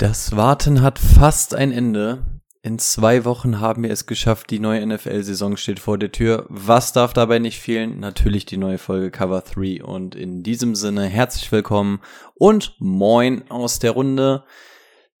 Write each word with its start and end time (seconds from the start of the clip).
Das 0.00 0.36
Warten 0.36 0.80
hat 0.80 1.00
fast 1.00 1.56
ein 1.56 1.72
Ende. 1.72 2.40
In 2.62 2.78
zwei 2.78 3.24
Wochen 3.24 3.58
haben 3.58 3.82
wir 3.82 3.90
es 3.90 4.06
geschafft. 4.06 4.48
Die 4.50 4.60
neue 4.60 4.86
NFL-Saison 4.86 5.56
steht 5.56 5.80
vor 5.80 5.98
der 5.98 6.12
Tür. 6.12 6.46
Was 6.48 6.92
darf 6.92 7.12
dabei 7.12 7.40
nicht 7.40 7.58
fehlen? 7.58 7.98
Natürlich 7.98 8.46
die 8.46 8.58
neue 8.58 8.78
Folge 8.78 9.10
Cover 9.10 9.40
3. 9.40 9.82
Und 9.82 10.14
in 10.14 10.44
diesem 10.44 10.76
Sinne 10.76 11.06
herzlich 11.06 11.50
willkommen 11.50 12.00
und 12.36 12.76
moin 12.78 13.50
aus 13.50 13.80
der 13.80 13.90
Runde 13.90 14.44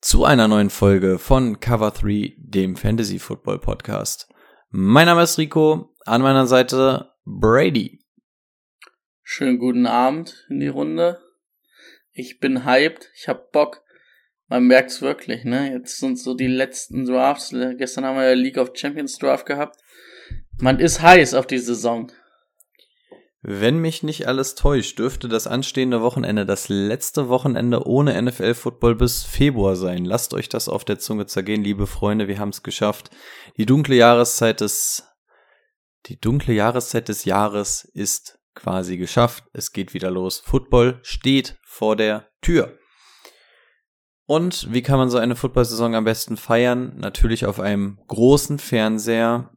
zu 0.00 0.24
einer 0.24 0.46
neuen 0.46 0.70
Folge 0.70 1.18
von 1.18 1.58
Cover 1.58 1.90
3, 1.90 2.34
dem 2.36 2.76
Fantasy 2.76 3.18
Football 3.18 3.58
Podcast. 3.58 4.28
Mein 4.70 5.06
Name 5.06 5.24
ist 5.24 5.38
Rico, 5.38 5.92
an 6.06 6.22
meiner 6.22 6.46
Seite 6.46 7.14
Brady. 7.24 7.98
Schönen 9.24 9.58
guten 9.58 9.86
Abend 9.86 10.46
in 10.48 10.60
die 10.60 10.68
Runde. 10.68 11.20
Ich 12.12 12.38
bin 12.38 12.64
hyped, 12.64 13.10
ich 13.16 13.26
hab 13.26 13.50
Bock. 13.50 13.82
Man 14.48 14.64
merkt's 14.64 15.02
wirklich, 15.02 15.44
ne? 15.44 15.72
Jetzt 15.72 15.98
sind 15.98 16.18
so 16.18 16.34
die 16.34 16.46
letzten 16.46 17.04
Drafts. 17.04 17.50
Gestern 17.50 18.04
haben 18.04 18.16
wir 18.16 18.28
ja 18.28 18.34
League 18.34 18.58
of 18.58 18.70
Champions 18.74 19.18
Draft 19.18 19.46
gehabt. 19.46 19.76
Man 20.58 20.80
ist 20.80 21.02
heiß 21.02 21.34
auf 21.34 21.46
die 21.46 21.58
Saison. 21.58 22.10
Wenn 23.42 23.78
mich 23.78 24.02
nicht 24.02 24.26
alles 24.26 24.56
täuscht, 24.56 24.98
dürfte 24.98 25.28
das 25.28 25.46
anstehende 25.46 26.02
Wochenende 26.02 26.44
das 26.44 26.68
letzte 26.68 27.28
Wochenende 27.28 27.86
ohne 27.86 28.20
NFL-Football 28.20 28.96
bis 28.96 29.22
Februar 29.22 29.76
sein. 29.76 30.04
Lasst 30.04 30.34
euch 30.34 30.48
das 30.48 30.68
auf 30.68 30.84
der 30.84 30.98
Zunge 30.98 31.26
zergehen, 31.26 31.62
liebe 31.62 31.86
Freunde, 31.86 32.26
wir 32.26 32.38
haben 32.38 32.48
es 32.48 32.64
geschafft. 32.64 33.10
Die 33.56 33.66
dunkle 33.66 33.94
Jahreszeit 33.94 34.60
des 34.60 35.04
die 36.06 36.18
dunkle 36.18 36.54
Jahreszeit 36.54 37.08
des 37.08 37.24
Jahres 37.24 37.84
ist 37.84 38.38
quasi 38.54 38.96
geschafft. 38.96 39.44
Es 39.52 39.72
geht 39.72 39.94
wieder 39.94 40.10
los. 40.10 40.40
Football 40.40 41.00
steht 41.02 41.58
vor 41.64 41.96
der 41.96 42.28
Tür. 42.40 42.77
Und 44.28 44.70
wie 44.74 44.82
kann 44.82 44.98
man 44.98 45.08
so 45.08 45.16
eine 45.16 45.36
Football-Saison 45.36 45.94
am 45.94 46.04
besten 46.04 46.36
feiern? 46.36 46.92
Natürlich 46.98 47.46
auf 47.46 47.58
einem 47.60 47.98
großen 48.08 48.58
Fernseher. 48.58 49.54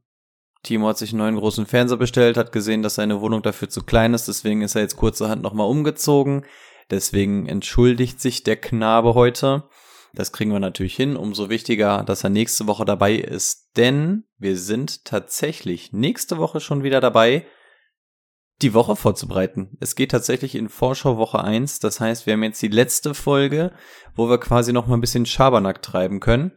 Timo 0.64 0.88
hat 0.88 0.98
sich 0.98 1.10
einen 1.10 1.18
neuen 1.18 1.36
großen 1.36 1.66
Fernseher 1.66 1.98
bestellt, 1.98 2.38
hat 2.38 2.54
gesehen, 2.54 2.82
dass 2.82 2.96
seine 2.96 3.20
Wohnung 3.20 3.42
dafür 3.42 3.68
zu 3.68 3.84
klein 3.84 4.14
ist, 4.14 4.30
deswegen 4.30 4.62
ist 4.62 4.76
er 4.76 4.84
jetzt 4.84 4.96
kurzerhand 4.96 5.42
nochmal 5.42 5.68
umgezogen. 5.68 6.46
Deswegen 6.90 7.48
entschuldigt 7.48 8.22
sich 8.22 8.44
der 8.44 8.56
Knabe 8.56 9.14
heute. 9.14 9.66
Das 10.14 10.32
kriegen 10.32 10.54
wir 10.54 10.62
natürlich 10.62 10.96
hin. 10.96 11.18
Umso 11.18 11.50
wichtiger, 11.50 12.06
dass 12.06 12.24
er 12.24 12.30
nächste 12.30 12.66
Woche 12.66 12.86
dabei 12.86 13.16
ist, 13.16 13.72
denn 13.76 14.24
wir 14.38 14.56
sind 14.56 15.04
tatsächlich 15.04 15.92
nächste 15.92 16.38
Woche 16.38 16.62
schon 16.62 16.82
wieder 16.82 17.02
dabei 17.02 17.46
die 18.62 18.74
Woche 18.74 18.96
vorzubereiten. 18.96 19.78
Es 19.80 19.96
geht 19.96 20.12
tatsächlich 20.12 20.56
in 20.56 20.70
Vorschau 20.70 21.18
Woche 21.18 21.44
1. 21.44 21.80
Das 21.80 22.00
heißt, 22.00 22.26
wir 22.26 22.34
haben 22.34 22.44
jetzt 22.44 22.62
die 22.62 22.68
letzte 22.68 23.14
Folge, 23.14 23.72
wo 24.16 24.30
wir 24.30 24.40
quasi 24.40 24.74
noch 24.74 24.88
mal 24.88 24.96
ein 24.96 25.02
bisschen 25.02 25.26
Schabernack 25.26 25.82
treiben 25.82 26.20
können. 26.20 26.52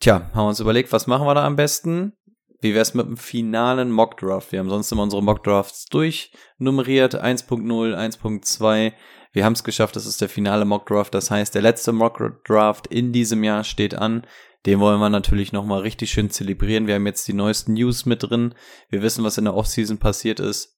Tja, 0.00 0.30
haben 0.32 0.44
wir 0.44 0.48
uns 0.48 0.60
überlegt, 0.60 0.92
was 0.92 1.06
machen 1.06 1.26
wir 1.26 1.34
da 1.34 1.46
am 1.46 1.56
besten? 1.56 2.12
Wie 2.60 2.74
wär's 2.74 2.94
mit 2.94 3.06
dem 3.06 3.16
finalen 3.16 3.90
Mockdraft? 3.90 4.52
Wir 4.52 4.58
haben 4.58 4.70
sonst 4.70 4.90
immer 4.90 5.02
unsere 5.02 5.22
Mockdrafts 5.22 5.86
durchnummeriert. 5.86 7.14
1.0, 7.14 7.94
1.2. 7.94 8.92
Wir 9.32 9.44
haben 9.44 9.52
es 9.52 9.64
geschafft, 9.64 9.96
das 9.96 10.06
ist 10.06 10.20
der 10.20 10.28
finale 10.28 10.64
Mockdraft. 10.64 11.14
Das 11.14 11.30
heißt, 11.30 11.54
der 11.54 11.62
letzte 11.62 11.92
Mockdraft 11.92 12.86
in 12.86 13.12
diesem 13.12 13.44
Jahr 13.44 13.64
steht 13.64 13.94
an. 13.94 14.26
Den 14.66 14.80
wollen 14.80 15.00
wir 15.00 15.10
natürlich 15.10 15.52
nochmal 15.52 15.80
richtig 15.80 16.10
schön 16.10 16.30
zelebrieren. 16.30 16.86
Wir 16.86 16.94
haben 16.94 17.06
jetzt 17.06 17.28
die 17.28 17.34
neuesten 17.34 17.74
News 17.74 18.06
mit 18.06 18.22
drin. 18.22 18.54
Wir 18.88 19.02
wissen, 19.02 19.24
was 19.24 19.36
in 19.36 19.44
der 19.44 19.54
Offseason 19.54 19.98
passiert 19.98 20.40
ist. 20.40 20.74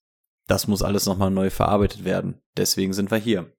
Das 0.47 0.69
muss 0.69 0.83
alles 0.83 1.07
nochmal 1.07 1.31
neu 1.31 1.51
verarbeitet 1.51 2.05
werden. 2.05 2.41
Deswegen 2.57 2.93
sind 2.93 3.11
wir 3.11 3.19
hier. 3.19 3.53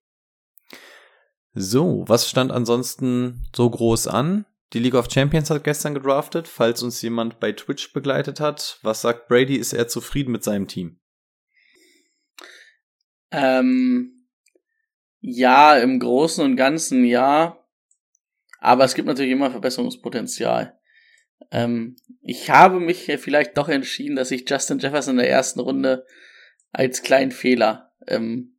So, 1.53 2.03
was 2.07 2.29
stand 2.29 2.51
ansonsten 2.51 3.47
so 3.55 3.69
groß 3.69 4.07
an? 4.07 4.45
Die 4.73 4.79
League 4.79 4.95
of 4.95 5.09
Champions 5.11 5.49
hat 5.49 5.63
gestern 5.63 5.93
gedraftet. 5.93 6.47
Falls 6.47 6.83
uns 6.83 7.01
jemand 7.01 7.39
bei 7.39 7.51
Twitch 7.51 7.93
begleitet 7.93 8.39
hat, 8.39 8.79
was 8.83 9.01
sagt 9.01 9.27
Brady? 9.27 9.55
Ist 9.55 9.73
er 9.73 9.87
zufrieden 9.87 10.31
mit 10.31 10.43
seinem 10.43 10.67
Team? 10.67 10.99
Ähm, 13.31 14.27
ja, 15.19 15.77
im 15.77 15.99
Großen 15.99 16.43
und 16.43 16.57
Ganzen 16.57 17.05
ja. 17.05 17.57
Aber 18.59 18.83
es 18.83 18.93
gibt 18.93 19.07
natürlich 19.07 19.31
immer 19.31 19.51
Verbesserungspotenzial. 19.51 20.77
Ähm, 21.51 21.95
ich 22.21 22.49
habe 22.49 22.79
mich 22.79 23.05
vielleicht 23.19 23.57
doch 23.57 23.69
entschieden, 23.69 24.15
dass 24.15 24.31
ich 24.31 24.49
Justin 24.49 24.79
Jefferson 24.79 25.13
in 25.13 25.23
der 25.23 25.29
ersten 25.29 25.59
Runde 25.59 26.05
als 26.77 27.01
kleinen 27.01 27.31
Fehler 27.31 27.91
ähm, 28.07 28.55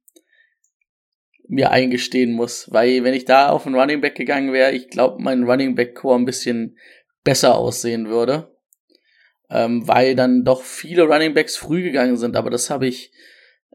mir 1.46 1.70
eingestehen 1.70 2.32
muss. 2.32 2.66
Weil 2.70 3.04
wenn 3.04 3.14
ich 3.14 3.24
da 3.24 3.50
auf 3.50 3.64
einen 3.64 3.76
Running 3.76 4.00
Back 4.00 4.16
gegangen 4.16 4.52
wäre, 4.52 4.72
ich 4.72 4.88
glaube, 4.88 5.22
mein 5.22 5.44
Running 5.44 5.76
Back 5.76 5.94
Core 5.94 6.18
ein 6.18 6.24
bisschen 6.24 6.76
besser 7.22 7.56
aussehen 7.56 8.08
würde. 8.08 8.52
Ähm, 9.50 9.86
weil 9.86 10.16
dann 10.16 10.44
doch 10.44 10.62
viele 10.62 11.04
Running 11.04 11.32
Backs 11.32 11.56
früh 11.56 11.82
gegangen 11.82 12.16
sind. 12.16 12.36
Aber 12.36 12.50
das 12.50 12.70
habe 12.70 12.88
ich, 12.88 13.12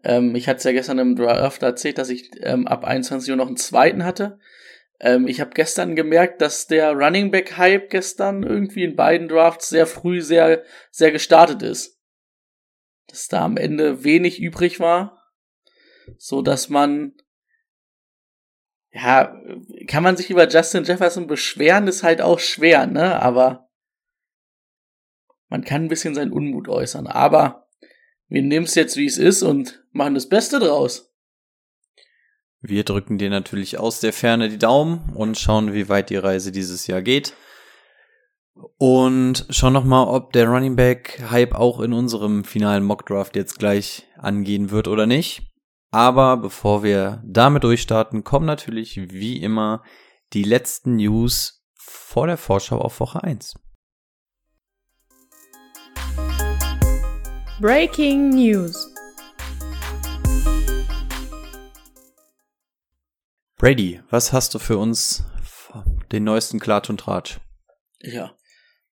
ähm, 0.04 0.36
ich 0.36 0.50
hatte 0.50 0.58
es 0.58 0.66
ja 0.66 0.74
gestern 0.74 1.00
im 1.00 1.16
Draft 1.16 1.64
erzählt, 1.64 1.98
dass 1.98 2.10
ich 2.10 2.30
ähm, 2.42 2.68
ab 2.68 2.84
21 2.84 3.32
Uhr 3.32 3.38
noch 3.38 3.48
einen 3.48 3.58
zweiten 3.58 4.04
hatte. 4.04 4.40
Ähm, 5.00 5.26
ich 5.26 5.40
habe 5.40 5.52
gestern 5.56 5.96
gemerkt, 5.96 6.42
dass 6.42 6.68
der 6.68 6.92
Running 6.92 7.32
Back 7.32 7.58
Hype 7.58 7.90
gestern 7.90 8.44
irgendwie 8.44 8.84
in 8.84 8.98
beiden 8.98 9.30
Drafts 9.30 9.70
sehr 9.70 9.88
früh 9.88 10.22
sehr, 10.22 10.64
sehr 10.92 11.12
gestartet 11.12 11.64
ist 11.64 11.93
dass 13.08 13.28
da 13.28 13.44
am 13.44 13.58
Ende 13.58 14.04
wenig 14.04 14.40
übrig 14.42 14.80
war, 14.80 15.22
so 16.18 16.42
dass 16.42 16.70
man 16.70 17.14
ja, 18.94 19.36
kann 19.88 20.04
man 20.04 20.16
sich 20.16 20.30
über 20.30 20.48
Justin 20.48 20.84
Jefferson 20.84 21.26
beschweren, 21.26 21.88
ist 21.88 22.04
halt 22.04 22.22
auch 22.22 22.40
schwer, 22.40 22.86
ne, 22.86 23.20
aber 23.22 23.70
man 25.50 25.64
kann 25.64 25.86
ein 25.86 25.88
bisschen 25.88 26.14
seinen 26.16 26.32
Unmut 26.32 26.68
äußern, 26.68 27.08
aber 27.08 27.68
wir 28.28 28.44
nehmen 28.44 28.66
es 28.66 28.76
jetzt, 28.76 28.98
wie 28.98 29.06
es 29.06 29.18
ist 29.18 29.44
und 29.44 29.84
machen 29.92 30.14
das 30.14 30.30
Beste 30.30 30.60
draus. 30.60 31.12
Wir 32.62 32.84
drücken 32.84 33.18
dir 33.18 33.30
natürlich 33.30 33.78
aus 33.78 34.00
der 34.00 34.14
Ferne 34.14 34.48
die 34.48 34.58
Daumen 34.58 35.14
und 35.16 35.38
schauen, 35.38 35.74
wie 35.74 35.90
weit 35.90 36.10
die 36.10 36.16
Reise 36.16 36.52
dieses 36.52 36.88
Jahr 36.88 37.02
geht. 37.02 37.36
Und 38.78 39.46
schau 39.50 39.70
noch 39.70 39.84
mal, 39.84 40.04
ob 40.04 40.34
der 40.34 40.48
Running 40.48 40.76
Back 40.76 41.24
Hype 41.30 41.56
auch 41.56 41.80
in 41.80 41.94
unserem 41.94 42.44
finalen 42.44 42.84
Mock 42.84 43.06
Draft 43.06 43.36
jetzt 43.36 43.58
gleich 43.58 44.08
angehen 44.18 44.72
wird 44.72 44.88
oder 44.88 45.06
nicht. 45.06 45.54
Aber 45.92 46.38
bevor 46.38 46.84
wir 46.84 47.22
damit 47.26 47.64
durchstarten, 47.64 48.24
kommen 48.24 48.46
natürlich 48.46 49.12
wie 49.12 49.42
immer 49.42 49.84
die 50.34 50.44
letzten 50.44 50.96
News 50.98 51.66
vor 51.76 52.28
der 52.28 52.38
Vorschau 52.38 52.80
auf 52.80 53.00
Woche 53.00 53.24
1. 53.24 53.56
Breaking 57.60 58.30
News. 58.30 58.94
Brady, 63.58 64.02
was 64.10 64.34
hast 64.34 64.54
du 64.54 64.60
für 64.60 64.78
uns 64.78 65.24
den 66.12 66.26
neuesten 66.26 66.60
Klatsch 66.60 66.90
und 66.90 67.00
Tratsch? 67.00 67.40
Ja, 68.02 68.36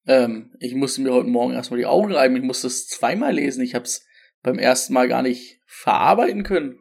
ähm, 0.08 0.56
ich 0.60 0.76
musste 0.76 1.02
mir 1.02 1.14
heute 1.14 1.30
Morgen 1.30 1.54
erstmal 1.54 1.80
die 1.80 1.86
Augen 1.86 2.14
reiben. 2.14 2.36
Ich 2.36 2.44
musste 2.44 2.68
es 2.68 2.88
zweimal 2.88 3.34
lesen. 3.34 3.64
Ich 3.64 3.76
habe 3.76 3.86
es 3.86 4.06
beim 4.42 4.58
ersten 4.58 4.94
Mal 4.94 5.08
gar 5.08 5.22
nicht 5.22 5.60
verarbeiten 5.66 6.44
können. 6.44 6.80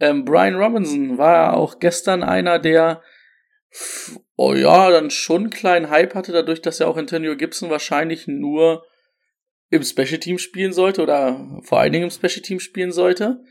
Ähm, 0.00 0.24
Brian 0.24 0.56
Robinson 0.56 1.18
war 1.18 1.56
auch 1.56 1.78
gestern 1.78 2.22
einer, 2.22 2.58
der, 2.58 3.02
oh 4.36 4.54
ja, 4.54 4.90
dann 4.90 5.10
schon 5.10 5.42
einen 5.42 5.50
kleinen 5.50 5.90
Hype 5.90 6.14
hatte, 6.14 6.32
dadurch, 6.32 6.60
dass 6.62 6.80
er 6.80 6.88
auch 6.88 6.96
Antonio 6.96 7.36
Gibson 7.36 7.70
wahrscheinlich 7.70 8.26
nur 8.26 8.84
im 9.70 9.82
Special 9.82 10.18
Team 10.18 10.38
spielen 10.38 10.72
sollte 10.72 11.02
oder 11.02 11.60
vor 11.62 11.80
allen 11.80 11.92
Dingen 11.92 12.04
im 12.04 12.10
Special 12.10 12.42
Team 12.42 12.60
spielen 12.60 12.92
sollte. 12.92 13.42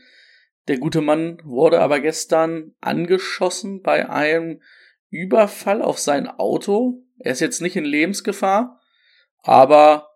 Der 0.68 0.78
gute 0.78 1.00
Mann 1.00 1.40
wurde 1.44 1.80
aber 1.80 2.00
gestern 2.00 2.74
angeschossen 2.80 3.82
bei 3.82 4.08
einem 4.08 4.60
Überfall 5.10 5.82
auf 5.82 5.98
sein 5.98 6.26
Auto. 6.26 7.04
Er 7.18 7.32
ist 7.32 7.40
jetzt 7.40 7.60
nicht 7.60 7.76
in 7.76 7.84
Lebensgefahr, 7.84 8.80
aber, 9.46 10.10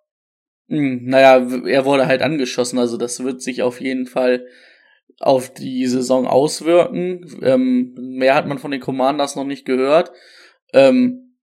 hm, 0.68 1.04
naja, 1.04 1.46
er 1.66 1.84
wurde 1.84 2.06
halt 2.06 2.20
angeschossen, 2.20 2.78
also 2.78 2.96
das 2.96 3.22
wird 3.22 3.40
sich 3.40 3.62
auf 3.62 3.80
jeden 3.80 4.06
Fall 4.06 4.46
auf 5.20 5.52
die 5.52 5.86
Saison 5.86 6.26
auswirken. 6.26 7.38
Ähm, 7.42 7.94
mehr 7.96 8.34
hat 8.34 8.46
man 8.46 8.58
von 8.58 8.70
den 8.70 8.80
Commanders 8.80 9.36
noch 9.36 9.44
nicht 9.44 9.66
gehört. 9.66 10.12
Ähm, 10.72 11.36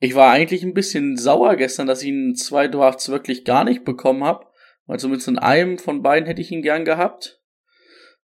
ich 0.00 0.14
war 0.14 0.30
eigentlich 0.30 0.62
ein 0.62 0.74
bisschen 0.74 1.16
sauer 1.16 1.56
gestern, 1.56 1.86
dass 1.86 2.02
ich 2.02 2.08
ihn 2.08 2.34
zwei 2.34 2.66
Drafts 2.66 3.10
wirklich 3.10 3.44
gar 3.44 3.64
nicht 3.64 3.84
bekommen 3.84 4.24
habe. 4.24 4.46
Weil 4.86 4.98
zumindest 4.98 5.28
in 5.28 5.38
einem 5.38 5.78
von 5.78 6.02
beiden 6.02 6.26
hätte 6.26 6.40
ich 6.40 6.50
ihn 6.50 6.62
gern 6.62 6.84
gehabt. 6.84 7.40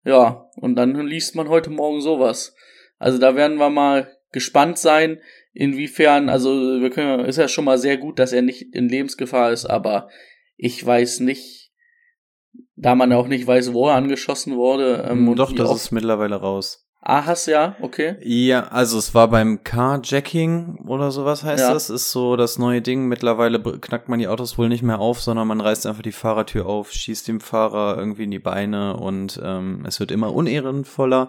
Ja, 0.05 0.49
und 0.57 0.77
dann 0.77 0.95
liest 1.07 1.35
man 1.35 1.49
heute 1.49 1.71
Morgen 1.71 2.01
sowas. 2.01 2.55
Also 2.99 3.19
da 3.19 3.35
werden 3.35 3.59
wir 3.59 3.71
mal 3.71 4.14
gespannt 4.35 4.77
sein, 4.77 5.21
inwiefern, 5.55 6.29
also 6.29 6.51
wir 6.51 6.91
können, 6.91 7.25
ist 7.25 7.39
ja 7.39 7.49
schon 7.49 7.65
mal 7.65 7.79
sehr 7.79 7.97
gut, 7.97 8.19
dass 8.19 8.35
er 8.35 8.43
nicht 8.43 8.75
in 8.75 8.91
Lebensgefahr 8.91 9.53
ist, 9.53 9.65
aber 9.65 10.11
ich 10.57 10.85
weiß 10.85 11.21
nicht, 11.21 11.73
da 12.77 12.95
man 12.95 13.13
auch 13.13 13.29
nicht 13.29 13.47
weiß, 13.47 13.73
wo 13.73 13.89
er 13.89 13.95
angeschossen 13.95 14.57
wurde. 14.57 15.09
Ähm, 15.09 15.35
Doch, 15.37 15.53
das 15.53 15.75
ist 15.75 15.91
mittlerweile 15.93 16.37
raus. 16.37 16.85
Ah, 17.07 17.27
hast 17.27 17.47
ja, 17.47 17.77
okay. 17.83 18.17
Ja, 18.23 18.69
also 18.69 18.97
es 18.97 19.15
war 19.15 19.29
beim 19.29 19.63
Carjacking 19.63 20.79
oder 20.87 21.11
sowas 21.11 21.45
heißt 21.45 21.65
ja. 21.65 21.73
das, 21.75 21.91
ist 21.91 22.11
so 22.11 22.35
das 22.35 22.59
neue 22.59 22.81
Ding. 22.81 23.09
Mittlerweile 23.09 23.61
knackt 23.61 24.09
man 24.09 24.19
die 24.19 24.27
Autos 24.27 24.57
wohl 24.57 24.71
nicht 24.71 24.83
mehr 24.83 25.01
auf, 25.01 25.21
sondern 25.21 25.47
man 25.47 25.61
reißt 25.61 25.87
einfach 25.87 26.03
die 26.03 26.13
Fahrertür 26.13 26.65
auf, 26.65 26.93
schießt 26.93 27.29
dem 27.29 27.41
Fahrer 27.41 27.99
irgendwie 27.99 28.25
in 28.25 28.31
die 28.31 28.39
Beine 28.39 28.97
und 28.97 29.39
ähm, 29.45 29.85
es 29.87 30.01
wird 30.01 30.13
immer 30.13 30.33
unehrenvoller. 30.33 31.29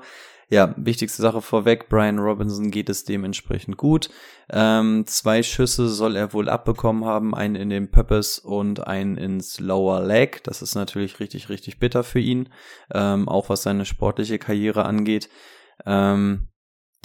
Ja, 0.50 0.76
wichtigste 0.78 1.22
Sache 1.22 1.42
vorweg, 1.42 1.90
Brian 1.90 2.20
Robinson 2.20 2.70
geht 2.70 2.90
es 2.90 3.04
dementsprechend 3.04 3.78
gut. 3.78 4.10
Ähm, 4.50 5.06
zwei 5.08 5.42
Schüsse 5.42 5.88
soll 5.90 6.16
er 6.16 6.34
wohl 6.34 6.50
abbekommen 6.50 7.06
haben, 7.06 7.34
einen 7.34 7.56
in 7.56 7.70
den 7.70 7.90
Purpose 7.90 8.42
und 8.42 8.86
einen 8.86 9.18
ins 9.18 9.60
Lower 9.60 10.06
Leg. 10.06 10.44
Das 10.44 10.62
ist 10.62 10.76
natürlich 10.76 11.20
richtig, 11.20 11.50
richtig 11.50 11.80
bitter 11.80 12.04
für 12.04 12.20
ihn, 12.20 12.50
ähm, 12.94 13.28
auch 13.28 13.50
was 13.50 13.64
seine 13.64 13.86
sportliche 13.86 14.38
Karriere 14.38 14.86
angeht. 14.86 15.30
Ähm, 15.86 16.50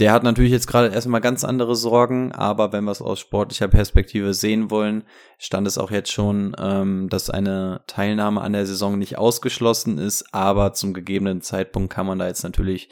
der 0.00 0.12
hat 0.12 0.22
natürlich 0.22 0.50
jetzt 0.50 0.66
gerade 0.66 0.88
erstmal 0.94 1.20
ganz 1.20 1.44
andere 1.44 1.76
Sorgen, 1.76 2.32
aber 2.32 2.72
wenn 2.72 2.84
wir 2.84 2.90
es 2.90 3.02
aus 3.02 3.20
sportlicher 3.20 3.68
Perspektive 3.68 4.32
sehen 4.32 4.70
wollen, 4.70 5.04
stand 5.38 5.66
es 5.66 5.76
auch 5.76 5.90
jetzt 5.90 6.10
schon, 6.10 6.56
ähm, 6.58 7.10
dass 7.10 7.28
eine 7.28 7.82
Teilnahme 7.86 8.40
an 8.40 8.54
der 8.54 8.64
Saison 8.64 8.98
nicht 8.98 9.18
ausgeschlossen 9.18 9.98
ist, 9.98 10.32
aber 10.32 10.72
zum 10.72 10.94
gegebenen 10.94 11.42
Zeitpunkt 11.42 11.92
kann 11.92 12.06
man 12.06 12.18
da 12.18 12.26
jetzt 12.26 12.44
natürlich 12.44 12.88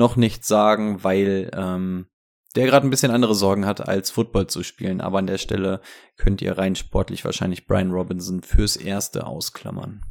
noch 0.00 0.16
nichts 0.16 0.48
sagen, 0.48 1.04
weil 1.04 1.50
ähm, 1.54 2.08
der 2.56 2.66
gerade 2.66 2.86
ein 2.86 2.90
bisschen 2.90 3.12
andere 3.12 3.36
Sorgen 3.36 3.64
hat, 3.64 3.86
als 3.86 4.10
Football 4.10 4.48
zu 4.48 4.64
spielen. 4.64 5.00
Aber 5.00 5.18
an 5.18 5.28
der 5.28 5.38
Stelle 5.38 5.80
könnt 6.16 6.42
ihr 6.42 6.58
rein 6.58 6.74
sportlich 6.74 7.24
wahrscheinlich 7.24 7.66
Brian 7.66 7.92
Robinson 7.92 8.42
fürs 8.42 8.76
Erste 8.76 9.26
ausklammern. 9.26 10.04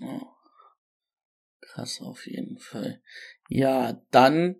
Oh. 0.00 0.22
Krass 1.60 2.00
auf 2.00 2.26
jeden 2.26 2.58
Fall. 2.58 3.02
Ja, 3.48 4.00
dann 4.10 4.56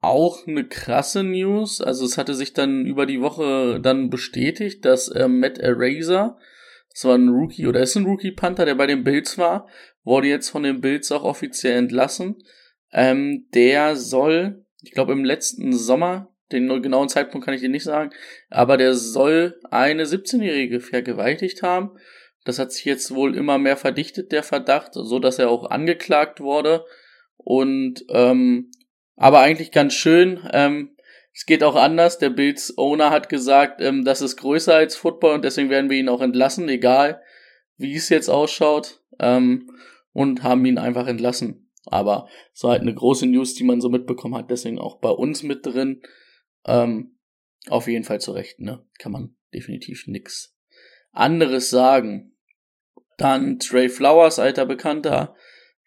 auch 0.00 0.48
eine 0.48 0.66
krasse 0.66 1.22
News. 1.22 1.80
Also 1.80 2.04
es 2.04 2.18
hatte 2.18 2.34
sich 2.34 2.52
dann 2.52 2.86
über 2.86 3.06
die 3.06 3.20
Woche 3.20 3.78
dann 3.80 4.10
bestätigt, 4.10 4.84
dass 4.84 5.06
äh, 5.08 5.28
Matt 5.28 5.58
Eraser, 5.58 6.38
das 6.90 7.04
war 7.04 7.14
ein 7.14 7.28
Rookie 7.28 7.68
oder 7.68 7.80
ist 7.80 7.96
ein 7.96 8.06
Rookie 8.06 8.32
Panther, 8.32 8.64
der 8.64 8.74
bei 8.74 8.88
den 8.88 9.04
Bills 9.04 9.38
war, 9.38 9.68
wurde 10.02 10.26
jetzt 10.26 10.48
von 10.48 10.64
den 10.64 10.80
Bills 10.80 11.12
auch 11.12 11.22
offiziell 11.22 11.78
entlassen. 11.78 12.42
Ähm, 12.92 13.46
der 13.54 13.96
soll, 13.96 14.64
ich 14.82 14.92
glaube 14.92 15.12
im 15.12 15.24
letzten 15.24 15.72
Sommer, 15.72 16.28
den 16.52 16.82
genauen 16.82 17.08
Zeitpunkt 17.08 17.44
kann 17.44 17.54
ich 17.54 17.62
dir 17.62 17.70
nicht 17.70 17.84
sagen, 17.84 18.10
aber 18.50 18.76
der 18.76 18.94
soll 18.94 19.58
eine 19.70 20.04
17-Jährige 20.04 20.80
vergewaltigt 20.80 21.62
haben. 21.62 21.92
Das 22.44 22.58
hat 22.58 22.72
sich 22.72 22.84
jetzt 22.84 23.14
wohl 23.14 23.36
immer 23.36 23.58
mehr 23.58 23.76
verdichtet, 23.76 24.32
der 24.32 24.42
Verdacht, 24.42 24.90
so 24.92 25.18
dass 25.18 25.38
er 25.38 25.48
auch 25.48 25.70
angeklagt 25.70 26.40
wurde 26.40 26.84
und 27.36 28.04
ähm, 28.10 28.70
aber 29.16 29.40
eigentlich 29.40 29.70
ganz 29.70 29.94
schön. 29.94 30.40
Ähm, 30.52 30.96
es 31.32 31.46
geht 31.46 31.62
auch 31.62 31.76
anders. 31.76 32.18
Der 32.18 32.30
Bills 32.30 32.76
Owner 32.76 33.10
hat 33.10 33.28
gesagt, 33.28 33.80
ähm, 33.80 34.04
das 34.04 34.20
ist 34.20 34.36
größer 34.36 34.74
als 34.74 34.96
Football 34.96 35.34
und 35.34 35.44
deswegen 35.44 35.70
werden 35.70 35.90
wir 35.90 35.98
ihn 35.98 36.08
auch 36.08 36.20
entlassen, 36.20 36.68
egal 36.68 37.22
wie 37.76 37.94
es 37.94 38.08
jetzt 38.08 38.28
ausschaut. 38.28 39.00
Ähm, 39.18 39.70
und 40.12 40.42
haben 40.42 40.64
ihn 40.66 40.78
einfach 40.78 41.06
entlassen. 41.06 41.61
Aber 41.86 42.28
es 42.54 42.62
war 42.62 42.72
halt 42.72 42.82
eine 42.82 42.94
große 42.94 43.26
News, 43.26 43.54
die 43.54 43.64
man 43.64 43.80
so 43.80 43.88
mitbekommen 43.88 44.36
hat, 44.36 44.50
deswegen 44.50 44.78
auch 44.78 45.00
bei 45.00 45.10
uns 45.10 45.42
mit 45.42 45.66
drin. 45.66 46.02
Ähm, 46.64 47.18
auf 47.68 47.86
jeden 47.88 48.04
Fall 48.04 48.20
zu 48.20 48.32
Recht, 48.32 48.60
ne? 48.60 48.84
Kann 48.98 49.12
man 49.12 49.36
definitiv 49.52 50.06
nix 50.06 50.56
anderes 51.12 51.70
sagen. 51.70 52.36
Dann 53.18 53.58
Trey 53.58 53.88
Flowers, 53.88 54.38
alter 54.38 54.66
Bekannter, 54.66 55.36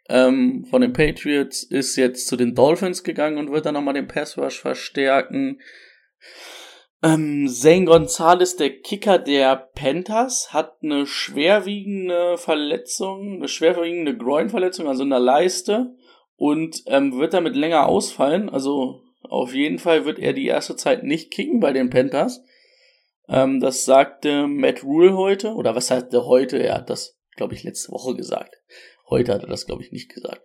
ähm, 0.07 0.65
von 0.69 0.81
den 0.81 0.94
Patriots 0.94 1.63
ist 1.63 1.95
jetzt 1.95 2.27
zu 2.27 2.36
den 2.36 2.53
Dolphins 2.53 3.03
gegangen 3.03 3.38
und 3.38 3.51
wird 3.51 3.65
dann 3.65 3.74
nochmal 3.74 3.95
den 3.95 4.07
Pass 4.07 4.38
Rush 4.38 4.59
verstärken. 4.59 5.59
Ähm, 7.06 7.48
Zane 7.48 7.86
Gonzalez, 7.86 8.56
der 8.56 8.81
Kicker 8.81 9.19
der 9.19 9.56
Panthers, 9.57 10.52
hat 10.54 10.78
eine 10.81 11.06
schwerwiegende 11.06 12.40
Verletzung, 12.40 13.36
eine 13.36 13.48
schwerwiegende 13.48 14.18
Groinverletzung, 14.18 14.88
also 14.88 15.04
in 15.04 15.12
der 15.12 15.19
Leiste 15.19 15.96
und 16.36 16.81
ähm, 16.88 17.19
wird 17.19 17.36
damit 17.36 17.56
länger 17.56 17.86
ausfallen. 17.86 18.50
Also 18.50 19.04
auf 19.22 19.54
jeden 19.54 19.78
Fall 19.78 20.06
wird 20.06 20.18
er 20.18 20.34
die 20.34 20.48
erste 20.48 20.75
Zeit 20.78 21.04
nicht 21.04 21.30
kicken 21.30 21.60
bei 21.60 21.74
den 21.74 21.92
Panthers. 21.92 22.42
Ähm, 23.30 23.60
das 23.60 23.86
sagte 23.86 24.48
Matt 24.48 24.84
Rule 24.84 25.16
heute, 25.16 25.54
oder 25.54 25.75
was 25.75 25.88
sagte 25.88 26.25
heute? 26.25 26.57
Er 26.57 26.74
hat 26.74 26.90
das, 26.90 27.19
glaube 27.36 27.54
ich, 27.54 27.63
letzte 27.63 27.92
Woche 27.92 28.16
gesagt. 28.16 28.56
Heute 29.12 29.31
hat 29.31 29.44
er 29.44 29.50
das, 29.50 29.68
glaube 29.68 29.84
ich, 29.84 29.92
nicht 29.92 30.12
gesagt. 30.12 30.42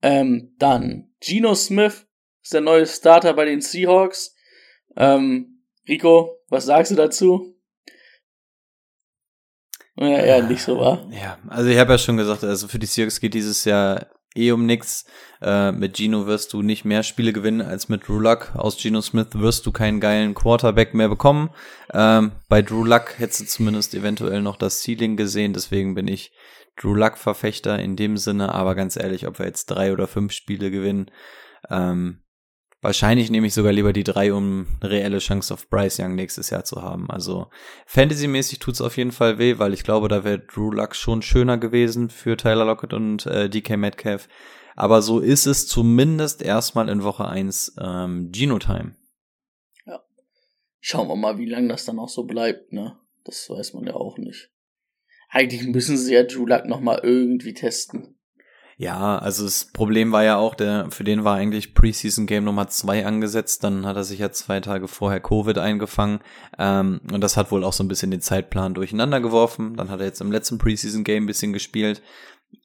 Ähm, 0.00 0.54
dann 0.58 1.10
Geno 1.20 1.54
Smith 1.54 2.06
ist 2.42 2.54
der 2.54 2.62
neue 2.62 2.86
Starter 2.86 3.34
bei 3.34 3.44
den 3.44 3.60
Seahawks. 3.60 4.34
Ähm, 4.96 5.57
Rico, 5.88 6.38
was 6.48 6.66
sagst 6.66 6.92
du 6.92 6.96
dazu? 6.96 7.54
Ja, 9.96 10.18
eher 10.18 10.42
nicht 10.42 10.62
so 10.62 10.78
war. 10.78 11.08
Ja, 11.10 11.38
also 11.48 11.68
ich 11.70 11.78
habe 11.78 11.92
ja 11.92 11.98
schon 11.98 12.16
gesagt, 12.16 12.44
also 12.44 12.68
für 12.68 12.78
die 12.78 12.86
Seahawks 12.86 13.20
geht 13.20 13.34
dieses 13.34 13.64
Jahr 13.64 14.06
eh 14.36 14.52
um 14.52 14.64
nix. 14.64 15.04
Äh, 15.40 15.72
mit 15.72 15.96
Gino 15.96 16.26
wirst 16.26 16.52
du 16.52 16.62
nicht 16.62 16.84
mehr 16.84 17.02
Spiele 17.02 17.32
gewinnen 17.32 17.62
als 17.62 17.88
mit 17.88 18.06
Drew 18.06 18.20
Luck. 18.20 18.52
Aus 18.54 18.78
Gino 18.78 19.00
Smith 19.00 19.28
wirst 19.32 19.66
du 19.66 19.72
keinen 19.72 19.98
geilen 19.98 20.34
Quarterback 20.34 20.94
mehr 20.94 21.08
bekommen. 21.08 21.50
Ähm, 21.92 22.32
bei 22.48 22.62
Drew 22.62 22.84
Luck 22.84 23.18
hättest 23.18 23.40
du 23.40 23.44
zumindest 23.46 23.94
eventuell 23.94 24.40
noch 24.40 24.56
das 24.56 24.82
Ceiling 24.82 25.16
gesehen. 25.16 25.52
Deswegen 25.52 25.94
bin 25.94 26.06
ich 26.06 26.32
Drew 26.76 26.94
Luck-Verfechter 26.94 27.78
in 27.80 27.96
dem 27.96 28.16
Sinne, 28.16 28.54
aber 28.54 28.76
ganz 28.76 28.96
ehrlich, 28.96 29.26
ob 29.26 29.40
wir 29.40 29.46
jetzt 29.46 29.66
drei 29.66 29.92
oder 29.92 30.06
fünf 30.06 30.32
Spiele 30.32 30.70
gewinnen, 30.70 31.10
ähm, 31.70 32.22
wahrscheinlich 32.80 33.30
nehme 33.30 33.46
ich 33.46 33.54
sogar 33.54 33.72
lieber 33.72 33.92
die 33.92 34.04
drei, 34.04 34.32
um 34.32 34.66
eine 34.80 34.90
reelle 34.90 35.18
Chance 35.18 35.54
auf 35.54 35.68
Bryce 35.68 35.98
Young 36.00 36.14
nächstes 36.14 36.50
Jahr 36.50 36.64
zu 36.64 36.82
haben. 36.82 37.10
Also 37.10 37.48
Fantasy-mäßig 37.86 38.58
tut's 38.58 38.80
auf 38.80 38.96
jeden 38.96 39.12
Fall 39.12 39.38
weh, 39.38 39.58
weil 39.58 39.74
ich 39.74 39.84
glaube, 39.84 40.08
da 40.08 40.24
wäre 40.24 40.38
Drew 40.38 40.70
Luck 40.70 40.94
schon 40.94 41.22
schöner 41.22 41.58
gewesen 41.58 42.10
für 42.10 42.36
Tyler 42.36 42.64
Lockett 42.64 42.92
und 42.92 43.26
äh, 43.26 43.48
DK 43.48 43.76
Metcalf. 43.76 44.28
Aber 44.76 45.02
so 45.02 45.18
ist 45.18 45.46
es 45.46 45.66
zumindest 45.66 46.40
erstmal 46.40 46.88
in 46.88 47.02
Woche 47.02 47.26
eins 47.26 47.74
ähm, 47.80 48.30
Genotime. 48.30 48.94
Ja. 49.86 50.00
Schauen 50.80 51.08
wir 51.08 51.16
mal, 51.16 51.38
wie 51.38 51.48
lange 51.48 51.68
das 51.68 51.84
dann 51.84 51.98
auch 51.98 52.08
so 52.08 52.24
bleibt, 52.24 52.72
ne? 52.72 52.96
Das 53.24 53.50
weiß 53.50 53.74
man 53.74 53.84
ja 53.84 53.94
auch 53.94 54.18
nicht. 54.18 54.50
Eigentlich 55.30 55.66
müssen 55.66 55.98
sie 55.98 56.14
ja 56.14 56.22
Drew 56.22 56.46
Luck 56.46 56.66
nochmal 56.66 57.00
irgendwie 57.02 57.54
testen. 57.54 58.17
Ja, 58.80 59.18
also 59.18 59.42
das 59.42 59.64
Problem 59.72 60.12
war 60.12 60.22
ja 60.22 60.36
auch, 60.36 60.54
der, 60.54 60.88
für 60.92 61.02
den 61.02 61.24
war 61.24 61.34
eigentlich 61.34 61.74
Preseason 61.74 62.28
Game 62.28 62.44
Nummer 62.44 62.68
zwei 62.68 63.04
angesetzt, 63.04 63.64
dann 63.64 63.84
hat 63.84 63.96
er 63.96 64.04
sich 64.04 64.20
ja 64.20 64.30
zwei 64.30 64.60
Tage 64.60 64.86
vorher 64.86 65.18
Covid 65.18 65.58
eingefangen 65.58 66.20
ähm, 66.58 67.00
und 67.12 67.20
das 67.20 67.36
hat 67.36 67.50
wohl 67.50 67.64
auch 67.64 67.72
so 67.72 67.82
ein 67.82 67.88
bisschen 67.88 68.12
den 68.12 68.20
Zeitplan 68.20 68.74
durcheinander 68.74 69.20
geworfen. 69.20 69.76
Dann 69.76 69.90
hat 69.90 69.98
er 69.98 70.06
jetzt 70.06 70.20
im 70.20 70.30
letzten 70.30 70.58
Preseason 70.58 71.02
Game 71.02 71.24
ein 71.24 71.26
bisschen 71.26 71.52
gespielt 71.52 72.02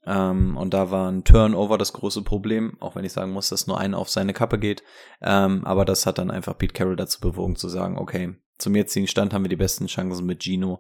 ähm, 0.06 0.56
und 0.56 0.76
da 0.76 0.92
war 0.92 1.12
ein 1.12 1.24
Turnover 1.24 1.80
das 1.80 1.94
große 1.94 2.22
Problem, 2.22 2.78
auch 2.80 2.96
wenn 2.96 3.06
ich 3.06 3.14
sagen 3.14 3.32
muss, 3.32 3.50
dass 3.50 3.66
nur 3.66 3.80
einer 3.80 3.98
auf 3.98 4.12
seine 4.12 4.34
Kappe 4.34 4.60
geht. 4.60 4.84
Ähm, 5.20 5.66
aber 5.66 5.84
das 5.84 6.06
hat 6.06 6.20
dann 6.20 6.30
einfach 6.30 6.56
Pete 6.56 6.74
Carroll 6.74 6.96
dazu 6.96 7.22
bewogen 7.22 7.56
zu 7.56 7.70
sagen, 7.70 7.98
okay, 7.98 8.36
zum 8.60 8.76
jetzigen 8.76 9.08
Stand 9.08 9.34
haben 9.34 9.46
wir 9.46 9.50
die 9.50 9.56
besten 9.56 9.88
Chancen 9.88 10.28
mit 10.28 10.44
Gino. 10.44 10.80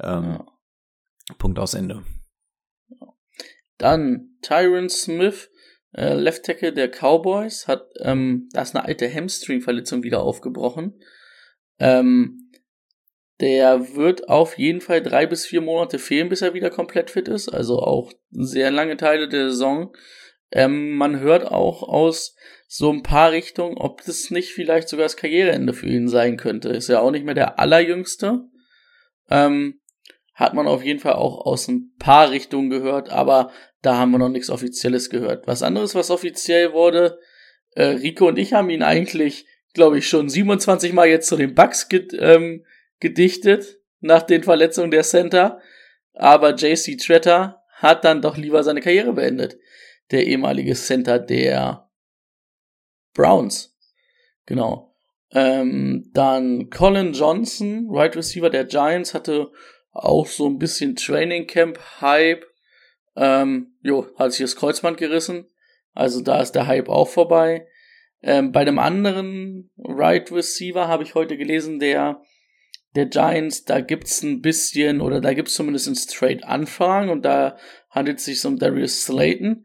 Ähm, 0.00 0.24
ja. 0.24 0.46
Punkt 1.36 1.58
aus 1.58 1.74
Ende. 1.74 2.02
Dann 3.80 4.36
Tyron 4.42 4.90
Smith, 4.90 5.50
äh, 5.94 6.12
Left 6.12 6.44
Tackle 6.44 6.72
der 6.72 6.88
Cowboys, 6.88 7.66
hat, 7.66 7.88
ähm, 8.00 8.48
da 8.52 8.60
ist 8.60 8.76
eine 8.76 8.84
alte 8.84 9.12
Hamstring-Verletzung 9.12 10.02
wieder 10.02 10.22
aufgebrochen. 10.22 11.00
Ähm, 11.78 12.50
der 13.40 13.94
wird 13.94 14.28
auf 14.28 14.58
jeden 14.58 14.82
Fall 14.82 15.02
drei 15.02 15.26
bis 15.26 15.46
vier 15.46 15.62
Monate 15.62 15.98
fehlen, 15.98 16.28
bis 16.28 16.42
er 16.42 16.52
wieder 16.52 16.68
komplett 16.68 17.10
fit 17.10 17.26
ist. 17.26 17.48
Also 17.48 17.78
auch 17.78 18.12
sehr 18.30 18.70
lange 18.70 18.98
Teile 18.98 19.28
der 19.28 19.48
Saison. 19.48 19.96
Ähm, 20.52 20.96
man 20.96 21.20
hört 21.20 21.46
auch 21.46 21.82
aus 21.82 22.36
so 22.68 22.92
ein 22.92 23.02
paar 23.02 23.32
Richtungen, 23.32 23.78
ob 23.78 24.04
das 24.04 24.30
nicht 24.30 24.52
vielleicht 24.52 24.90
sogar 24.90 25.06
das 25.06 25.16
Karriereende 25.16 25.72
für 25.72 25.88
ihn 25.88 26.08
sein 26.08 26.36
könnte. 26.36 26.68
Ist 26.68 26.88
ja 26.88 27.00
auch 27.00 27.10
nicht 27.10 27.24
mehr 27.24 27.34
der 27.34 27.58
allerjüngste. 27.58 28.44
Ähm, 29.30 29.80
hat 30.34 30.54
man 30.54 30.66
auf 30.66 30.82
jeden 30.82 31.00
Fall 31.00 31.14
auch 31.14 31.44
aus 31.44 31.68
ein 31.68 31.94
paar 31.98 32.30
Richtungen 32.30 32.70
gehört, 32.70 33.10
aber 33.10 33.52
da 33.82 33.96
haben 33.96 34.10
wir 34.12 34.18
noch 34.18 34.28
nichts 34.28 34.50
Offizielles 34.50 35.10
gehört. 35.10 35.46
Was 35.46 35.62
anderes, 35.62 35.94
was 35.94 36.10
offiziell 36.10 36.72
wurde, 36.72 37.18
äh, 37.72 37.84
Rico 37.84 38.28
und 38.28 38.38
ich 38.38 38.52
haben 38.52 38.70
ihn 38.70 38.82
eigentlich, 38.82 39.46
glaube 39.74 39.98
ich, 39.98 40.08
schon 40.08 40.28
27 40.28 40.92
Mal 40.92 41.08
jetzt 41.08 41.28
zu 41.28 41.36
den 41.36 41.54
Bugs 41.54 41.88
ge 41.88 42.06
ähm, 42.18 42.64
gedichtet 42.98 43.78
nach 44.00 44.22
den 44.22 44.42
Verletzungen 44.42 44.90
der 44.90 45.02
Center, 45.02 45.60
aber 46.14 46.54
JC 46.54 46.98
Tretter 46.98 47.62
hat 47.72 48.04
dann 48.04 48.20
doch 48.20 48.36
lieber 48.36 48.62
seine 48.62 48.80
Karriere 48.80 49.12
beendet. 49.12 49.58
Der 50.10 50.26
ehemalige 50.26 50.74
Center 50.74 51.18
der 51.18 51.88
Browns. 53.14 53.76
Genau. 54.46 54.94
Ähm, 55.32 56.10
dann 56.12 56.70
Colin 56.70 57.12
Johnson, 57.12 57.88
Right 57.90 58.16
Receiver 58.16 58.50
der 58.50 58.64
Giants, 58.64 59.14
hatte 59.14 59.50
auch 59.92 60.26
so 60.26 60.46
ein 60.46 60.58
bisschen 60.58 60.96
Training 60.96 61.46
Camp 61.46 61.78
Hype. 62.00 62.44
Ähm, 63.16 63.74
jo, 63.82 64.06
hat 64.16 64.32
sich 64.32 64.42
das 64.42 64.56
Kreuzband 64.56 64.96
gerissen. 64.98 65.46
Also 65.94 66.20
da 66.22 66.40
ist 66.40 66.52
der 66.52 66.66
Hype 66.66 66.88
auch 66.88 67.08
vorbei. 67.08 67.66
Ähm, 68.22 68.52
bei 68.52 68.64
dem 68.64 68.78
anderen 68.78 69.70
Right 69.78 70.30
Receiver 70.30 70.88
habe 70.88 71.02
ich 71.02 71.14
heute 71.14 71.36
gelesen, 71.36 71.78
der 71.78 72.22
der 72.96 73.06
Giants, 73.06 73.64
da 73.64 73.80
gibt's 73.80 74.22
ein 74.22 74.40
bisschen, 74.40 75.00
oder 75.00 75.20
da 75.20 75.32
gibt's 75.32 75.54
zumindest 75.54 75.88
ein 75.88 75.94
Straight 75.94 76.44
Anfragen 76.44 77.10
und 77.10 77.24
da 77.24 77.56
handelt 77.88 78.18
es 78.18 78.24
sich 78.24 78.44
um 78.44 78.58
Darius 78.58 79.04
Slayton. 79.04 79.64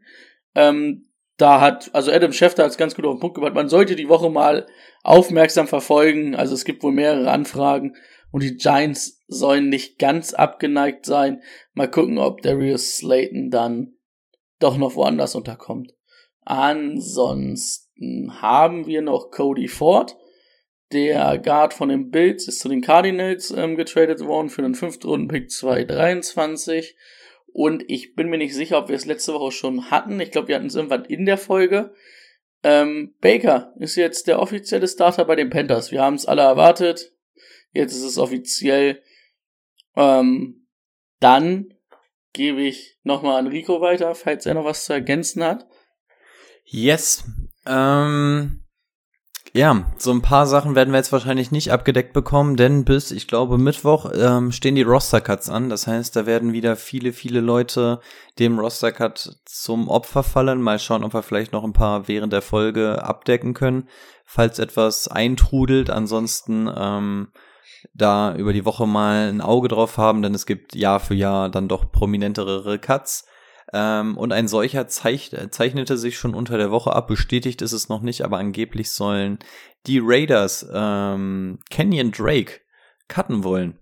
Ähm, 0.54 1.08
da 1.36 1.60
hat, 1.60 1.90
also 1.92 2.12
Adam 2.12 2.32
Schefter 2.32 2.62
hat 2.62 2.70
es 2.70 2.78
ganz 2.78 2.94
gut 2.94 3.04
auf 3.04 3.16
den 3.16 3.20
Punkt 3.20 3.34
gebracht, 3.34 3.54
man 3.54 3.68
sollte 3.68 3.96
die 3.96 4.08
Woche 4.08 4.30
mal 4.30 4.66
aufmerksam 5.02 5.66
verfolgen, 5.66 6.34
also 6.34 6.54
es 6.54 6.64
gibt 6.64 6.82
wohl 6.82 6.92
mehrere 6.92 7.30
Anfragen 7.30 7.96
und 8.30 8.42
die 8.42 8.56
Giants 8.56 9.15
sollen 9.26 9.68
nicht 9.68 9.98
ganz 9.98 10.34
abgeneigt 10.34 11.06
sein. 11.06 11.42
Mal 11.74 11.90
gucken, 11.90 12.18
ob 12.18 12.42
Darius 12.42 12.96
Slayton 12.96 13.50
dann 13.50 13.94
doch 14.58 14.76
noch 14.76 14.94
woanders 14.94 15.34
unterkommt. 15.34 15.94
Ansonsten 16.42 18.40
haben 18.40 18.86
wir 18.86 19.02
noch 19.02 19.30
Cody 19.30 19.68
Ford. 19.68 20.16
Der 20.92 21.38
Guard 21.38 21.74
von 21.74 21.88
den 21.88 22.10
Bills 22.10 22.46
ist 22.46 22.60
zu 22.60 22.68
den 22.68 22.80
Cardinals 22.80 23.50
ähm, 23.50 23.76
getradet 23.76 24.20
worden 24.20 24.48
für 24.48 24.62
einen 24.62 24.76
Fünftrunden-Pick 24.76 25.50
223. 25.50 26.96
Und 27.52 27.84
ich 27.88 28.14
bin 28.14 28.28
mir 28.28 28.38
nicht 28.38 28.54
sicher, 28.54 28.78
ob 28.78 28.88
wir 28.88 28.94
es 28.94 29.06
letzte 29.06 29.34
Woche 29.34 29.50
schon 29.50 29.90
hatten. 29.90 30.20
Ich 30.20 30.30
glaube, 30.30 30.48
wir 30.48 30.54
hatten 30.54 30.66
es 30.66 30.76
irgendwann 30.76 31.04
in 31.06 31.26
der 31.26 31.38
Folge. 31.38 31.92
Ähm, 32.62 33.14
Baker 33.20 33.72
ist 33.78 33.96
jetzt 33.96 34.28
der 34.28 34.40
offizielle 34.40 34.86
Starter 34.86 35.24
bei 35.24 35.34
den 35.34 35.50
Panthers. 35.50 35.90
Wir 35.90 36.02
haben 36.02 36.14
es 36.14 36.26
alle 36.26 36.42
erwartet. 36.42 37.12
Jetzt 37.72 37.94
ist 37.94 38.04
es 38.04 38.18
offiziell. 38.18 39.02
Ähm, 39.96 40.66
dann 41.20 41.74
gebe 42.32 42.62
ich 42.62 42.98
nochmal 43.02 43.38
an 43.38 43.46
Rico 43.46 43.80
weiter, 43.80 44.14
falls 44.14 44.46
er 44.46 44.54
noch 44.54 44.64
was 44.64 44.84
zu 44.84 44.92
ergänzen 44.92 45.42
hat. 45.42 45.66
Yes. 46.64 47.24
Ähm, 47.66 48.66
ja, 49.56 49.86
so 49.96 50.10
ein 50.10 50.20
paar 50.20 50.46
Sachen 50.46 50.74
werden 50.74 50.92
wir 50.92 50.98
jetzt 50.98 51.12
wahrscheinlich 51.12 51.50
nicht 51.50 51.72
abgedeckt 51.72 52.12
bekommen, 52.12 52.56
denn 52.56 52.84
bis, 52.84 53.10
ich 53.10 53.26
glaube, 53.26 53.56
Mittwoch 53.56 54.10
ähm, 54.14 54.52
stehen 54.52 54.74
die 54.74 54.82
Roster-Cuts 54.82 55.48
an. 55.48 55.70
Das 55.70 55.86
heißt, 55.86 56.14
da 56.14 56.26
werden 56.26 56.52
wieder 56.52 56.76
viele, 56.76 57.14
viele 57.14 57.40
Leute 57.40 58.00
dem 58.38 58.58
Roster-Cut 58.58 59.38
zum 59.46 59.88
Opfer 59.88 60.22
fallen. 60.22 60.60
Mal 60.60 60.78
schauen, 60.78 61.04
ob 61.04 61.14
wir 61.14 61.22
vielleicht 61.22 61.52
noch 61.52 61.64
ein 61.64 61.72
paar 61.72 62.06
während 62.06 62.34
der 62.34 62.42
Folge 62.42 63.02
abdecken 63.02 63.54
können, 63.54 63.88
falls 64.26 64.58
etwas 64.58 65.08
eintrudelt. 65.08 65.88
Ansonsten 65.88 66.70
ähm, 66.76 67.28
da 67.94 68.34
über 68.34 68.52
die 68.52 68.64
Woche 68.64 68.86
mal 68.86 69.28
ein 69.28 69.40
Auge 69.40 69.68
drauf 69.68 69.98
haben, 69.98 70.22
denn 70.22 70.34
es 70.34 70.46
gibt 70.46 70.74
Jahr 70.74 71.00
für 71.00 71.14
Jahr 71.14 71.48
dann 71.50 71.68
doch 71.68 71.90
prominentere 71.90 72.78
Cuts. 72.78 73.26
Ähm, 73.72 74.16
und 74.16 74.32
ein 74.32 74.46
solcher 74.46 74.86
zeich 74.86 75.32
zeichnete 75.50 75.98
sich 75.98 76.16
schon 76.18 76.34
unter 76.34 76.56
der 76.56 76.70
Woche 76.70 76.94
ab. 76.94 77.08
Bestätigt 77.08 77.62
ist 77.62 77.72
es 77.72 77.88
noch 77.88 78.00
nicht, 78.00 78.22
aber 78.22 78.38
angeblich 78.38 78.90
sollen 78.90 79.38
die 79.86 80.00
Raiders 80.02 80.66
ähm, 80.72 81.58
Kenyon 81.70 82.12
Drake 82.12 82.60
cutten 83.08 83.44
wollen. 83.44 83.78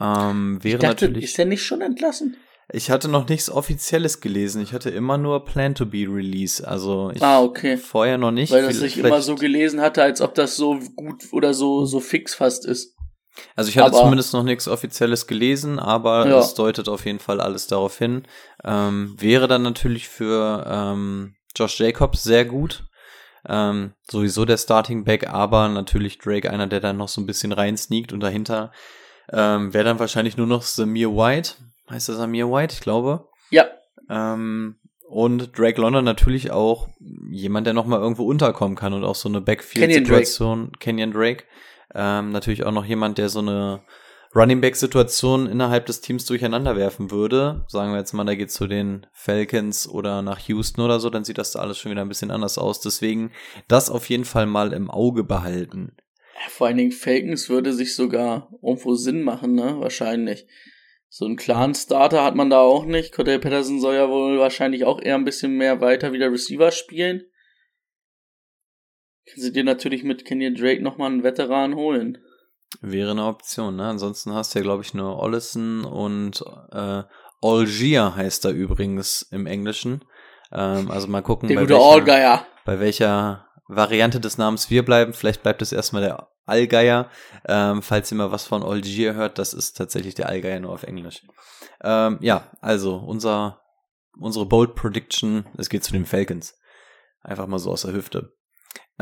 Ähm, 0.00 0.62
wäre 0.62 0.76
ich 0.76 0.80
dachte, 0.80 1.06
natürlich. 1.06 1.24
Ist 1.24 1.38
er 1.38 1.44
nicht 1.44 1.64
schon 1.64 1.80
entlassen? 1.80 2.36
Ich 2.72 2.90
hatte 2.90 3.08
noch 3.08 3.28
nichts 3.28 3.50
Offizielles 3.50 4.20
gelesen. 4.20 4.62
Ich 4.62 4.72
hatte 4.72 4.90
immer 4.90 5.18
nur 5.18 5.44
Plan 5.44 5.74
to 5.74 5.86
be 5.86 6.06
Release. 6.08 6.66
Also 6.66 7.10
ich 7.14 7.22
ah, 7.22 7.42
okay. 7.42 7.76
vorher 7.76 8.16
noch 8.16 8.30
nicht. 8.30 8.52
Weil 8.52 8.62
das 8.62 8.80
ich 8.80 8.98
immer 8.98 9.22
so 9.22 9.34
gelesen 9.34 9.80
hatte, 9.80 10.02
als 10.02 10.20
ob 10.20 10.34
das 10.34 10.56
so 10.56 10.78
gut 10.94 11.32
oder 11.32 11.52
so, 11.52 11.84
so 11.84 12.00
fix 12.00 12.34
fast 12.34 12.64
ist. 12.64 12.96
Also 13.56 13.70
ich 13.70 13.78
hatte 13.78 13.92
aber, 13.92 14.02
zumindest 14.02 14.32
noch 14.32 14.42
nichts 14.42 14.68
Offizielles 14.68 15.26
gelesen, 15.26 15.78
aber 15.78 16.26
ja. 16.26 16.38
es 16.38 16.54
deutet 16.54 16.88
auf 16.88 17.06
jeden 17.06 17.20
Fall 17.20 17.40
alles 17.40 17.66
darauf 17.66 17.96
hin. 17.96 18.24
Ähm, 18.64 19.14
wäre 19.18 19.48
dann 19.48 19.62
natürlich 19.62 20.08
für 20.08 20.66
ähm, 20.68 21.34
Josh 21.56 21.78
Jacobs 21.78 22.22
sehr 22.22 22.44
gut. 22.44 22.84
Ähm, 23.48 23.94
sowieso 24.10 24.44
der 24.44 24.58
Starting 24.58 25.04
Back, 25.04 25.28
aber 25.28 25.68
natürlich 25.68 26.18
Drake 26.18 26.50
einer, 26.50 26.66
der 26.66 26.80
dann 26.80 26.98
noch 26.98 27.08
so 27.08 27.20
ein 27.20 27.26
bisschen 27.26 27.52
rein 27.52 27.76
sneakt 27.76 28.12
und 28.12 28.20
dahinter 28.20 28.70
ähm, 29.32 29.72
wäre 29.72 29.84
dann 29.84 29.98
wahrscheinlich 29.98 30.36
nur 30.36 30.46
noch 30.46 30.62
Samir 30.62 31.10
White. 31.10 31.54
Heißt 31.88 32.08
das 32.08 32.16
Samir 32.16 32.50
White? 32.50 32.74
Ich 32.74 32.80
glaube. 32.80 33.28
Ja. 33.50 33.66
Ähm, 34.08 34.76
und 35.08 35.58
Drake 35.58 35.80
London 35.80 36.04
natürlich 36.04 36.50
auch 36.50 36.88
jemand, 37.30 37.66
der 37.66 37.74
nochmal 37.74 38.00
irgendwo 38.00 38.24
unterkommen 38.24 38.76
kann 38.76 38.92
und 38.92 39.04
auch 39.04 39.16
so 39.16 39.28
eine 39.28 39.40
Backfield-Situation. 39.40 40.72
Kenyon 40.78 41.12
Drake. 41.12 41.44
Ähm, 41.94 42.30
natürlich 42.30 42.64
auch 42.64 42.72
noch 42.72 42.84
jemand, 42.84 43.18
der 43.18 43.28
so 43.28 43.40
eine 43.40 43.82
Running 44.34 44.60
Back 44.60 44.76
Situation 44.76 45.46
innerhalb 45.48 45.86
des 45.86 46.00
Teams 46.00 46.24
durcheinander 46.24 46.76
werfen 46.76 47.10
würde. 47.10 47.64
Sagen 47.66 47.90
wir 47.90 47.98
jetzt 47.98 48.12
mal, 48.12 48.24
da 48.24 48.36
geht 48.36 48.52
zu 48.52 48.68
den 48.68 49.06
Falcons 49.12 49.88
oder 49.88 50.22
nach 50.22 50.38
Houston 50.40 50.82
oder 50.82 51.00
so, 51.00 51.10
dann 51.10 51.24
sieht 51.24 51.38
das 51.38 51.52
da 51.52 51.58
alles 51.58 51.78
schon 51.78 51.90
wieder 51.90 52.02
ein 52.02 52.08
bisschen 52.08 52.30
anders 52.30 52.56
aus. 52.56 52.80
Deswegen 52.80 53.32
das 53.66 53.90
auf 53.90 54.08
jeden 54.08 54.24
Fall 54.24 54.46
mal 54.46 54.72
im 54.72 54.88
Auge 54.88 55.24
behalten. 55.24 55.96
vor 56.48 56.68
allen 56.68 56.76
Dingen 56.76 56.92
Falcons 56.92 57.48
würde 57.48 57.72
sich 57.72 57.96
sogar 57.96 58.50
irgendwo 58.62 58.94
Sinn 58.94 59.22
machen, 59.22 59.54
ne? 59.54 59.80
Wahrscheinlich. 59.80 60.46
So 61.08 61.24
einen 61.24 61.34
klaren 61.34 61.74
Starter 61.74 62.22
hat 62.22 62.36
man 62.36 62.50
da 62.50 62.60
auch 62.60 62.84
nicht. 62.84 63.12
Cordell 63.12 63.40
Patterson 63.40 63.80
soll 63.80 63.96
ja 63.96 64.08
wohl 64.08 64.38
wahrscheinlich 64.38 64.84
auch 64.84 65.02
eher 65.02 65.16
ein 65.16 65.24
bisschen 65.24 65.56
mehr 65.56 65.80
weiter 65.80 66.12
wieder 66.12 66.30
Receiver 66.30 66.70
spielen. 66.70 67.24
Können 69.28 69.42
sie 69.42 69.52
dir 69.52 69.64
natürlich 69.64 70.02
mit 70.02 70.24
Kenyon 70.24 70.54
Drake 70.54 70.82
nochmal 70.82 71.10
einen 71.10 71.22
Veteran 71.22 71.74
holen. 71.74 72.18
Wäre 72.80 73.10
eine 73.10 73.24
Option, 73.24 73.76
ne? 73.76 73.88
Ansonsten 73.88 74.32
hast 74.32 74.54
du 74.54 74.60
ja, 74.60 74.62
glaube 74.62 74.82
ich, 74.82 74.94
nur 74.94 75.18
Ollison 75.18 75.84
und 75.84 76.44
äh, 76.72 77.02
Algier 77.42 78.14
heißt 78.14 78.44
er 78.44 78.52
übrigens 78.52 79.22
im 79.22 79.46
Englischen. 79.46 80.04
Ähm, 80.52 80.90
also 80.90 81.08
mal 81.08 81.22
gucken, 81.22 81.48
bei 81.48 81.68
welcher, 81.68 82.46
bei 82.64 82.80
welcher 82.80 83.46
Variante 83.66 84.20
des 84.20 84.38
Namens 84.38 84.70
wir 84.70 84.84
bleiben. 84.84 85.12
Vielleicht 85.12 85.42
bleibt 85.42 85.62
es 85.62 85.72
erstmal 85.72 86.02
der 86.02 86.28
Allgeier. 86.46 87.10
Ähm, 87.46 87.82
falls 87.82 88.10
ihr 88.12 88.18
mal 88.18 88.32
was 88.32 88.46
von 88.46 88.62
Algier 88.62 89.14
hört, 89.14 89.38
das 89.38 89.54
ist 89.54 89.76
tatsächlich 89.76 90.14
der 90.14 90.28
Allgeier 90.28 90.60
nur 90.60 90.72
auf 90.72 90.82
Englisch. 90.82 91.22
Ähm, 91.82 92.18
ja, 92.20 92.50
also 92.60 92.96
unser, 92.96 93.62
unsere 94.18 94.46
Bold 94.46 94.74
Prediction, 94.74 95.46
es 95.56 95.68
geht 95.68 95.84
zu 95.84 95.92
den 95.92 96.06
Falcons. 96.06 96.58
Einfach 97.22 97.46
mal 97.46 97.58
so 97.58 97.70
aus 97.70 97.82
der 97.82 97.92
Hüfte. 97.92 98.32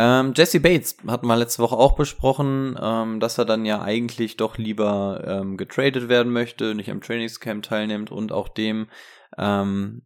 Ähm, 0.01 0.33
Jesse 0.37 0.61
Bates 0.61 0.97
hatten 1.09 1.27
wir 1.27 1.35
letzte 1.35 1.61
Woche 1.61 1.77
auch 1.77 1.97
besprochen, 1.97 2.79
ähm, 2.81 3.19
dass 3.19 3.37
er 3.37 3.45
dann 3.45 3.65
ja 3.65 3.83
eigentlich 3.83 4.37
doch 4.37 4.57
lieber 4.57 5.25
ähm, 5.27 5.57
getradet 5.57 6.09
werden 6.09 6.33
möchte, 6.33 6.77
nicht 6.77 6.89
am 6.89 7.01
Trainingscamp 7.01 7.65
teilnimmt 7.65 8.13
und 8.13 8.31
auch 8.31 8.49
dem 8.49 8.87
ähm, 9.37 10.03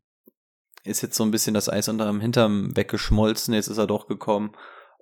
ist 0.83 1.03
jetzt 1.03 1.17
so 1.17 1.25
ein 1.25 1.31
bisschen 1.31 1.53
das 1.53 1.69
Eis 1.69 1.91
unter 1.91 2.07
dem 2.07 2.23
Hintern 2.23 2.75
weggeschmolzen. 2.75 3.53
Jetzt 3.53 3.69
ist 3.69 3.77
er 3.77 3.87
doch 3.87 4.07
gekommen 4.07 4.53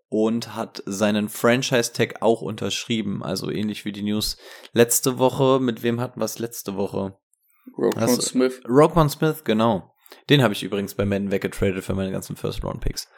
und 0.08 0.56
hat 0.56 0.82
seinen 0.86 1.28
Franchise-Tag 1.28 2.20
auch 2.20 2.42
unterschrieben. 2.42 3.22
Also 3.22 3.48
ähnlich 3.48 3.84
wie 3.84 3.92
die 3.92 4.02
News 4.02 4.38
letzte 4.72 5.18
Woche. 5.18 5.60
Mit 5.60 5.84
wem 5.84 6.00
hatten 6.00 6.20
wir 6.20 6.24
es 6.24 6.40
letzte 6.40 6.74
Woche? 6.74 7.16
Roquan 7.78 8.20
Smith. 8.20 8.60
Roquan 8.68 9.08
Smith, 9.08 9.44
genau. 9.44 9.94
Den 10.28 10.42
habe 10.42 10.52
ich 10.52 10.64
übrigens 10.64 10.94
bei 10.94 11.04
Madden 11.04 11.30
weggetradet 11.30 11.84
für 11.84 11.94
meine 11.94 12.10
ganzen 12.10 12.34
First-Round-Picks. 12.34 13.08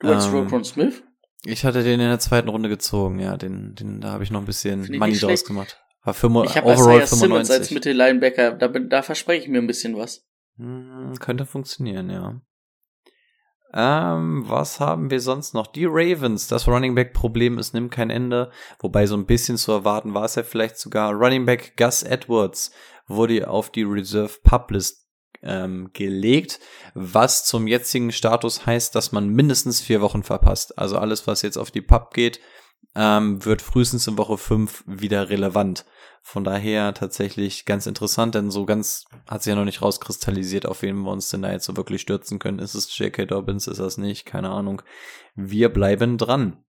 Du 0.00 0.08
hast 0.08 0.28
ähm, 0.28 0.34
Roquan 0.34 0.64
Smith? 0.64 1.02
Ich 1.44 1.64
hatte 1.64 1.82
den 1.82 2.00
in 2.00 2.08
der 2.08 2.18
zweiten 2.18 2.48
Runde 2.48 2.68
gezogen, 2.68 3.18
ja. 3.18 3.36
Den, 3.36 3.74
den, 3.74 4.00
da 4.00 4.12
habe 4.12 4.24
ich 4.24 4.30
noch 4.30 4.40
ein 4.40 4.46
bisschen 4.46 4.80
Money 4.98 5.16
draus 5.16 5.44
gemacht. 5.44 5.78
War 6.02 6.14
für, 6.14 6.26
ich 6.44 6.56
habe 6.56 6.66
Overall 6.66 7.02
Isaiah 7.02 7.06
95. 7.06 7.18
Simmons 7.18 7.50
als 7.50 7.70
Mitte-Linebacker, 7.70 8.52
da, 8.52 8.68
da 8.68 9.02
verspreche 9.02 9.44
ich 9.44 9.48
mir 9.48 9.58
ein 9.58 9.66
bisschen 9.66 9.96
was. 9.96 10.26
Hm, 10.56 11.14
könnte 11.18 11.46
funktionieren, 11.46 12.10
ja. 12.10 12.40
Ähm, 13.76 14.44
was 14.46 14.78
haben 14.78 15.10
wir 15.10 15.20
sonst 15.20 15.52
noch? 15.52 15.66
Die 15.66 15.86
Ravens. 15.86 16.46
Das 16.46 16.68
Running 16.68 16.94
Back 16.94 17.12
Problem 17.12 17.58
ist, 17.58 17.74
nimmt 17.74 17.90
kein 17.90 18.10
Ende. 18.10 18.50
Wobei 18.78 19.06
so 19.06 19.16
ein 19.16 19.26
bisschen 19.26 19.56
zu 19.56 19.72
erwarten 19.72 20.14
war 20.14 20.24
es 20.24 20.36
ja 20.36 20.44
vielleicht 20.44 20.78
sogar. 20.78 21.12
Running 21.12 21.44
Back 21.44 21.76
Gus 21.76 22.04
Edwards 22.04 22.70
wurde 23.08 23.48
auf 23.48 23.70
die 23.70 23.82
Reserve 23.82 24.38
Publist 24.44 25.03
ähm, 25.44 25.90
gelegt, 25.92 26.60
was 26.94 27.44
zum 27.44 27.66
jetzigen 27.66 28.12
Status 28.12 28.66
heißt, 28.66 28.94
dass 28.94 29.12
man 29.12 29.28
mindestens 29.28 29.80
vier 29.80 30.00
Wochen 30.00 30.22
verpasst. 30.22 30.78
Also 30.78 30.98
alles, 30.98 31.26
was 31.26 31.42
jetzt 31.42 31.56
auf 31.56 31.70
die 31.70 31.82
Pub 31.82 32.12
geht, 32.14 32.40
ähm, 32.94 33.44
wird 33.44 33.62
frühestens 33.62 34.06
in 34.06 34.18
Woche 34.18 34.38
fünf 34.38 34.84
wieder 34.86 35.28
relevant. 35.28 35.84
Von 36.22 36.42
daher 36.42 36.94
tatsächlich 36.94 37.66
ganz 37.66 37.86
interessant, 37.86 38.34
denn 38.34 38.50
so 38.50 38.64
ganz 38.64 39.04
hat 39.28 39.42
sich 39.42 39.50
ja 39.50 39.56
noch 39.56 39.66
nicht 39.66 39.82
rauskristallisiert, 39.82 40.64
auf 40.64 40.80
wen 40.80 41.02
wir 41.02 41.10
uns 41.10 41.28
denn 41.28 41.42
da 41.42 41.52
jetzt 41.52 41.66
so 41.66 41.76
wirklich 41.76 42.00
stürzen 42.00 42.38
können. 42.38 42.60
Ist 42.60 42.74
es 42.74 42.96
J.K. 42.96 43.26
Dobbins, 43.26 43.66
ist 43.66 43.80
das 43.80 43.98
nicht? 43.98 44.24
Keine 44.24 44.48
Ahnung. 44.48 44.80
Wir 45.34 45.68
bleiben 45.68 46.16
dran. 46.16 46.64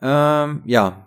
Ähm, 0.00 0.62
ja, 0.64 1.06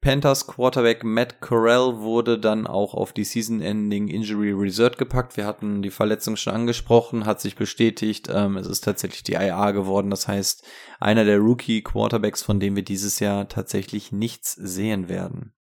Panthers 0.00 0.46
Quarterback 0.46 1.04
Matt 1.04 1.42
Corral 1.42 2.00
wurde 2.00 2.38
dann 2.38 2.66
auch 2.66 2.94
auf 2.94 3.12
die 3.12 3.24
Season-Ending 3.24 4.08
Injury 4.08 4.52
Reserve 4.52 4.96
gepackt. 4.96 5.36
Wir 5.36 5.44
hatten 5.44 5.82
die 5.82 5.90
Verletzung 5.90 6.36
schon 6.36 6.54
angesprochen, 6.54 7.26
hat 7.26 7.42
sich 7.42 7.54
bestätigt. 7.54 8.28
Ähm, 8.32 8.56
es 8.56 8.66
ist 8.66 8.80
tatsächlich 8.80 9.24
die 9.24 9.34
IA 9.34 9.72
geworden. 9.72 10.08
Das 10.08 10.26
heißt, 10.26 10.66
einer 11.00 11.26
der 11.26 11.38
Rookie 11.38 11.82
Quarterbacks, 11.82 12.42
von 12.42 12.60
dem 12.60 12.76
wir 12.76 12.82
dieses 12.82 13.20
Jahr 13.20 13.48
tatsächlich 13.48 14.10
nichts 14.10 14.52
sehen 14.52 15.10
werden. 15.10 15.52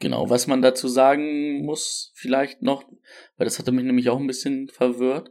Genau, 0.00 0.28
was 0.30 0.48
man 0.48 0.60
dazu 0.60 0.88
sagen 0.88 1.64
muss, 1.64 2.12
vielleicht 2.16 2.62
noch, 2.62 2.82
weil 3.36 3.44
das 3.44 3.60
hatte 3.60 3.70
mich 3.70 3.84
nämlich 3.84 4.08
auch 4.10 4.18
ein 4.18 4.26
bisschen 4.26 4.68
verwirrt. 4.68 5.30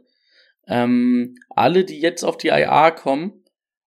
Ähm, 0.66 1.34
alle, 1.50 1.84
die 1.84 2.00
jetzt 2.00 2.24
auf 2.24 2.38
die 2.38 2.48
IA 2.48 2.90
kommen, 2.90 3.44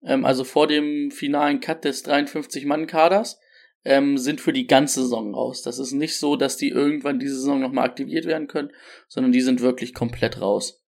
ähm, 0.04 0.25
also 0.25 0.44
vor 0.44 0.68
dem 0.68 1.11
finalen 1.11 1.59
Cut 1.61 1.85
des 1.85 2.04
53-Mann-Kaders, 2.04 3.38
ähm, 3.84 4.18
sind 4.18 4.40
für 4.40 4.52
die 4.52 4.66
ganze 4.66 5.02
Saison 5.02 5.34
raus. 5.34 5.62
Das 5.62 5.78
ist 5.78 5.92
nicht 5.92 6.16
so, 6.16 6.36
dass 6.36 6.56
die 6.56 6.70
irgendwann 6.70 7.18
diese 7.18 7.36
Saison 7.36 7.60
nochmal 7.60 7.84
aktiviert 7.84 8.26
werden 8.26 8.48
können, 8.48 8.70
sondern 9.08 9.32
die 9.32 9.40
sind 9.40 9.60
wirklich 9.60 9.94
komplett 9.94 10.40
raus. 10.40 10.82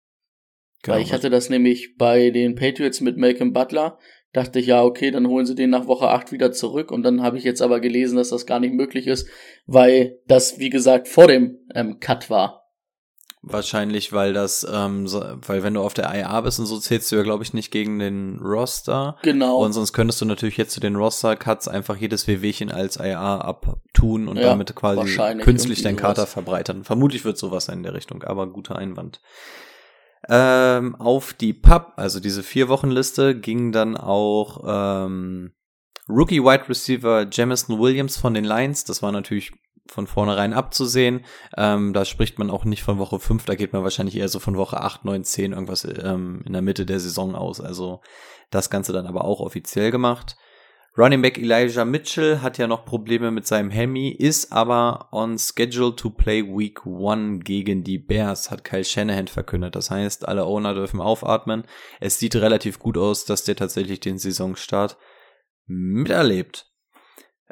Genau. 0.83 0.95
Weil 0.95 1.03
ich 1.03 1.13
hatte 1.13 1.29
das 1.29 1.49
nämlich 1.49 1.95
bei 1.97 2.29
den 2.29 2.55
Patriots 2.55 3.01
mit 3.01 3.17
Malcolm 3.17 3.53
Butler, 3.53 3.97
dachte 4.33 4.59
ich, 4.59 4.67
ja, 4.67 4.83
okay, 4.83 5.11
dann 5.11 5.27
holen 5.27 5.45
sie 5.45 5.55
den 5.55 5.69
nach 5.69 5.87
Woche 5.87 6.09
8 6.09 6.31
wieder 6.31 6.51
zurück. 6.51 6.91
Und 6.91 7.03
dann 7.03 7.21
habe 7.21 7.37
ich 7.37 7.43
jetzt 7.43 7.61
aber 7.61 7.79
gelesen, 7.79 8.17
dass 8.17 8.29
das 8.29 8.45
gar 8.45 8.59
nicht 8.59 8.73
möglich 8.73 9.07
ist, 9.07 9.29
weil 9.65 10.19
das, 10.27 10.59
wie 10.59 10.69
gesagt, 10.69 11.07
vor 11.07 11.27
dem 11.27 11.59
ähm, 11.73 11.99
Cut 11.99 12.29
war. 12.29 12.62
Wahrscheinlich, 13.45 14.13
weil 14.13 14.31
das, 14.31 14.65
ähm, 14.71 15.05
so, 15.05 15.21
weil 15.45 15.63
wenn 15.63 15.73
du 15.73 15.81
auf 15.81 15.93
der 15.93 16.05
IA 16.15 16.39
bist 16.39 16.59
und 16.59 16.65
so 16.65 16.79
zählst 16.79 17.11
du 17.11 17.17
ja, 17.17 17.23
glaube 17.23 17.43
ich, 17.43 17.53
nicht 17.53 17.71
gegen 17.71 17.99
den 17.99 18.39
Roster. 18.39 19.17
Genau. 19.21 19.57
Und 19.57 19.73
sonst 19.73 19.91
könntest 19.91 20.21
du 20.21 20.25
natürlich 20.25 20.55
jetzt 20.55 20.71
zu 20.71 20.79
den 20.79 20.95
Roster-Cuts 20.95 21.67
einfach 21.67 21.97
jedes 21.97 22.25
WWchen 22.25 22.71
als 22.71 22.97
IA 22.97 23.39
abtun 23.39 24.29
und 24.29 24.37
ja, 24.37 24.43
damit 24.43 24.73
quasi 24.75 25.17
künstlich 25.41 25.81
deinen 25.81 25.97
Kater 25.97 26.25
verbreitern. 26.25 26.85
Vermutlich 26.85 27.25
wird 27.25 27.37
sowas 27.37 27.65
sein 27.65 27.79
in 27.79 27.83
der 27.83 27.93
Richtung, 27.93 28.23
aber 28.23 28.47
guter 28.47 28.77
Einwand. 28.77 29.19
Ähm, 30.29 30.95
auf 30.95 31.33
die 31.33 31.51
Pub, 31.51 31.91
also 31.97 32.21
diese 32.21 32.43
vier 32.43 32.69
Wochen 32.69 32.91
Liste, 32.91 33.37
ging 33.37 33.73
dann 33.73 33.97
auch 33.97 34.63
ähm, 34.65 35.51
Rookie 36.07 36.41
Wide 36.41 36.69
Receiver 36.69 37.27
Jamison 37.29 37.77
Williams 37.77 38.15
von 38.15 38.33
den 38.33 38.45
Lions. 38.45 38.85
Das 38.85 39.01
war 39.01 39.11
natürlich 39.11 39.51
von 39.87 40.07
vornherein 40.07 40.53
abzusehen. 40.53 41.25
Ähm, 41.57 41.93
da 41.93 42.05
spricht 42.05 42.39
man 42.39 42.49
auch 42.49 42.65
nicht 42.65 42.83
von 42.83 42.99
Woche 42.99 43.19
5, 43.19 43.45
da 43.45 43.55
geht 43.55 43.73
man 43.73 43.83
wahrscheinlich 43.83 44.17
eher 44.17 44.29
so 44.29 44.39
von 44.39 44.57
Woche 44.57 44.79
8, 44.79 45.05
9, 45.05 45.23
10, 45.23 45.51
irgendwas 45.51 45.85
ähm, 45.85 46.41
in 46.45 46.53
der 46.53 46.61
Mitte 46.61 46.85
der 46.85 46.99
Saison 46.99 47.35
aus. 47.35 47.59
Also 47.61 48.01
das 48.49 48.69
Ganze 48.69 48.93
dann 48.93 49.07
aber 49.07 49.25
auch 49.25 49.39
offiziell 49.39 49.91
gemacht. 49.91 50.37
Running 50.95 51.23
Back 51.23 51.39
Elijah 51.39 51.85
Mitchell 51.85 52.41
hat 52.41 52.59
ja 52.59 52.67
noch 52.67 52.85
Probleme 52.85 53.31
mit 53.31 53.47
seinem 53.47 53.71
Hemi, 53.71 54.09
ist 54.11 54.53
aber 54.53 55.09
on 55.11 55.39
schedule 55.39 55.95
to 55.95 56.11
play 56.11 56.43
Week 56.43 56.85
1 56.85 57.43
gegen 57.43 57.83
die 57.83 57.97
Bears, 57.97 58.51
hat 58.51 58.63
Kyle 58.63 58.83
Shanahan 58.83 59.27
verkündet. 59.27 59.75
Das 59.75 59.89
heißt, 59.89 60.27
alle 60.27 60.45
Owner 60.45 60.75
dürfen 60.75 61.01
aufatmen. 61.01 61.63
Es 61.99 62.19
sieht 62.19 62.35
relativ 62.35 62.77
gut 62.77 62.99
aus, 62.99 63.25
dass 63.25 63.43
der 63.43 63.55
tatsächlich 63.55 64.01
den 64.01 64.19
Saisonstart 64.19 64.97
miterlebt. 65.65 66.72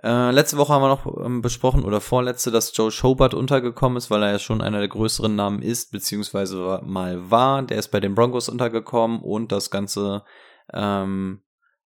Äh, 0.04 0.32
letzte 0.32 0.58
Woche 0.58 0.74
haben 0.74 0.82
wir 0.82 0.88
noch 0.88 1.26
ähm, 1.26 1.42
besprochen, 1.42 1.84
oder 1.84 2.02
vorletzte, 2.02 2.50
dass 2.50 2.76
Joe 2.76 2.92
Schobert 2.92 3.34
untergekommen 3.34 3.98
ist, 3.98 4.10
weil 4.10 4.24
er 4.24 4.32
ja 4.32 4.40
schon 4.40 4.62
einer 4.62 4.80
der 4.80 4.88
größeren 4.88 5.36
Namen 5.36 5.62
ist, 5.62 5.92
beziehungsweise 5.92 6.82
mal 6.84 7.30
war. 7.30 7.62
Der 7.62 7.78
ist 7.78 7.90
bei 7.90 8.00
den 8.00 8.16
Broncos 8.16 8.50
untergekommen 8.50 9.22
und 9.22 9.52
das 9.52 9.70
Ganze 9.70 10.24
ähm, 10.74 11.42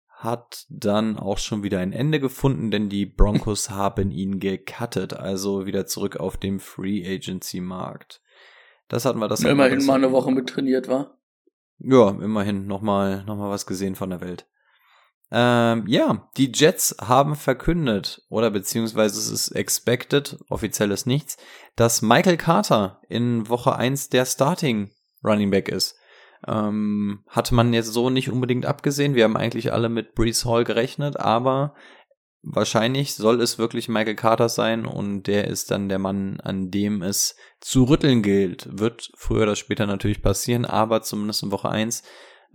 hat 0.09 0.65
dann 0.69 1.17
auch 1.17 1.37
schon 1.37 1.63
wieder 1.63 1.79
ein 1.79 1.91
Ende 1.91 2.19
gefunden, 2.19 2.71
denn 2.71 2.89
die 2.89 3.05
Broncos 3.05 3.69
haben 3.71 4.09
ihn 4.11 4.39
gecuttet, 4.39 5.13
also 5.13 5.65
wieder 5.65 5.85
zurück 5.85 6.17
auf 6.17 6.37
dem 6.37 6.59
Free 6.59 7.05
Agency 7.05 7.59
Markt. 7.59 8.21
Das 8.87 9.03
hatten 9.03 9.19
wir 9.19 9.27
das. 9.27 9.43
Immerhin 9.43 9.85
mal 9.85 9.95
eine 9.95 10.13
Woche 10.13 10.31
mit 10.31 10.47
trainiert 10.47 10.87
war. 10.87 11.17
Ja, 11.79 12.09
immerhin 12.09 12.67
nochmal 12.67 13.23
noch 13.25 13.35
mal 13.35 13.49
was 13.49 13.65
gesehen 13.65 13.95
von 13.95 14.09
der 14.09 14.21
Welt. 14.21 14.47
Ähm, 15.29 15.83
ja, 15.87 16.29
die 16.37 16.51
Jets 16.53 16.95
haben 17.01 17.35
verkündet, 17.35 18.21
oder 18.29 18.49
beziehungsweise 18.49 19.19
es 19.19 19.29
ist 19.29 19.51
expected, 19.51 20.37
offiziell 20.49 20.91
ist 20.91 21.05
nichts, 21.05 21.37
dass 21.75 22.01
Michael 22.01 22.37
Carter 22.37 23.01
in 23.09 23.49
Woche 23.49 23.75
1 23.75 24.09
der 24.09 24.25
Starting 24.25 24.91
Running 25.23 25.51
Back 25.51 25.67
ist. 25.67 25.95
Ähm, 26.47 27.23
hatte 27.27 27.55
man 27.55 27.73
jetzt 27.73 27.91
so 27.91 28.09
nicht 28.09 28.29
unbedingt 28.29 28.65
abgesehen. 28.65 29.15
Wir 29.15 29.25
haben 29.25 29.35
eigentlich 29.35 29.73
alle 29.73 29.89
mit 29.89 30.15
Brees 30.15 30.45
Hall 30.45 30.63
gerechnet, 30.63 31.19
aber 31.19 31.73
wahrscheinlich 32.43 33.15
soll 33.15 33.41
es 33.41 33.57
wirklich 33.57 33.89
Michael 33.89 34.15
Carter 34.15 34.47
sein 34.47 34.85
und 34.85 35.23
der 35.23 35.47
ist 35.47 35.71
dann 35.71 35.89
der 35.89 35.99
Mann, 35.99 36.39
an 36.39 36.69
dem 36.69 37.01
es 37.01 37.35
zu 37.59 37.83
rütteln 37.83 38.21
gilt. 38.21 38.67
Wird 38.79 39.11
früher 39.17 39.43
oder 39.43 39.55
später 39.55 39.87
natürlich 39.87 40.21
passieren, 40.21 40.65
aber 40.65 41.01
zumindest 41.01 41.43
in 41.43 41.51
Woche 41.51 41.69
1 41.69 42.03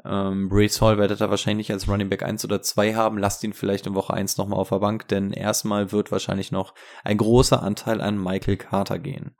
ähm, 0.04 0.48
Brees 0.48 0.80
Hall 0.80 0.98
werdet 0.98 1.20
ihr 1.20 1.30
wahrscheinlich 1.30 1.70
als 1.70 1.88
Running 1.88 2.08
Back 2.08 2.22
1 2.22 2.44
oder 2.44 2.62
2 2.62 2.94
haben. 2.94 3.18
Lasst 3.18 3.44
ihn 3.44 3.52
vielleicht 3.52 3.86
in 3.86 3.94
Woche 3.94 4.14
1 4.14 4.36
nochmal 4.36 4.58
auf 4.58 4.70
der 4.70 4.80
Bank, 4.80 5.08
denn 5.08 5.32
erstmal 5.32 5.92
wird 5.92 6.10
wahrscheinlich 6.10 6.50
noch 6.50 6.74
ein 7.04 7.18
großer 7.18 7.62
Anteil 7.62 8.00
an 8.00 8.22
Michael 8.22 8.56
Carter 8.56 8.98
gehen. 8.98 9.36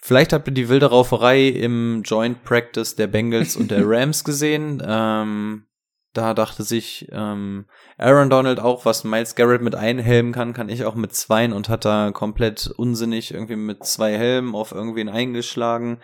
Vielleicht 0.00 0.32
habt 0.32 0.46
ihr 0.48 0.54
die 0.54 0.68
wilde 0.68 0.86
Rauferei 0.86 1.48
im 1.48 2.02
Joint 2.04 2.44
Practice 2.44 2.94
der 2.94 3.08
Bengals 3.08 3.56
und 3.56 3.70
der 3.70 3.82
Rams 3.84 4.22
gesehen. 4.22 4.80
Ähm, 4.84 5.66
da 6.14 6.34
dachte 6.34 6.62
sich 6.62 7.08
ähm, 7.12 7.66
Aaron 7.98 8.30
Donald 8.30 8.60
auch, 8.60 8.84
was 8.84 9.04
Miles 9.04 9.34
Garrett 9.34 9.62
mit 9.62 9.74
einem 9.74 9.98
Helm 9.98 10.32
kann, 10.32 10.54
kann 10.54 10.68
ich 10.68 10.84
auch 10.84 10.94
mit 10.94 11.14
zweien 11.14 11.52
und 11.52 11.68
hat 11.68 11.84
da 11.84 12.12
komplett 12.12 12.72
unsinnig 12.76 13.34
irgendwie 13.34 13.56
mit 13.56 13.84
zwei 13.84 14.16
Helmen 14.16 14.54
auf 14.54 14.72
irgendwen 14.72 15.08
eingeschlagen. 15.08 16.00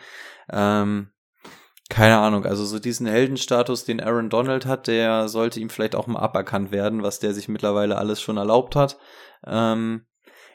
Ähm, 0.52 1.13
keine 1.90 2.18
Ahnung, 2.18 2.46
also 2.46 2.64
so 2.64 2.78
diesen 2.78 3.06
Heldenstatus, 3.06 3.84
den 3.84 4.00
Aaron 4.00 4.30
Donald 4.30 4.64
hat, 4.64 4.86
der 4.86 5.28
sollte 5.28 5.60
ihm 5.60 5.68
vielleicht 5.68 5.94
auch 5.94 6.06
mal 6.06 6.20
aberkannt 6.20 6.72
werden, 6.72 7.02
was 7.02 7.18
der 7.18 7.34
sich 7.34 7.48
mittlerweile 7.48 7.96
alles 7.98 8.22
schon 8.22 8.38
erlaubt 8.38 8.74
hat. 8.74 8.98
Ähm, 9.46 10.06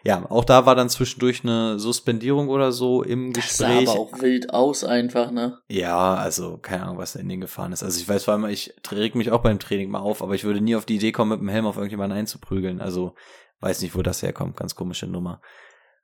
ja, 0.03 0.25
auch 0.29 0.45
da 0.45 0.65
war 0.65 0.75
dann 0.75 0.89
zwischendurch 0.89 1.43
eine 1.43 1.77
Suspendierung 1.77 2.47
oder 2.47 2.71
so 2.71 3.03
im 3.03 3.33
Gespräch. 3.33 3.85
Das 3.85 3.85
sah 3.85 3.91
aber 3.91 3.99
auch 3.99 4.21
wild 4.21 4.53
aus 4.53 4.83
einfach, 4.83 5.31
ne? 5.31 5.59
Ja, 5.67 6.15
also 6.15 6.57
keine 6.57 6.83
Ahnung, 6.83 6.97
was 6.97 7.13
da 7.13 7.19
in 7.19 7.27
den 7.27 7.41
gefahren 7.41 7.73
ist. 7.73 7.83
Also 7.83 7.99
ich 7.99 8.07
weiß 8.07 8.23
vor 8.23 8.33
allem, 8.33 8.45
ich 8.45 8.73
reg 8.91 9.15
mich 9.15 9.31
auch 9.31 9.41
beim 9.41 9.59
Training 9.59 9.89
mal 9.89 9.99
auf, 9.99 10.23
aber 10.23 10.35
ich 10.35 10.45
würde 10.45 10.61
nie 10.61 10.75
auf 10.75 10.85
die 10.85 10.95
Idee 10.95 11.11
kommen, 11.11 11.31
mit 11.31 11.41
dem 11.41 11.49
Helm 11.49 11.65
auf 11.65 11.75
irgendjemanden 11.75 12.17
einzuprügeln. 12.17 12.79
Also 12.79 13.13
weiß 13.59 13.81
nicht, 13.81 13.93
wo 13.93 14.01
das 14.01 14.23
herkommt. 14.23 14.55
Ganz 14.55 14.75
komische 14.75 15.05
Nummer. 15.05 15.41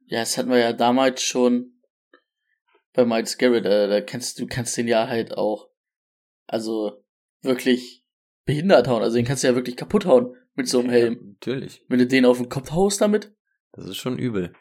Ja, 0.07 0.19
das 0.19 0.37
hatten 0.37 0.49
wir 0.49 0.59
ja 0.59 0.73
damals 0.73 1.23
schon 1.23 1.71
bei 2.95 3.05
Miles 3.05 3.37
Garrett, 3.37 3.65
äh, 3.65 3.87
da 3.87 4.01
kannst 4.01 4.39
du 4.39 4.47
kannst 4.47 4.75
den 4.77 4.87
ja 4.87 5.07
halt 5.07 5.37
auch, 5.37 5.69
also 6.47 7.03
wirklich 7.41 8.03
behindert 8.45 8.87
hauen. 8.87 9.03
Also 9.03 9.17
den 9.17 9.25
kannst 9.25 9.43
du 9.43 9.47
ja 9.47 9.55
wirklich 9.55 9.75
kaputt 9.75 10.05
hauen 10.05 10.35
mit 10.55 10.67
so 10.67 10.79
einem 10.79 10.89
Helm. 10.89 11.13
Ja, 11.13 11.27
natürlich. 11.27 11.83
Wenn 11.87 11.99
du 11.99 12.07
den 12.07 12.25
auf 12.25 12.37
den 12.37 12.49
Kopf 12.49 12.71
haust 12.71 13.01
damit. 13.01 13.33
Das 13.73 13.85
ist 13.85 13.97
schon 13.97 14.17
übel. 14.17 14.53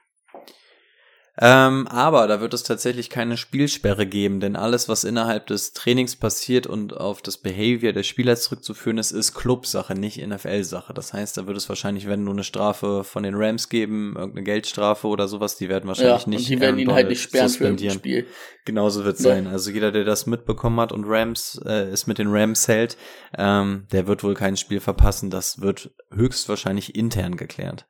Ähm, 1.40 1.88
aber 1.88 2.29
da 2.29 2.40
wird 2.40 2.55
es 2.55 2.62
tatsächlich 2.62 3.11
keine 3.11 3.37
Spielsperre 3.37 4.07
geben, 4.07 4.38
denn 4.38 4.55
alles, 4.55 4.88
was 4.88 5.03
innerhalb 5.03 5.49
des 5.49 5.73
Trainings 5.73 6.14
passiert 6.14 6.68
und 6.68 6.97
auf 6.97 7.23
das 7.23 7.38
Behavior 7.38 7.92
der 7.92 8.05
Spieler 8.05 8.37
zurückzuführen 8.37 8.99
ist, 8.99 9.11
ist 9.11 9.35
Clubsache, 9.35 9.94
nicht 9.94 10.25
NFL-Sache. 10.25 10.94
Das 10.94 11.12
heißt, 11.12 11.37
da 11.37 11.49
wird 11.49 11.57
es 11.57 11.68
wahrscheinlich, 11.68 12.07
wenn 12.07 12.23
nur 12.23 12.35
eine 12.35 12.44
Strafe 12.44 13.03
von 13.03 13.25
den 13.25 13.35
Rams 13.35 13.68
geben, 13.68 14.14
irgendeine 14.16 14.44
Geldstrafe 14.44 15.09
oder 15.09 15.27
sowas, 15.27 15.57
die 15.57 15.68
werden 15.68 15.88
wahrscheinlich 15.88 16.23
ja, 16.23 16.29
nicht. 16.29 16.44
Und 16.44 16.51
die 16.51 16.61
werden 16.61 16.79
ihn 16.79 16.92
halt 16.92 17.09
nicht 17.09 17.23
sperren 17.23 17.49
für 17.49 17.66
ein 17.66 17.90
Spiel. 17.90 18.27
Genauso 18.64 19.05
wird 19.05 19.16
es 19.16 19.25
ja. 19.25 19.33
sein. 19.33 19.49
Also 19.49 19.73
jeder, 19.73 19.90
der 19.90 20.05
das 20.05 20.27
mitbekommen 20.27 20.79
hat 20.79 20.92
und 20.92 21.05
Rams 21.05 21.61
äh, 21.66 21.88
es 21.88 22.07
mit 22.07 22.18
den 22.18 22.29
Rams 22.29 22.68
hält, 22.68 22.97
ähm, 23.37 23.88
der 23.90 24.07
wird 24.07 24.23
wohl 24.23 24.35
kein 24.35 24.57
Spiel 24.57 24.79
verpassen. 24.79 25.31
Das 25.31 25.61
wird 25.61 25.90
höchstwahrscheinlich 26.12 26.94
intern 26.94 27.37
geklärt. 27.37 27.87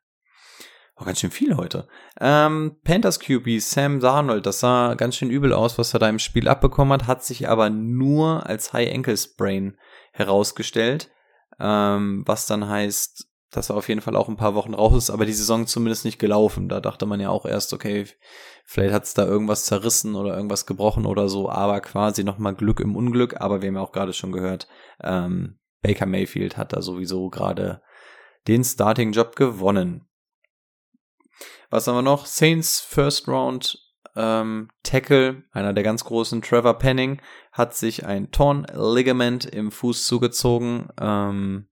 Oh, 1.05 1.07
ganz 1.07 1.21
schön 1.21 1.31
viel 1.31 1.57
heute. 1.57 1.87
Ähm, 2.19 2.77
Panthers 2.83 3.21
QB 3.21 3.61
Sam 3.61 4.01
Darnold, 4.01 4.47
das 4.47 4.61
sah 4.61 4.95
ganz 4.95 5.17
schön 5.17 5.29
übel 5.29 5.53
aus, 5.53 5.77
was 5.77 5.93
er 5.93 6.01
da 6.01 6.09
im 6.09 6.19
Spiel 6.19 6.49
abbekommen 6.49 6.95
hat, 6.95 7.07
hat 7.07 7.23
sich 7.23 7.47
aber 7.47 7.69
nur 7.69 8.47
als 8.47 8.73
High 8.73 8.91
Ankle 8.91 9.15
Sprain 9.19 9.77
herausgestellt, 10.13 11.11
ähm, 11.61 12.23
was 12.25 12.47
dann 12.47 12.67
heißt, 12.67 13.29
dass 13.51 13.69
er 13.69 13.77
auf 13.77 13.89
jeden 13.89 14.01
Fall 14.01 14.17
auch 14.17 14.31
ein 14.31 14.39
paar 14.39 14.55
Wochen 14.55 14.73
raus 14.73 14.95
ist, 14.95 15.11
aber 15.11 15.27
die 15.27 15.35
Saison 15.35 15.67
zumindest 15.67 16.07
nicht 16.07 16.19
gelaufen. 16.19 16.71
Da 16.71 16.81
dachte 16.81 17.05
man 17.05 17.21
ja 17.21 17.29
auch 17.29 17.45
erst, 17.45 17.75
okay, 17.75 18.07
vielleicht 18.65 18.95
hat 18.95 19.05
es 19.05 19.13
da 19.13 19.27
irgendwas 19.27 19.67
zerrissen 19.67 20.15
oder 20.15 20.35
irgendwas 20.35 20.65
gebrochen 20.65 21.05
oder 21.05 21.29
so, 21.29 21.51
aber 21.51 21.83
quasi 21.83 22.25
nochmal 22.25 22.55
Glück 22.55 22.81
im 22.81 22.97
Unglück. 22.97 23.43
Aber 23.43 23.61
wir 23.61 23.69
haben 23.69 23.77
ja 23.77 23.83
auch 23.83 23.93
gerade 23.93 24.15
schon 24.15 24.33
gehört, 24.33 24.69
ähm, 25.03 25.59
Baker 25.83 26.07
Mayfield 26.07 26.57
hat 26.57 26.73
da 26.73 26.81
sowieso 26.81 27.29
gerade 27.29 27.83
den 28.49 28.65
Starting-Job 28.65 29.37
gewonnen. 29.37 30.07
Was 31.75 31.89
haben 31.89 31.97
wir 31.97 32.03
noch? 32.03 32.27
Saints 32.27 32.79
First 32.79 33.27
Round 33.27 33.77
ähm, 34.15 34.69
Tackle, 34.85 35.43
einer 35.51 35.73
der 35.73 35.83
ganz 35.83 36.05
großen, 36.05 36.41
Trevor 36.41 36.75
Penning, 36.75 37.21
hat 37.51 37.75
sich 37.75 38.07
ein 38.07 38.31
Torn 38.31 38.65
Ligament 38.73 39.45
im 39.45 39.73
Fuß 39.73 40.07
zugezogen. 40.07 40.87
Ähm, 41.01 41.67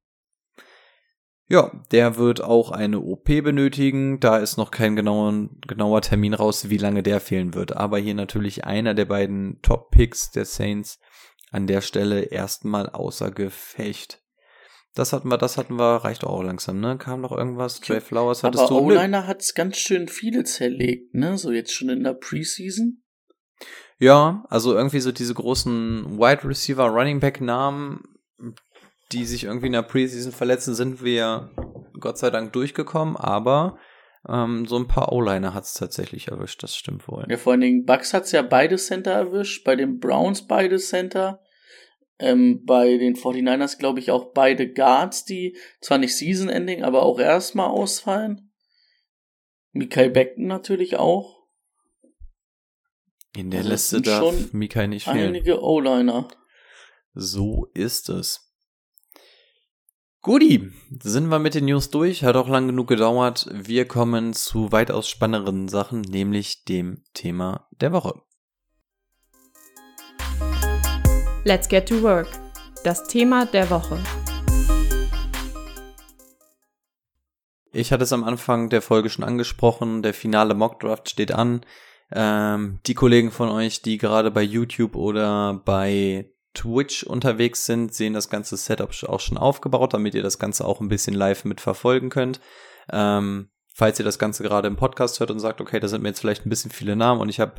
Ja, 1.46 1.70
der 1.92 2.16
wird 2.16 2.42
auch 2.42 2.72
eine 2.72 2.98
OP 2.98 3.26
benötigen. 3.26 4.18
Da 4.18 4.38
ist 4.38 4.56
noch 4.56 4.72
kein 4.72 4.96
genauen, 4.96 5.60
genauer 5.68 6.00
Termin 6.02 6.34
raus, 6.34 6.68
wie 6.68 6.78
lange 6.78 7.04
der 7.04 7.20
fehlen 7.20 7.54
wird. 7.54 7.76
Aber 7.76 7.96
hier 7.98 8.14
natürlich 8.14 8.64
einer 8.64 8.94
der 8.94 9.04
beiden 9.04 9.62
Top-Picks 9.62 10.32
der 10.32 10.46
Saints 10.46 10.98
an 11.52 11.68
der 11.68 11.80
Stelle 11.80 12.22
erstmal 12.22 12.90
außer 12.90 13.30
Gefecht. 13.30 14.21
Das 14.94 15.12
hatten 15.12 15.28
wir, 15.28 15.38
das 15.38 15.56
hatten 15.56 15.76
wir, 15.76 15.96
reicht 16.04 16.24
auch 16.24 16.42
langsam, 16.42 16.80
ne? 16.80 16.98
Kam 16.98 17.22
noch 17.22 17.32
irgendwas? 17.32 17.80
Trey 17.80 18.00
Flowers 18.00 18.42
hattest 18.42 18.64
Aber 18.64 18.80
du? 18.80 18.86
O-Liner 18.86 19.26
hat's 19.26 19.54
ganz 19.54 19.78
schön 19.78 20.08
viele 20.08 20.44
zerlegt, 20.44 21.14
ne? 21.14 21.38
So 21.38 21.50
jetzt 21.50 21.72
schon 21.72 21.88
in 21.88 22.04
der 22.04 22.12
Preseason. 22.12 23.02
Ja, 23.98 24.44
also 24.48 24.74
irgendwie 24.74 25.00
so 25.00 25.12
diese 25.12 25.32
großen 25.32 26.18
Wide 26.18 26.46
Receiver 26.46 26.86
Running 26.86 27.20
Back 27.20 27.40
Namen, 27.40 28.02
die 29.12 29.24
sich 29.24 29.44
irgendwie 29.44 29.66
in 29.66 29.72
der 29.72 29.82
Preseason 29.82 30.32
verletzen, 30.32 30.74
sind 30.74 31.02
wir 31.02 31.50
Gott 31.98 32.18
sei 32.18 32.30
Dank 32.30 32.52
durchgekommen, 32.52 33.16
aber 33.16 33.78
ähm, 34.28 34.66
so 34.66 34.76
ein 34.76 34.88
paar 34.88 35.12
O-Liner 35.12 35.54
hat's 35.54 35.74
tatsächlich 35.74 36.28
erwischt, 36.28 36.62
das 36.62 36.76
stimmt 36.76 37.08
wohl. 37.08 37.24
Ja, 37.28 37.36
vor 37.36 37.52
allen 37.52 37.60
Dingen 37.60 37.84
Bucks 37.84 38.12
hat's 38.12 38.32
ja 38.32 38.42
beide 38.42 38.76
Center 38.76 39.12
erwischt, 39.12 39.64
bei 39.64 39.76
den 39.76 39.98
Browns 39.98 40.46
beide 40.46 40.78
Center. 40.78 41.40
Ähm, 42.22 42.64
bei 42.64 42.96
den 42.96 43.16
49ers 43.16 43.78
glaube 43.78 43.98
ich 43.98 44.10
auch 44.10 44.32
beide 44.32 44.72
Guards, 44.72 45.24
die 45.24 45.56
zwar 45.80 45.98
nicht 45.98 46.16
Season-Ending, 46.16 46.84
aber 46.84 47.02
auch 47.02 47.18
erstmal 47.18 47.68
ausfallen. 47.68 48.52
Mikael 49.72 50.10
Beckton 50.10 50.46
natürlich 50.46 50.96
auch. 50.96 51.42
In 53.36 53.50
der 53.50 53.60
Also 53.60 53.70
Liste 53.70 53.96
sind 53.96 54.06
darf 54.06 54.20
schon 54.20 54.50
Mikai 54.52 54.86
nicht 54.86 55.04
fehlen. 55.04 55.28
Einige 55.28 55.62
O-Liner. 55.62 56.28
So 57.14 57.70
ist 57.74 58.08
es. 58.08 58.52
Guti, 60.20 60.70
sind 61.00 61.26
wir 61.28 61.40
mit 61.40 61.54
den 61.54 61.64
News 61.64 61.90
durch, 61.90 62.22
hat 62.22 62.36
auch 62.36 62.48
lang 62.48 62.68
genug 62.68 62.86
gedauert. 62.86 63.48
Wir 63.50 63.88
kommen 63.88 64.34
zu 64.34 64.70
weitaus 64.70 65.08
spannenderen 65.08 65.66
Sachen, 65.66 66.02
nämlich 66.02 66.64
dem 66.64 67.02
Thema 67.12 67.68
der 67.80 67.92
Woche. 67.92 68.22
Let's 71.44 71.68
get 71.68 71.88
to 71.88 72.00
work. 72.02 72.28
Das 72.84 73.08
Thema 73.08 73.46
der 73.46 73.68
Woche. 73.68 73.98
Ich 77.72 77.90
hatte 77.90 78.04
es 78.04 78.12
am 78.12 78.22
Anfang 78.22 78.68
der 78.68 78.80
Folge 78.80 79.10
schon 79.10 79.24
angesprochen, 79.24 80.02
der 80.02 80.14
finale 80.14 80.54
Mockdraft 80.54 81.10
steht 81.10 81.32
an. 81.32 81.62
Ähm, 82.12 82.78
die 82.86 82.94
Kollegen 82.94 83.32
von 83.32 83.48
euch, 83.48 83.82
die 83.82 83.98
gerade 83.98 84.30
bei 84.30 84.42
YouTube 84.42 84.94
oder 84.94 85.60
bei 85.64 86.30
Twitch 86.54 87.02
unterwegs 87.02 87.66
sind, 87.66 87.92
sehen 87.92 88.12
das 88.12 88.30
ganze 88.30 88.56
Setup 88.56 88.90
auch 89.08 89.20
schon 89.20 89.36
aufgebaut, 89.36 89.94
damit 89.94 90.14
ihr 90.14 90.22
das 90.22 90.38
Ganze 90.38 90.64
auch 90.64 90.80
ein 90.80 90.88
bisschen 90.88 91.14
live 91.14 91.44
mitverfolgen 91.44 92.08
könnt. 92.08 92.40
Ähm, 92.92 93.50
falls 93.74 93.98
ihr 93.98 94.04
das 94.04 94.20
Ganze 94.20 94.44
gerade 94.44 94.68
im 94.68 94.76
Podcast 94.76 95.18
hört 95.18 95.32
und 95.32 95.40
sagt, 95.40 95.60
okay, 95.60 95.80
da 95.80 95.88
sind 95.88 96.02
mir 96.02 96.10
jetzt 96.10 96.20
vielleicht 96.20 96.46
ein 96.46 96.50
bisschen 96.50 96.70
viele 96.70 96.94
Namen 96.94 97.20
und 97.20 97.30
ich 97.30 97.40
habe 97.40 97.54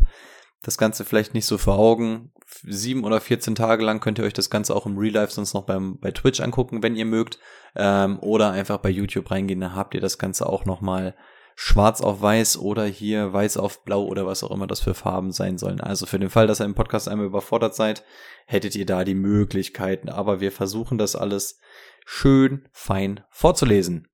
das 0.63 0.78
Ganze 0.78 1.06
vielleicht 1.06 1.34
nicht 1.34 1.45
so 1.45 1.58
vor 1.58 1.78
Augen. 1.78 2.32
Sieben 2.63 3.04
oder 3.04 3.19
14 3.19 3.56
Tage 3.56 3.84
lang 3.84 3.99
könnt 3.99 4.17
ihr 4.17 4.26
euch 4.26 4.34
das 4.34 4.49
Ganze 4.49 4.76
auch 4.76 4.86
im 4.86 4.97
Real 4.97 5.13
Life 5.13 5.34
sonst 5.34 5.54
noch 5.54 5.65
beim, 5.65 5.99
bei 5.99 6.12
Twitch 6.12 6.39
angucken, 6.39 6.82
wenn 6.82 6.95
ihr 6.95 7.06
mögt. 7.06 7.38
Ähm, 7.76 8.17
oder 8.19 8.52
einfach 8.52 8.78
bei 8.78 8.89
YouTube 8.89 9.30
reingehen, 9.30 9.60
da 9.60 9.73
habt 9.73 9.93
ihr 9.93 10.02
das 10.02 10.17
Ganze 10.17 10.47
auch 10.47 10.65
nochmal 10.65 11.15
schwarz 11.56 12.02
auf 12.02 12.21
weiß 12.21 12.58
oder 12.58 12.86
hier 12.86 13.32
weiß 13.32 13.58
auf 13.58 13.84
blau 13.84 14.06
oder 14.06 14.26
was 14.26 14.43
auch 14.43 14.52
immer 14.52 14.65
das 14.65 14.80
für 14.80 14.93
Farben 14.93 15.32
sein 15.32 15.58
sollen. 15.58 15.82
Also 15.82 16.06
für 16.06 16.17
den 16.17 16.30
Fall, 16.30 16.47
dass 16.47 16.62
ihr 16.62 16.65
im 16.65 16.76
Podcast 16.76 17.08
einmal 17.08 17.28
überfordert 17.28 17.76
seid, 17.76 18.04
hättet 18.45 18.76
ihr 18.76 18.86
da 18.86 19.04
die 19.04 19.15
Möglichkeiten. 19.15 20.10
Aber 20.10 20.39
wir 20.39 20.52
versuchen 20.52 20.97
das 20.97 21.15
alles 21.15 21.60
schön 22.06 22.67
fein 22.71 23.21
vorzulesen. 23.30 24.08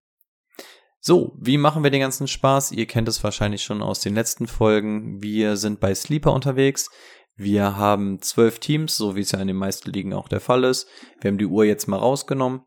So, 1.01 1.37
wie 1.39 1.57
machen 1.57 1.83
wir 1.83 1.91
den 1.91 2.01
ganzen 2.01 2.27
Spaß? 2.27 2.73
Ihr 2.73 2.85
kennt 2.85 3.07
es 3.07 3.23
wahrscheinlich 3.23 3.63
schon 3.63 3.81
aus 3.81 4.01
den 4.01 4.15
letzten 4.15 4.47
Folgen. 4.47 5.21
Wir 5.21 5.55
sind 5.55 5.79
bei 5.79 5.95
Sleeper 5.95 6.33
unterwegs. 6.33 6.89
Wir 7.35 7.77
haben 7.77 8.21
zwölf 8.21 8.59
Teams, 8.59 8.97
so 8.97 9.15
wie 9.15 9.21
es 9.21 9.31
ja 9.31 9.39
in 9.39 9.47
den 9.47 9.55
meisten 9.55 9.91
Ligen 9.91 10.13
auch 10.13 10.27
der 10.27 10.41
Fall 10.41 10.65
ist. 10.65 10.87
Wir 11.21 11.29
haben 11.29 11.37
die 11.37 11.45
Uhr 11.45 11.63
jetzt 11.63 11.87
mal 11.87 11.97
rausgenommen. 11.97 12.65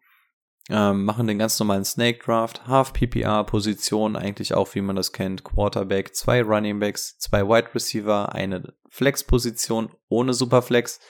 Ähm, 0.71 1.05
machen 1.05 1.27
den 1.27 1.39
ganz 1.39 1.59
normalen 1.59 1.85
Snake 1.85 2.21
Draft, 2.25 2.67
Half 2.67 2.93
PPR 2.93 3.45
Position, 3.45 4.17
eigentlich 4.17 4.55
auch 4.55 4.75
wie 4.75 4.81
man 4.81 4.95
das 4.95 5.13
kennt, 5.13 5.43
Quarterback, 5.43 6.15
zwei 6.15 6.41
Running 6.41 6.79
Backs, 6.79 7.19
zwei 7.19 7.43
Wide 7.43 7.75
Receiver, 7.75 8.33
eine 8.33 8.73
Flex 8.89 9.25
Position 9.25 9.93
ohne 10.09 10.35
Superflex, 10.35 11.01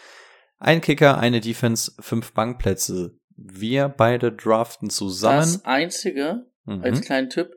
ein 0.59 0.81
Kicker, 0.81 1.19
eine 1.19 1.41
Defense, 1.41 1.93
fünf 2.01 2.33
Bankplätze. 2.33 3.19
Wir 3.37 3.89
beide 3.89 4.33
draften 4.33 4.89
zusammen. 4.89 5.41
Das 5.41 5.65
einzige, 5.67 6.47
Mhm. 6.64 6.83
als 6.83 7.01
kleinen 7.01 7.29
Tipp, 7.31 7.51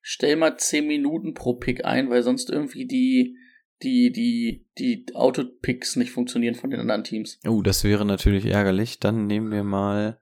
stell 0.00 0.36
mal 0.36 0.56
10 0.56 0.86
Minuten 0.86 1.34
pro 1.34 1.54
Pick 1.54 1.84
ein, 1.84 2.10
weil 2.10 2.22
sonst 2.22 2.50
irgendwie 2.50 2.86
die, 2.86 3.36
die, 3.82 4.10
die, 4.12 4.66
die 4.78 5.06
Autopicks 5.14 5.96
nicht 5.96 6.10
funktionieren 6.10 6.54
von 6.54 6.70
den 6.70 6.80
anderen 6.80 7.04
Teams. 7.04 7.38
Oh, 7.46 7.60
das 7.62 7.84
wäre 7.84 8.04
natürlich 8.04 8.46
ärgerlich. 8.46 9.00
Dann 9.00 9.26
nehmen 9.26 9.50
wir 9.50 9.64
mal 9.64 10.18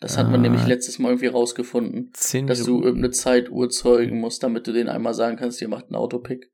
Das 0.00 0.16
hat 0.18 0.26
man 0.30 0.40
Ah. 0.40 0.42
nämlich 0.42 0.66
letztes 0.66 0.98
Mal 0.98 1.08
irgendwie 1.08 1.26
rausgefunden, 1.28 2.10
zehn 2.12 2.46
dass 2.46 2.62
du 2.62 2.82
irgendeine 2.82 3.10
Zeituhr 3.12 3.70
zeugen 3.70 4.20
musst, 4.20 4.42
damit 4.42 4.66
du 4.66 4.72
den 4.72 4.88
einmal 4.88 5.14
sagen 5.14 5.36
kannst, 5.36 5.60
ihr 5.62 5.68
macht 5.68 5.86
einen 5.86 5.96
Autopick. 5.96 6.52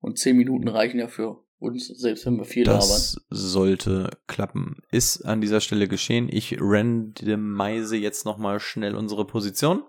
Und 0.00 0.18
10 0.18 0.36
Minuten 0.36 0.68
reichen 0.68 0.98
ja 1.00 1.08
für 1.08 1.42
uns, 1.58 1.88
selbst 1.88 2.24
wenn 2.26 2.36
wir 2.36 2.44
viel 2.44 2.64
labern. 2.66 2.78
Das 2.80 3.16
sollte 3.30 4.10
klappen. 4.26 4.76
Ist 4.90 5.22
an 5.22 5.40
dieser 5.40 5.60
Stelle 5.60 5.88
geschehen. 5.88 6.28
Ich 6.30 6.56
randomize 6.60 7.96
jetzt 7.96 8.24
nochmal 8.24 8.60
schnell 8.60 8.94
unsere 8.94 9.26
Position. 9.26 9.82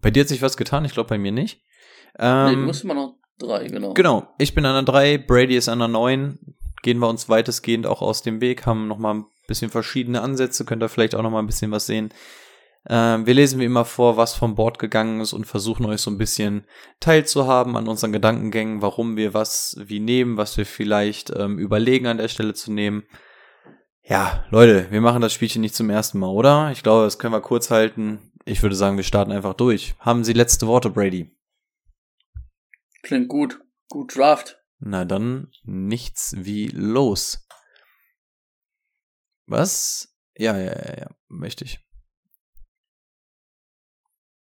Bei 0.00 0.10
dir 0.10 0.20
hat 0.20 0.28
sich 0.28 0.42
was 0.42 0.56
getan, 0.56 0.84
ich 0.84 0.92
glaube 0.92 1.08
bei 1.08 1.18
mir 1.18 1.32
nicht. 1.32 1.62
Nee, 2.18 2.24
Ähm, 2.26 2.60
du 2.60 2.66
musst 2.66 2.84
immer 2.84 2.94
noch 2.94 3.16
drei, 3.38 3.66
genau. 3.66 3.94
Genau, 3.94 4.28
ich 4.38 4.54
bin 4.54 4.64
an 4.66 4.84
der 4.84 4.92
3, 4.92 5.18
Brady 5.18 5.56
ist 5.56 5.68
an 5.68 5.78
der 5.78 5.88
9. 5.88 6.38
Gehen 6.82 6.98
wir 6.98 7.08
uns 7.08 7.28
weitestgehend 7.28 7.86
auch 7.86 8.00
aus 8.00 8.22
dem 8.22 8.40
Weg, 8.40 8.66
haben 8.66 8.88
nochmal 8.88 9.14
ein 9.14 9.24
bisschen 9.46 9.70
verschiedene 9.70 10.22
Ansätze, 10.22 10.64
könnt 10.64 10.82
ihr 10.82 10.88
vielleicht 10.88 11.14
auch 11.14 11.22
nochmal 11.22 11.42
ein 11.42 11.46
bisschen 11.46 11.70
was 11.70 11.86
sehen. 11.86 12.12
Ähm, 12.88 13.26
wir 13.26 13.34
lesen 13.34 13.60
wie 13.60 13.66
immer 13.66 13.84
vor, 13.84 14.16
was 14.16 14.34
vom 14.34 14.54
Board 14.54 14.78
gegangen 14.78 15.20
ist 15.20 15.34
und 15.34 15.44
versuchen 15.44 15.84
euch 15.84 16.00
so 16.00 16.10
ein 16.10 16.16
bisschen 16.16 16.64
teilzuhaben 16.98 17.76
an 17.76 17.88
unseren 17.88 18.12
Gedankengängen, 18.12 18.80
warum 18.80 19.16
wir 19.16 19.34
was 19.34 19.76
wie 19.78 20.00
nehmen, 20.00 20.38
was 20.38 20.56
wir 20.56 20.64
vielleicht 20.64 21.30
ähm, 21.36 21.58
überlegen 21.58 22.06
an 22.06 22.16
der 22.16 22.28
Stelle 22.28 22.54
zu 22.54 22.72
nehmen. 22.72 23.04
Ja, 24.02 24.44
Leute, 24.50 24.86
wir 24.90 25.02
machen 25.02 25.20
das 25.20 25.34
Spielchen 25.34 25.60
nicht 25.60 25.74
zum 25.74 25.90
ersten 25.90 26.18
Mal, 26.18 26.30
oder? 26.30 26.70
Ich 26.72 26.82
glaube, 26.82 27.04
das 27.04 27.18
können 27.18 27.34
wir 27.34 27.42
kurz 27.42 27.70
halten. 27.70 28.29
Ich 28.44 28.62
würde 28.62 28.74
sagen, 28.76 28.96
wir 28.96 29.04
starten 29.04 29.32
einfach 29.32 29.54
durch. 29.54 29.94
Haben 29.98 30.24
Sie 30.24 30.32
letzte 30.32 30.66
Worte, 30.66 30.90
Brady? 30.90 31.30
Klingt 33.02 33.28
gut. 33.28 33.60
Gut 33.88 34.16
Draft. 34.16 34.58
Na 34.78 35.04
dann 35.04 35.50
nichts 35.62 36.34
wie 36.36 36.68
los. 36.68 37.46
Was? 39.46 40.14
Ja, 40.36 40.56
ja, 40.56 40.72
ja, 40.72 40.98
ja, 41.00 41.10
möchte 41.28 41.64
ich. 41.64 41.80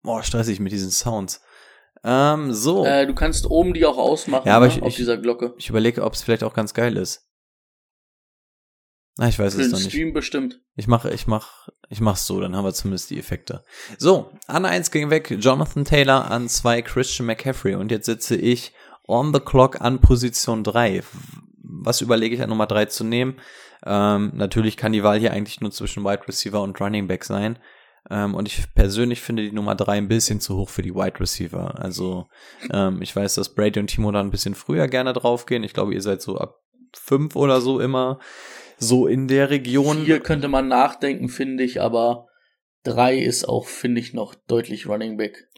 Boah, 0.03 0.23
stressig 0.23 0.61
mit 0.61 0.73
diesen 0.73 0.91
Sounds. 0.91 1.43
Ähm, 2.05 2.53
so. 2.53 2.85
Äh, 2.85 3.07
du 3.07 3.15
kannst 3.15 3.47
oben 3.47 3.75
die 3.75 3.85
auch 3.85 3.99
ausmachen, 3.99 4.47
Ja, 4.47 4.57
aber 4.57 4.69
ne, 4.69 4.73
ich- 4.75 4.83
auf 4.83 4.89
ich- 4.89 4.97
dieser 4.97 5.19
Glocke. 5.19 5.55
ich 5.59 5.69
überlege, 5.69 6.03
ob 6.05 6.15
es 6.15 6.23
vielleicht 6.23 6.45
auch 6.45 6.55
ganz 6.55 6.73
geil 6.75 6.97
ist. 6.97 7.30
Na, 9.21 9.29
ich 9.29 9.39
weiß 9.39 9.55
Für 9.55 9.61
es 9.61 9.71
noch 9.71 9.79
nicht. 9.79 9.91
Stream 9.91 10.15
bestimmt. 10.15 10.63
Ich 10.77 10.87
mache, 10.87 11.11
ich 11.11 11.27
mach, 11.27 11.69
ich 11.91 12.01
mach's 12.01 12.27
so, 12.27 12.41
dann 12.41 12.57
haben 12.57 12.65
wir 12.65 12.73
zumindest 12.73 13.11
die 13.11 13.19
Effekte. 13.19 13.63
So, 13.99 14.31
an 14.47 14.65
eins 14.65 14.91
ging 14.91 15.11
weg, 15.11 15.37
Jonathan 15.39 15.85
Taylor 15.85 16.31
an 16.31 16.49
zwei 16.49 16.81
Christian 16.81 17.27
McCaffrey 17.27 17.75
und 17.75 17.91
jetzt 17.91 18.07
sitze 18.07 18.35
ich 18.35 18.73
on 19.07 19.35
the 19.35 19.41
clock 19.41 19.83
an 19.83 19.99
Position 19.99 20.65
3. 20.65 21.03
Was 21.63 22.01
überlege 22.01 22.35
ich 22.35 22.41
an 22.41 22.49
Nummer 22.49 22.67
3 22.67 22.87
zu 22.87 23.05
nehmen? 23.05 23.37
Ähm, 23.85 24.33
natürlich 24.37 24.79
kann 24.79 24.93
die 24.93 25.03
Wahl 25.03 25.21
hier 25.21 25.35
eigentlich 25.35 25.61
nur 25.61 25.71
zwischen 25.71 26.03
Wide 26.03 26.27
Receiver 26.27 26.63
und 26.63 26.81
Running 26.81 27.07
Back 27.07 27.25
sein. 27.25 27.59
Ähm, 28.09 28.35
und 28.35 28.49
ich 28.49 28.73
persönlich 28.75 29.21
finde 29.21 29.43
die 29.43 29.53
Nummer 29.53 29.75
3 29.75 29.99
ein 29.99 30.09
bisschen 30.09 30.41
zu 30.41 30.57
hoch 30.57 30.71
für 30.71 30.81
die 30.81 30.95
Wide 30.95 31.21
Receiver. 31.21 31.79
Also, 31.79 32.29
ähm, 32.73 33.03
ich 33.03 33.15
weiß, 33.15 33.35
dass 33.35 33.55
Brady 33.55 33.81
und 33.81 33.89
Timo 33.89 34.13
da 34.13 34.21
ein 34.21 34.31
bisschen 34.31 34.55
früher 34.55 34.89
gerne 34.89 35.13
draufgehen. 35.13 35.63
Ich 35.63 35.75
glaube, 35.75 35.93
ihr 35.93 36.01
seid 36.01 36.23
so 36.23 36.39
ab 36.39 36.55
5 36.95 37.37
oder 37.37 37.61
so 37.61 37.81
immer 37.81 38.19
so 38.81 39.07
in 39.07 39.29
der 39.29 39.51
Region. 39.51 40.05
Hier 40.05 40.21
könnte 40.21 40.49
man 40.49 40.67
nachdenken, 40.67 41.29
finde 41.29 41.63
ich, 41.63 41.81
aber 41.81 42.27
drei 42.83 43.19
ist 43.19 43.49
auch, 43.49 43.67
finde 43.67 44.01
ich, 44.01 44.15
noch 44.15 44.35
deutlich 44.35 44.89
Running 44.89 45.17
Back. 45.17 45.49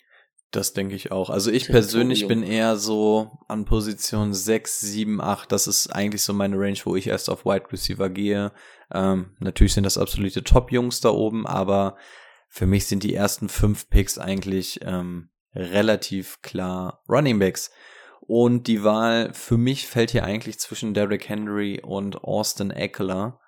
Das 0.51 0.75
denke 0.75 0.95
ich 0.95 1.11
auch. 1.11 1.31
Also 1.31 1.51
ich 1.51 1.65
Territorium. 1.65 1.73
persönlich 1.73 2.29
bin 2.29 2.43
eher 2.43 2.77
so 2.77 3.31
an 3.49 3.65
Position 3.65 4.35
6, 4.35 4.81
7, 4.81 5.21
8. 5.23 5.51
Das 5.51 5.67
ist 5.67 5.87
eigentlich 5.87 6.23
so 6.23 6.35
meine 6.35 6.59
Range, 6.59 6.79
wo 6.85 6.95
ich 6.95 7.07
erst 7.07 7.31
auf 7.31 7.47
Wide 7.47 7.73
Receiver 7.73 8.11
gehe. 8.11 8.53
Ähm, 8.93 9.35
natürlich 9.39 9.73
sind 9.73 9.85
das 9.85 9.97
absolute 9.97 10.45
Top-Jungs 10.45 11.01
da 11.01 11.09
oben, 11.09 11.47
aber 11.47 11.97
für 12.49 12.67
mich 12.67 12.87
sind 12.87 13.03
die 13.03 13.15
ersten 13.15 13.49
fünf 13.49 13.89
Picks 13.89 14.19
eigentlich 14.19 14.81
ähm, 14.83 15.31
relativ 15.55 16.43
klar 16.43 17.03
Running 17.09 17.39
Backs. 17.39 17.71
Und 18.27 18.69
die 18.69 18.85
Wahl 18.85 19.35
für 19.35 19.59
mich 19.59 19.89
fällt 19.89 20.13
hier 20.13 20.25
eigentlich 20.25 20.59
zwischen 20.59 20.95
Derrick 20.95 21.29
Henry 21.29 21.81
und 21.83 22.23
Austin 22.23 22.71
Eckler. 22.71 23.41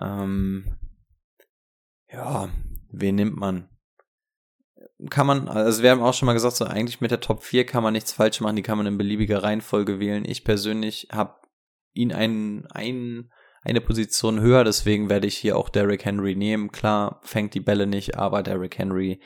Ähm, 0.00 0.76
ja, 2.12 2.48
wen 2.90 3.14
nimmt 3.14 3.36
man? 3.36 3.68
Kann 5.08 5.26
man, 5.26 5.48
also 5.48 5.82
wir 5.82 5.90
haben 5.90 6.02
auch 6.02 6.12
schon 6.12 6.26
mal 6.26 6.32
gesagt, 6.32 6.56
so 6.56 6.64
eigentlich 6.64 7.00
mit 7.00 7.12
der 7.12 7.20
Top 7.20 7.42
4 7.42 7.64
kann 7.64 7.82
man 7.82 7.92
nichts 7.92 8.12
falsch 8.12 8.40
machen, 8.40 8.56
die 8.56 8.62
kann 8.62 8.76
man 8.76 8.86
in 8.86 8.98
beliebiger 8.98 9.42
Reihenfolge 9.42 10.00
wählen. 10.00 10.24
Ich 10.26 10.44
persönlich 10.44 11.08
habe 11.12 11.36
ihn 11.92 12.12
einen, 12.12 12.66
einen, 12.66 13.32
eine 13.62 13.80
Position 13.80 14.40
höher, 14.40 14.64
deswegen 14.64 15.08
werde 15.08 15.28
ich 15.28 15.38
hier 15.38 15.56
auch 15.56 15.68
Derrick 15.68 16.04
Henry 16.04 16.34
nehmen. 16.34 16.72
Klar, 16.72 17.20
fängt 17.22 17.54
die 17.54 17.60
Bälle 17.60 17.86
nicht, 17.86 18.18
aber 18.18 18.42
Derrick 18.42 18.76
Henry 18.76 19.20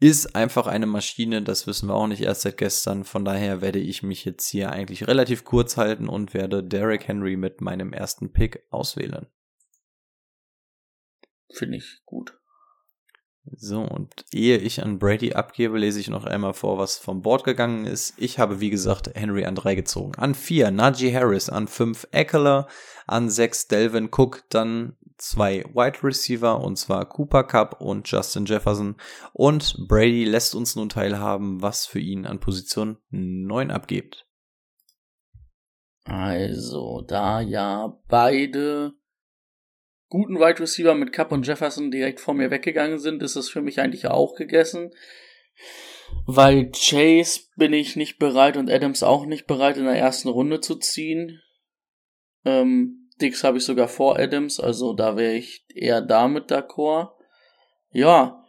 ist 0.00 0.34
einfach 0.34 0.66
eine 0.66 0.86
Maschine, 0.86 1.42
das 1.42 1.66
wissen 1.66 1.88
wir 1.88 1.94
auch 1.94 2.06
nicht 2.06 2.22
erst 2.22 2.40
seit 2.42 2.56
gestern. 2.56 3.04
Von 3.04 3.24
daher 3.24 3.60
werde 3.60 3.78
ich 3.78 4.02
mich 4.02 4.24
jetzt 4.24 4.48
hier 4.48 4.72
eigentlich 4.72 5.06
relativ 5.06 5.44
kurz 5.44 5.76
halten 5.76 6.08
und 6.08 6.32
werde 6.32 6.64
Derrick 6.64 7.06
Henry 7.06 7.36
mit 7.36 7.60
meinem 7.60 7.92
ersten 7.92 8.32
Pick 8.32 8.64
auswählen. 8.70 9.26
Finde 11.52 11.76
ich 11.76 12.00
gut. 12.06 12.40
So, 13.52 13.82
und 13.82 14.24
ehe 14.32 14.58
ich 14.58 14.82
an 14.82 14.98
Brady 14.98 15.32
abgebe, 15.32 15.78
lese 15.78 15.98
ich 15.98 16.08
noch 16.08 16.24
einmal 16.24 16.52
vor, 16.52 16.78
was 16.78 16.98
vom 16.98 17.22
Board 17.22 17.44
gegangen 17.44 17.86
ist. 17.86 18.14
Ich 18.16 18.38
habe, 18.38 18.60
wie 18.60 18.70
gesagt, 18.70 19.10
Henry 19.14 19.44
an 19.44 19.54
drei 19.54 19.74
gezogen. 19.74 20.14
An 20.16 20.34
vier 20.34 20.70
Najee 20.70 21.12
Harris, 21.14 21.48
an 21.48 21.66
fünf 21.66 22.06
Eckler, 22.12 22.68
an 23.06 23.28
sechs 23.28 23.66
Delvin 23.66 24.10
Cook, 24.12 24.44
dann 24.50 24.96
zwei 25.20 25.64
Wide 25.74 26.02
Receiver, 26.02 26.60
und 26.60 26.76
zwar 26.76 27.08
Cooper 27.08 27.44
Cup 27.44 27.80
und 27.80 28.10
Justin 28.10 28.46
Jefferson. 28.46 28.96
Und 29.32 29.76
Brady 29.86 30.24
lässt 30.24 30.54
uns 30.54 30.76
nun 30.76 30.88
teilhaben, 30.88 31.62
was 31.62 31.86
für 31.86 32.00
ihn 32.00 32.26
an 32.26 32.40
Position 32.40 32.98
9 33.10 33.70
abgibt. 33.70 34.26
Also, 36.04 37.04
da 37.06 37.40
ja 37.40 37.98
beide 38.08 38.94
guten 40.08 40.36
Wide 40.40 40.60
Receiver 40.60 40.94
mit 40.94 41.12
Cup 41.12 41.30
und 41.30 41.46
Jefferson 41.46 41.90
direkt 41.90 42.20
vor 42.20 42.34
mir 42.34 42.50
weggegangen 42.50 42.98
sind, 42.98 43.22
ist 43.22 43.36
es 43.36 43.48
für 43.48 43.62
mich 43.62 43.80
eigentlich 43.80 44.08
auch 44.08 44.34
gegessen. 44.34 44.90
Weil 46.26 46.70
Chase 46.72 47.42
bin 47.56 47.72
ich 47.72 47.94
nicht 47.94 48.18
bereit 48.18 48.56
und 48.56 48.70
Adams 48.70 49.02
auch 49.02 49.26
nicht 49.26 49.46
bereit, 49.46 49.76
in 49.76 49.84
der 49.84 49.96
ersten 49.96 50.28
Runde 50.28 50.60
zu 50.60 50.76
ziehen. 50.76 51.40
Ähm, 52.44 52.99
Dix 53.20 53.44
habe 53.44 53.58
ich 53.58 53.64
sogar 53.64 53.88
vor 53.88 54.18
Adams, 54.18 54.60
also 54.60 54.92
da 54.92 55.16
wäre 55.16 55.34
ich 55.34 55.64
eher 55.74 56.00
damit 56.00 56.50
d'accord. 56.50 57.12
Ja, 57.92 58.44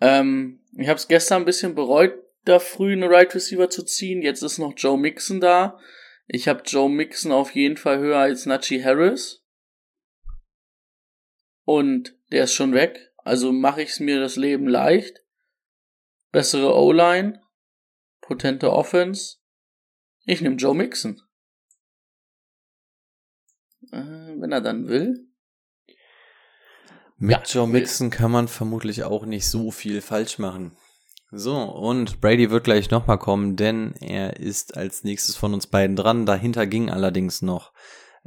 ähm, 0.00 0.60
ich 0.76 0.88
habe 0.88 0.96
es 0.96 1.08
gestern 1.08 1.42
ein 1.42 1.46
bisschen 1.46 1.74
bereut, 1.74 2.14
da 2.44 2.58
früh 2.58 2.92
einen 2.92 3.04
Right 3.04 3.34
Receiver 3.34 3.70
zu 3.70 3.84
ziehen. 3.84 4.22
Jetzt 4.22 4.42
ist 4.42 4.58
noch 4.58 4.74
Joe 4.76 4.98
Mixon 4.98 5.40
da. 5.40 5.78
Ich 6.26 6.48
habe 6.48 6.62
Joe 6.64 6.88
Mixon 6.88 7.32
auf 7.32 7.54
jeden 7.54 7.76
Fall 7.76 7.98
höher 7.98 8.18
als 8.18 8.46
Najee 8.46 8.82
Harris 8.82 9.44
und 11.64 12.16
der 12.30 12.44
ist 12.44 12.54
schon 12.54 12.74
weg. 12.74 13.12
Also 13.18 13.52
mache 13.52 13.82
ich 13.82 13.90
es 13.90 14.00
mir 14.00 14.20
das 14.20 14.36
Leben 14.36 14.68
leicht. 14.68 15.22
Bessere 16.30 16.74
O-Line, 16.74 17.40
potente 18.20 18.72
Offense. 18.72 19.38
Ich 20.24 20.40
nehme 20.40 20.56
Joe 20.56 20.74
Mixon. 20.74 21.20
Äh, 23.94 24.40
wenn 24.40 24.50
er 24.50 24.60
dann 24.60 24.88
will. 24.88 25.28
Mit 27.16 27.30
Ja, 27.30 27.42
Joe 27.46 27.68
Mixon 27.68 28.10
kann 28.10 28.32
man 28.32 28.48
vermutlich 28.48 29.04
auch 29.04 29.24
nicht 29.24 29.46
so 29.48 29.70
viel 29.70 30.00
falsch 30.00 30.38
machen. 30.38 30.76
So, 31.30 31.56
und 31.56 32.20
Brady 32.20 32.50
wird 32.50 32.64
gleich 32.64 32.90
nochmal 32.90 33.18
kommen, 33.18 33.56
denn 33.56 33.94
er 34.00 34.38
ist 34.38 34.76
als 34.76 35.04
nächstes 35.04 35.36
von 35.36 35.54
uns 35.54 35.66
beiden 35.66 35.96
dran. 35.96 36.26
Dahinter 36.26 36.66
ging 36.66 36.90
allerdings 36.90 37.40
noch 37.40 37.72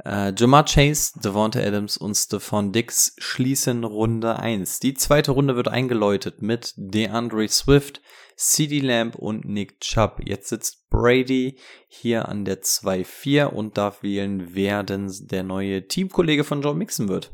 äh, 0.04 0.32
Jamar 0.36 0.64
Chase, 0.64 1.18
Devonta 1.20 1.60
Adams 1.60 1.96
und 1.96 2.14
Stephon 2.14 2.72
Dix 2.72 3.14
schließen 3.18 3.84
Runde 3.84 4.38
1. 4.38 4.80
Die 4.80 4.94
zweite 4.94 5.32
Runde 5.32 5.56
wird 5.56 5.68
eingeläutet 5.68 6.42
mit 6.42 6.74
DeAndre 6.76 7.48
Swift, 7.48 8.00
CD 8.36 8.80
Lamb 8.80 9.16
und 9.16 9.44
Nick 9.44 9.80
Chubb. 9.80 10.20
Jetzt 10.24 10.48
sitzt 10.48 10.88
Brady 10.90 11.58
hier 11.88 12.28
an 12.28 12.44
der 12.44 12.62
2-4 12.62 13.46
und 13.46 13.76
darf 13.76 14.02
wählen, 14.02 14.54
wer 14.54 14.84
denn 14.84 15.12
der 15.22 15.42
neue 15.42 15.86
Teamkollege 15.86 16.44
von 16.44 16.62
Joe 16.62 16.74
Mixon 16.74 17.08
wird. 17.08 17.32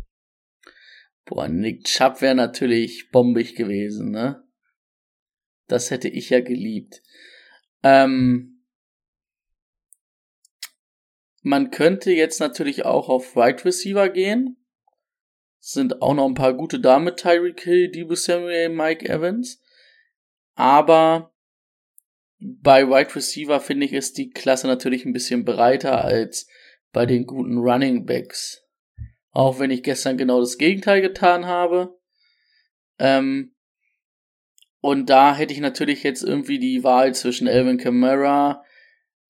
Boah, 1.26 1.48
Nick 1.48 1.84
Chubb 1.84 2.20
wäre 2.20 2.34
natürlich 2.34 3.10
bombig 3.10 3.54
gewesen, 3.54 4.10
ne? 4.10 4.42
Das 5.68 5.90
hätte 5.90 6.08
ich 6.08 6.30
ja 6.30 6.40
geliebt. 6.40 7.02
Ähm, 7.82 8.53
man 11.44 11.70
könnte 11.70 12.10
jetzt 12.10 12.40
natürlich 12.40 12.86
auch 12.86 13.10
auf 13.10 13.36
Wide 13.36 13.66
Receiver 13.66 14.08
gehen. 14.08 14.56
Sind 15.60 16.00
auch 16.00 16.14
noch 16.14 16.26
ein 16.26 16.34
paar 16.34 16.54
gute 16.54 16.80
Damen 16.80 17.04
mit 17.04 17.18
Tyreek 17.18 17.60
Hill, 17.60 17.90
Debo 17.90 18.14
Samuel, 18.14 18.70
Mike 18.70 19.06
Evans. 19.06 19.62
Aber 20.54 21.34
bei 22.40 22.88
Wide 22.88 23.14
Receiver 23.14 23.60
finde 23.60 23.84
ich 23.84 23.92
ist 23.92 24.16
die 24.16 24.30
Klasse 24.30 24.66
natürlich 24.66 25.04
ein 25.04 25.12
bisschen 25.12 25.44
breiter 25.44 26.02
als 26.02 26.48
bei 26.92 27.04
den 27.04 27.26
guten 27.26 27.58
Running 27.58 28.06
Backs. 28.06 28.62
Auch 29.30 29.58
wenn 29.58 29.70
ich 29.70 29.82
gestern 29.82 30.16
genau 30.16 30.40
das 30.40 30.56
Gegenteil 30.56 31.02
getan 31.02 31.44
habe. 31.44 32.00
Ähm, 32.98 33.54
und 34.80 35.10
da 35.10 35.36
hätte 35.36 35.52
ich 35.52 35.60
natürlich 35.60 36.04
jetzt 36.04 36.22
irgendwie 36.22 36.58
die 36.58 36.84
Wahl 36.84 37.14
zwischen 37.14 37.46
Elvin 37.48 37.76
Kamara, 37.76 38.64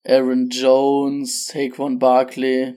Aaron 0.06 0.48
Jones, 0.50 1.46
Saquon 1.46 1.98
Barkley. 1.98 2.74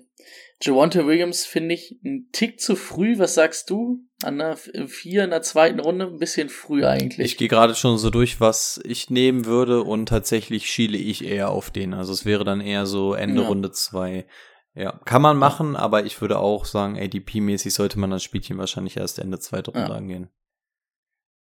Javonte 0.61 1.05
Williams 1.05 1.45
finde 1.45 1.75
ich 1.75 1.99
ein 2.03 2.29
Tick 2.31 2.59
zu 2.59 2.75
früh. 2.75 3.19
Was 3.19 3.35
sagst 3.35 3.69
du? 3.69 3.99
An 4.23 4.39
der 4.39 4.57
4 4.57 5.25
in 5.25 5.29
der 5.29 5.43
zweiten 5.43 5.79
Runde 5.79 6.07
ein 6.07 6.17
bisschen 6.17 6.49
früh 6.49 6.83
eigentlich. 6.83 7.33
Ich 7.33 7.37
gehe 7.37 7.47
gerade 7.47 7.75
schon 7.75 7.99
so 7.99 8.09
durch, 8.09 8.41
was 8.41 8.81
ich 8.83 9.11
nehmen 9.11 9.45
würde 9.45 9.83
und 9.83 10.07
tatsächlich 10.09 10.67
schiele 10.67 10.97
ich 10.97 11.23
eher 11.23 11.51
auf 11.51 11.69
den. 11.69 11.93
Also 11.93 12.11
es 12.13 12.25
wäre 12.25 12.43
dann 12.43 12.59
eher 12.59 12.87
so 12.87 13.13
Ende 13.13 13.43
Ja. 13.43 13.47
Runde 13.47 13.71
2. 13.71 14.25
Ja, 14.73 14.99
kann 15.05 15.21
man 15.21 15.37
machen, 15.37 15.75
aber 15.75 16.05
ich 16.05 16.19
würde 16.21 16.39
auch 16.39 16.65
sagen, 16.65 16.97
ADP-mäßig 16.97 17.73
sollte 17.73 17.99
man 17.99 18.09
das 18.09 18.23
Spielchen 18.23 18.57
wahrscheinlich 18.57 18.97
erst 18.97 19.19
Ende 19.19 19.39
zweite 19.39 19.71
Runde 19.71 19.89
Ja. 19.89 19.95
angehen. 19.95 20.29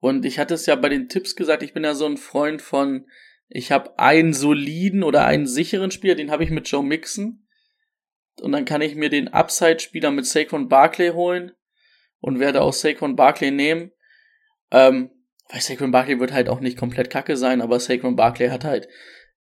Und 0.00 0.26
ich 0.26 0.38
hatte 0.38 0.54
es 0.54 0.66
ja 0.66 0.74
bei 0.76 0.90
den 0.90 1.08
Tipps 1.08 1.36
gesagt, 1.36 1.62
ich 1.62 1.72
bin 1.72 1.84
ja 1.84 1.94
so 1.94 2.04
ein 2.06 2.18
Freund 2.18 2.60
von, 2.60 3.06
ich 3.48 3.72
habe 3.72 3.98
einen 3.98 4.32
soliden 4.32 5.02
oder 5.02 5.24
einen 5.24 5.46
sicheren 5.46 5.90
Spieler, 5.90 6.14
den 6.14 6.30
habe 6.30 6.44
ich 6.44 6.50
mit 6.50 6.68
Joe 6.68 6.82
Mixon. 6.82 7.46
Und 8.40 8.52
dann 8.52 8.64
kann 8.64 8.82
ich 8.82 8.94
mir 8.94 9.08
den 9.08 9.28
Upside-Spieler 9.28 10.10
mit 10.10 10.26
Saquon 10.26 10.68
Barkley 10.68 11.10
holen 11.10 11.52
und 12.20 12.38
werde 12.38 12.62
auch 12.62 12.72
Saquon 12.72 13.16
Barkley 13.16 13.50
nehmen. 13.50 13.92
Ähm, 14.70 15.10
weil 15.48 15.60
Saquon 15.60 15.90
Barkley 15.90 16.18
wird 16.20 16.32
halt 16.32 16.48
auch 16.48 16.60
nicht 16.60 16.76
komplett 16.76 17.08
kacke 17.08 17.36
sein, 17.36 17.60
aber 17.62 17.80
Saquon 17.80 18.16
Barkley 18.16 18.48
hat 18.48 18.64
halt 18.64 18.88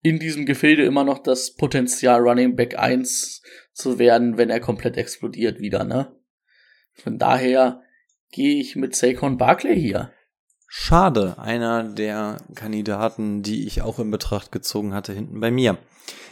in 0.04 0.20
diesem 0.20 0.46
Gefilde 0.46 0.86
immer 0.86 1.04
noch 1.04 1.20
das 1.20 1.56
Potenzial, 1.56 2.22
Running 2.22 2.56
Back 2.56 2.78
1 2.78 3.42
zu 3.74 4.00
werden, 4.00 4.38
wenn 4.38 4.50
er 4.50 4.60
komplett 4.60 4.96
explodiert 4.96 5.60
wieder, 5.60 5.84
ne? 5.84 6.16
Von 6.94 7.18
daher 7.18 7.82
gehe 8.32 8.60
ich 8.60 8.76
mit 8.76 8.96
Saquon 8.96 9.38
Barkley 9.38 9.80
hier. 9.80 10.14
Schade, 10.68 11.36
einer 11.38 11.84
der 11.84 12.38
Kandidaten, 12.56 13.42
die 13.42 13.66
ich 13.66 13.82
auch 13.82 14.00
in 14.00 14.12
Betracht 14.12 14.52
gezogen 14.52 14.94
hatte, 14.94 15.14
hinten 15.14 15.40
bei 15.40 15.50
mir. 15.50 15.78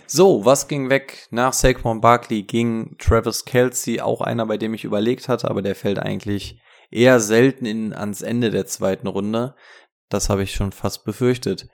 So, 0.08 0.46
was 0.46 0.68
ging 0.68 0.90
weg? 0.90 1.28
Nach 1.32 1.54
Saquon 1.54 2.02
Barkley 2.02 2.44
ging 2.44 2.96
Travis 3.00 3.46
Kelsey, 3.46 4.02
auch 4.02 4.22
einer, 4.22 4.46
bei 4.46 4.58
dem 4.58 4.74
ich 4.74 4.84
überlegt 4.84 5.30
hatte, 5.30 5.50
aber 5.50 5.62
der 5.62 5.74
fällt 5.74 6.00
eigentlich 6.00 6.62
eher 6.92 7.20
selten 7.20 7.66
in, 7.66 7.94
ans 7.94 8.22
Ende 8.22 8.52
der 8.52 8.68
zweiten 8.68 9.08
Runde. 9.08 9.56
Das 10.10 10.30
habe 10.30 10.44
ich 10.44 10.54
schon 10.54 10.72
fast 10.72 11.06
befürchtet. 11.06 11.68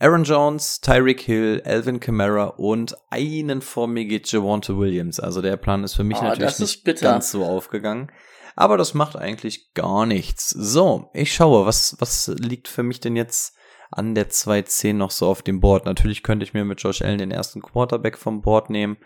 Aaron 0.00 0.24
Jones, 0.24 0.80
Tyreek 0.80 1.20
Hill, 1.20 1.62
Alvin 1.64 2.00
Kamara 2.00 2.44
und 2.56 2.96
einen 3.10 3.60
vor 3.60 3.86
mir 3.86 4.04
geht 4.06 4.30
Javonte 4.30 4.78
Williams. 4.78 5.20
Also 5.20 5.42
der 5.42 5.56
Plan 5.56 5.84
ist 5.84 5.94
für 5.94 6.04
mich 6.04 6.18
Oh, 6.18 6.24
natürlich 6.24 6.58
nicht 6.58 6.84
bitter. 6.84 7.10
ganz 7.12 7.30
so 7.30 7.44
aufgegangen. 7.44 8.10
Aber 8.58 8.76
das 8.76 8.92
macht 8.92 9.14
eigentlich 9.14 9.72
gar 9.74 10.04
nichts. 10.04 10.50
So, 10.50 11.10
ich 11.14 11.32
schaue, 11.32 11.64
was, 11.64 11.94
was 12.00 12.26
liegt 12.26 12.66
für 12.66 12.82
mich 12.82 12.98
denn 12.98 13.14
jetzt 13.14 13.56
an 13.92 14.16
der 14.16 14.30
2.10 14.30 14.94
noch 14.94 15.12
so 15.12 15.28
auf 15.28 15.42
dem 15.42 15.60
Board? 15.60 15.84
Natürlich 15.84 16.24
könnte 16.24 16.42
ich 16.42 16.54
mir 16.54 16.64
mit 16.64 16.82
Josh 16.82 17.00
Allen 17.02 17.18
den 17.18 17.30
ersten 17.30 17.62
Quarterback 17.62 18.18
vom 18.18 18.42
Board 18.42 18.68
nehmen. 18.68 18.96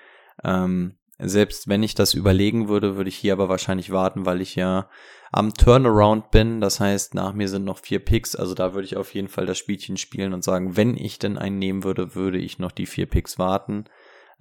Ähm, 0.42 0.96
selbst 1.18 1.68
wenn 1.68 1.82
ich 1.82 1.94
das 1.94 2.14
überlegen 2.14 2.68
würde, 2.68 2.96
würde 2.96 3.10
ich 3.10 3.16
hier 3.16 3.34
aber 3.34 3.50
wahrscheinlich 3.50 3.92
warten, 3.92 4.24
weil 4.24 4.40
ich 4.40 4.54
ja 4.56 4.88
am 5.32 5.52
Turnaround 5.52 6.30
bin. 6.30 6.62
Das 6.62 6.80
heißt, 6.80 7.12
nach 7.12 7.34
mir 7.34 7.50
sind 7.50 7.66
noch 7.66 7.78
vier 7.78 8.02
Picks. 8.02 8.34
Also 8.34 8.54
da 8.54 8.72
würde 8.72 8.86
ich 8.86 8.96
auf 8.96 9.12
jeden 9.12 9.28
Fall 9.28 9.44
das 9.44 9.58
Spielchen 9.58 9.98
spielen 9.98 10.32
und 10.32 10.42
sagen, 10.42 10.78
wenn 10.78 10.96
ich 10.96 11.18
denn 11.18 11.36
einen 11.36 11.58
nehmen 11.58 11.84
würde, 11.84 12.14
würde 12.14 12.38
ich 12.38 12.58
noch 12.58 12.72
die 12.72 12.86
vier 12.86 13.04
Picks 13.04 13.38
warten 13.38 13.84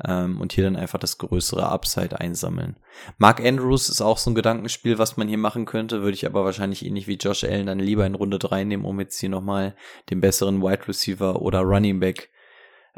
ähm, 0.05 0.39
und 0.39 0.53
hier 0.53 0.63
dann 0.63 0.75
einfach 0.75 0.99
das 0.99 1.17
größere 1.17 1.69
Upside 1.69 2.19
einsammeln. 2.19 2.77
Mark 3.17 3.39
Andrews 3.39 3.89
ist 3.89 4.01
auch 4.01 4.17
so 4.17 4.31
ein 4.31 4.35
Gedankenspiel, 4.35 4.97
was 4.97 5.17
man 5.17 5.27
hier 5.27 5.37
machen 5.37 5.65
könnte, 5.65 6.01
würde 6.01 6.13
ich 6.13 6.25
aber 6.25 6.45
wahrscheinlich 6.45 6.85
ähnlich 6.85 7.07
wie 7.07 7.15
Josh 7.15 7.43
Allen 7.43 7.67
dann 7.67 7.79
lieber 7.79 8.05
in 8.05 8.15
Runde 8.15 8.39
3 8.39 8.63
nehmen, 8.63 8.85
um 8.85 8.99
jetzt 8.99 9.19
hier 9.19 9.29
nochmal 9.29 9.75
den 10.09 10.21
besseren 10.21 10.61
Wide 10.61 10.87
Receiver 10.87 11.41
oder 11.41 11.59
Running 11.61 11.99
Back 11.99 12.29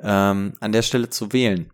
ähm, 0.02 0.54
an 0.60 0.72
der 0.72 0.82
Stelle 0.82 1.10
zu 1.10 1.34
wählen. 1.34 1.72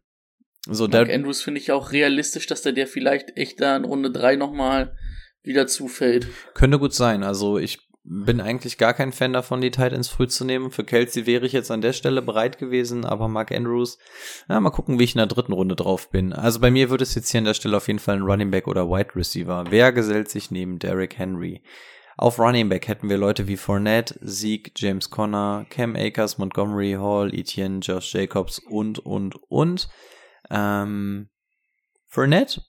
So, 0.67 0.87
Mark 0.87 1.07
der, 1.07 1.15
Andrews 1.15 1.41
finde 1.41 1.59
ich 1.61 1.71
auch 1.71 1.91
realistisch, 1.91 2.47
dass 2.47 2.61
der 2.61 2.73
dir 2.73 2.87
vielleicht 2.87 3.37
echt 3.37 3.61
da 3.61 3.75
in 3.75 3.85
Runde 3.85 4.11
3 4.11 4.35
nochmal 4.35 4.95
wieder 5.41 5.67
zufällt. 5.67 6.27
Könnte 6.53 6.79
gut 6.79 6.93
sein. 6.93 7.23
Also 7.23 7.57
ich 7.57 7.88
bin 8.03 8.41
eigentlich 8.41 8.77
gar 8.77 8.93
kein 8.93 9.11
Fan 9.11 9.33
davon, 9.33 9.61
die 9.61 9.71
Titans 9.71 10.07
früh 10.07 10.27
zu 10.27 10.45
nehmen. 10.45 10.71
Für 10.71 10.83
Kelsey 10.83 11.25
wäre 11.25 11.45
ich 11.45 11.51
jetzt 11.51 11.69
an 11.69 11.81
der 11.81 11.93
Stelle 11.93 12.21
bereit 12.21 12.57
gewesen, 12.57 13.05
aber 13.05 13.27
Mark 13.27 13.51
Andrews, 13.51 13.97
ja, 14.47 14.59
mal 14.59 14.69
gucken, 14.69 14.99
wie 14.99 15.03
ich 15.03 15.15
in 15.15 15.19
der 15.19 15.27
dritten 15.27 15.53
Runde 15.53 15.75
drauf 15.75 16.09
bin. 16.09 16.33
Also 16.33 16.59
bei 16.59 16.71
mir 16.71 16.89
wird 16.89 17.01
es 17.01 17.15
jetzt 17.15 17.29
hier 17.29 17.39
an 17.39 17.45
der 17.45 17.53
Stelle 17.53 17.77
auf 17.77 17.87
jeden 17.87 17.99
Fall 17.99 18.15
ein 18.15 18.23
Running 18.23 18.51
Back 18.51 18.67
oder 18.67 18.89
Wide 18.89 19.15
Receiver. 19.15 19.65
Wer 19.69 19.91
gesellt 19.91 20.29
sich 20.29 20.49
neben 20.49 20.79
Derrick 20.79 21.17
Henry? 21.17 21.61
Auf 22.17 22.39
Running 22.39 22.67
Back 22.67 22.87
hätten 22.87 23.09
wir 23.09 23.17
Leute 23.17 23.47
wie 23.47 23.55
Fournette, 23.57 24.19
Zeke, 24.25 24.71
James 24.75 25.09
Conner, 25.09 25.65
Cam 25.69 25.95
Akers, 25.95 26.37
Montgomery 26.37 26.97
Hall, 26.99 27.33
Etienne, 27.33 27.79
Josh 27.79 28.13
Jacobs 28.13 28.59
und, 28.59 28.99
und, 28.99 29.35
und. 29.49 29.87
Ähm, 30.49 31.29
Fournette 32.07 32.61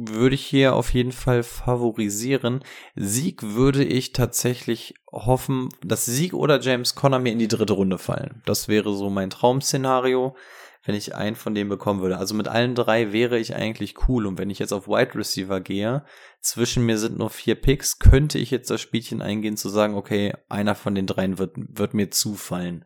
würde 0.00 0.36
ich 0.36 0.46
hier 0.46 0.76
auf 0.76 0.94
jeden 0.94 1.10
Fall 1.10 1.42
favorisieren. 1.42 2.62
Sieg 2.94 3.42
würde 3.42 3.82
ich 3.82 4.12
tatsächlich 4.12 4.94
hoffen, 5.10 5.70
dass 5.84 6.06
Sieg 6.06 6.34
oder 6.34 6.60
James 6.60 6.94
Conner 6.94 7.18
mir 7.18 7.32
in 7.32 7.40
die 7.40 7.48
dritte 7.48 7.72
Runde 7.72 7.98
fallen. 7.98 8.40
Das 8.46 8.68
wäre 8.68 8.94
so 8.94 9.10
mein 9.10 9.30
Traum-Szenario, 9.30 10.36
wenn 10.84 10.94
ich 10.94 11.16
einen 11.16 11.34
von 11.34 11.52
denen 11.52 11.68
bekommen 11.68 12.00
würde. 12.00 12.18
Also 12.18 12.36
mit 12.36 12.46
allen 12.46 12.76
drei 12.76 13.12
wäre 13.12 13.40
ich 13.40 13.56
eigentlich 13.56 14.08
cool. 14.08 14.26
Und 14.26 14.38
wenn 14.38 14.50
ich 14.50 14.60
jetzt 14.60 14.72
auf 14.72 14.86
Wide 14.86 15.16
Receiver 15.16 15.60
gehe, 15.60 16.04
zwischen 16.40 16.86
mir 16.86 16.96
sind 16.96 17.18
nur 17.18 17.30
vier 17.30 17.56
Picks, 17.56 17.98
könnte 17.98 18.38
ich 18.38 18.52
jetzt 18.52 18.70
das 18.70 18.80
Spielchen 18.80 19.20
eingehen 19.20 19.56
zu 19.56 19.68
sagen, 19.68 19.96
okay, 19.96 20.32
einer 20.48 20.76
von 20.76 20.94
den 20.94 21.08
dreien 21.08 21.38
wird, 21.38 21.56
wird 21.56 21.94
mir 21.94 22.12
zufallen. 22.12 22.84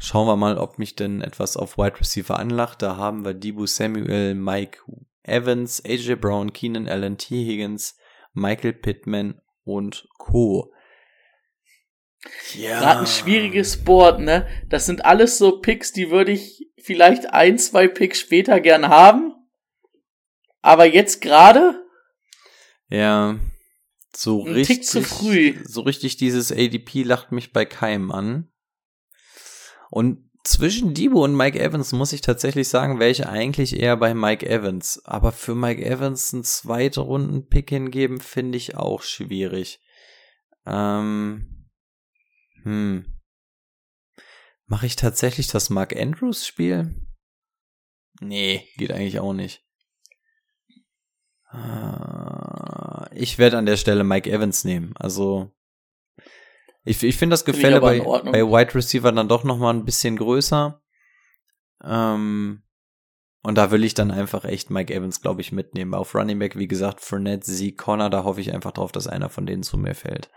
Schauen 0.00 0.26
wir 0.26 0.36
mal, 0.36 0.58
ob 0.58 0.80
mich 0.80 0.96
denn 0.96 1.20
etwas 1.20 1.56
auf 1.56 1.78
Wide 1.78 2.00
Receiver 2.00 2.36
anlacht. 2.36 2.82
Da 2.82 2.96
haben 2.96 3.24
wir 3.24 3.34
Dibu 3.34 3.66
Samuel, 3.66 4.34
Mike 4.34 4.80
Evans, 5.22 5.82
AJ 5.84 6.16
Brown, 6.16 6.52
Keenan 6.52 6.88
Allen, 6.88 7.16
T. 7.16 7.44
Higgins, 7.44 7.96
Michael 8.32 8.72
Pittman 8.72 9.40
und 9.64 10.08
Co. 10.18 10.72
Ja. 12.54 12.80
Gerade 12.80 13.00
ein 13.00 13.06
schwieriges 13.06 13.84
Board, 13.84 14.20
ne? 14.20 14.46
Das 14.68 14.86
sind 14.86 15.04
alles 15.04 15.38
so 15.38 15.60
Picks, 15.60 15.92
die 15.92 16.10
würde 16.10 16.32
ich 16.32 16.68
vielleicht 16.82 17.32
ein, 17.32 17.58
zwei 17.58 17.88
Picks 17.88 18.20
später 18.20 18.60
gern 18.60 18.88
haben. 18.88 19.34
Aber 20.60 20.86
jetzt 20.86 21.20
gerade? 21.20 21.84
Ja. 22.88 23.38
So 24.14 24.44
ein 24.44 24.52
richtig. 24.52 24.78
Tick 24.78 24.86
zu 24.86 25.02
früh. 25.02 25.58
So 25.64 25.80
richtig 25.80 26.16
dieses 26.16 26.52
ADP 26.52 27.02
lacht 27.02 27.32
mich 27.32 27.52
bei 27.52 27.64
keinem 27.64 28.12
an. 28.12 28.52
Und 29.90 30.30
zwischen 30.44 30.94
Debo 30.94 31.24
und 31.24 31.36
Mike 31.36 31.60
Evans 31.60 31.92
muss 31.92 32.12
ich 32.12 32.20
tatsächlich 32.20 32.68
sagen, 32.68 32.98
welche 32.98 33.28
eigentlich 33.28 33.78
eher 33.78 33.96
bei 33.96 34.14
Mike 34.14 34.48
Evans. 34.48 35.04
Aber 35.04 35.32
für 35.32 35.54
Mike 35.54 35.84
Evans 35.84 36.34
einen 36.34 36.44
zweite 36.44 37.00
Runden-Pick 37.00 37.70
hingeben, 37.70 38.20
finde 38.20 38.58
ich 38.58 38.76
auch 38.76 39.02
schwierig. 39.02 39.80
Ähm, 40.66 41.68
hm. 42.62 43.20
Mache 44.66 44.86
ich 44.86 44.96
tatsächlich 44.96 45.48
das 45.48 45.70
Mark 45.70 45.94
Andrews 45.94 46.46
Spiel? 46.46 46.94
Nee, 48.20 48.66
geht 48.76 48.92
eigentlich 48.92 49.18
auch 49.18 49.32
nicht. 49.32 49.64
Äh, 51.52 53.18
ich 53.18 53.38
werde 53.38 53.58
an 53.58 53.66
der 53.66 53.76
Stelle 53.76 54.04
Mike 54.04 54.30
Evans 54.30 54.64
nehmen. 54.64 54.94
Also 54.96 55.52
ich, 56.84 57.02
ich 57.02 57.16
finde 57.16 57.34
das 57.34 57.44
Gefälle 57.44 57.80
bei, 57.80 58.00
bei 58.00 58.42
Wide 58.42 58.74
Receiver 58.74 59.12
dann 59.12 59.28
doch 59.28 59.44
noch 59.44 59.58
mal 59.58 59.72
ein 59.72 59.84
bisschen 59.84 60.16
größer. 60.16 60.82
Ähm, 61.84 62.62
und 63.42 63.56
da 63.56 63.70
will 63.70 63.84
ich 63.84 63.94
dann 63.94 64.10
einfach 64.10 64.44
echt 64.44 64.70
Mike 64.70 64.94
Evans, 64.94 65.20
glaube 65.20 65.40
ich, 65.40 65.52
mitnehmen. 65.52 65.94
Auf 65.94 66.14
Running 66.14 66.38
Back, 66.38 66.56
wie 66.56 66.68
gesagt, 66.68 67.00
Fournette, 67.00 67.44
Z, 67.44 67.76
Connor, 67.76 68.10
da 68.10 68.24
hoffe 68.24 68.40
ich 68.40 68.52
einfach 68.52 68.72
drauf, 68.72 68.92
dass 68.92 69.08
einer 69.08 69.28
von 69.28 69.46
denen 69.46 69.62
zu 69.62 69.76
mir 69.78 69.94
fällt. 69.94 70.30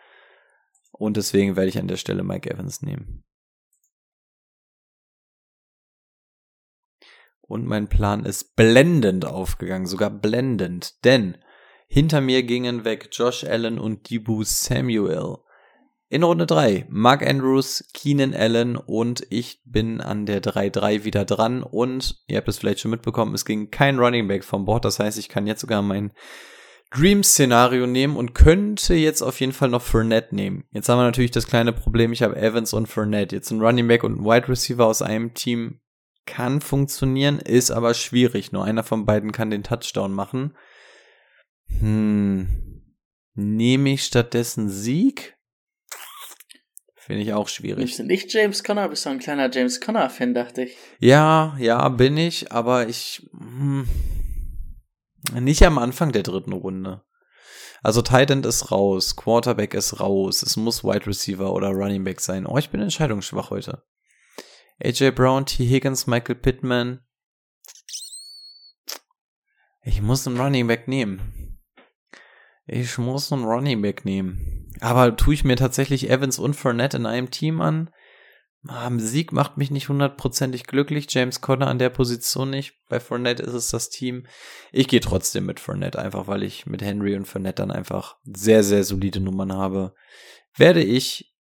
Und 0.91 1.17
deswegen 1.17 1.55
werde 1.55 1.69
ich 1.69 1.77
an 1.77 1.87
der 1.87 1.97
Stelle 1.97 2.23
Mike 2.23 2.49
Evans 2.49 2.81
nehmen. 2.81 3.23
Und 7.41 7.65
mein 7.65 7.89
Plan 7.89 8.25
ist 8.25 8.55
blendend 8.55 9.25
aufgegangen, 9.25 9.85
sogar 9.85 10.09
blendend, 10.09 11.05
denn 11.05 11.37
hinter 11.87 12.21
mir 12.21 12.41
gingen 12.41 12.85
weg 12.85 13.09
Josh 13.11 13.43
Allen 13.43 13.77
und 13.77 14.09
Dibu 14.09 14.43
Samuel. 14.43 15.37
In 16.07 16.23
Runde 16.23 16.45
3 16.45 16.85
Mark 16.89 17.25
Andrews, 17.27 17.83
Keenan 17.93 18.35
Allen 18.35 18.77
und 18.77 19.25
ich 19.31 19.61
bin 19.65 20.01
an 20.01 20.25
der 20.25 20.41
3-3 20.41 21.03
wieder 21.03 21.25
dran 21.25 21.63
und 21.63 22.23
ihr 22.27 22.37
habt 22.37 22.47
es 22.47 22.59
vielleicht 22.59 22.79
schon 22.79 22.91
mitbekommen, 22.91 23.33
es 23.33 23.43
ging 23.43 23.71
kein 23.71 23.97
Running 23.97 24.27
Back 24.27 24.43
vom 24.43 24.65
Board, 24.65 24.85
das 24.85 24.99
heißt, 24.99 25.17
ich 25.17 25.29
kann 25.29 25.47
jetzt 25.47 25.61
sogar 25.61 25.81
mein 25.81 26.11
Dream-Szenario 26.91 27.87
nehmen 27.87 28.15
und 28.15 28.35
könnte 28.35 28.93
jetzt 28.93 29.21
auf 29.21 29.39
jeden 29.39 29.51
Fall 29.51 29.69
noch 29.69 29.81
Fournette 29.81 30.35
nehmen. 30.35 30.65
Jetzt 30.71 30.87
haben 30.87 30.99
wir 30.99 31.03
natürlich 31.03 31.31
das 31.31 31.47
kleine 31.47 31.73
Problem, 31.73 32.13
ich 32.13 32.21
habe 32.21 32.37
Evans 32.37 32.73
und 32.73 32.87
Fournette. 32.87 33.35
Jetzt 33.35 33.51
ein 33.51 33.59
Running 33.59 33.87
Back 33.87 34.03
und 34.03 34.19
ein 34.19 34.25
Wide 34.25 34.47
Receiver 34.47 34.85
aus 34.85 35.01
einem 35.01 35.33
Team 35.33 35.81
kann 36.25 36.61
funktionieren, 36.61 37.39
ist 37.39 37.71
aber 37.71 37.93
schwierig. 37.93 38.51
Nur 38.51 38.63
einer 38.63 38.83
von 38.83 39.05
beiden 39.05 39.31
kann 39.31 39.49
den 39.49 39.63
Touchdown 39.63 40.13
machen. 40.13 40.55
Hm. 41.79 42.83
Nehme 43.33 43.93
ich 43.93 44.03
stattdessen 44.03 44.69
Sieg? 44.69 45.34
Finde 47.05 47.21
ich 47.21 47.33
auch 47.33 47.47
schwierig. 47.47 47.85
Bist 47.85 47.99
du 47.99 48.03
nicht 48.03 48.33
James 48.33 48.63
Conner? 48.63 48.89
Bist 48.89 49.05
du 49.05 49.11
ein 49.11 49.19
kleiner 49.19 49.51
James 49.51 49.79
Conner-Fan, 49.79 50.33
dachte 50.33 50.63
ich. 50.63 50.75
Ja, 50.97 51.55
ja, 51.59 51.87
bin 51.89 52.17
ich, 52.17 52.51
aber 52.51 52.89
ich. 52.89 53.29
Hm, 53.37 53.87
nicht 55.39 55.61
am 55.61 55.77
Anfang 55.77 56.13
der 56.13 56.23
dritten 56.23 56.51
Runde. 56.53 57.03
Also 57.83 58.01
Tight 58.01 58.31
End 58.31 58.43
ist 58.47 58.71
raus, 58.71 59.15
Quarterback 59.15 59.75
ist 59.75 59.99
raus, 59.99 60.41
es 60.41 60.57
muss 60.57 60.83
Wide 60.83 61.05
Receiver 61.05 61.53
oder 61.53 61.69
Running 61.69 62.03
Back 62.03 62.21
sein. 62.21 62.47
Oh, 62.47 62.57
ich 62.57 62.71
bin 62.71 62.81
entscheidungsschwach 62.81 63.51
heute. 63.51 63.83
AJ 64.83 65.11
Brown, 65.11 65.45
T. 65.45 65.63
Higgins, 65.63 66.07
Michael 66.07 66.33
Pittman. 66.33 67.01
Ich 69.83 70.01
muss 70.01 70.25
einen 70.25 70.39
Running 70.39 70.65
Back 70.65 70.87
nehmen. 70.87 71.59
Ich 72.65 72.97
muss 72.97 73.31
einen 73.31 73.45
Running 73.45 73.83
Back 73.83 74.05
nehmen. 74.05 74.64
Aber 74.81 75.15
tue 75.15 75.33
ich 75.33 75.43
mir 75.43 75.55
tatsächlich 75.55 76.09
Evans 76.09 76.39
und 76.39 76.53
Fournette 76.55 76.97
in 76.97 77.05
einem 77.05 77.31
Team 77.31 77.61
an? 77.61 77.89
Am 78.67 78.99
Sieg 78.99 79.31
macht 79.31 79.57
mich 79.57 79.69
nicht 79.69 79.89
hundertprozentig 79.89 80.65
glücklich. 80.65 81.05
James 81.09 81.39
Conner 81.41 81.67
an 81.67 81.77
der 81.77 81.89
Position 81.89 82.49
nicht. 82.49 82.73
Bei 82.89 82.99
Fournette 82.99 83.43
ist 83.43 83.53
es 83.53 83.69
das 83.69 83.89
Team. 83.89 84.25
Ich 84.71 84.87
gehe 84.87 85.01
trotzdem 85.01 85.45
mit 85.45 85.59
Fournette, 85.59 85.99
einfach 85.99 86.27
weil 86.27 86.41
ich 86.41 86.65
mit 86.65 86.81
Henry 86.81 87.15
und 87.15 87.25
Fournette 87.25 87.61
dann 87.61 87.71
einfach 87.71 88.17
sehr, 88.23 88.63
sehr 88.63 88.83
solide 88.83 89.19
Nummern 89.19 89.53
habe. 89.53 89.93
Werde 90.55 90.83
ich 90.83 91.35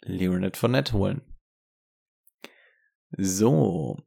Leonard 0.00 0.56
Fournette 0.56 0.94
holen. 0.94 1.22
So, 3.16 3.98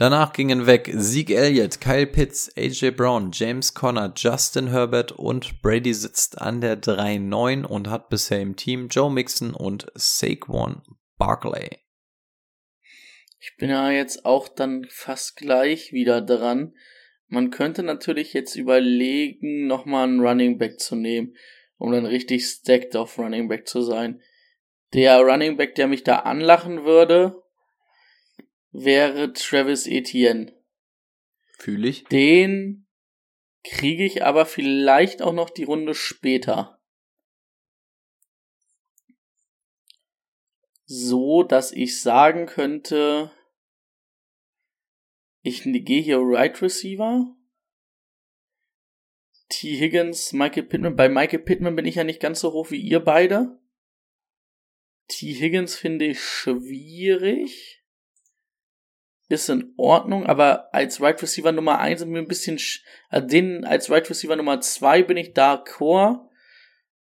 Danach 0.00 0.32
gingen 0.32 0.66
weg 0.66 0.90
Zeke 0.96 1.36
Elliott, 1.36 1.78
Kyle 1.78 2.06
Pitts, 2.06 2.50
AJ 2.56 2.92
Brown, 2.92 3.32
James 3.34 3.74
Conner, 3.74 4.10
Justin 4.16 4.68
Herbert 4.68 5.12
und 5.12 5.60
Brady 5.60 5.92
sitzt 5.92 6.40
an 6.40 6.62
der 6.62 6.80
3-9 6.80 7.66
und 7.66 7.90
hat 7.90 8.08
bisher 8.08 8.40
im 8.40 8.56
Team 8.56 8.88
Joe 8.88 9.12
Mixon 9.12 9.52
und 9.52 9.92
Saquon 9.94 10.80
Barkley. 11.18 11.80
Ich 13.40 13.54
bin 13.58 13.68
ja 13.68 13.90
jetzt 13.90 14.24
auch 14.24 14.48
dann 14.48 14.86
fast 14.88 15.36
gleich 15.36 15.92
wieder 15.92 16.22
dran. 16.22 16.72
Man 17.28 17.50
könnte 17.50 17.82
natürlich 17.82 18.32
jetzt 18.32 18.56
überlegen, 18.56 19.66
nochmal 19.66 20.04
einen 20.04 20.20
Running 20.20 20.56
Back 20.56 20.80
zu 20.80 20.96
nehmen, 20.96 21.36
um 21.76 21.92
dann 21.92 22.06
richtig 22.06 22.46
stacked 22.46 22.96
auf 22.96 23.18
Running 23.18 23.48
Back 23.48 23.68
zu 23.68 23.82
sein. 23.82 24.22
Der 24.94 25.20
Running 25.20 25.58
Back, 25.58 25.74
der 25.74 25.88
mich 25.88 26.04
da 26.04 26.20
anlachen 26.20 26.86
würde, 26.86 27.42
wäre 28.72 29.32
Travis 29.32 29.86
Etienne. 29.86 30.52
Fühle 31.58 31.88
ich. 31.88 32.04
Den 32.04 32.86
kriege 33.62 34.04
ich 34.04 34.24
aber 34.24 34.46
vielleicht 34.46 35.22
auch 35.22 35.32
noch 35.32 35.50
die 35.50 35.64
Runde 35.64 35.94
später. 35.94 36.80
So, 40.86 41.42
dass 41.42 41.70
ich 41.70 42.00
sagen 42.00 42.46
könnte, 42.46 43.30
ich 45.42 45.62
gehe 45.62 46.02
hier 46.02 46.18
Right 46.18 46.60
Receiver. 46.60 47.36
T. 49.48 49.78
Higgins, 49.78 50.32
Michael 50.32 50.64
Pittman. 50.64 50.96
Bei 50.96 51.08
Michael 51.08 51.40
Pittman 51.40 51.76
bin 51.76 51.84
ich 51.84 51.96
ja 51.96 52.04
nicht 52.04 52.20
ganz 52.20 52.40
so 52.40 52.52
hoch 52.52 52.70
wie 52.70 52.80
ihr 52.80 53.00
beide. 53.00 53.60
T. 55.08 55.34
Higgins 55.34 55.76
finde 55.76 56.06
ich 56.06 56.20
schwierig 56.20 57.79
ist 59.30 59.48
in 59.48 59.72
Ordnung, 59.76 60.26
aber 60.26 60.74
als 60.74 61.00
Right 61.00 61.22
Receiver 61.22 61.52
Nummer 61.52 61.78
1 61.78 62.00
sind 62.00 62.12
wir 62.12 62.20
ein 62.20 62.28
bisschen, 62.28 62.58
also 63.08 63.26
den 63.26 63.64
als 63.64 63.88
Right 63.88 64.08
Receiver 64.10 64.36
Nummer 64.36 64.60
2 64.60 65.04
bin 65.04 65.16
ich 65.16 65.32
da 65.32 65.56
Core. 65.56 66.28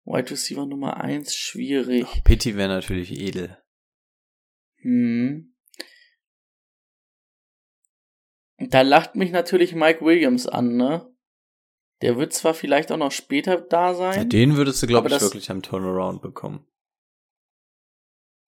Wide 0.04 0.30
Receiver 0.30 0.64
Nummer 0.66 0.98
1 0.98 1.34
schwierig. 1.34 2.06
Oh, 2.06 2.20
Pitti 2.24 2.56
wäre 2.56 2.68
natürlich 2.68 3.12
edel. 3.12 3.58
Hm. 4.76 5.54
Da 8.58 8.82
lacht 8.82 9.14
mich 9.14 9.30
natürlich 9.30 9.74
Mike 9.74 10.04
Williams 10.04 10.46
an, 10.46 10.76
ne? 10.76 11.10
Der 12.02 12.16
wird 12.16 12.32
zwar 12.32 12.54
vielleicht 12.54 12.92
auch 12.92 12.96
noch 12.96 13.12
später 13.12 13.60
da 13.60 13.94
sein. 13.94 14.14
Ja, 14.16 14.24
den 14.24 14.56
würdest 14.56 14.82
du, 14.82 14.86
glaube 14.86 15.08
ich, 15.08 15.14
das- 15.14 15.22
wirklich 15.22 15.50
am 15.50 15.62
Turnaround 15.62 16.22
bekommen. 16.22 16.66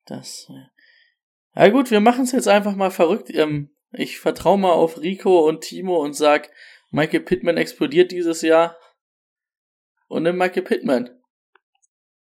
Das. 0.07 0.51
Ja 1.55 1.68
gut, 1.68 1.90
wir 1.90 2.01
machen 2.01 2.24
es 2.24 2.32
jetzt 2.32 2.48
einfach 2.48 2.76
mal 2.76 2.90
verrückt. 2.90 3.30
Ähm, 3.30 3.70
ich 3.92 4.18
vertraue 4.18 4.59
mal 4.59 4.72
auf 4.72 5.01
Rico 5.01 5.48
und 5.48 5.62
Timo 5.62 6.03
und 6.03 6.14
sag, 6.14 6.51
Michael 6.90 7.20
Pittman 7.20 7.57
explodiert 7.57 8.12
dieses 8.12 8.42
Jahr. 8.42 8.76
Und 10.09 10.24
nimm 10.24 10.38
Michael 10.38 10.62
Pittman. 10.62 11.11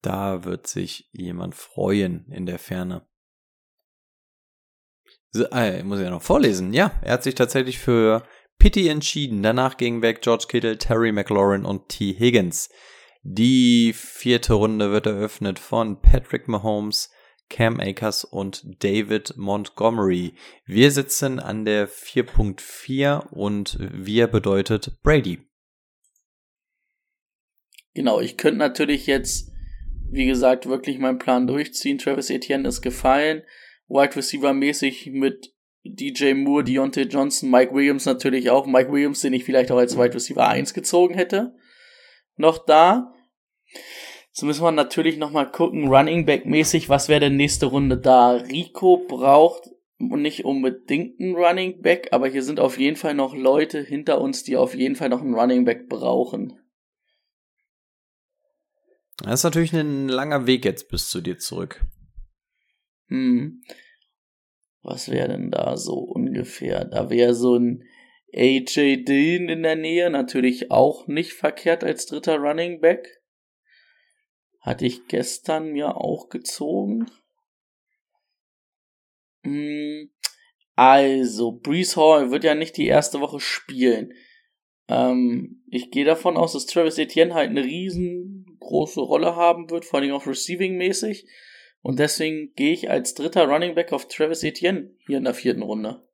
Da 0.03 0.45
wird 0.45 0.67
sich 0.67 1.09
jemand 1.13 1.55
freuen 1.55 2.27
in 2.31 2.47
der 2.47 2.59
Ferne. 2.59 3.07
So, 5.31 5.45
äh, 5.51 5.83
muss 5.83 5.99
ich 5.99 6.05
ja 6.05 6.11
noch 6.11 6.23
vorlesen. 6.23 6.73
Ja, 6.73 6.93
er 7.03 7.15
hat 7.15 7.23
sich 7.23 7.35
tatsächlich 7.35 7.79
für 7.79 8.27
Pitti 8.59 8.89
entschieden. 8.89 9.43
Danach 9.43 9.77
gingen 9.77 10.03
weg 10.03 10.23
George 10.23 10.47
Kittle, 10.49 10.79
Terry 10.79 11.13
McLaurin 11.13 11.65
und 11.65 11.89
T. 11.89 12.15
Higgins. 12.19 12.71
Die 13.23 13.93
vierte 13.93 14.55
Runde 14.55 14.93
wird 14.93 15.07
eröffnet 15.07 15.59
von 15.59 16.01
Patrick 16.01 16.49
Mahomes, 16.49 17.11
Cam 17.49 17.81
Akers 17.81 18.25
und 18.25 18.83
David 18.83 19.37
Montgomery. 19.37 20.35
Wir 20.65 20.91
sitzen 20.91 21.39
an 21.39 21.65
der 21.65 21.89
4.4 21.89 23.29
und 23.29 23.79
wir 23.81 24.27
bedeutet 24.27 25.01
Brady. 25.03 25.41
Genau, 27.95 28.21
ich 28.21 28.37
könnte 28.37 28.59
natürlich 28.59 29.07
jetzt, 29.07 29.51
wie 30.11 30.27
gesagt, 30.27 30.67
wirklich 30.67 30.99
meinen 30.99 31.19
Plan 31.19 31.47
durchziehen. 31.47 31.99
Travis 31.99 32.31
Etienne 32.31 32.69
ist 32.69 32.83
gefallen. 32.83 33.43
Wide 33.89 34.17
Receiver 34.17 34.53
mäßig 34.53 35.11
mit 35.13 35.55
DJ 35.85 36.35
Moore, 36.35 36.65
Deontay 36.65 37.05
Johnson, 37.05 37.51
Mike 37.51 37.73
Williams 37.73 38.05
natürlich 38.05 38.51
auch. 38.51 38.67
Mike 38.67 38.93
Williams, 38.93 39.21
den 39.21 39.33
ich 39.33 39.45
vielleicht 39.45 39.71
auch 39.71 39.79
als 39.79 39.97
Wide 39.97 40.15
Receiver 40.15 40.47
1 40.47 40.75
gezogen 40.75 41.15
hätte. 41.15 41.55
Noch 42.37 42.65
da. 42.67 43.15
So 44.39 44.45
müssen 44.45 44.65
wir 44.65 44.71
natürlich 44.71 45.17
nochmal 45.17 45.51
gucken, 45.51 45.89
Running 45.89 46.27
Back 46.27 46.45
mäßig, 46.45 46.91
was 46.91 47.09
wäre 47.09 47.21
denn 47.21 47.37
nächste 47.37 47.65
Runde 47.65 47.97
da? 47.97 48.33
Rico 48.33 48.99
braucht 48.99 49.71
nicht 49.97 50.45
unbedingt 50.45 51.19
einen 51.19 51.35
Running 51.35 51.81
Back, 51.81 52.09
aber 52.11 52.29
hier 52.29 52.43
sind 52.43 52.61
auf 52.61 52.79
jeden 52.79 52.97
Fall 52.97 53.15
noch 53.15 53.35
Leute 53.35 53.81
hinter 53.81 54.21
uns, 54.21 54.43
die 54.43 54.59
auf 54.59 54.75
jeden 54.75 54.95
Fall 54.95 55.09
noch 55.09 55.23
einen 55.23 55.33
Running 55.33 55.65
Back 55.65 55.89
brauchen. 55.89 56.61
Das 59.25 59.41
ist 59.41 59.45
natürlich 59.45 59.73
ein 59.73 60.07
langer 60.07 60.47
Weg 60.47 60.67
jetzt 60.67 60.91
bis 60.91 61.09
zu 61.09 61.23
dir 61.23 61.39
zurück. 61.39 61.83
Hm. 63.09 63.63
Was 64.83 65.11
wäre 65.11 65.29
denn 65.29 65.51
da 65.51 65.79
so 65.79 65.95
ungefähr? 65.95 66.85
Da 66.85 67.09
wäre 67.09 67.33
so 67.33 67.57
ein 67.57 67.85
AJ 68.35 69.05
Dillon 69.05 69.49
in 69.49 69.63
der 69.63 69.77
Nähe, 69.77 70.11
natürlich 70.11 70.71
auch 70.71 71.07
nicht 71.07 71.33
verkehrt 71.33 71.83
als 71.83 72.05
dritter 72.05 72.37
Running 72.37 72.83
Back. 72.83 73.16
Hatte 74.67 74.85
ich 74.85 75.07
gestern 75.07 75.71
mir 75.71 75.97
auch 75.97 76.29
gezogen. 76.29 77.07
Hm. 79.45 80.11
Also, 80.75 81.53
Brees 81.53 81.97
Hall 81.97 82.33
wird 82.33 82.43
ja 82.43 82.57
nicht 82.57 82.77
die 82.77 82.89
erste 82.89 83.21
Woche 83.21 83.39
spielen. 83.39 84.13
Ähm, 84.89 85.63
ich 85.69 85.93
gehe 85.93 86.05
davon 86.05 86.37
aus, 86.37 86.53
dass 86.53 86.67
Travis 86.67 86.99
Etienne 86.99 87.33
halt 87.33 87.51
eine 87.51 87.63
riesengroße 87.63 89.01
Rolle 89.01 89.37
haben 89.37 89.71
wird, 89.71 89.85
vor 89.85 90.01
allem 90.01 90.13
auch 90.13 90.27
Receiving-mäßig. 90.27 91.29
Und 91.81 92.01
deswegen 92.01 92.53
gehe 92.57 92.73
ich 92.73 92.91
als 92.91 93.15
dritter 93.15 93.47
Running 93.47 93.77
Back 93.77 93.93
auf 93.93 94.09
Travis 94.09 94.43
Etienne 94.43 94.97
hier 95.07 95.19
in 95.19 95.25
der 95.25 95.35
vierten 95.35 95.63
Runde. 95.63 96.05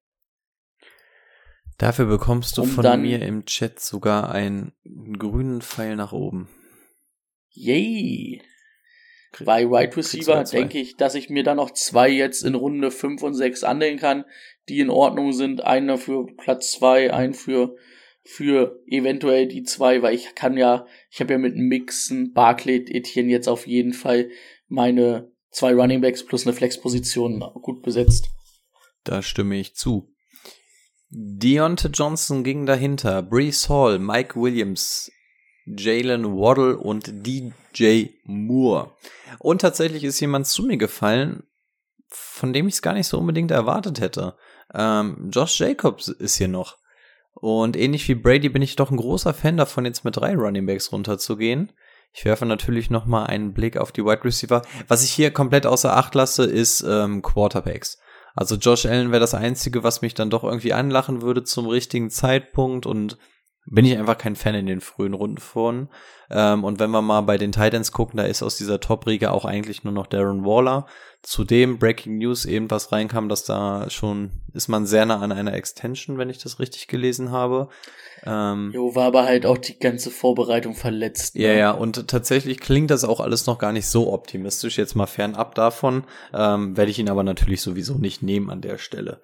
Dafür 1.78 2.04
bekommst 2.04 2.58
du 2.58 2.62
Um 2.62 2.68
von 2.68 3.00
mir 3.00 3.22
im 3.22 3.46
Chat 3.46 3.80
sogar 3.80 4.30
einen 4.30 4.72
grünen 5.18 5.62
Pfeil 5.62 5.96
nach 5.96 6.12
oben. 6.12 6.50
Yay! 7.52 8.42
Krieg- 9.32 9.46
Bei 9.46 9.64
Wide 9.68 9.96
Receiver 9.96 10.34
da 10.34 10.42
denke 10.44 10.78
ich, 10.78 10.96
dass 10.96 11.14
ich 11.14 11.30
mir 11.30 11.42
dann 11.42 11.56
noch 11.56 11.70
zwei 11.70 12.08
jetzt 12.10 12.42
in 12.44 12.54
Runde 12.54 12.90
5 12.90 13.22
und 13.22 13.34
6 13.34 13.64
anlegen 13.64 13.98
kann, 13.98 14.24
die 14.68 14.80
in 14.80 14.90
Ordnung 14.90 15.32
sind. 15.32 15.64
Einer 15.64 15.96
für 15.98 16.26
Platz 16.36 16.72
2, 16.72 17.12
ein 17.14 17.32
für, 17.32 17.74
für 18.24 18.78
eventuell 18.86 19.48
die 19.48 19.62
zwei, 19.62 20.02
weil 20.02 20.14
ich 20.14 20.34
kann 20.34 20.56
ja, 20.56 20.86
ich 21.10 21.20
habe 21.20 21.32
ja 21.32 21.38
mit 21.38 21.56
Mixen, 21.56 22.32
Barclay, 22.34 22.84
Etienne 22.86 23.30
jetzt 23.30 23.48
auf 23.48 23.66
jeden 23.66 23.94
Fall 23.94 24.28
meine 24.68 25.30
zwei 25.50 25.72
Running 25.74 26.00
Backs 26.02 26.24
plus 26.24 26.46
eine 26.46 26.54
Flexposition 26.54 27.40
gut 27.62 27.82
besetzt. 27.82 28.28
Da 29.04 29.22
stimme 29.22 29.56
ich 29.58 29.74
zu. 29.74 30.12
Deontay 31.10 31.88
Johnson 31.88 32.44
ging 32.44 32.64
dahinter. 32.66 33.22
Brees 33.22 33.68
Hall, 33.68 33.98
Mike 33.98 34.40
Williams, 34.40 35.10
Jalen 35.66 36.24
Waddle 36.36 36.76
und 36.78 37.26
DJ 37.26 38.06
Moore. 38.24 38.92
Und 39.38 39.60
tatsächlich 39.60 40.04
ist 40.04 40.20
jemand 40.20 40.46
zu 40.46 40.64
mir 40.64 40.76
gefallen, 40.76 41.44
von 42.08 42.52
dem 42.52 42.68
ich 42.68 42.74
es 42.74 42.82
gar 42.82 42.94
nicht 42.94 43.06
so 43.06 43.18
unbedingt 43.18 43.50
erwartet 43.50 44.00
hätte. 44.00 44.36
Ähm, 44.74 45.30
Josh 45.32 45.60
Jacobs 45.60 46.08
ist 46.08 46.36
hier 46.36 46.48
noch. 46.48 46.78
Und 47.34 47.76
ähnlich 47.76 48.06
wie 48.08 48.14
Brady 48.14 48.48
bin 48.50 48.62
ich 48.62 48.76
doch 48.76 48.90
ein 48.90 48.96
großer 48.96 49.32
Fan 49.32 49.56
davon, 49.56 49.84
jetzt 49.84 50.04
mit 50.04 50.16
drei 50.16 50.34
Running 50.34 50.66
Backs 50.66 50.92
runterzugehen. 50.92 51.72
Ich 52.12 52.24
werfe 52.26 52.44
natürlich 52.44 52.90
noch 52.90 53.06
mal 53.06 53.24
einen 53.24 53.54
Blick 53.54 53.78
auf 53.78 53.90
die 53.90 54.04
Wide 54.04 54.24
Receiver. 54.24 54.62
Was 54.86 55.02
ich 55.02 55.12
hier 55.12 55.30
komplett 55.30 55.66
außer 55.66 55.96
Acht 55.96 56.14
lasse, 56.14 56.44
ist 56.44 56.84
ähm, 56.86 57.22
Quarterbacks. 57.22 57.98
Also 58.34 58.56
Josh 58.56 58.86
Allen 58.86 59.10
wäre 59.10 59.20
das 59.20 59.34
Einzige, 59.34 59.82
was 59.82 60.02
mich 60.02 60.14
dann 60.14 60.30
doch 60.30 60.44
irgendwie 60.44 60.72
anlachen 60.72 61.22
würde 61.22 61.44
zum 61.44 61.66
richtigen 61.66 62.10
Zeitpunkt 62.10 62.86
und 62.86 63.18
bin 63.66 63.84
ich 63.84 63.96
einfach 63.96 64.18
kein 64.18 64.36
Fan 64.36 64.54
in 64.54 64.66
den 64.66 64.80
frühen 64.80 65.14
Runden 65.14 65.38
von. 65.38 65.88
Ähm, 66.32 66.64
und 66.64 66.80
wenn 66.80 66.90
wir 66.90 67.02
mal 67.02 67.20
bei 67.20 67.38
den 67.38 67.52
Titans 67.52 67.92
gucken, 67.92 68.16
da 68.16 68.24
ist 68.24 68.42
aus 68.42 68.56
dieser 68.56 68.80
Top-Riege 68.80 69.30
auch 69.30 69.44
eigentlich 69.44 69.84
nur 69.84 69.92
noch 69.92 70.06
Darren 70.06 70.44
Waller. 70.44 70.86
Zudem 71.22 71.78
Breaking 71.78 72.18
News 72.18 72.46
eben 72.46 72.70
was 72.70 72.90
reinkam, 72.90 73.28
dass 73.28 73.44
da 73.44 73.88
schon 73.90 74.32
ist 74.54 74.68
man 74.68 74.86
sehr 74.86 75.06
nah 75.06 75.20
an 75.20 75.30
einer 75.30 75.54
Extension, 75.54 76.18
wenn 76.18 76.30
ich 76.30 76.38
das 76.38 76.58
richtig 76.58 76.88
gelesen 76.88 77.30
habe. 77.30 77.68
Ähm, 78.24 78.70
Jo, 78.74 78.94
war 78.94 79.06
aber 79.06 79.24
halt 79.24 79.46
auch 79.46 79.58
die 79.58 79.78
ganze 79.78 80.10
Vorbereitung 80.10 80.74
verletzt. 80.74 81.36
ne? 81.36 81.42
ja, 81.42 81.52
ja, 81.52 81.70
und 81.70 82.08
tatsächlich 82.08 82.60
klingt 82.60 82.90
das 82.90 83.04
auch 83.04 83.20
alles 83.20 83.46
noch 83.46 83.58
gar 83.58 83.72
nicht 83.72 83.86
so 83.86 84.12
optimistisch. 84.12 84.78
Jetzt 84.78 84.94
mal 84.94 85.06
fernab 85.06 85.54
davon, 85.54 86.04
ähm, 86.34 86.76
werde 86.76 86.90
ich 86.90 86.98
ihn 86.98 87.10
aber 87.10 87.22
natürlich 87.22 87.62
sowieso 87.62 87.94
nicht 87.94 88.22
nehmen 88.22 88.50
an 88.50 88.60
der 88.60 88.78
Stelle. 88.78 89.20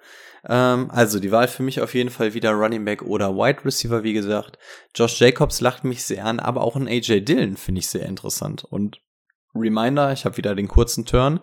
Ähm, 0.47 0.89
also 0.91 1.19
die 1.19 1.31
Wahl 1.31 1.47
für 1.47 1.63
mich 1.63 1.81
auf 1.81 1.93
jeden 1.93 2.09
Fall 2.09 2.33
wieder 2.33 2.51
Running 2.51 2.85
Back 2.85 3.01
oder 3.01 3.35
Wide 3.35 3.65
Receiver, 3.65 4.03
wie 4.03 4.13
gesagt. 4.13 4.57
Josh 4.95 5.19
Jacobs 5.19 5.61
lacht 5.61 5.83
mich 5.83 6.03
sehr 6.03 6.25
an, 6.25 6.39
aber 6.39 6.61
auch 6.61 6.75
ein 6.75 6.87
AJ 6.99 7.21
Dillon 7.21 7.57
finde 7.57 7.79
ich 7.79 7.87
sehr 7.87 8.05
interessant. 8.05 8.63
Und 8.63 9.01
Reminder, 9.55 10.11
ich 10.13 10.25
habe 10.25 10.37
wieder 10.37 10.55
den 10.55 10.67
kurzen 10.67 11.05
Turn. 11.05 11.39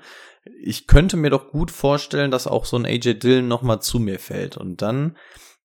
Ich 0.63 0.87
könnte 0.87 1.17
mir 1.17 1.31
doch 1.31 1.51
gut 1.51 1.71
vorstellen, 1.71 2.31
dass 2.31 2.47
auch 2.47 2.65
so 2.65 2.77
ein 2.77 2.87
AJ 2.87 3.15
Dillon 3.15 3.49
noch 3.49 3.63
mal 3.63 3.81
zu 3.81 3.99
mir 3.99 4.19
fällt. 4.19 4.57
Und 4.57 4.83
dann 4.83 5.17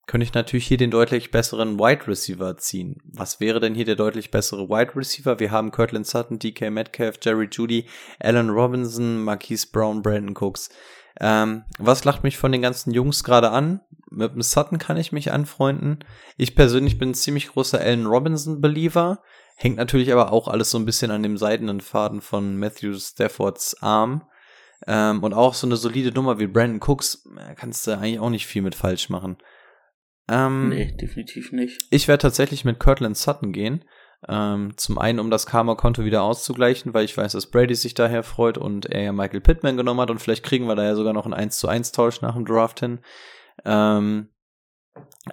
könnte 0.07 0.23
ich 0.23 0.33
natürlich 0.33 0.67
hier 0.67 0.77
den 0.77 0.91
deutlich 0.91 1.31
besseren 1.31 1.79
Wide 1.79 2.07
Receiver 2.07 2.57
ziehen. 2.57 2.97
Was 3.05 3.39
wäre 3.39 3.59
denn 3.59 3.75
hier 3.75 3.85
der 3.85 3.95
deutlich 3.95 4.31
bessere 4.31 4.67
Wide 4.67 4.95
Receiver? 4.95 5.39
Wir 5.39 5.51
haben 5.51 5.71
Kirtland 5.71 6.07
Sutton, 6.07 6.39
DK 6.39 6.71
Metcalf, 6.71 7.17
Jerry 7.21 7.47
Judy, 7.51 7.85
Allen 8.19 8.49
Robinson, 8.49 9.23
Marquise 9.23 9.67
Brown, 9.71 10.01
Brandon 10.01 10.35
Cooks. 10.35 10.69
Ähm, 11.19 11.63
was 11.77 12.03
lacht 12.03 12.23
mich 12.23 12.37
von 12.37 12.51
den 12.51 12.61
ganzen 12.61 12.91
Jungs 12.91 13.23
gerade 13.23 13.51
an? 13.51 13.81
Mit 14.09 14.33
dem 14.33 14.41
Sutton 14.41 14.79
kann 14.79 14.97
ich 14.97 15.11
mich 15.11 15.31
anfreunden. 15.31 15.99
Ich 16.37 16.55
persönlich 16.55 16.97
bin 16.97 17.11
ein 17.11 17.13
ziemlich 17.15 17.49
großer 17.49 17.79
Allen 17.79 18.05
Robinson-Believer. 18.05 19.21
Hängt 19.61 19.77
natürlich 19.77 20.11
aber 20.11 20.31
auch 20.31 20.47
alles 20.47 20.71
so 20.71 20.79
ein 20.79 20.85
bisschen 20.85 21.11
an 21.11 21.21
dem 21.21 21.37
seidenen 21.37 21.81
Faden 21.81 22.21
von 22.21 22.57
Matthew 22.57 22.97
Staffords 22.97 23.79
Arm. 23.79 24.27
Ähm, 24.87 25.23
und 25.23 25.35
auch 25.35 25.53
so 25.53 25.67
eine 25.67 25.75
solide 25.75 26.11
Nummer 26.11 26.39
wie 26.39 26.47
Brandon 26.47 26.81
Cooks, 26.81 27.27
äh, 27.37 27.53
kannst 27.53 27.85
du 27.85 27.91
eigentlich 27.91 28.19
auch 28.19 28.31
nicht 28.31 28.47
viel 28.47 28.63
mit 28.63 28.73
falsch 28.73 29.09
machen. 29.09 29.37
Ähm, 30.27 30.69
Nee, 30.69 30.97
definitiv 30.99 31.51
nicht. 31.51 31.79
ich 31.91 32.07
werde 32.07 32.23
tatsächlich 32.23 32.65
mit 32.65 32.79
Kirtland 32.79 33.15
Sutton 33.15 33.51
gehen. 33.51 33.85
Ähm, 34.27 34.73
zum 34.77 34.97
einen, 34.97 35.19
um 35.19 35.29
das 35.29 35.45
Karma-Konto 35.45 36.05
wieder 36.05 36.23
auszugleichen, 36.23 36.95
weil 36.95 37.05
ich 37.05 37.15
weiß, 37.15 37.33
dass 37.33 37.51
Brady 37.51 37.75
sich 37.75 37.93
daher 37.93 38.23
freut 38.23 38.57
und 38.57 38.87
er 38.87 39.03
ja 39.03 39.11
Michael 39.11 39.41
Pittman 39.41 39.77
genommen 39.77 40.01
hat 40.01 40.09
und 40.09 40.17
vielleicht 40.17 40.43
kriegen 40.43 40.67
wir 40.67 40.75
da 40.75 40.83
ja 40.83 40.95
sogar 40.95 41.13
noch 41.13 41.25
einen 41.25 41.35
1 41.35 41.59
zu 41.59 41.67
1 41.67 41.91
Tausch 41.91 42.21
nach 42.21 42.33
dem 42.33 42.45
Draft 42.45 42.79
hin. 42.79 42.99
Ähm, 43.63 44.29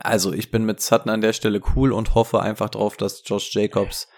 also, 0.01 0.35
ich 0.35 0.51
bin 0.51 0.67
mit 0.67 0.83
Sutton 0.83 1.09
an 1.11 1.23
der 1.23 1.33
Stelle 1.33 1.63
cool 1.75 1.93
und 1.93 2.15
hoffe 2.15 2.43
einfach 2.43 2.69
drauf, 2.69 2.99
dass 2.99 3.23
Josh 3.25 3.55
Jacobs 3.55 4.09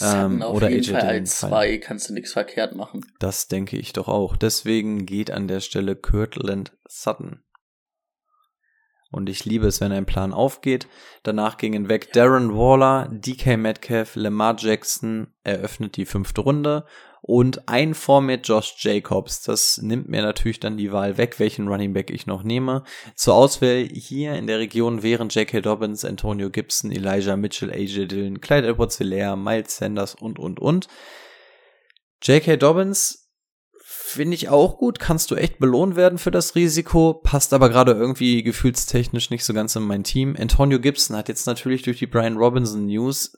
ähm, 0.00 0.42
auf 0.42 0.56
oder 0.56 0.70
jeden 0.70 0.94
AJ 0.94 1.00
Fall 1.00 1.08
als 1.08 1.40
zwei 1.40 1.78
kannst 1.78 2.08
du 2.08 2.14
nichts 2.14 2.32
verkehrt 2.32 2.74
machen. 2.74 3.04
Das 3.18 3.48
denke 3.48 3.76
ich 3.76 3.92
doch 3.92 4.08
auch. 4.08 4.36
Deswegen 4.36 5.06
geht 5.06 5.30
an 5.30 5.48
der 5.48 5.60
Stelle 5.60 5.96
Kirtland 5.96 6.72
Sutton. 6.86 7.42
Und 9.10 9.28
ich 9.28 9.44
liebe 9.44 9.66
es, 9.66 9.82
wenn 9.82 9.92
ein 9.92 10.06
Plan 10.06 10.32
aufgeht. 10.32 10.88
Danach 11.22 11.58
gingen 11.58 11.90
weg 11.90 12.12
Darren 12.14 12.56
Waller, 12.56 13.10
DK 13.12 13.58
Metcalf, 13.58 14.16
Lamar 14.16 14.56
Jackson 14.58 15.34
eröffnet 15.44 15.96
die 15.98 16.06
fünfte 16.06 16.40
Runde. 16.40 16.86
Und 17.22 17.68
ein 17.68 17.94
vor 17.94 18.20
mir 18.20 18.40
Josh 18.42 18.74
Jacobs. 18.78 19.42
Das 19.42 19.78
nimmt 19.80 20.08
mir 20.08 20.22
natürlich 20.22 20.58
dann 20.58 20.76
die 20.76 20.92
Wahl 20.92 21.16
weg, 21.16 21.38
welchen 21.38 21.68
Running 21.68 21.92
Back 21.92 22.10
ich 22.10 22.26
noch 22.26 22.42
nehme. 22.42 22.82
Zur 23.14 23.34
Auswahl 23.34 23.88
hier 23.92 24.34
in 24.34 24.48
der 24.48 24.58
Region 24.58 25.04
wären 25.04 25.28
J.K. 25.28 25.60
Dobbins, 25.60 26.04
Antonio 26.04 26.50
Gibson, 26.50 26.90
Elijah 26.90 27.36
Mitchell, 27.36 27.70
AJ 27.70 28.08
Dillon, 28.08 28.40
Clyde 28.40 28.68
Edwards-Helaire, 28.68 29.36
Miles 29.36 29.76
Sanders 29.76 30.16
und, 30.16 30.40
und, 30.40 30.58
und. 30.58 30.88
J.K. 32.22 32.56
Dobbins 32.56 33.21
Finde 34.12 34.34
ich 34.34 34.50
auch 34.50 34.76
gut, 34.76 34.98
kannst 34.98 35.30
du 35.30 35.36
echt 35.36 35.58
belohnt 35.58 35.96
werden 35.96 36.18
für 36.18 36.30
das 36.30 36.54
Risiko, 36.54 37.14
passt 37.14 37.54
aber 37.54 37.70
gerade 37.70 37.92
irgendwie 37.92 38.42
gefühlstechnisch 38.42 39.30
nicht 39.30 39.42
so 39.42 39.54
ganz 39.54 39.74
in 39.74 39.84
mein 39.84 40.04
Team. 40.04 40.36
Antonio 40.38 40.78
Gibson 40.78 41.16
hat 41.16 41.28
jetzt 41.30 41.46
natürlich 41.46 41.80
durch 41.80 41.98
die 41.98 42.06
Brian 42.06 42.36
Robinson 42.36 42.84
News 42.84 43.34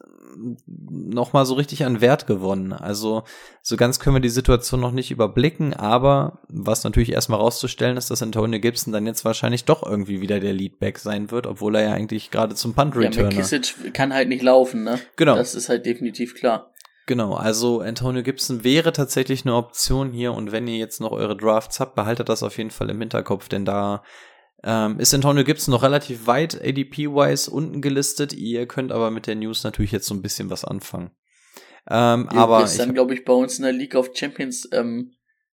nochmal 0.67 1.47
so 1.47 1.55
richtig 1.55 1.85
an 1.85 2.01
Wert 2.01 2.27
gewonnen. 2.27 2.73
Also 2.73 3.23
so 3.63 3.77
ganz 3.77 4.01
können 4.01 4.17
wir 4.17 4.21
die 4.21 4.29
Situation 4.29 4.81
noch 4.81 4.91
nicht 4.91 5.13
überblicken, 5.13 5.75
aber 5.75 6.41
was 6.49 6.83
natürlich 6.83 7.13
erstmal 7.13 7.39
rauszustellen 7.39 7.97
ist, 7.97 8.11
dass 8.11 8.21
Antonio 8.21 8.59
Gibson 8.59 8.93
dann 8.93 9.07
jetzt 9.07 9.25
wahrscheinlich 9.25 9.65
doch 9.65 9.85
irgendwie 9.85 10.21
wieder 10.21 10.41
der 10.41 10.53
Leadback 10.53 10.99
sein 10.99 11.31
wird, 11.31 11.47
obwohl 11.47 11.77
er 11.77 11.85
ja 11.85 11.93
eigentlich 11.93 12.33
gerade 12.33 12.57
zum 12.57 12.75
Punt 12.75 12.97
Returner. 12.97 13.31
Ja, 13.31 13.37
McKissick 13.37 13.95
kann 13.95 14.13
halt 14.13 14.29
nicht 14.29 14.43
laufen, 14.43 14.83
ne? 14.83 14.99
Genau. 15.15 15.37
Das 15.37 15.55
ist 15.55 15.69
halt 15.69 15.87
definitiv 15.87 16.35
klar. 16.35 16.74
Genau, 17.07 17.35
also 17.35 17.81
Antonio 17.81 18.23
Gibson 18.23 18.65
wäre 18.65 18.93
tatsächlich 18.93 19.45
eine 19.45 19.55
Option 19.55 20.13
hier 20.13 20.33
und 20.33 20.53
wenn 20.53 20.67
ihr 20.67 20.79
jetzt 20.79 21.01
noch 21.01 21.13
eure 21.13 21.37
Drafts 21.37 21.79
habt, 21.79 21.95
behaltet 21.95 22.31
das 22.31 22.43
auf 22.43 22.57
jeden 22.57 22.71
Fall 22.71 22.89
im 22.89 23.01
Hinterkopf, 23.01 23.49
denn 23.49 23.67
da 23.67 24.03
ähm, 24.63 24.99
ist 24.99 25.13
Antonio 25.13 25.45
Gibson 25.45 25.73
noch 25.73 25.83
relativ 25.83 26.27
weit 26.27 26.59
ADP-wise 26.65 27.51
unten 27.51 27.83
gelistet. 27.83 28.33
Ihr 28.33 28.67
könnt 28.67 28.93
aber 28.93 29.11
mit 29.11 29.27
der 29.27 29.35
News 29.35 29.63
natürlich 29.63 29.93
jetzt 29.93 30.07
so 30.07 30.15
ein 30.15 30.23
bisschen 30.23 30.49
was 30.49 30.65
anfangen. 30.65 31.11
Ähm, 31.91 32.29
ja, 32.33 32.39
aber 32.39 32.65
ist 32.65 32.79
dann, 32.79 32.95
glaube 32.95 33.13
ich, 33.13 33.27
bei 33.27 33.35
uns 33.35 33.59
in 33.59 33.65
der 33.65 33.73
League 33.73 33.95
of 33.95 34.13
Champions 34.15 34.67
ähm, 34.73 35.13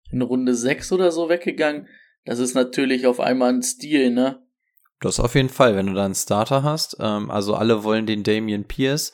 in 0.09 0.21
Runde 0.21 0.55
6 0.55 0.93
oder 0.93 1.11
so 1.11 1.27
weggegangen. 1.27 1.89
Das 2.23 2.39
ist 2.39 2.53
natürlich 2.53 3.05
auf 3.05 3.19
einmal 3.19 3.53
ein 3.53 3.63
Stil, 3.63 4.11
ne? 4.11 4.41
Das 5.01 5.19
auf 5.19 5.35
jeden 5.35 5.49
Fall, 5.49 5.75
wenn 5.75 5.87
du 5.87 5.93
da 5.93 6.05
einen 6.05 6.15
Starter 6.15 6.63
hast. 6.63 6.95
Ähm, 6.99 7.29
also 7.29 7.55
alle 7.55 7.83
wollen 7.83 8.05
den 8.05 8.23
Damian 8.23 8.63
Pierce 8.63 9.11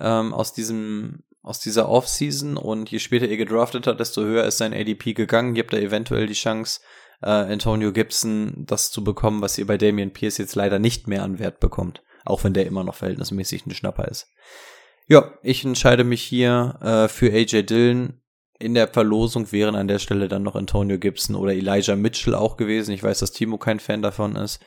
ähm, 0.00 0.32
aus 0.32 0.54
diesem 0.54 1.24
aus 1.44 1.60
dieser 1.60 1.88
Offseason 1.90 2.56
und 2.56 2.90
je 2.90 2.98
später 2.98 3.26
ihr 3.26 3.36
gedraftet 3.36 3.86
habt, 3.86 4.00
desto 4.00 4.22
höher 4.22 4.44
ist 4.44 4.58
sein 4.58 4.72
ADP 4.72 5.12
gegangen. 5.12 5.54
Ihr 5.54 5.62
habt 5.62 5.74
da 5.74 5.76
eventuell 5.76 6.26
die 6.26 6.32
Chance, 6.32 6.80
äh, 7.22 7.28
Antonio 7.28 7.92
Gibson 7.92 8.64
das 8.66 8.90
zu 8.90 9.04
bekommen, 9.04 9.42
was 9.42 9.58
ihr 9.58 9.66
bei 9.66 9.76
Damian 9.76 10.10
Pierce 10.10 10.38
jetzt 10.38 10.54
leider 10.54 10.78
nicht 10.78 11.06
mehr 11.06 11.22
an 11.22 11.38
Wert 11.38 11.60
bekommt. 11.60 12.02
Auch 12.24 12.44
wenn 12.44 12.54
der 12.54 12.66
immer 12.66 12.82
noch 12.82 12.94
verhältnismäßig 12.94 13.66
ein 13.66 13.74
Schnapper 13.74 14.08
ist. 14.08 14.32
Ja, 15.06 15.34
ich 15.42 15.62
entscheide 15.64 16.02
mich 16.02 16.22
hier 16.22 16.78
äh, 16.80 17.08
für 17.08 17.30
AJ 17.30 17.64
Dillon. 17.64 18.20
In 18.58 18.72
der 18.72 18.88
Verlosung 18.88 19.52
wären 19.52 19.74
an 19.74 19.88
der 19.88 19.98
Stelle 19.98 20.28
dann 20.28 20.44
noch 20.44 20.54
Antonio 20.54 20.98
Gibson 20.98 21.36
oder 21.36 21.52
Elijah 21.52 21.96
Mitchell 21.96 22.34
auch 22.34 22.56
gewesen. 22.56 22.92
Ich 22.92 23.02
weiß, 23.02 23.18
dass 23.18 23.32
Timo 23.32 23.58
kein 23.58 23.80
Fan 23.80 24.00
davon 24.00 24.36
ist. 24.36 24.60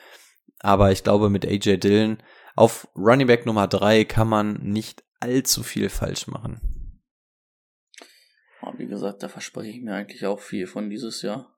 Aber 0.60 0.92
ich 0.92 1.04
glaube, 1.04 1.32
mit 1.32 1.44
AJ 1.44 1.78
Dillon 1.78 2.18
auf 2.56 2.88
Running 2.96 3.26
Back 3.26 3.48
Nummer 3.48 3.68
drei 3.68 4.04
kann 4.04 4.28
man 4.28 4.60
nicht 4.62 5.04
allzu 5.20 5.64
viel 5.64 5.90
falsch 5.90 6.28
machen. 6.28 6.62
Wie 8.78 8.88
gesagt, 8.88 9.24
da 9.24 9.30
verspreche 9.30 9.72
ich 9.72 9.82
mir 9.82 9.96
eigentlich 9.96 10.26
auch 10.26 10.40
viel 10.40 10.68
von 10.68 10.90
dieses 10.90 11.22
Jahr. 11.22 11.58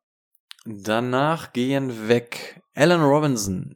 Danach 0.66 1.54
gehen 1.54 2.08
weg 2.08 2.62
Alan 2.76 3.02
Robinson, 3.02 3.76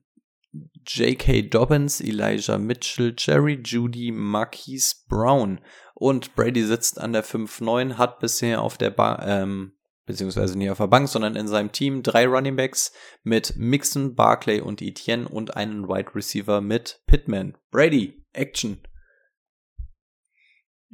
J.K. 0.86 1.44
Dobbins, 1.44 2.02
Elijah 2.02 2.58
Mitchell, 2.58 3.14
Jerry 3.18 3.62
Judy, 3.64 4.12
Marquise 4.12 4.96
Brown 5.08 5.60
und 5.94 6.36
Brady 6.36 6.64
sitzt 6.64 7.00
an 7.00 7.14
der 7.14 7.24
5-9, 7.24 7.98
hat 7.98 8.20
bisher 8.20 8.62
auf 8.62 8.78
der 8.78 8.92
Bank, 8.92 9.22
ähm, 9.24 9.74
beziehungsweise 10.06 10.58
nicht 10.58 10.70
auf 10.70 10.78
der 10.78 10.88
Bank, 10.88 11.08
sondern 11.08 11.36
in 11.36 11.48
seinem 11.48 11.72
Team 11.72 12.04
drei 12.04 12.28
Running 12.28 12.56
Backs 12.56 12.92
mit 13.24 13.56
Mixon, 13.56 14.16
Barclay 14.16 14.62
und 14.62 14.82
Etienne 14.82 15.28
und 15.28 15.56
einen 15.56 15.88
Wide 15.88 16.14
Receiver 16.16 16.62
mit 16.62 17.02
Pittman. 17.08 17.58
Brady, 17.72 18.26
Action. 18.34 18.82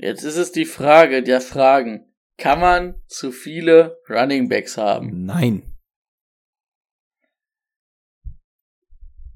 Jetzt 0.01 0.23
ist 0.23 0.37
es 0.37 0.53
die 0.53 0.65
Frage 0.65 1.23
der 1.23 1.41
Fragen. 1.41 2.05
Kann 2.37 2.61
man 2.61 2.95
zu 3.07 3.33
viele 3.33 3.99
Running 4.09 4.47
Backs 4.47 4.77
haben? 4.77 5.25
Nein. 5.25 5.75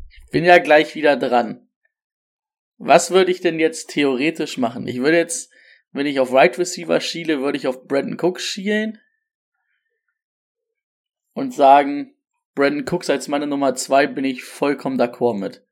Ich 0.10 0.32
bin 0.32 0.46
ja 0.46 0.60
gleich 0.60 0.96
wieder 0.96 1.18
dran. 1.18 1.68
Was 2.78 3.12
würde 3.12 3.32
ich 3.32 3.42
denn 3.42 3.60
jetzt 3.60 3.90
theoretisch 3.90 4.58
machen? 4.58 4.88
Ich 4.88 5.00
würde 5.00 5.18
jetzt, 5.18 5.52
wenn 5.92 6.06
ich 6.06 6.22
auf 6.22 6.32
Right 6.32 6.58
Receiver 6.58 7.02
schiele, 7.02 7.42
würde 7.42 7.58
ich 7.58 7.68
auf 7.68 7.86
Brandon 7.86 8.18
Cooks 8.18 8.44
schielen 8.44 9.02
und 11.34 11.54
sagen, 11.54 12.16
Brandon 12.56 12.86
Cooks 12.88 13.10
als 13.10 13.28
meine 13.28 13.48
Nummer 13.48 13.76
zwei 13.76 14.08
bin 14.08 14.24
ich 14.24 14.46
vollkommen 14.46 15.00
d'accord 15.00 15.38
mit. 15.38 15.68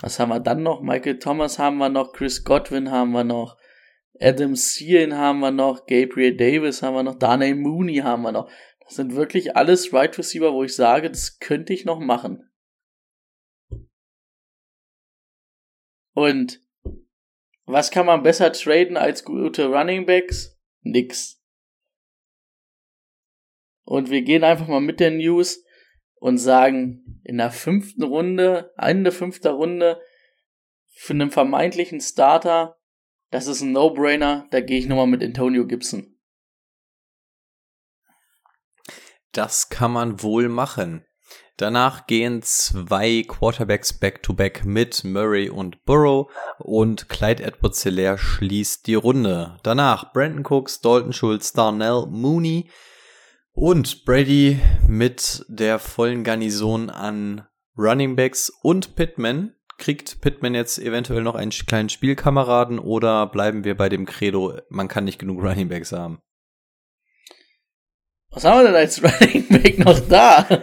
Was 0.00 0.18
haben 0.18 0.28
wir 0.30 0.40
dann 0.40 0.62
noch? 0.62 0.82
Michael 0.82 1.18
Thomas 1.18 1.58
haben 1.58 1.78
wir 1.78 1.88
noch, 1.88 2.12
Chris 2.12 2.44
Godwin 2.44 2.90
haben 2.90 3.12
wir 3.12 3.24
noch, 3.24 3.56
Adam 4.20 4.54
Thielen 4.54 5.16
haben 5.16 5.40
wir 5.40 5.50
noch, 5.50 5.86
Gabriel 5.86 6.36
Davis 6.36 6.82
haben 6.82 6.94
wir 6.94 7.02
noch, 7.02 7.18
Darnay 7.18 7.54
Mooney 7.54 7.96
haben 7.98 8.22
wir 8.22 8.32
noch. 8.32 8.50
Das 8.80 8.96
sind 8.96 9.14
wirklich 9.14 9.56
alles 9.56 9.92
Right 9.92 10.16
Receiver, 10.16 10.52
wo 10.52 10.64
ich 10.64 10.74
sage, 10.74 11.10
das 11.10 11.38
könnte 11.38 11.72
ich 11.72 11.84
noch 11.84 11.98
machen. 11.98 12.48
Und 16.14 16.62
was 17.64 17.90
kann 17.90 18.06
man 18.06 18.22
besser 18.22 18.52
traden 18.52 18.96
als 18.96 19.24
gute 19.24 19.66
Running 19.66 20.04
Backs? 20.04 20.60
Nix. 20.82 21.40
Und 23.84 24.10
wir 24.10 24.22
gehen 24.22 24.44
einfach 24.44 24.68
mal 24.68 24.80
mit 24.80 25.00
der 25.00 25.10
News 25.10 25.64
und 26.22 26.38
sagen, 26.38 27.20
in 27.24 27.38
der 27.38 27.50
fünften 27.50 28.04
Runde, 28.04 28.72
Ende 28.76 29.10
fünfter 29.10 29.50
Runde, 29.50 30.00
für 30.94 31.14
einen 31.14 31.32
vermeintlichen 31.32 32.00
Starter, 32.00 32.76
das 33.32 33.48
ist 33.48 33.60
ein 33.60 33.72
No-Brainer, 33.72 34.46
da 34.52 34.60
gehe 34.60 34.78
ich 34.78 34.86
nochmal 34.86 35.08
mit 35.08 35.20
Antonio 35.20 35.66
Gibson. 35.66 36.16
Das 39.32 39.68
kann 39.68 39.90
man 39.90 40.22
wohl 40.22 40.48
machen. 40.48 41.04
Danach 41.56 42.06
gehen 42.06 42.40
zwei 42.42 43.24
Quarterbacks 43.26 43.92
back-to-back 43.92 44.60
-back 44.60 44.64
mit 44.64 45.02
Murray 45.02 45.50
und 45.50 45.84
Burrow 45.84 46.30
und 46.60 47.08
Clyde 47.08 47.42
Edwards-Hilaire 47.42 48.18
schließt 48.18 48.86
die 48.86 48.94
Runde. 48.94 49.58
Danach 49.64 50.12
Brandon 50.12 50.46
Cooks, 50.46 50.80
Dalton 50.80 51.12
Schultz, 51.12 51.52
Darnell 51.52 52.06
Mooney, 52.08 52.70
und 53.52 54.04
Brady 54.04 54.60
mit 54.86 55.44
der 55.48 55.78
vollen 55.78 56.24
Garnison 56.24 56.90
an 56.90 57.46
Running 57.76 58.16
Backs 58.16 58.50
und 58.62 58.96
Pittman. 58.96 59.54
Kriegt 59.78 60.20
Pittman 60.20 60.54
jetzt 60.54 60.78
eventuell 60.78 61.22
noch 61.22 61.34
einen 61.34 61.50
kleinen 61.50 61.88
Spielkameraden 61.88 62.78
oder 62.78 63.26
bleiben 63.26 63.64
wir 63.64 63.76
bei 63.76 63.88
dem 63.88 64.06
Credo, 64.06 64.60
man 64.68 64.88
kann 64.88 65.04
nicht 65.04 65.18
genug 65.18 65.42
Running 65.42 65.68
Backs 65.68 65.92
haben? 65.92 66.20
Was 68.30 68.44
haben 68.44 68.60
wir 68.60 68.64
denn 68.64 68.76
als 68.76 69.02
Running 69.02 69.48
Back 69.48 69.78
noch 69.78 70.00
da? 70.00 70.62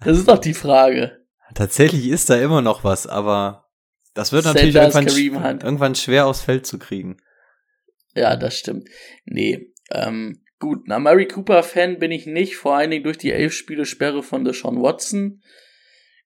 Das 0.00 0.18
ist 0.18 0.28
doch 0.28 0.38
die 0.38 0.54
Frage. 0.54 1.18
Tatsächlich 1.54 2.08
ist 2.08 2.30
da 2.30 2.36
immer 2.36 2.62
noch 2.62 2.84
was, 2.84 3.06
aber 3.06 3.70
das 4.14 4.32
wird 4.32 4.44
natürlich 4.44 4.74
irgendwann, 4.74 5.60
irgendwann 5.60 5.94
schwer 5.94 6.26
aufs 6.26 6.42
Feld 6.42 6.66
zu 6.66 6.78
kriegen. 6.78 7.18
Ja, 8.14 8.36
das 8.36 8.58
stimmt. 8.58 8.88
Nee, 9.24 9.72
ähm, 9.90 10.41
Gut, 10.62 10.88
ein 10.88 11.02
Mary 11.02 11.26
Cooper-Fan 11.26 11.98
bin 11.98 12.12
ich 12.12 12.26
nicht, 12.26 12.54
vor 12.54 12.76
allen 12.76 12.92
Dingen 12.92 13.02
durch 13.02 13.18
die 13.18 13.32
elf 13.32 13.52
Spiele 13.52 13.84
Sperre 13.84 14.22
von 14.22 14.44
Deshaun 14.44 14.80
Watson. 14.80 15.42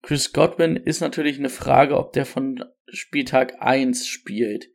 Chris 0.02 0.32
Godwin 0.32 0.74
ist 0.74 1.00
natürlich 1.00 1.38
eine 1.38 1.50
Frage, 1.50 1.96
ob 1.96 2.12
der 2.14 2.26
von 2.26 2.64
Spieltag 2.88 3.62
1 3.62 4.08
spielt. 4.08 4.70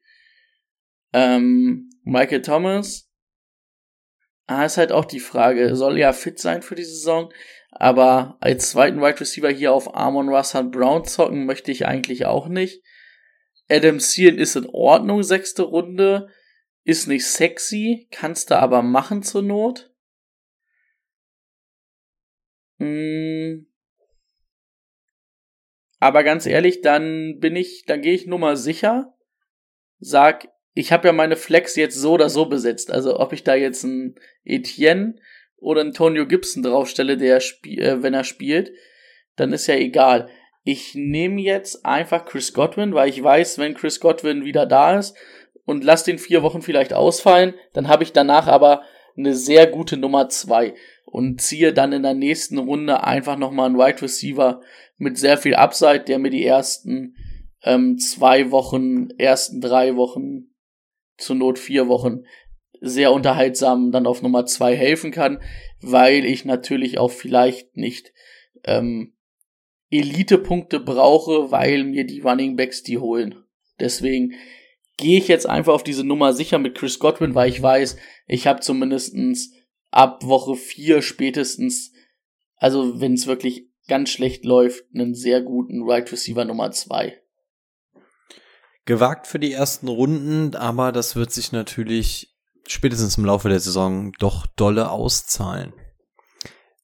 Ähm, 1.12 1.90
Michael 2.04 2.42
Thomas, 2.42 3.12
ah, 4.48 4.64
ist 4.64 4.78
halt 4.78 4.94
auch 4.94 5.04
die 5.04 5.20
Frage, 5.20 5.76
soll 5.76 6.00
ja 6.00 6.14
fit 6.14 6.40
sein 6.40 6.62
für 6.62 6.76
die 6.76 6.86
Saison, 6.86 7.30
aber 7.70 8.38
als 8.40 8.70
zweiten 8.70 9.02
Wide 9.02 9.20
Receiver 9.20 9.50
hier 9.50 9.74
auf 9.74 9.94
Amon 9.94 10.30
Russell 10.30 10.70
Brown 10.70 11.04
zocken 11.04 11.46
möchte 11.46 11.74
ich 11.74 11.86
eigentlich 11.86 12.26
auch 12.26 12.48
nicht. 12.48 12.82
Adam 13.70 13.98
Thielen 13.98 14.38
ist 14.38 14.56
in 14.56 14.68
Ordnung, 14.68 15.22
sechste 15.22 15.64
Runde. 15.64 16.30
Ist 16.84 17.08
nicht 17.08 17.26
sexy, 17.26 18.08
kannst 18.12 18.52
du 18.52 18.58
aber 18.58 18.82
machen 18.82 19.22
zur 19.24 19.42
Not. 19.42 19.92
Hm. 22.80 23.68
Aber 26.00 26.24
ganz 26.24 26.46
ehrlich, 26.46 26.82
dann 26.82 27.40
bin 27.40 27.56
ich, 27.56 27.84
dann 27.86 28.02
gehe 28.02 28.14
ich 28.14 28.26
nur 28.26 28.40
mal 28.40 28.56
sicher. 28.56 29.14
Sag, 30.00 30.48
ich 30.74 30.94
habe 30.94 31.08
ja 31.08 31.14
meine 31.14 31.36
Flex 31.36 31.76
jetzt 31.76 31.96
so 31.96 32.14
oder 32.14 32.30
so 32.30 32.46
besetzt. 32.46 32.90
Also 32.90 33.20
ob 33.20 33.34
ich 33.34 33.44
da 33.44 33.56
jetzt 33.56 33.84
einen 33.84 34.16
Etienne 34.46 35.16
oder 35.58 35.82
einen 35.82 35.90
Antonio 35.90 36.26
Gibson 36.26 36.64
draufstelle, 36.64 37.18
der 37.18 37.38
äh, 37.38 38.02
wenn 38.02 38.14
er 38.14 38.24
spielt, 38.24 38.72
dann 39.36 39.52
ist 39.52 39.68
ja 39.68 39.76
egal. 39.76 40.30
Ich 40.64 40.96
nehme 40.96 41.42
jetzt 41.42 41.86
einfach 41.86 42.26
Chris 42.26 42.54
Godwin, 42.54 42.94
weil 42.94 43.10
ich 43.10 43.22
weiß, 43.22 43.58
wenn 43.58 43.74
Chris 43.74 44.00
Godwin 44.00 44.46
wieder 44.46 44.66
da 44.66 44.98
ist 44.98 45.18
und 45.66 45.84
lass 45.84 46.04
den 46.04 46.18
vier 46.18 46.44
Wochen 46.44 46.62
vielleicht 46.62 46.94
ausfallen. 46.94 47.54
Dann 47.74 47.88
habe 47.88 48.04
ich 48.04 48.14
danach 48.14 48.48
aber 48.48 48.84
eine 49.18 49.34
sehr 49.34 49.68
gute 49.68 49.98
Nummer 49.98 50.30
zwei 50.30 50.74
und 51.06 51.42
ziehe 51.42 51.74
dann 51.74 51.92
in 51.92 52.04
der 52.04 52.14
nächsten 52.14 52.58
Runde 52.58 53.04
einfach 53.04 53.38
nochmal 53.38 53.68
einen 53.68 53.78
Wide 53.78 54.02
Receiver 54.02 54.62
mit 54.98 55.18
sehr 55.18 55.38
viel 55.38 55.56
Upside, 55.56 56.02
der 56.02 56.20
mir 56.20 56.30
die 56.30 56.46
ersten 56.46 57.16
ähm, 57.64 57.98
zwei 57.98 58.52
Wochen, 58.52 59.10
ersten 59.18 59.62
drei 59.62 59.96
Wochen, 59.96 60.54
zur 61.18 61.36
Not 61.36 61.60
vier 61.60 61.88
Wochen 61.88 62.24
sehr 62.82 63.12
unterhaltsam 63.12 63.92
dann 63.92 64.08
auf 64.08 64.22
Nummer 64.22 64.46
zwei 64.46 64.76
helfen 64.76 65.12
kann, 65.12 65.42
weil 65.82 66.26
ich 66.26 66.46
natürlich 66.46 66.98
auch 66.98 67.12
vielleicht 67.12 67.76
nicht 67.76 68.14
ähm, 68.64 69.14
Elite-Punkte 69.90 70.80
brauche, 70.80 71.52
weil 71.52 71.84
mir 71.84 72.06
die 72.06 72.22
Running 72.22 72.56
Backs 72.56 72.84
die 72.84 72.98
holen. 72.98 73.44
Deswegen 73.80 74.34
gehe 75.00 75.18
ich 75.18 75.28
jetzt 75.30 75.48
einfach 75.48 75.74
auf 75.74 75.84
diese 75.84 76.04
Nummer 76.04 76.34
sicher 76.34 76.60
mit 76.60 76.76
Chris 76.76 77.00
Godwin, 77.00 77.34
weil 77.34 77.50
ich 77.50 77.62
weiß, 77.62 77.96
ich 78.28 78.48
habe 78.48 78.60
zumindestens 78.60 79.54
ab 79.92 80.24
Woche 80.24 80.56
vier 80.56 81.02
spätestens, 81.02 81.94
also 82.58 83.00
wenn 83.00 83.14
es 83.14 83.26
wirklich 83.26 83.70
ganz 83.88 84.10
schlecht 84.10 84.44
läuft, 84.44 84.84
einen 84.94 85.16
sehr 85.16 85.42
guten 85.42 85.90
Right 85.90 86.12
Receiver 86.12 86.44
Nummer 86.44 86.72
zwei. 86.72 87.18
Gewagt 88.86 89.26
für 89.26 89.40
die 89.40 89.54
ersten 89.54 89.88
Runden, 89.88 90.56
aber 90.56 90.92
das 90.92 91.16
wird 91.16 91.32
sich 91.32 91.52
natürlich 91.52 92.36
spätestens 92.68 93.18
im 93.18 93.26
Laufe 93.26 93.48
der 93.48 93.60
Saison 93.60 94.12
doch 94.20 94.46
dolle 94.48 94.92
auszahlen. 94.92 95.74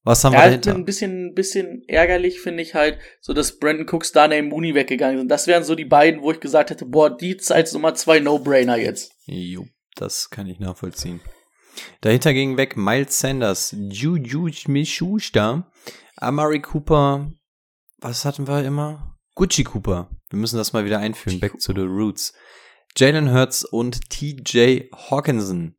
Was 0.05 0.23
haben 0.23 0.33
ja, 0.33 0.39
wir 0.39 0.45
dahinter? 0.45 0.75
Ein 0.75 0.85
bisschen, 0.85 1.33
bisschen 1.33 1.83
ärgerlich 1.87 2.39
finde 2.39 2.61
ich 2.61 2.75
halt, 2.75 2.99
so 3.21 3.33
dass 3.33 3.57
Brandon 3.57 3.87
Cooks, 3.89 4.11
Darnay 4.11 4.43
Mooney 4.43 4.75
weggegangen 4.75 5.17
sind. 5.17 5.29
Das 5.29 5.47
wären 5.47 5.63
so 5.63 5.73
die 5.73 5.83
beiden, 5.83 6.21
wo 6.21 6.31
ich 6.31 6.39
gesagt 6.39 6.69
hätte, 6.69 6.85
boah, 6.85 7.09
die 7.09 7.37
als 7.49 7.73
Nummer 7.73 7.95
zwei 7.95 8.19
No-Brainer 8.19 8.77
jetzt. 8.77 9.11
Jo, 9.25 9.65
das 9.95 10.29
kann 10.29 10.45
ich 10.45 10.59
nachvollziehen. 10.59 11.21
Dahinter 12.01 12.33
ging 12.33 12.55
weg 12.55 12.77
Miles 12.77 13.19
Sanders, 13.19 13.75
Juju 13.77 14.49
Smith-Schuster, 14.51 15.71
Amari 16.17 16.61
Cooper, 16.61 17.31
was 17.97 18.25
hatten 18.25 18.47
wir 18.47 18.63
immer? 18.63 19.17
Gucci 19.33 19.63
Cooper. 19.63 20.11
Wir 20.29 20.37
müssen 20.37 20.57
das 20.57 20.71
mal 20.71 20.85
wieder 20.85 20.99
einführen, 20.99 21.39
back 21.39 21.59
to 21.59 21.73
the 21.73 21.81
roots. 21.81 22.33
Jalen 22.95 23.33
Hurts 23.33 23.65
und 23.65 24.09
TJ 24.11 24.89
Hawkinson. 25.09 25.75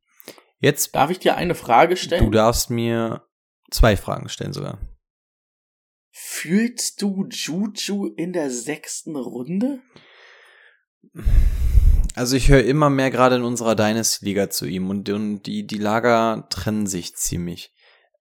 Jetzt. 0.58 0.94
Darf 0.94 1.10
ich 1.10 1.20
dir 1.20 1.36
eine 1.36 1.54
Frage 1.54 1.96
stellen? 1.96 2.24
Du 2.24 2.30
darfst 2.30 2.70
mir 2.70 3.25
zwei 3.70 3.96
Fragen 3.96 4.28
stellen 4.28 4.52
sogar. 4.52 4.78
Fühlst 6.10 7.02
du 7.02 7.26
Juju 7.28 8.06
in 8.16 8.32
der 8.32 8.50
sechsten 8.50 9.16
Runde? 9.16 9.80
Also 12.14 12.36
ich 12.36 12.48
höre 12.48 12.64
immer 12.64 12.88
mehr 12.88 13.10
gerade 13.10 13.36
in 13.36 13.42
unserer 13.42 13.74
Dynasty-Liga 13.74 14.48
zu 14.48 14.64
ihm 14.64 14.88
und, 14.88 15.08
und, 15.10 15.42
die, 15.42 15.66
die 15.66 15.78
Lager 15.78 16.46
trennen 16.48 16.86
sich 16.86 17.14
ziemlich. 17.16 17.74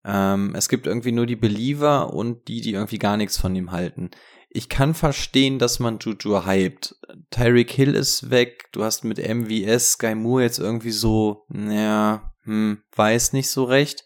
Ähm, 0.03 0.53
es 0.55 0.67
gibt 0.67 0.87
irgendwie 0.87 1.13
nur 1.13 1.25
die 1.25 1.37
Believer 1.37 2.13
und 2.13 2.49
die, 2.49 2.59
die 2.59 2.73
irgendwie 2.73 2.99
gar 2.99 3.15
nichts 3.15 3.37
von 3.37 3.55
ihm 3.55 3.71
halten. 3.71 4.11
Ich 4.49 4.67
kann 4.67 4.93
verstehen, 4.93 5.59
dass 5.59 5.79
man 5.79 5.99
Juju 5.99 6.45
hypt. 6.45 6.95
Tyreek 7.29 7.71
Hill 7.71 7.95
ist 7.95 8.29
weg, 8.29 8.65
du 8.73 8.83
hast 8.83 9.03
mit 9.05 9.17
MVS 9.17 9.93
Sky 9.93 10.15
Moore 10.15 10.43
jetzt 10.43 10.59
irgendwie 10.59 10.91
so, 10.91 11.45
naja, 11.47 12.33
hm, 12.43 12.81
weiß 12.95 13.31
nicht 13.31 13.49
so 13.49 13.63
recht. 13.63 14.03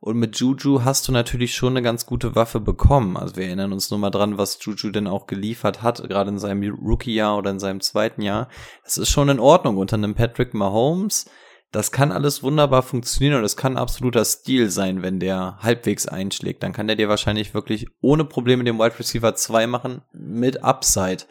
Und 0.00 0.16
mit 0.16 0.38
Juju 0.38 0.82
hast 0.82 1.06
du 1.06 1.12
natürlich 1.12 1.54
schon 1.54 1.74
eine 1.74 1.82
ganz 1.82 2.06
gute 2.06 2.34
Waffe 2.34 2.58
bekommen. 2.58 3.18
Also 3.18 3.36
wir 3.36 3.44
erinnern 3.44 3.72
uns 3.72 3.90
nur 3.90 4.00
mal 4.00 4.10
dran, 4.10 4.38
was 4.38 4.58
Juju 4.64 4.90
denn 4.90 5.06
auch 5.06 5.26
geliefert 5.26 5.82
hat, 5.82 6.02
gerade 6.08 6.30
in 6.30 6.38
seinem 6.38 6.74
Rookie-Jahr 6.74 7.36
oder 7.36 7.50
in 7.50 7.60
seinem 7.60 7.82
zweiten 7.82 8.22
Jahr. 8.22 8.48
Das 8.82 8.96
ist 8.96 9.10
schon 9.10 9.28
in 9.28 9.38
Ordnung 9.38 9.76
unter 9.76 9.96
einem 9.96 10.14
Patrick 10.14 10.54
Mahomes. 10.54 11.26
Das 11.70 11.92
kann 11.92 12.12
alles 12.12 12.42
wunderbar 12.42 12.82
funktionieren 12.82 13.38
und 13.38 13.44
es 13.44 13.56
kann 13.56 13.76
absoluter 13.76 14.24
Stil 14.24 14.70
sein, 14.70 15.02
wenn 15.02 15.20
der 15.20 15.58
halbwegs 15.60 16.08
einschlägt. 16.08 16.62
Dann 16.62 16.72
kann 16.72 16.86
der 16.86 16.96
dir 16.96 17.10
wahrscheinlich 17.10 17.52
wirklich 17.52 17.86
ohne 18.00 18.24
Probleme 18.24 18.64
den 18.64 18.78
Wide 18.78 18.98
Receiver 18.98 19.34
2 19.34 19.66
machen 19.66 20.02
mit 20.12 20.64
Upside. 20.64 21.24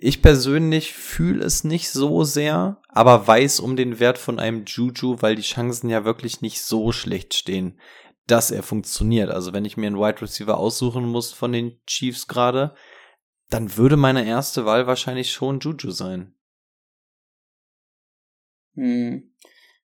Ich 0.00 0.22
persönlich 0.22 0.92
fühle 0.92 1.44
es 1.44 1.64
nicht 1.64 1.90
so 1.90 2.22
sehr, 2.22 2.80
aber 2.88 3.26
weiß 3.26 3.58
um 3.58 3.74
den 3.74 3.98
Wert 3.98 4.16
von 4.16 4.38
einem 4.38 4.64
Juju, 4.64 5.16
weil 5.20 5.34
die 5.34 5.42
Chancen 5.42 5.90
ja 5.90 6.04
wirklich 6.04 6.40
nicht 6.40 6.62
so 6.62 6.92
schlecht 6.92 7.34
stehen, 7.34 7.80
dass 8.28 8.52
er 8.52 8.62
funktioniert. 8.62 9.28
Also 9.28 9.52
wenn 9.52 9.64
ich 9.64 9.76
mir 9.76 9.88
einen 9.88 9.98
Wide 9.98 10.22
Receiver 10.22 10.56
aussuchen 10.56 11.08
muss 11.08 11.32
von 11.32 11.50
den 11.50 11.80
Chiefs 11.86 12.28
gerade, 12.28 12.76
dann 13.50 13.76
würde 13.76 13.96
meine 13.96 14.24
erste 14.24 14.64
Wahl 14.64 14.86
wahrscheinlich 14.86 15.32
schon 15.32 15.58
Juju 15.58 15.90
sein. 15.90 16.32
Hm. 18.74 19.34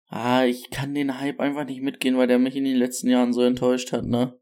Ah, 0.09 0.45
ich 0.45 0.69
kann 0.69 0.93
den 0.93 1.19
Hype 1.19 1.39
einfach 1.39 1.65
nicht 1.65 1.81
mitgehen, 1.81 2.17
weil 2.17 2.27
der 2.27 2.37
mich 2.37 2.55
in 2.55 2.65
den 2.65 2.77
letzten 2.77 3.09
Jahren 3.09 3.33
so 3.33 3.41
enttäuscht 3.41 3.91
hat, 3.91 4.05
ne? 4.05 4.37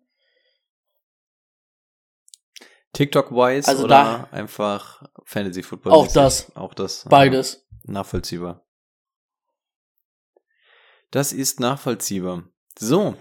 TikTok-wise 2.93 3.67
also 3.67 3.85
oder 3.85 4.27
einfach 4.31 5.03
Fantasy 5.23 5.63
Football? 5.63 5.93
Auch 5.93 6.11
das. 6.11 6.55
Auch 6.55 6.73
das. 6.73 7.05
Beides. 7.09 7.65
Nachvollziehbar. 7.83 8.65
Das 11.11 11.33
ist 11.33 11.59
nachvollziehbar. 11.59 12.43
So. 12.77 13.15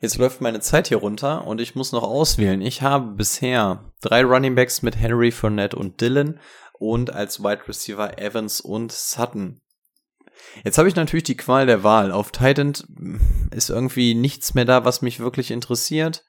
Jetzt 0.00 0.16
läuft 0.16 0.40
meine 0.40 0.60
Zeit 0.60 0.88
hier 0.88 0.98
runter 0.98 1.44
und 1.46 1.60
ich 1.60 1.74
muss 1.74 1.90
noch 1.90 2.04
auswählen. 2.04 2.60
Ich 2.60 2.82
habe 2.82 3.12
bisher 3.12 3.92
drei 4.00 4.22
Running 4.22 4.54
Backs 4.54 4.82
mit 4.82 4.96
Henry, 4.96 5.32
Fournette 5.32 5.76
und 5.76 6.00
Dylan 6.00 6.38
und 6.78 7.12
als 7.12 7.42
Wide 7.42 7.66
Receiver 7.66 8.18
Evans 8.18 8.60
und 8.60 8.92
Sutton. 8.92 9.60
Jetzt 10.62 10.78
habe 10.78 10.88
ich 10.88 10.94
natürlich 10.94 11.24
die 11.24 11.36
Qual 11.36 11.66
der 11.66 11.82
Wahl. 11.82 12.12
Auf 12.12 12.30
Titan 12.30 12.74
ist 13.50 13.70
irgendwie 13.70 14.14
nichts 14.14 14.54
mehr 14.54 14.64
da, 14.64 14.84
was 14.84 15.02
mich 15.02 15.18
wirklich 15.18 15.50
interessiert 15.50 16.24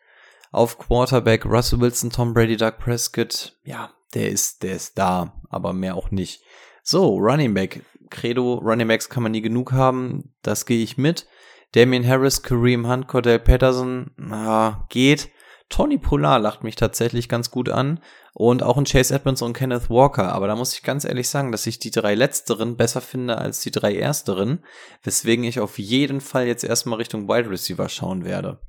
auf 0.52 0.78
Quarterback 0.78 1.45
Russell 1.45 1.80
Wilson, 1.80 2.10
Tom 2.10 2.34
Brady, 2.34 2.58
Doug 2.58 2.78
Prescott. 2.80 3.58
Ja, 3.64 3.91
der 4.14 4.30
ist, 4.30 4.64
der 4.64 4.74
ist 4.76 4.97
da, 4.97 5.34
aber 5.50 5.74
mehr 5.74 5.95
auch 5.95 6.12
nicht. 6.12 6.41
So, 6.84 7.18
Running 7.18 7.54
Back. 7.54 7.86
Credo, 8.10 8.56
Running 8.56 8.88
Backs 8.88 9.10
kann 9.10 9.24
man 9.24 9.32
nie 9.32 9.41
genug 9.41 9.72
haben. 9.72 10.34
Das 10.41 10.66
gehe 10.66 10.84
ich 10.84 10.97
mit. 10.97 11.28
Damien 11.74 12.08
Harris, 12.08 12.41
Kareem 12.41 12.88
Hunt, 12.88 13.08
Cordell 13.08 13.38
Patterson, 13.39 14.12
na, 14.18 14.88
geht. 14.89 15.30
Tony 15.70 16.00
Polar 16.00 16.39
lacht 16.39 16.64
mich 16.64 16.76
tatsächlich 16.76 17.30
ganz 17.30 17.52
gut 17.52 17.70
an. 17.70 18.00
Und 18.34 18.64
auch 18.64 18.78
ein 18.78 18.86
Chase 18.86 19.14
Edmonds 19.14 19.43
und 19.43 19.54
Kenneth 19.54 19.89
Walker. 19.89 20.34
Aber 20.34 20.47
da 20.47 20.56
muss 20.56 20.74
ich 20.74 20.82
ganz 20.82 21.06
ehrlich 21.06 21.30
sagen, 21.30 21.52
dass 21.52 21.68
ich 21.68 21.78
die 21.78 21.91
drei 21.91 22.16
letzteren 22.16 22.76
besser 22.76 23.02
finde 23.02 23.38
als 23.38 23.60
die 23.60 23.72
drei 23.72 23.95
ersteren. 23.95 24.64
Weswegen 25.04 25.43
ich 25.43 25.60
auf 25.60 25.78
jeden 25.78 26.22
Fall 26.22 26.47
jetzt 26.47 26.64
erstmal 26.64 26.97
Richtung 26.97 27.28
Wide 27.28 27.50
Receiver 27.50 27.88
schauen 27.88 28.26
werde. 28.26 28.60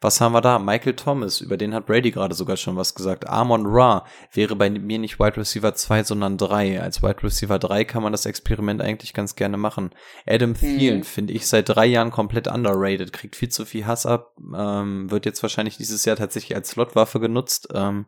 Was 0.00 0.20
haben 0.20 0.32
wir 0.32 0.40
da? 0.40 0.58
Michael 0.58 0.94
Thomas, 0.94 1.40
über 1.40 1.56
den 1.56 1.74
hat 1.74 1.86
Brady 1.86 2.10
gerade 2.10 2.34
sogar 2.34 2.56
schon 2.56 2.76
was 2.76 2.94
gesagt. 2.94 3.28
Amon 3.28 3.66
Ra 3.66 4.04
wäre 4.32 4.56
bei 4.56 4.70
mir 4.70 4.98
nicht 4.98 5.18
Wide 5.18 5.36
Receiver 5.36 5.74
2, 5.74 6.04
sondern 6.04 6.38
3. 6.38 6.80
Als 6.80 7.02
Wide 7.02 7.22
Receiver 7.22 7.58
3 7.58 7.84
kann 7.84 8.02
man 8.02 8.12
das 8.12 8.26
Experiment 8.26 8.82
eigentlich 8.82 9.14
ganz 9.14 9.36
gerne 9.36 9.56
machen. 9.56 9.90
Adam 10.26 10.54
Thielen 10.54 10.98
mhm. 10.98 11.04
finde 11.04 11.32
ich 11.32 11.46
seit 11.46 11.68
drei 11.68 11.86
Jahren 11.86 12.10
komplett 12.10 12.48
underrated, 12.48 13.12
kriegt 13.12 13.36
viel 13.36 13.48
zu 13.48 13.64
viel 13.64 13.86
Hass 13.86 14.06
ab, 14.06 14.36
ähm, 14.56 15.10
wird 15.10 15.26
jetzt 15.26 15.42
wahrscheinlich 15.42 15.76
dieses 15.76 16.04
Jahr 16.04 16.16
tatsächlich 16.16 16.56
als 16.56 16.70
Slotwaffe 16.70 17.20
genutzt. 17.20 17.68
Ähm, 17.74 18.06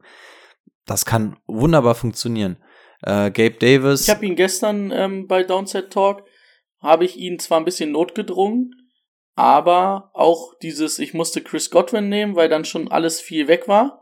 das 0.87 1.05
kann 1.05 1.37
wunderbar 1.47 1.95
funktionieren. 1.95 2.59
Äh, 3.03 3.31
Gabe 3.31 3.57
Davis. 3.59 4.03
Ich 4.03 4.11
habe 4.11 4.25
ihn 4.27 4.37
gestern 4.37 4.91
ähm, 4.91 5.27
bei 5.27 5.43
Downset 5.43 5.91
Talk, 5.91 6.25
habe 6.81 7.05
ich 7.05 7.17
ihn 7.17 7.39
zwar 7.39 7.59
ein 7.59 7.65
bisschen 7.65 7.93
notgedrungen, 7.93 8.73
aber 9.35 10.11
auch 10.13 10.55
dieses, 10.63 10.99
ich 10.99 11.15
musste 11.15 11.43
Chris 11.43 11.71
Godwin 11.71 12.09
nehmen, 12.09 12.37
weil 12.37 12.49
dann 12.49 12.65
schon 12.65 12.91
alles 12.91 13.21
viel 13.21 13.49
weg 13.49 13.69
war. 13.69 14.01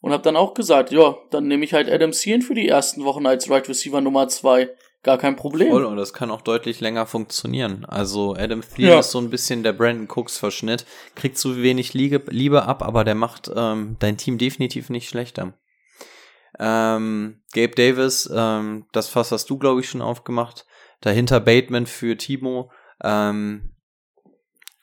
Und 0.00 0.12
habe 0.12 0.22
dann 0.22 0.36
auch 0.36 0.54
gesagt, 0.54 0.92
ja, 0.92 1.16
dann 1.30 1.48
nehme 1.48 1.64
ich 1.64 1.74
halt 1.74 1.90
Adam 1.90 2.12
Thielen 2.12 2.42
für 2.42 2.54
die 2.54 2.68
ersten 2.68 3.04
Wochen 3.04 3.26
als 3.26 3.50
Right 3.50 3.68
Receiver 3.68 4.00
Nummer 4.00 4.28
zwei. 4.28 4.70
Gar 5.02 5.18
kein 5.18 5.36
Problem. 5.36 5.70
Voll, 5.70 5.84
und 5.84 5.96
das 5.96 6.12
kann 6.12 6.30
auch 6.30 6.40
deutlich 6.40 6.80
länger 6.80 7.06
funktionieren. 7.06 7.84
Also 7.84 8.34
Adam 8.34 8.62
Thielen 8.62 8.90
ja. 8.90 8.98
ist 9.00 9.10
so 9.10 9.18
ein 9.18 9.30
bisschen 9.30 9.62
der 9.62 9.72
Brandon 9.72 10.08
Cooks 10.08 10.38
Verschnitt. 10.38 10.86
Kriegt 11.16 11.38
zu 11.38 11.62
wenig 11.62 11.94
Liebe, 11.94 12.22
Liebe 12.30 12.64
ab, 12.64 12.82
aber 12.82 13.04
der 13.04 13.14
macht 13.16 13.50
ähm, 13.54 13.96
dein 13.98 14.16
Team 14.18 14.38
definitiv 14.38 14.90
nicht 14.90 15.08
schlechter. 15.08 15.54
Ähm, 16.58 17.42
Gabe 17.52 17.74
Davis, 17.74 18.30
ähm, 18.32 18.86
das 18.92 19.08
Fass 19.08 19.32
hast 19.32 19.50
du, 19.50 19.58
glaube 19.58 19.80
ich, 19.80 19.88
schon 19.88 20.02
aufgemacht. 20.02 20.66
Dahinter 21.00 21.40
Bateman 21.40 21.86
für 21.86 22.16
Timo. 22.16 22.70
Ähm, 23.02 23.70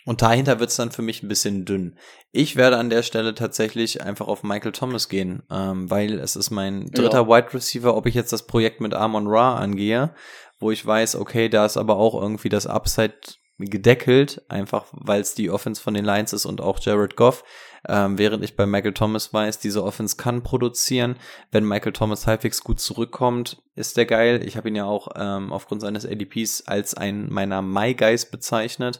und 0.06 0.22
dahinter 0.22 0.60
wird's 0.60 0.76
dann 0.76 0.92
für 0.92 1.02
mich 1.02 1.24
ein 1.24 1.28
bisschen 1.28 1.66
dünn. 1.66 1.98
Ich 2.32 2.56
werde 2.56 2.78
an 2.78 2.90
der 2.90 3.04
Stelle 3.04 3.34
tatsächlich 3.34 4.04
einfach 4.04 4.28
auf 4.28 4.44
Michael 4.44 4.72
Thomas 4.72 5.10
gehen, 5.10 5.44
ähm, 5.52 5.90
weil 5.90 6.20
es 6.20 6.36
ist 6.36 6.52
mein 6.52 6.86
dritter 6.92 7.24
ja. 7.24 7.28
Wide 7.28 7.54
Receiver, 7.54 7.96
ob 7.96 8.06
ich 8.06 8.14
jetzt 8.16 8.32
das 8.32 8.46
Projekt 8.46 8.82
mit 8.82 8.94
Amon 8.94 9.28
Ra 9.28 9.56
angehe, 9.56 10.14
wo 10.60 10.72
ich 10.72 10.86
weiß, 10.86 11.16
okay, 11.16 11.50
da 11.50 11.66
ist 11.66 11.78
aber 11.78 11.98
auch 11.98 12.20
irgendwie 12.20 12.50
das 12.50 12.68
Upside 12.68 13.16
gedeckelt, 13.58 14.44
einfach 14.50 14.88
weil 14.92 15.22
es 15.22 15.34
die 15.34 15.50
Offense 15.50 15.82
von 15.82 15.94
den 15.94 16.06
Lions 16.06 16.34
ist 16.34 16.46
und 16.46 16.62
auch 16.62 16.80
Jared 16.80 17.16
Goff. 17.16 17.44
Ähm, 17.88 18.18
während 18.18 18.44
ich 18.44 18.56
bei 18.56 18.66
Michael 18.66 18.94
Thomas 18.94 19.34
weiß, 19.34 19.60
diese 19.60 19.84
Offense 19.84 20.18
kann 20.18 20.44
produzieren. 20.44 21.16
Wenn 21.52 21.68
Michael 21.68 21.94
Thomas 21.94 22.28
halbwegs 22.28 22.64
gut 22.64 22.80
zurückkommt, 22.80 23.62
ist 23.76 23.96
der 23.96 24.06
geil. 24.06 24.42
Ich 24.46 24.58
habe 24.58 24.70
ihn 24.70 24.76
ja 24.76 24.86
auch 24.86 25.10
ähm, 25.16 25.54
aufgrund 25.54 25.82
seines 25.82 26.06
ADPs 26.06 26.64
als 26.68 26.96
einen 26.96 27.32
meiner 27.32 27.62
My 27.62 27.94
Guys 27.94 28.30
bezeichnet. 28.30 29.00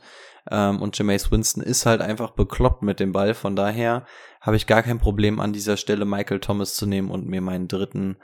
Ähm, 0.50 0.82
und 0.82 0.98
Jameis 0.98 1.32
Winston 1.32 1.64
ist 1.64 1.86
halt 1.86 2.02
einfach 2.02 2.32
bekloppt 2.32 2.84
mit 2.84 3.00
dem 3.00 3.12
Ball. 3.12 3.34
Von 3.34 3.56
daher 3.56 4.06
habe 4.40 4.56
ich 4.56 4.68
gar 4.68 4.84
kein 4.84 5.00
Problem 5.00 5.40
an 5.40 5.54
dieser 5.54 5.78
Stelle 5.78 6.06
Michael 6.06 6.40
Thomas 6.40 6.76
zu 6.76 6.86
nehmen 6.86 7.10
und 7.10 7.28
mir 7.28 7.42
meinen 7.42 7.68
dritten 7.68 8.18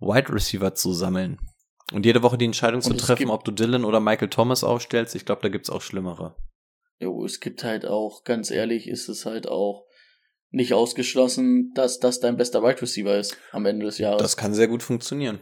Wide 0.00 0.32
Receiver 0.32 0.74
zu 0.74 0.92
sammeln. 0.92 1.38
Und 1.92 2.04
jede 2.04 2.22
Woche 2.22 2.36
die 2.36 2.44
Entscheidung 2.44 2.82
zu 2.82 2.94
treffen, 2.94 3.30
ob 3.30 3.44
du 3.44 3.50
Dylan 3.50 3.84
oder 3.84 4.00
Michael 4.00 4.28
Thomas 4.28 4.62
aufstellst, 4.62 5.14
ich 5.14 5.24
glaube, 5.24 5.42
da 5.42 5.48
gibt's 5.48 5.70
auch 5.70 5.80
schlimmere. 5.80 6.36
Jo, 6.98 7.24
es 7.24 7.40
gibt 7.40 7.64
halt 7.64 7.86
auch, 7.86 8.24
ganz 8.24 8.50
ehrlich, 8.50 8.88
ist 8.88 9.08
es 9.08 9.24
halt 9.24 9.48
auch 9.48 9.86
nicht 10.50 10.74
ausgeschlossen, 10.74 11.72
dass 11.74 11.98
das 11.98 12.20
dein 12.20 12.36
bester 12.36 12.62
Wide 12.62 12.82
Receiver 12.82 13.16
ist 13.16 13.36
am 13.52 13.66
Ende 13.66 13.86
des 13.86 13.98
Jahres. 13.98 14.20
Das 14.20 14.36
kann 14.36 14.54
sehr 14.54 14.68
gut 14.68 14.82
funktionieren. 14.82 15.40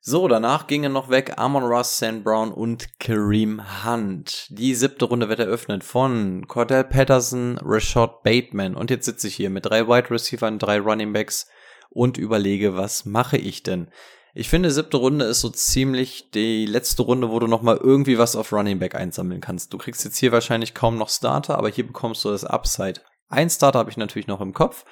So, 0.00 0.28
danach 0.28 0.68
gingen 0.68 0.92
noch 0.92 1.10
weg 1.10 1.34
Amon 1.36 1.64
Ross, 1.64 1.98
Sam 1.98 2.22
Brown 2.22 2.52
und 2.52 2.98
Kareem 3.00 3.60
Hunt. 3.84 4.46
Die 4.50 4.74
siebte 4.74 5.06
Runde 5.06 5.28
wird 5.28 5.40
eröffnet 5.40 5.82
von 5.82 6.46
Cordell 6.46 6.84
Patterson, 6.84 7.58
Rashad 7.60 8.22
Bateman. 8.22 8.76
Und 8.76 8.90
jetzt 8.90 9.06
sitze 9.06 9.26
ich 9.26 9.34
hier 9.34 9.50
mit 9.50 9.66
drei 9.66 9.88
Wide 9.88 10.10
Receivers, 10.10 10.54
drei 10.58 10.78
Running 10.78 11.12
Backs 11.12 11.48
und 11.90 12.16
überlege, 12.16 12.76
was 12.76 13.06
mache 13.06 13.38
ich 13.38 13.64
denn? 13.64 13.90
Ich 14.34 14.48
finde, 14.48 14.70
siebte 14.70 14.96
Runde 14.98 15.24
ist 15.24 15.40
so 15.40 15.48
ziemlich 15.48 16.30
die 16.30 16.66
letzte 16.66 17.02
Runde, 17.02 17.30
wo 17.30 17.38
du 17.38 17.46
nochmal 17.46 17.78
irgendwie 17.78 18.18
was 18.18 18.36
auf 18.36 18.52
Running 18.52 18.78
Back 18.78 18.94
einsammeln 18.94 19.40
kannst. 19.40 19.72
Du 19.72 19.78
kriegst 19.78 20.04
jetzt 20.04 20.18
hier 20.18 20.32
wahrscheinlich 20.32 20.74
kaum 20.74 20.96
noch 20.96 21.08
Starter, 21.08 21.58
aber 21.58 21.68
hier 21.68 21.86
bekommst 21.86 22.24
du 22.24 22.30
das 22.30 22.44
Upside. 22.44 23.00
Ein 23.28 23.50
Starter 23.50 23.78
habe 23.78 23.90
ich 23.90 23.96
natürlich 23.96 24.28
noch 24.28 24.40
im 24.40 24.52
Kopf. 24.52 24.84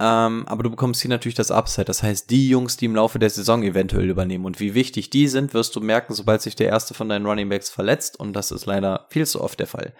Ähm, 0.00 0.44
aber 0.46 0.62
du 0.62 0.70
bekommst 0.70 1.00
hier 1.00 1.08
natürlich 1.08 1.34
das 1.34 1.50
Upside. 1.50 1.86
Das 1.86 2.02
heißt, 2.02 2.30
die 2.30 2.48
Jungs, 2.48 2.76
die 2.76 2.84
im 2.84 2.94
Laufe 2.94 3.18
der 3.18 3.30
Saison 3.30 3.62
eventuell 3.62 4.08
übernehmen 4.08 4.44
und 4.44 4.60
wie 4.60 4.74
wichtig 4.74 5.10
die 5.10 5.26
sind, 5.26 5.54
wirst 5.54 5.74
du 5.74 5.80
merken, 5.80 6.14
sobald 6.14 6.40
sich 6.40 6.54
der 6.54 6.68
erste 6.68 6.94
von 6.94 7.08
deinen 7.08 7.26
Running 7.26 7.48
Backs 7.48 7.68
verletzt. 7.68 8.18
Und 8.18 8.32
das 8.34 8.52
ist 8.52 8.66
leider 8.66 9.06
viel 9.10 9.26
zu 9.26 9.40
oft 9.40 9.58
der 9.58 9.66
Fall. 9.66 9.94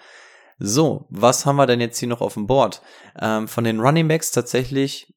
So, 0.60 1.06
was 1.08 1.46
haben 1.46 1.56
wir 1.56 1.66
denn 1.66 1.80
jetzt 1.80 1.98
hier 1.98 2.08
noch 2.08 2.20
auf 2.20 2.34
dem 2.34 2.46
Board? 2.46 2.82
Ähm, 3.20 3.48
von 3.48 3.64
den 3.64 3.80
Running 3.80 4.08
Backs 4.08 4.30
tatsächlich 4.30 5.14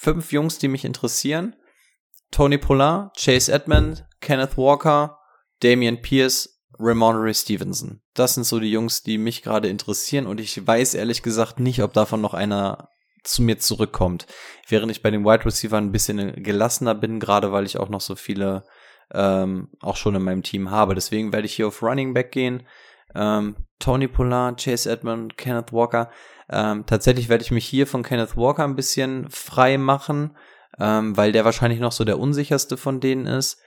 fünf 0.00 0.32
Jungs, 0.32 0.58
die 0.58 0.68
mich 0.68 0.84
interessieren. 0.84 1.54
Tony 2.30 2.58
Pollard, 2.58 3.16
Chase 3.16 3.52
Edmond, 3.52 4.04
Kenneth 4.20 4.56
Walker, 4.56 5.18
Damian 5.60 6.02
Pierce, 6.02 6.60
Ramondre 6.78 7.32
Stevenson. 7.32 8.02
Das 8.14 8.34
sind 8.34 8.44
so 8.44 8.60
die 8.60 8.70
Jungs, 8.70 9.02
die 9.02 9.18
mich 9.18 9.42
gerade 9.42 9.68
interessieren 9.68 10.26
und 10.26 10.40
ich 10.40 10.66
weiß 10.66 10.94
ehrlich 10.94 11.22
gesagt 11.22 11.60
nicht, 11.60 11.82
ob 11.82 11.92
davon 11.92 12.20
noch 12.20 12.34
einer 12.34 12.90
zu 13.24 13.42
mir 13.42 13.58
zurückkommt. 13.58 14.26
Während 14.68 14.90
ich 14.90 15.02
bei 15.02 15.10
den 15.10 15.24
Wide 15.24 15.44
Receiver 15.44 15.76
ein 15.76 15.92
bisschen 15.92 16.42
gelassener 16.42 16.94
bin, 16.94 17.20
gerade 17.20 17.52
weil 17.52 17.66
ich 17.66 17.78
auch 17.78 17.88
noch 17.88 18.00
so 18.00 18.14
viele 18.14 18.64
ähm, 19.12 19.70
auch 19.80 19.96
schon 19.96 20.14
in 20.14 20.22
meinem 20.22 20.42
Team 20.42 20.70
habe. 20.70 20.94
Deswegen 20.94 21.32
werde 21.32 21.46
ich 21.46 21.54
hier 21.54 21.68
auf 21.68 21.82
Running 21.82 22.14
Back 22.14 22.32
gehen. 22.32 22.66
Ähm, 23.14 23.56
Tony 23.78 24.08
Pollard, 24.08 24.62
Chase 24.62 24.90
Edmond, 24.90 25.36
Kenneth 25.36 25.72
Walker. 25.72 26.10
Ähm, 26.48 26.84
tatsächlich 26.86 27.28
werde 27.28 27.42
ich 27.42 27.50
mich 27.50 27.66
hier 27.66 27.86
von 27.86 28.02
Kenneth 28.02 28.36
Walker 28.36 28.64
ein 28.64 28.76
bisschen 28.76 29.28
frei 29.30 29.78
machen 29.78 30.36
ähm, 30.78 31.16
weil 31.16 31.32
der 31.32 31.44
wahrscheinlich 31.44 31.80
noch 31.80 31.92
so 31.92 32.04
der 32.04 32.18
unsicherste 32.18 32.76
von 32.76 33.00
denen 33.00 33.26
ist. 33.26 33.58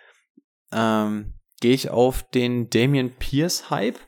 Ähm, 0.72 1.34
gehe 1.62 1.74
ich 1.74 1.90
auf 1.90 2.24
den 2.30 2.70
Damian 2.70 3.12
Pierce 3.18 3.70
Hype 3.70 4.00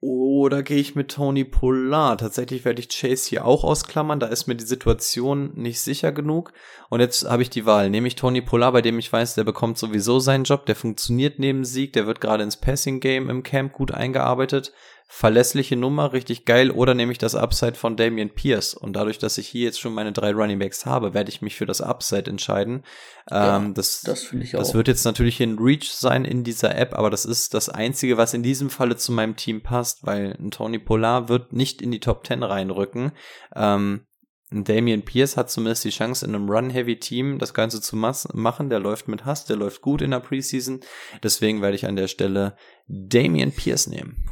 oder 0.00 0.62
gehe 0.62 0.78
ich 0.78 0.94
mit 0.94 1.10
Tony 1.10 1.44
Pollard? 1.44 2.20
Tatsächlich 2.20 2.64
werde 2.64 2.80
ich 2.80 2.88
Chase 2.88 3.28
hier 3.28 3.44
auch 3.44 3.64
ausklammern, 3.64 4.20
da 4.20 4.28
ist 4.28 4.46
mir 4.46 4.54
die 4.54 4.64
Situation 4.64 5.52
nicht 5.56 5.80
sicher 5.80 6.12
genug. 6.12 6.52
Und 6.88 7.00
jetzt 7.00 7.28
habe 7.28 7.42
ich 7.42 7.50
die 7.50 7.66
Wahl. 7.66 7.90
Nehme 7.90 8.06
ich 8.06 8.14
Tony 8.14 8.40
Pollard, 8.40 8.74
bei 8.74 8.82
dem 8.82 9.00
ich 9.00 9.12
weiß, 9.12 9.34
der 9.34 9.42
bekommt 9.42 9.76
sowieso 9.76 10.20
seinen 10.20 10.44
Job, 10.44 10.66
der 10.66 10.76
funktioniert 10.76 11.40
neben 11.40 11.64
Sieg, 11.64 11.94
der 11.94 12.06
wird 12.06 12.20
gerade 12.20 12.44
ins 12.44 12.56
Passing 12.56 13.00
Game 13.00 13.28
im 13.28 13.42
Camp 13.42 13.72
gut 13.72 13.90
eingearbeitet 13.90 14.72
verlässliche 15.10 15.74
Nummer, 15.74 16.12
richtig 16.12 16.44
geil, 16.44 16.70
oder 16.70 16.92
nehme 16.92 17.12
ich 17.12 17.18
das 17.18 17.34
Upside 17.34 17.74
von 17.74 17.96
Damian 17.96 18.28
Pierce. 18.28 18.74
Und 18.74 18.92
dadurch, 18.92 19.18
dass 19.18 19.38
ich 19.38 19.48
hier 19.48 19.64
jetzt 19.64 19.80
schon 19.80 19.94
meine 19.94 20.12
drei 20.12 20.32
Running 20.32 20.58
Backs 20.58 20.84
habe, 20.84 21.14
werde 21.14 21.30
ich 21.30 21.40
mich 21.40 21.56
für 21.56 21.64
das 21.64 21.80
Upside 21.80 22.30
entscheiden. 22.30 22.84
Ja, 23.30 23.56
ähm, 23.56 23.72
das 23.72 24.02
das 24.02 24.24
finde 24.24 24.44
ich 24.44 24.54
auch. 24.54 24.60
Das 24.60 24.74
wird 24.74 24.86
jetzt 24.86 25.04
natürlich 25.04 25.40
ein 25.42 25.58
Reach 25.58 25.90
sein 25.90 26.26
in 26.26 26.44
dieser 26.44 26.76
App, 26.76 26.94
aber 26.94 27.08
das 27.08 27.24
ist 27.24 27.54
das 27.54 27.70
Einzige, 27.70 28.18
was 28.18 28.34
in 28.34 28.42
diesem 28.42 28.68
Falle 28.68 28.96
zu 28.96 29.10
meinem 29.10 29.34
Team 29.34 29.62
passt, 29.62 30.04
weil 30.04 30.36
ein 30.38 30.50
Tony 30.50 30.78
Polar 30.78 31.30
wird 31.30 31.54
nicht 31.54 31.80
in 31.80 31.90
die 31.90 32.00
Top 32.00 32.26
10 32.26 32.42
reinrücken. 32.42 33.12
Ähm, 33.56 34.04
Damian 34.50 35.02
Pierce 35.02 35.36
hat 35.38 35.50
zumindest 35.50 35.84
die 35.84 35.90
Chance, 35.90 36.24
in 36.24 36.34
einem 36.34 36.50
Run-Heavy-Team 36.50 37.38
das 37.38 37.54
Ganze 37.54 37.80
zu 37.80 37.96
machen. 37.96 38.70
Der 38.70 38.78
läuft 38.78 39.08
mit 39.08 39.24
Hass, 39.24 39.46
der 39.46 39.56
läuft 39.56 39.80
gut 39.80 40.02
in 40.02 40.10
der 40.10 40.20
Preseason. 40.20 40.80
Deswegen 41.22 41.60
werde 41.60 41.76
ich 41.76 41.86
an 41.86 41.96
der 41.96 42.08
Stelle 42.08 42.56
Damian 42.86 43.52
Pierce 43.52 43.88
nehmen. 43.88 44.24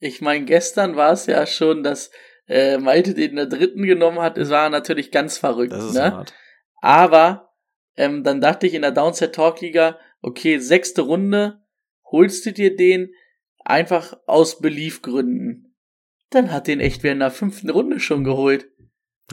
Ich 0.00 0.20
meine, 0.20 0.44
gestern 0.44 0.96
war 0.96 1.12
es 1.12 1.26
ja 1.26 1.46
schon, 1.46 1.82
dass 1.82 2.10
äh, 2.48 2.78
Malte 2.78 3.14
den 3.14 3.30
in 3.30 3.36
der 3.36 3.46
dritten 3.46 3.82
genommen 3.82 4.20
hat. 4.20 4.38
Es 4.38 4.50
war 4.50 4.70
natürlich 4.70 5.10
ganz 5.10 5.38
verrückt. 5.38 5.72
Das 5.72 5.84
ist 5.84 5.94
ne? 5.94 6.12
hart. 6.12 6.34
Aber 6.80 7.52
ähm, 7.96 8.24
dann 8.24 8.40
dachte 8.40 8.66
ich 8.66 8.74
in 8.74 8.82
der 8.82 8.90
Downset 8.90 9.34
Talk 9.34 9.60
Liga, 9.60 9.98
okay, 10.22 10.58
sechste 10.58 11.02
Runde, 11.02 11.62
holst 12.10 12.44
du 12.46 12.52
dir 12.52 12.74
den 12.74 13.12
einfach 13.64 14.18
aus 14.26 14.58
Beliefgründen. 14.58 15.76
Dann 16.30 16.50
hat 16.50 16.66
den 16.66 16.80
echt 16.80 17.02
wer 17.02 17.12
in 17.12 17.18
der 17.18 17.30
fünften 17.30 17.70
Runde 17.70 18.00
schon 18.00 18.24
geholt. 18.24 18.69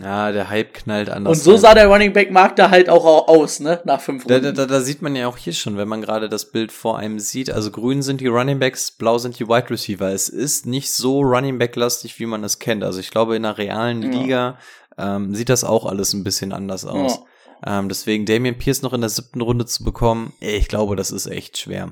Ja, 0.01 0.31
der 0.31 0.49
Hype 0.49 0.73
knallt 0.73 1.09
anders. 1.09 1.39
Und 1.39 1.43
so 1.43 1.57
sah 1.57 1.73
der 1.73 1.87
Running 1.87 2.13
Back 2.13 2.31
Markt 2.31 2.59
da 2.59 2.69
halt 2.69 2.89
auch 2.89 3.27
aus, 3.27 3.59
ne? 3.59 3.81
Nach 3.85 3.99
fünf 3.99 4.25
Runden. 4.25 4.43
Da, 4.43 4.51
da, 4.51 4.65
da 4.65 4.81
sieht 4.81 5.01
man 5.01 5.15
ja 5.15 5.27
auch 5.27 5.37
hier 5.37 5.53
schon, 5.53 5.77
wenn 5.77 5.87
man 5.87 6.01
gerade 6.01 6.29
das 6.29 6.51
Bild 6.51 6.71
vor 6.71 6.99
einem 6.99 7.19
sieht. 7.19 7.49
Also 7.49 7.71
grün 7.71 8.01
sind 8.03 8.21
die 8.21 8.27
Running 8.27 8.59
Backs, 8.59 8.91
blau 8.91 9.17
sind 9.17 9.39
die 9.39 9.47
Wide 9.47 9.69
Receiver. 9.69 10.11
Es 10.11 10.29
ist 10.29 10.65
nicht 10.65 10.91
so 10.91 11.21
Running 11.21 11.57
Back 11.57 11.75
lastig, 11.75 12.19
wie 12.19 12.27
man 12.27 12.43
es 12.43 12.59
kennt. 12.59 12.83
Also 12.83 12.99
ich 12.99 13.09
glaube, 13.09 13.35
in 13.35 13.45
einer 13.45 13.57
realen 13.57 14.03
ja. 14.03 14.09
Liga 14.09 14.57
ähm, 14.97 15.33
sieht 15.33 15.49
das 15.49 15.63
auch 15.63 15.85
alles 15.85 16.13
ein 16.13 16.23
bisschen 16.23 16.53
anders 16.53 16.85
aus. 16.85 17.19
Ja. 17.65 17.79
Ähm, 17.79 17.89
deswegen 17.89 18.25
Damian 18.25 18.57
Pierce 18.57 18.83
noch 18.83 18.93
in 18.93 19.01
der 19.01 19.09
siebten 19.09 19.41
Runde 19.41 19.65
zu 19.65 19.83
bekommen, 19.83 20.33
ich 20.39 20.67
glaube, 20.67 20.95
das 20.95 21.11
ist 21.11 21.25
echt 21.25 21.57
schwer. 21.57 21.91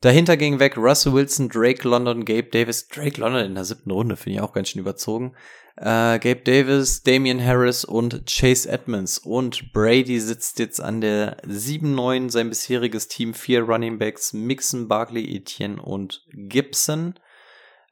Dahinter 0.00 0.36
ging 0.36 0.58
weg 0.58 0.76
Russell 0.76 1.14
Wilson, 1.14 1.48
Drake 1.48 1.88
London, 1.88 2.24
Gabe 2.24 2.48
Davis. 2.50 2.86
Drake 2.88 3.20
London 3.20 3.46
in 3.46 3.54
der 3.54 3.64
siebten 3.64 3.90
Runde 3.90 4.16
finde 4.16 4.38
ich 4.38 4.42
auch 4.42 4.52
ganz 4.52 4.68
schön 4.68 4.80
überzogen 4.80 5.34
äh, 5.76 6.18
Gabe 6.18 6.40
Davis, 6.42 7.02
Damian 7.02 7.44
Harris 7.44 7.84
und 7.84 8.26
Chase 8.26 8.68
Edmonds. 8.68 9.18
Und 9.18 9.72
Brady 9.72 10.18
sitzt 10.20 10.58
jetzt 10.58 10.80
an 10.80 11.00
der 11.00 11.42
7-9, 11.44 12.30
sein 12.30 12.48
bisheriges 12.48 13.08
Team, 13.08 13.34
vier 13.34 13.62
Running 13.62 13.98
Backs, 13.98 14.32
Mixon, 14.32 14.88
Barkley, 14.88 15.36
Etienne 15.36 15.80
und 15.80 16.24
Gibson. 16.32 17.14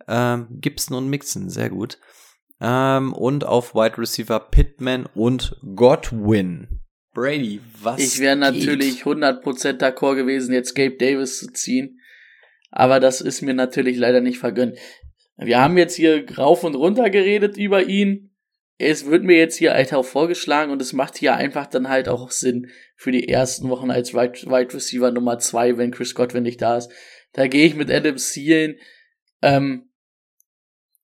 Ähm, 0.08 0.48
Gibson 0.50 0.96
und 0.96 1.08
Mixon, 1.08 1.50
sehr 1.50 1.70
gut. 1.70 1.98
Ähm, 2.60 3.12
und 3.12 3.44
auf 3.44 3.74
Wide 3.74 3.98
Receiver 3.98 4.40
Pittman 4.40 5.06
und 5.14 5.56
Godwin. 5.74 6.80
Brady, 7.14 7.60
was? 7.80 8.00
Ich 8.00 8.20
wäre 8.20 8.36
natürlich 8.36 9.04
100% 9.04 9.78
d'accord 9.78 10.16
gewesen, 10.16 10.52
jetzt 10.52 10.74
Gabe 10.74 10.96
Davis 10.96 11.38
zu 11.38 11.52
ziehen. 11.52 12.00
Aber 12.70 12.98
das 12.98 13.20
ist 13.20 13.40
mir 13.40 13.54
natürlich 13.54 13.96
leider 13.96 14.20
nicht 14.20 14.38
vergönnt. 14.38 14.76
Wir 15.36 15.60
haben 15.60 15.78
jetzt 15.78 15.94
hier 15.94 16.26
rauf 16.36 16.64
und 16.64 16.74
runter 16.74 17.08
geredet 17.10 17.56
über 17.56 17.84
ihn. 17.84 18.34
Es 18.78 19.06
wird 19.06 19.22
mir 19.22 19.36
jetzt 19.36 19.56
hier 19.56 19.74
auch 19.92 20.04
vorgeschlagen 20.04 20.72
und 20.72 20.82
es 20.82 20.92
macht 20.92 21.16
hier 21.16 21.36
einfach 21.36 21.66
dann 21.66 21.88
halt 21.88 22.08
auch 22.08 22.32
Sinn 22.32 22.70
für 22.96 23.12
die 23.12 23.28
ersten 23.28 23.68
Wochen 23.68 23.92
als 23.92 24.12
Wide, 24.12 24.50
Wide 24.50 24.74
Receiver 24.74 25.12
Nummer 25.12 25.38
zwei, 25.38 25.78
wenn 25.78 25.92
Chris 25.92 26.16
Godwin 26.16 26.42
nicht 26.42 26.60
da 26.60 26.78
ist. 26.78 26.90
Da 27.32 27.46
gehe 27.46 27.66
ich 27.66 27.76
mit 27.76 27.90
Adam 27.90 28.16
Thielen. 28.16 28.76
Ähm, 29.42 29.90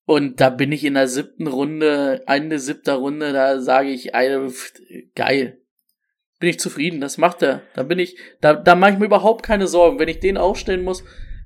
und 0.04 0.40
da 0.40 0.50
bin 0.50 0.72
ich 0.72 0.84
in 0.84 0.94
der 0.94 1.06
siebten 1.06 1.46
Runde, 1.46 2.24
Ende 2.26 2.58
siebter 2.58 2.94
Runde, 2.94 3.32
da 3.32 3.60
sage 3.60 3.90
ich, 3.90 4.10
geil. 5.14 5.60
Bin 6.40 6.48
ich 6.48 6.58
zufrieden, 6.58 7.00
das 7.00 7.18
macht 7.18 7.42
er. 7.42 7.62
Da 7.74 7.82
bin 7.82 7.98
ich, 7.98 8.16
da, 8.40 8.54
da 8.54 8.74
mache 8.74 8.92
ich 8.92 8.98
mir 8.98 9.04
überhaupt 9.04 9.44
keine 9.44 9.66
Sorgen. 9.66 9.98
Wenn 9.98 10.08
ich 10.08 10.20
den 10.20 10.38
aufstellen 10.38 10.82
muss, 10.82 11.04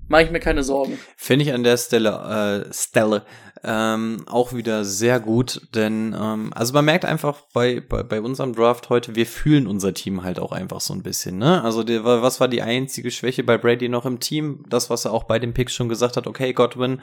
mache 0.09 0.23
ich 0.23 0.31
mir 0.31 0.41
keine 0.41 0.63
Sorgen. 0.63 0.99
Finde 1.17 1.45
ich 1.45 1.53
an 1.53 1.63
der 1.63 1.77
Stelle, 1.77 2.65
äh, 2.69 2.73
Stelle 2.73 3.25
ähm, 3.67 4.25
auch 4.27 4.53
wieder 4.53 4.85
sehr 4.85 5.19
gut, 5.21 5.63
denn 5.75 6.15
ähm, 6.19 6.53
also 6.55 6.75
man 6.75 6.85
merkt 6.85 7.07
einfach 7.07 7.41
bei, 7.55 7.81
bei, 7.81 8.03
bei 8.03 8.21
unserem 8.21 8.55
Draft 8.55 8.91
heute, 8.91 9.17
wir 9.17 9.25
fühlen 9.25 9.67
unser 9.67 9.95
Team 9.95 10.23
halt 10.23 10.39
auch 10.39 10.53
einfach 10.53 10.83
so 10.83 10.93
ein 10.93 11.03
bisschen. 11.03 11.39
Ne? 11.39 11.65
Also 11.65 11.83
der, 11.83 12.05
was 12.05 12.41
war 12.41 12.49
die 12.49 12.61
einzige 12.61 13.11
Schwäche 13.11 13.43
bei 13.43 13.57
Brady 13.57 13.89
noch 13.89 14.05
im 14.05 14.21
Team? 14.21 14.65
Das, 14.69 14.91
was 14.91 15.07
er 15.07 15.13
auch 15.13 15.25
bei 15.25 15.39
den 15.39 15.55
Picks 15.55 15.73
schon 15.73 15.89
gesagt 15.89 16.19
hat, 16.19 16.27
okay, 16.27 16.53
Godwin, 16.53 17.01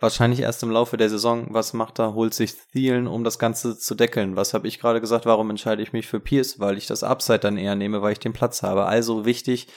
wahrscheinlich 0.00 0.40
erst 0.40 0.64
im 0.64 0.72
Laufe 0.72 0.96
der 0.96 1.10
Saison, 1.10 1.46
was 1.50 1.74
macht 1.74 2.00
er? 2.00 2.14
Holt 2.14 2.34
sich 2.34 2.54
Thielen, 2.72 3.06
um 3.06 3.22
das 3.22 3.38
Ganze 3.38 3.78
zu 3.78 3.94
deckeln. 3.94 4.34
Was 4.34 4.52
habe 4.52 4.66
ich 4.66 4.80
gerade 4.80 5.00
gesagt? 5.00 5.26
Warum 5.26 5.48
entscheide 5.50 5.82
ich 5.82 5.92
mich 5.92 6.08
für 6.08 6.18
Pierce? 6.18 6.58
Weil 6.58 6.76
ich 6.76 6.88
das 6.88 7.04
Upside 7.04 7.38
dann 7.38 7.56
eher 7.56 7.76
nehme, 7.76 8.02
weil 8.02 8.12
ich 8.12 8.18
den 8.18 8.32
Platz 8.32 8.64
habe. 8.64 8.86
Also 8.86 9.24
wichtig, 9.26 9.68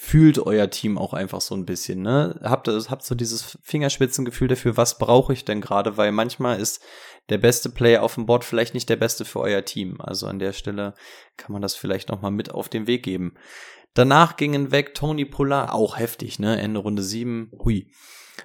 fühlt 0.00 0.38
euer 0.38 0.70
Team 0.70 0.96
auch 0.96 1.12
einfach 1.12 1.40
so 1.40 1.56
ein 1.56 1.66
bisschen, 1.66 2.02
ne? 2.02 2.38
Habt, 2.44 2.68
habt 2.68 3.04
so 3.04 3.16
dieses 3.16 3.58
Fingerspitzengefühl 3.64 4.46
dafür, 4.46 4.76
was 4.76 4.96
brauche 4.96 5.32
ich 5.32 5.44
denn 5.44 5.60
gerade, 5.60 5.96
weil 5.96 6.12
manchmal 6.12 6.60
ist 6.60 6.80
der 7.30 7.38
beste 7.38 7.68
Player 7.68 8.04
auf 8.04 8.14
dem 8.14 8.24
Board 8.24 8.44
vielleicht 8.44 8.74
nicht 8.74 8.88
der 8.88 8.94
beste 8.94 9.24
für 9.24 9.40
euer 9.40 9.64
Team. 9.64 10.00
Also 10.00 10.28
an 10.28 10.38
der 10.38 10.52
Stelle 10.52 10.94
kann 11.36 11.52
man 11.52 11.62
das 11.62 11.74
vielleicht 11.74 12.10
nochmal 12.10 12.30
mit 12.30 12.52
auf 12.52 12.68
den 12.68 12.86
Weg 12.86 13.02
geben. 13.02 13.34
Danach 13.92 14.36
gingen 14.36 14.70
weg 14.70 14.94
Tony 14.94 15.24
Pollard, 15.24 15.72
auch 15.72 15.98
heftig, 15.98 16.38
ne? 16.38 16.60
Ende 16.60 16.78
Runde 16.78 17.02
7, 17.02 17.50
hui. 17.58 17.90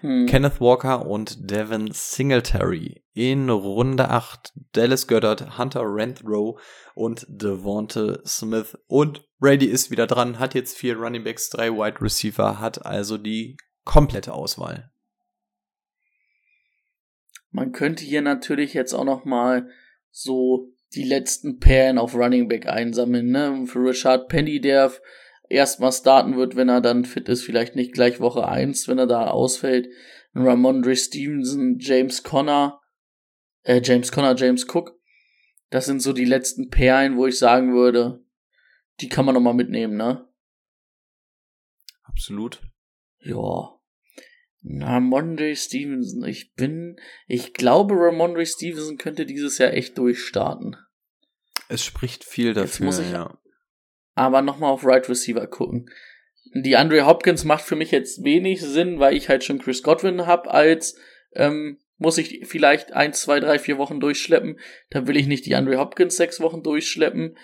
Hm. 0.01 0.25
Kenneth 0.25 0.59
Walker 0.59 1.05
und 1.05 1.51
Devin 1.51 1.91
Singletary. 1.91 3.03
In 3.13 3.51
Runde 3.51 4.09
8 4.09 4.53
Dallas 4.71 5.07
Goddard, 5.07 5.59
Hunter 5.59 5.83
Renthrow 5.85 6.59
und 6.95 7.27
Devonte 7.29 8.23
Smith. 8.25 8.75
Und 8.87 9.21
Brady 9.43 9.65
ist 9.65 9.91
wieder 9.91 10.07
dran, 10.07 10.39
hat 10.39 10.53
jetzt 10.53 10.77
vier 10.77 10.95
Running 10.95 11.25
Backs, 11.25 11.49
drei 11.49 11.69
Wide 11.69 11.99
Receiver, 11.99 12.61
hat 12.61 12.85
also 12.85 13.17
die 13.17 13.57
komplette 13.83 14.33
Auswahl. 14.33 14.89
Man 17.51 17.73
könnte 17.73 18.05
hier 18.05 18.21
natürlich 18.21 18.73
jetzt 18.73 18.93
auch 18.93 19.03
noch 19.03 19.25
mal 19.25 19.67
so 20.11 20.71
die 20.95 21.03
letzten 21.03 21.59
Perlen 21.59 21.97
auf 21.97 22.15
Running 22.15 22.47
Back 22.47 22.67
einsammeln, 22.67 23.31
ne? 23.31 23.65
Für 23.67 23.79
Richard 23.79 24.29
Penny, 24.29 24.61
der 24.61 24.93
erstmal 25.49 25.91
starten 25.91 26.37
wird, 26.37 26.55
wenn 26.55 26.69
er 26.69 26.79
dann 26.79 27.03
fit 27.03 27.27
ist, 27.27 27.43
vielleicht 27.43 27.75
nicht 27.75 27.91
gleich 27.91 28.21
Woche 28.21 28.47
1, 28.47 28.87
wenn 28.87 28.97
er 28.97 29.07
da 29.07 29.27
ausfällt. 29.27 29.89
Ramondre 30.33 30.95
Stevenson, 30.95 31.79
James 31.79 32.23
Conner, 32.23 32.79
äh, 33.63 33.81
James 33.83 34.09
Conner, 34.09 34.37
James 34.37 34.65
Cook. 34.73 34.97
Das 35.69 35.85
sind 35.85 36.01
so 36.01 36.13
die 36.13 36.23
letzten 36.23 36.69
Perlen, 36.69 37.17
wo 37.17 37.27
ich 37.27 37.37
sagen 37.37 37.73
würde, 37.73 38.22
die 39.01 39.09
kann 39.09 39.25
man 39.25 39.35
nochmal 39.35 39.53
mitnehmen, 39.53 39.95
ne? 39.95 40.27
Absolut. 42.03 42.61
Ja. 43.19 43.79
Ramondre 44.65 45.55
Stevenson. 45.55 46.23
Ich 46.25 46.53
bin, 46.53 46.97
ich 47.27 47.53
glaube, 47.53 47.95
Ramondre 47.95 48.45
Stevenson 48.45 48.97
könnte 48.97 49.25
dieses 49.25 49.57
Jahr 49.57 49.73
echt 49.73 49.97
durchstarten. 49.97 50.77
Es 51.69 51.83
spricht 51.83 52.23
viel 52.23 52.53
dafür, 52.53 52.65
Jetzt 52.65 52.79
muss 52.81 52.99
ich, 52.99 53.11
ja 53.11 53.39
aber 54.15 54.41
nochmal 54.41 54.71
auf 54.71 54.85
Right 54.85 55.07
Receiver 55.09 55.47
gucken. 55.47 55.89
Die 56.53 56.75
Andre 56.75 57.05
Hopkins 57.05 57.45
macht 57.45 57.63
für 57.63 57.75
mich 57.75 57.91
jetzt 57.91 58.23
wenig 58.23 58.61
Sinn, 58.61 58.99
weil 58.99 59.15
ich 59.15 59.29
halt 59.29 59.43
schon 59.43 59.59
Chris 59.59 59.81
Godwin 59.81 60.27
hab 60.27 60.47
als 60.47 60.97
ähm, 61.33 61.79
muss 61.97 62.17
ich 62.17 62.45
vielleicht 62.45 62.93
eins, 62.93 63.21
zwei, 63.21 63.39
drei, 63.39 63.57
vier 63.57 63.77
Wochen 63.77 63.99
durchschleppen. 63.99 64.59
Da 64.89 65.07
will 65.07 65.17
ich 65.17 65.27
nicht 65.27 65.45
die 65.45 65.55
Andre 65.55 65.77
Hopkins 65.77 66.15
sechs 66.15 66.39
Wochen 66.41 66.61
durchschleppen. 66.61 67.37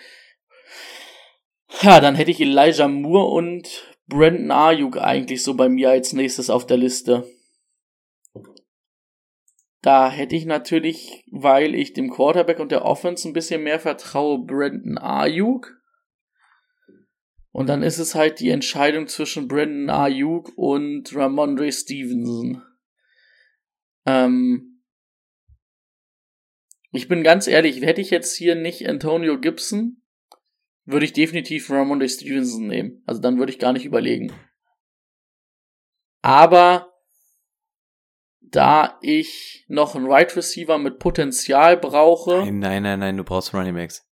Ja, 1.82 2.00
dann 2.00 2.14
hätte 2.14 2.30
ich 2.30 2.40
Elijah 2.40 2.88
Moore 2.88 3.32
und 3.32 3.96
Brandon 4.06 4.50
Ayuk 4.50 4.98
eigentlich 4.98 5.42
so 5.42 5.54
bei 5.54 5.68
mir 5.68 5.90
als 5.90 6.12
nächstes 6.12 6.50
auf 6.50 6.66
der 6.66 6.76
Liste. 6.76 7.26
Da 9.82 10.10
hätte 10.10 10.36
ich 10.36 10.44
natürlich, 10.44 11.24
weil 11.30 11.74
ich 11.74 11.94
dem 11.94 12.10
Quarterback 12.10 12.58
und 12.58 12.70
der 12.70 12.84
Offense 12.84 13.26
ein 13.26 13.32
bisschen 13.32 13.62
mehr 13.62 13.80
vertraue, 13.80 14.44
Brandon 14.44 14.98
Ayuk. 14.98 15.80
Und 17.52 17.68
dann 17.68 17.82
ist 17.82 17.98
es 17.98 18.14
halt 18.14 18.40
die 18.40 18.50
Entscheidung 18.50 19.06
zwischen 19.06 19.48
Brandon 19.48 19.88
Ayuk 19.88 20.52
und 20.56 21.14
Ramondre 21.14 21.72
Stevenson. 21.72 22.62
Ähm 24.04 24.82
ich 26.92 27.08
bin 27.08 27.22
ganz 27.22 27.46
ehrlich, 27.46 27.80
hätte 27.80 28.00
ich 28.00 28.10
jetzt 28.10 28.36
hier 28.36 28.54
nicht 28.54 28.88
Antonio 28.88 29.40
Gibson, 29.40 29.99
würde 30.92 31.04
ich 31.04 31.12
definitiv 31.12 31.70
Ramondre 31.70 32.08
Stevenson 32.08 32.66
nehmen. 32.66 33.02
Also 33.06 33.20
dann 33.20 33.38
würde 33.38 33.52
ich 33.52 33.58
gar 33.58 33.72
nicht 33.72 33.84
überlegen. 33.84 34.32
Aber 36.22 36.92
da 38.40 38.98
ich 39.00 39.64
noch 39.68 39.94
einen 39.94 40.10
Right 40.10 40.34
Receiver 40.36 40.78
mit 40.78 40.98
Potenzial 40.98 41.76
brauche. 41.76 42.38
Nein, 42.40 42.58
nein, 42.58 42.82
nein, 42.82 42.98
nein, 42.98 43.16
du 43.16 43.24
brauchst 43.24 43.54
Running 43.54 43.74
Backs. 43.74 44.06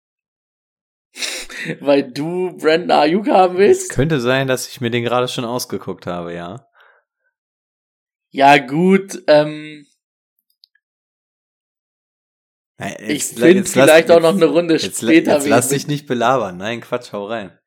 Weil 1.81 2.13
du 2.13 2.57
Brandon 2.57 2.91
Ayuk 2.91 3.29
haben 3.29 3.57
willst? 3.57 3.91
Es 3.91 3.97
könnte 3.97 4.21
sein, 4.21 4.47
dass 4.47 4.69
ich 4.69 4.81
mir 4.81 4.91
den 4.91 5.05
gerade 5.05 5.29
schon 5.29 5.45
ausgeguckt 5.45 6.07
habe, 6.07 6.35
ja. 6.35 6.69
Ja, 8.31 8.59
gut, 8.59 9.23
ähm. 9.29 9.86
Jetzt, 12.79 13.01
ich 13.09 13.25
finde 13.41 13.65
vielleicht 13.65 14.09
lass, 14.09 14.17
auch 14.19 14.21
noch 14.21 14.35
eine 14.35 14.47
Runde 14.47 14.77
jetzt, 14.77 14.99
später. 14.99 15.35
Jetzt 15.35 15.49
lass 15.49 15.69
dich 15.69 15.87
nicht 15.87 16.07
belabern. 16.07 16.59
Nein, 16.59 16.83
Quatsch, 16.83 17.13
hau 17.13 17.27
rein. 17.27 17.59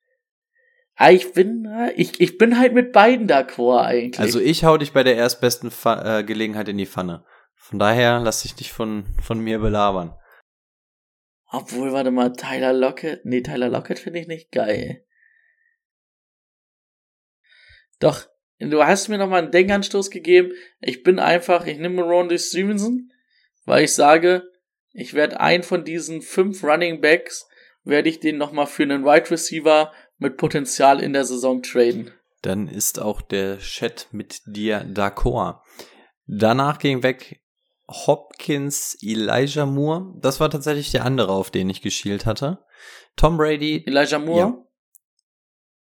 Ah, 0.95 1.11
ich 1.11 1.31
bin, 1.31 1.67
ich, 1.95 2.19
ich 2.19 2.37
bin 2.37 2.59
halt 2.59 2.73
mit 2.73 2.91
beiden 2.91 3.27
d'accord 3.27 3.81
eigentlich. 3.85 4.19
Also 4.19 4.39
ich 4.39 4.65
hau 4.65 4.77
dich 4.77 4.91
bei 4.91 5.03
der 5.03 5.15
erstbesten 5.15 5.71
Fa 5.71 6.19
äh, 6.19 6.23
Gelegenheit 6.23 6.67
in 6.67 6.77
die 6.77 6.85
Pfanne. 6.85 7.25
Von 7.55 7.79
daher 7.79 8.19
lass 8.19 8.41
dich 8.43 8.57
nicht 8.57 8.71
von, 8.71 9.05
von 9.21 9.39
mir 9.39 9.59
belabern. 9.59 10.15
Obwohl, 11.51 11.93
warte 11.93 12.11
mal, 12.11 12.33
Tyler 12.33 12.73
Lockett. 12.73 13.25
Nee, 13.25 13.41
Tyler 13.41 13.69
Lockett 13.69 13.97
finde 13.97 14.19
ich 14.19 14.27
nicht 14.27 14.51
geil. 14.51 15.05
Doch, 17.99 18.27
du 18.59 18.83
hast 18.83 19.07
mir 19.07 19.17
nochmal 19.17 19.43
einen 19.43 19.51
Denkanstoß 19.51 20.11
gegeben. 20.11 20.51
Ich 20.79 21.01
bin 21.03 21.17
einfach, 21.17 21.65
ich 21.65 21.79
nehme 21.79 22.03
Rondy 22.03 22.37
Stevenson, 22.37 23.11
weil 23.65 23.85
ich 23.85 23.93
sage, 23.93 24.48
ich 24.91 25.13
werde 25.13 25.39
einen 25.39 25.63
von 25.63 25.83
diesen 25.83 26.21
fünf 26.21 26.63
Running 26.63 27.01
Backs, 27.01 27.47
werde 27.83 28.09
ich 28.09 28.19
den 28.19 28.37
nochmal 28.37 28.67
für 28.67 28.83
einen 28.83 29.05
Wide 29.05 29.31
Receiver 29.31 29.91
mit 30.17 30.37
Potenzial 30.37 31.01
in 31.01 31.13
der 31.13 31.25
Saison 31.25 31.61
traden. 31.61 32.11
Dann 32.41 32.67
ist 32.67 32.99
auch 32.99 33.21
der 33.21 33.59
Chat 33.59 34.07
mit 34.11 34.41
dir 34.45 34.85
d'accord. 34.85 35.61
Danach 36.25 36.79
ging 36.79 37.03
weg 37.03 37.41
Hopkins, 37.89 38.97
Elijah 39.01 39.65
Moore. 39.65 40.13
Das 40.21 40.39
war 40.39 40.49
tatsächlich 40.49 40.91
der 40.91 41.05
andere, 41.05 41.31
auf 41.31 41.49
den 41.51 41.69
ich 41.69 41.81
geschielt 41.81 42.25
hatte. 42.25 42.63
Tom 43.15 43.37
Brady. 43.37 43.83
Elijah 43.85 44.19
Moore. 44.19 44.39
Ja. 44.39 44.65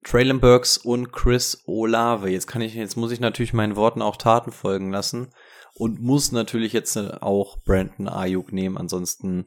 Traylon 0.04 0.40
Burks 0.40 0.78
und 0.78 1.12
Chris 1.12 1.64
Olave. 1.66 2.30
Jetzt 2.30 2.48
kann 2.48 2.62
ich, 2.62 2.76
jetzt 2.76 2.96
muss 2.96 3.12
ich 3.12 3.20
natürlich 3.20 3.52
meinen 3.52 3.76
Worten 3.76 4.02
auch 4.02 4.16
Taten 4.16 4.52
folgen 4.52 4.90
lassen 4.92 5.34
und 5.78 6.02
muss 6.02 6.32
natürlich 6.32 6.74
jetzt 6.74 6.96
äh, 6.96 7.12
auch 7.22 7.62
Brandon 7.64 8.08
Ayuk 8.08 8.52
nehmen. 8.52 8.78
Ansonsten 8.78 9.46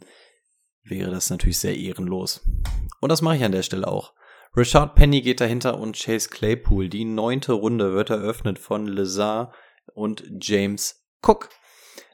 wäre 0.84 1.10
das 1.10 1.28
natürlich 1.28 1.58
sehr 1.58 1.76
ehrenlos. 1.76 2.40
Und 3.00 3.10
das 3.10 3.20
mache 3.20 3.36
ich 3.36 3.44
an 3.44 3.52
der 3.52 3.62
Stelle 3.62 3.88
auch. 3.88 4.14
Richard 4.56 4.94
Penny 4.94 5.22
geht 5.22 5.40
dahinter 5.40 5.78
und 5.78 5.96
Chase 5.96 6.28
Claypool. 6.28 6.88
Die 6.88 7.04
neunte 7.04 7.52
Runde 7.52 7.94
wird 7.94 8.10
eröffnet 8.10 8.58
von 8.58 8.86
Lazar 8.86 9.52
und 9.94 10.24
James 10.40 11.04
Cook. 11.22 11.48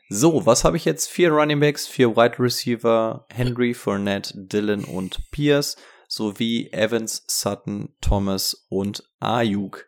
So, 0.08 0.46
was 0.46 0.64
habe 0.64 0.76
ich 0.76 0.84
jetzt? 0.84 1.08
Vier 1.08 1.30
Running 1.30 1.60
Backs, 1.60 1.86
vier 1.86 2.16
Wide 2.16 2.38
Receiver, 2.38 3.26
Henry, 3.30 3.74
Fournette, 3.74 4.32
Dylan 4.36 4.84
und 4.84 5.30
Pierce, 5.30 5.76
sowie 6.08 6.70
Evans, 6.72 7.24
Sutton, 7.26 7.94
Thomas 8.00 8.66
und 8.68 9.02
Ayuk. 9.18 9.86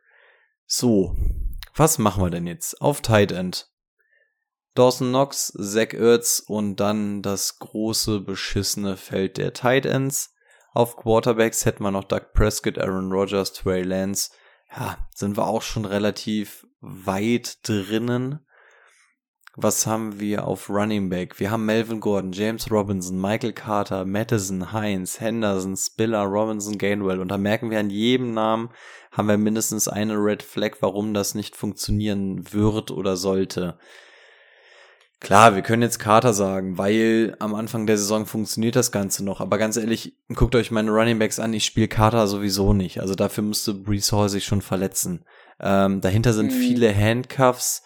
So, 0.67 1.17
was 1.77 1.99
machen 1.99 2.25
wir 2.25 2.31
denn 2.31 2.47
jetzt? 2.47 2.81
Auf 2.83 3.01
Tight 3.01 3.31
End. 3.31 3.71
Dawson 4.79 5.09
Knox, 5.09 5.53
Zach 5.59 5.93
Ertz 5.93 6.41
und 6.47 6.77
dann 6.77 7.21
das 7.21 7.59
große 7.59 8.21
beschissene 8.21 8.97
Feld 8.97 9.37
der 9.37 9.53
Tight 9.53 9.85
Ends. 9.85 10.37
Auf 10.73 10.97
Quarterbacks 10.97 11.65
hätten 11.65 11.83
wir 11.83 11.91
noch 11.91 12.05
Doug 12.05 12.33
Prescott, 12.33 12.79
Aaron 12.79 13.11
Rodgers, 13.11 13.53
Trey 13.53 13.83
Lance. 13.83 14.31
Ja, 14.71 14.99
sind 15.13 15.37
wir 15.37 15.49
auch 15.49 15.63
schon 15.63 15.85
relativ 15.85 16.65
weit 16.81 17.59
drinnen. 17.67 18.39
Was 19.57 19.89
haben 19.89 20.21
wir 20.21 20.47
auf 20.47 20.71
Running 20.71 21.09
Back? 21.09 21.41
Wir 21.41 21.51
haben 21.51 21.67
Melvin 21.67 21.99
Gordon, 21.99 22.31
James 22.31 22.71
Robinson, 22.71 23.21
Michael 23.21 23.55
Carter, 23.55 24.05
Madison, 24.05 24.73
Heinz, 24.73 25.19
Henderson, 25.19 25.77
Spiller, 25.77 26.23
Robinson, 26.23 26.79
Gainwell. 26.79 27.19
Und 27.19 27.33
da 27.33 27.39
merken 27.39 27.73
wir 27.73 27.81
an 27.81 27.91
jedem 27.91 28.33
Namen, 28.33 28.71
haben 29.11 29.27
wir 29.27 29.39
mindestens 29.39 29.89
eine 29.89 30.15
Red 30.15 30.45
Flag, 30.45 30.77
warum 30.79 31.15
das 31.15 31.35
nicht 31.35 31.57
funktionieren 31.57 32.53
wird 32.53 32.93
oder 32.93 33.17
sollte. 33.17 33.77
Klar, 35.21 35.57
wir 35.57 35.63
können 35.63 35.83
jetzt 35.83 35.99
Carter 35.99 36.33
sagen, 36.33 36.79
weil 36.79 37.35
am 37.41 37.55
Anfang 37.55 37.87
der 37.87 37.99
Saison 37.99 38.25
funktioniert 38.25 38.77
das 38.77 38.93
Ganze 38.93 39.25
noch. 39.25 39.41
Aber 39.41 39.59
ganz 39.59 39.77
ehrlich, 39.77 40.17
guckt 40.33 40.55
euch 40.55 40.71
meine 40.71 40.93
Running 40.93 41.19
Backs 41.19 41.41
an, 41.41 41.53
ich 41.53 41.65
spiele 41.65 41.89
Carter 41.89 42.29
sowieso 42.29 42.73
nicht. 42.73 43.01
Also 43.01 43.17
dafür 43.17 43.43
müsste 43.43 43.75
Brees 43.75 44.13
Hall 44.13 44.29
sich 44.29 44.45
schon 44.45 44.63
verletzen. 44.63 45.25
Ähm, 45.61 46.01
dahinter 46.01 46.33
sind 46.33 46.53
mhm. 46.53 46.57
viele 46.57 46.95
Handcuffs 46.95 47.83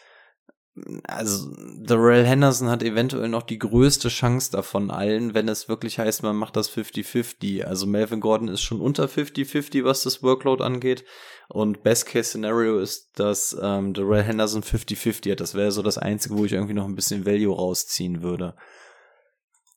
also 1.05 1.55
Darrell 1.81 2.25
Henderson 2.25 2.71
hat 2.71 2.83
eventuell 2.83 3.29
noch 3.29 3.43
die 3.43 3.59
größte 3.59 4.09
Chance 4.09 4.51
davon 4.53 4.91
allen, 4.91 5.35
wenn 5.35 5.49
es 5.49 5.69
wirklich 5.69 5.99
heißt, 5.99 6.23
man 6.23 6.37
macht 6.37 6.57
das 6.57 6.71
50-50. 6.71 7.65
Also 7.65 7.87
Melvin 7.87 8.21
Gordon 8.21 8.49
ist 8.49 8.63
schon 8.63 8.81
unter 8.81 9.05
50-50, 9.05 9.85
was 9.85 10.03
das 10.03 10.23
Workload 10.23 10.65
angeht. 10.65 11.05
Und 11.49 11.83
Best 11.83 12.07
Case 12.07 12.31
Scenario 12.31 12.79
ist, 12.79 13.19
dass 13.19 13.57
ähm, 13.61 13.93
Darrell 13.93 14.23
Henderson 14.23 14.63
50-50 14.63 15.33
hat. 15.33 15.41
Das 15.41 15.55
wäre 15.55 15.73
so 15.73 15.83
das 15.83 15.99
Einzige, 15.99 16.39
wo 16.39 16.47
ich 16.47 16.53
irgendwie 16.53 16.75
noch 16.75 16.87
ein 16.87 16.95
bisschen 16.95 17.27
Value 17.27 17.55
rausziehen 17.55 18.23
würde. 18.23 18.57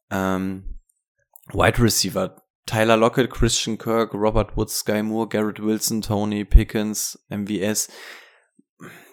Ähm, 0.10 0.80
Wide 1.52 1.82
Receiver. 1.82 2.42
Tyler 2.66 2.98
Lockett, 2.98 3.30
Christian 3.30 3.78
Kirk, 3.78 4.14
Robert 4.14 4.56
Woods, 4.58 4.80
Sky 4.80 5.04
Moore, 5.04 5.28
Garrett 5.28 5.62
Wilson, 5.62 6.02
Tony 6.02 6.46
Pickens, 6.46 7.20
MVS. 7.30 7.90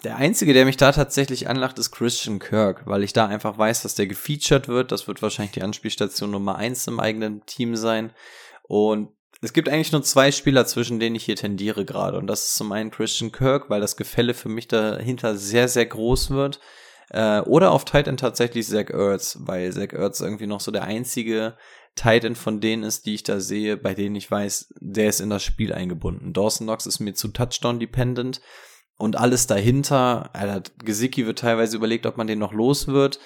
Der 0.02 0.16
einzige, 0.16 0.52
der 0.52 0.64
mich 0.64 0.76
da 0.76 0.90
tatsächlich 0.90 1.48
anlacht, 1.48 1.78
ist 1.78 1.92
Christian 1.92 2.40
Kirk, 2.40 2.82
weil 2.86 3.04
ich 3.04 3.12
da 3.12 3.26
einfach 3.26 3.56
weiß, 3.56 3.82
dass 3.82 3.94
der 3.94 4.08
gefeatured 4.08 4.66
wird. 4.66 4.90
Das 4.90 5.06
wird 5.06 5.22
wahrscheinlich 5.22 5.52
die 5.52 5.62
Anspielstation 5.62 6.32
Nummer 6.32 6.56
eins 6.56 6.86
im 6.88 6.98
eigenen 6.98 7.46
Team 7.46 7.76
sein. 7.76 8.12
Und 8.64 9.10
es 9.40 9.52
gibt 9.52 9.68
eigentlich 9.68 9.92
nur 9.92 10.02
zwei 10.02 10.32
Spieler, 10.32 10.66
zwischen 10.66 10.98
denen 10.98 11.16
ich 11.16 11.24
hier 11.24 11.36
tendiere 11.36 11.84
gerade. 11.84 12.18
Und 12.18 12.26
das 12.26 12.46
ist 12.46 12.56
zum 12.56 12.72
einen 12.72 12.90
Christian 12.90 13.30
Kirk, 13.30 13.70
weil 13.70 13.80
das 13.80 13.96
Gefälle 13.96 14.34
für 14.34 14.48
mich 14.48 14.66
dahinter 14.68 15.36
sehr, 15.36 15.68
sehr 15.68 15.86
groß 15.86 16.30
wird. 16.30 16.60
Äh, 17.10 17.40
oder 17.40 17.70
auf 17.70 17.84
Titan 17.84 18.16
tatsächlich 18.16 18.66
Zach 18.66 18.90
Ertz, 18.90 19.38
weil 19.40 19.72
Zach 19.72 19.92
Ertz 19.92 20.20
irgendwie 20.20 20.46
noch 20.46 20.60
so 20.60 20.70
der 20.70 20.84
einzige 20.84 21.56
Titan 21.94 22.34
von 22.34 22.60
denen 22.60 22.82
ist, 22.82 23.06
die 23.06 23.14
ich 23.14 23.22
da 23.22 23.38
sehe, 23.38 23.76
bei 23.76 23.94
denen 23.94 24.16
ich 24.16 24.30
weiß, 24.30 24.74
der 24.80 25.08
ist 25.08 25.20
in 25.20 25.30
das 25.30 25.42
Spiel 25.42 25.72
eingebunden. 25.72 26.32
Dawson 26.32 26.66
Knox 26.66 26.86
ist 26.86 27.00
mir 27.00 27.14
zu 27.14 27.28
Touchdown-dependent. 27.28 28.40
Und 28.96 29.16
alles 29.16 29.46
dahinter, 29.46 30.30
Alter, 30.32 30.62
Gesicki 30.84 31.26
wird 31.26 31.40
teilweise 31.40 31.76
überlegt, 31.76 32.06
ob 32.06 32.16
man 32.16 32.26
den 32.26 32.38
noch 32.38 32.52
los 32.52 32.86
wird. 32.86 33.18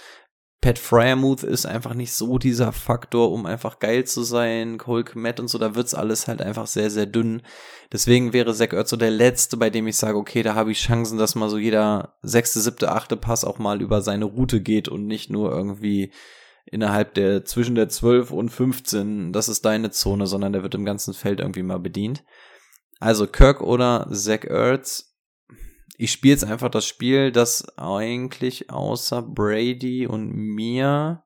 Pat 0.62 0.78
Fryermuth 0.78 1.42
ist 1.42 1.66
einfach 1.66 1.94
nicht 1.94 2.12
so 2.12 2.38
dieser 2.38 2.72
Faktor, 2.72 3.30
um 3.30 3.46
einfach 3.46 3.78
geil 3.78 4.04
zu 4.04 4.22
sein. 4.22 4.78
Cole 4.78 5.04
Kmet 5.04 5.38
und 5.38 5.48
so, 5.48 5.58
da 5.58 5.74
wird's 5.74 5.94
alles 5.94 6.28
halt 6.28 6.40
einfach 6.40 6.66
sehr, 6.66 6.90
sehr 6.90 7.06
dünn. 7.06 7.42
Deswegen 7.92 8.32
wäre 8.32 8.54
Zach 8.54 8.72
Ertz 8.72 8.90
so 8.90 8.96
der 8.96 9.10
letzte, 9.10 9.58
bei 9.58 9.70
dem 9.70 9.86
ich 9.86 9.96
sage, 9.96 10.16
okay, 10.16 10.42
da 10.42 10.54
habe 10.54 10.72
ich 10.72 10.80
Chancen, 10.80 11.18
dass 11.18 11.34
mal 11.34 11.50
so 11.50 11.58
jeder 11.58 12.16
sechste, 12.22 12.60
siebte, 12.60 12.90
achte 12.90 13.16
Pass 13.16 13.44
auch 13.44 13.58
mal 13.58 13.82
über 13.82 14.00
seine 14.00 14.24
Route 14.24 14.60
geht 14.60 14.88
und 14.88 15.06
nicht 15.06 15.30
nur 15.30 15.52
irgendwie 15.52 16.10
innerhalb 16.64 17.14
der, 17.14 17.44
zwischen 17.44 17.76
der 17.76 17.88
12 17.88 18.32
und 18.32 18.48
15, 18.48 19.32
das 19.32 19.48
ist 19.48 19.64
deine 19.64 19.90
Zone, 19.90 20.26
sondern 20.26 20.52
der 20.52 20.62
wird 20.62 20.74
im 20.74 20.84
ganzen 20.84 21.14
Feld 21.14 21.40
irgendwie 21.40 21.62
mal 21.62 21.78
bedient. 21.78 22.24
Also 22.98 23.26
Kirk 23.26 23.60
oder 23.60 24.08
Zach 24.10 24.44
Ertz, 24.44 25.15
ich 25.98 26.12
spiele 26.12 26.32
jetzt 26.32 26.44
einfach 26.44 26.70
das 26.70 26.86
Spiel, 26.86 27.32
das 27.32 27.76
eigentlich 27.78 28.70
außer 28.70 29.22
Brady 29.22 30.06
und 30.06 30.32
mir 30.32 31.22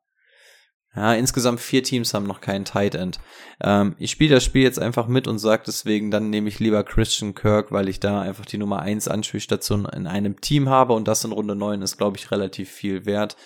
ja, 0.95 1.15
insgesamt 1.15 1.61
vier 1.61 1.85
Teams 1.85 2.15
haben 2.15 2.27
noch 2.27 2.41
keinen 2.41 2.65
Tight 2.65 2.97
End. 2.97 3.21
Ähm, 3.63 3.95
ich 3.99 4.11
spiele 4.11 4.35
das 4.35 4.45
Spiel 4.45 4.63
jetzt 4.63 4.81
einfach 4.81 5.07
mit 5.07 5.29
und 5.29 5.39
sage 5.39 5.63
deswegen, 5.65 6.11
dann 6.11 6.31
nehme 6.31 6.49
ich 6.49 6.59
lieber 6.59 6.83
Christian 6.83 7.35
Kirk, 7.35 7.71
weil 7.71 7.89
ich 7.89 8.01
da 8.01 8.21
einfach 8.21 8.45
die 8.45 8.59
Nummer 8.59 8.81
1 8.81 9.07
Anspielstation 9.07 9.85
in 9.85 10.09
einem 10.09 10.41
Team 10.41 10.69
habe 10.69 10.95
und 10.95 11.07
das 11.07 11.25
in 11.25 11.31
Runde 11.31 11.55
9 11.55 11.83
ist, 11.83 11.97
glaube 11.97 12.17
ich, 12.17 12.33
relativ 12.33 12.71
viel 12.71 13.07
wert. 13.07 13.37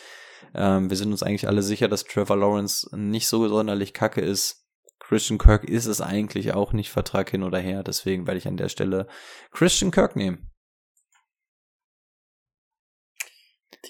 Ähm, 0.55 0.89
wir 0.89 0.97
sind 0.97 1.13
uns 1.13 1.23
eigentlich 1.23 1.47
alle 1.47 1.63
sicher, 1.63 1.89
dass 1.89 2.05
Trevor 2.05 2.39
Lawrence 2.39 2.89
nicht 2.97 3.29
so 3.29 3.47
sonderlich 3.47 3.93
kacke 3.93 4.23
ist. 4.23 4.63
Christian 4.99 5.39
Kirk 5.39 5.65
ist 5.65 5.85
es 5.85 6.01
eigentlich 6.01 6.55
auch 6.55 6.73
nicht, 6.73 6.91
Vertrag 6.91 7.29
hin 7.29 7.43
oder 7.43 7.59
her. 7.59 7.83
Deswegen 7.83 8.27
werde 8.27 8.39
ich 8.39 8.49
an 8.49 8.57
der 8.57 8.71
Stelle 8.71 9.07
Christian 9.53 9.91
Kirk 9.91 10.17
nehmen. 10.17 10.51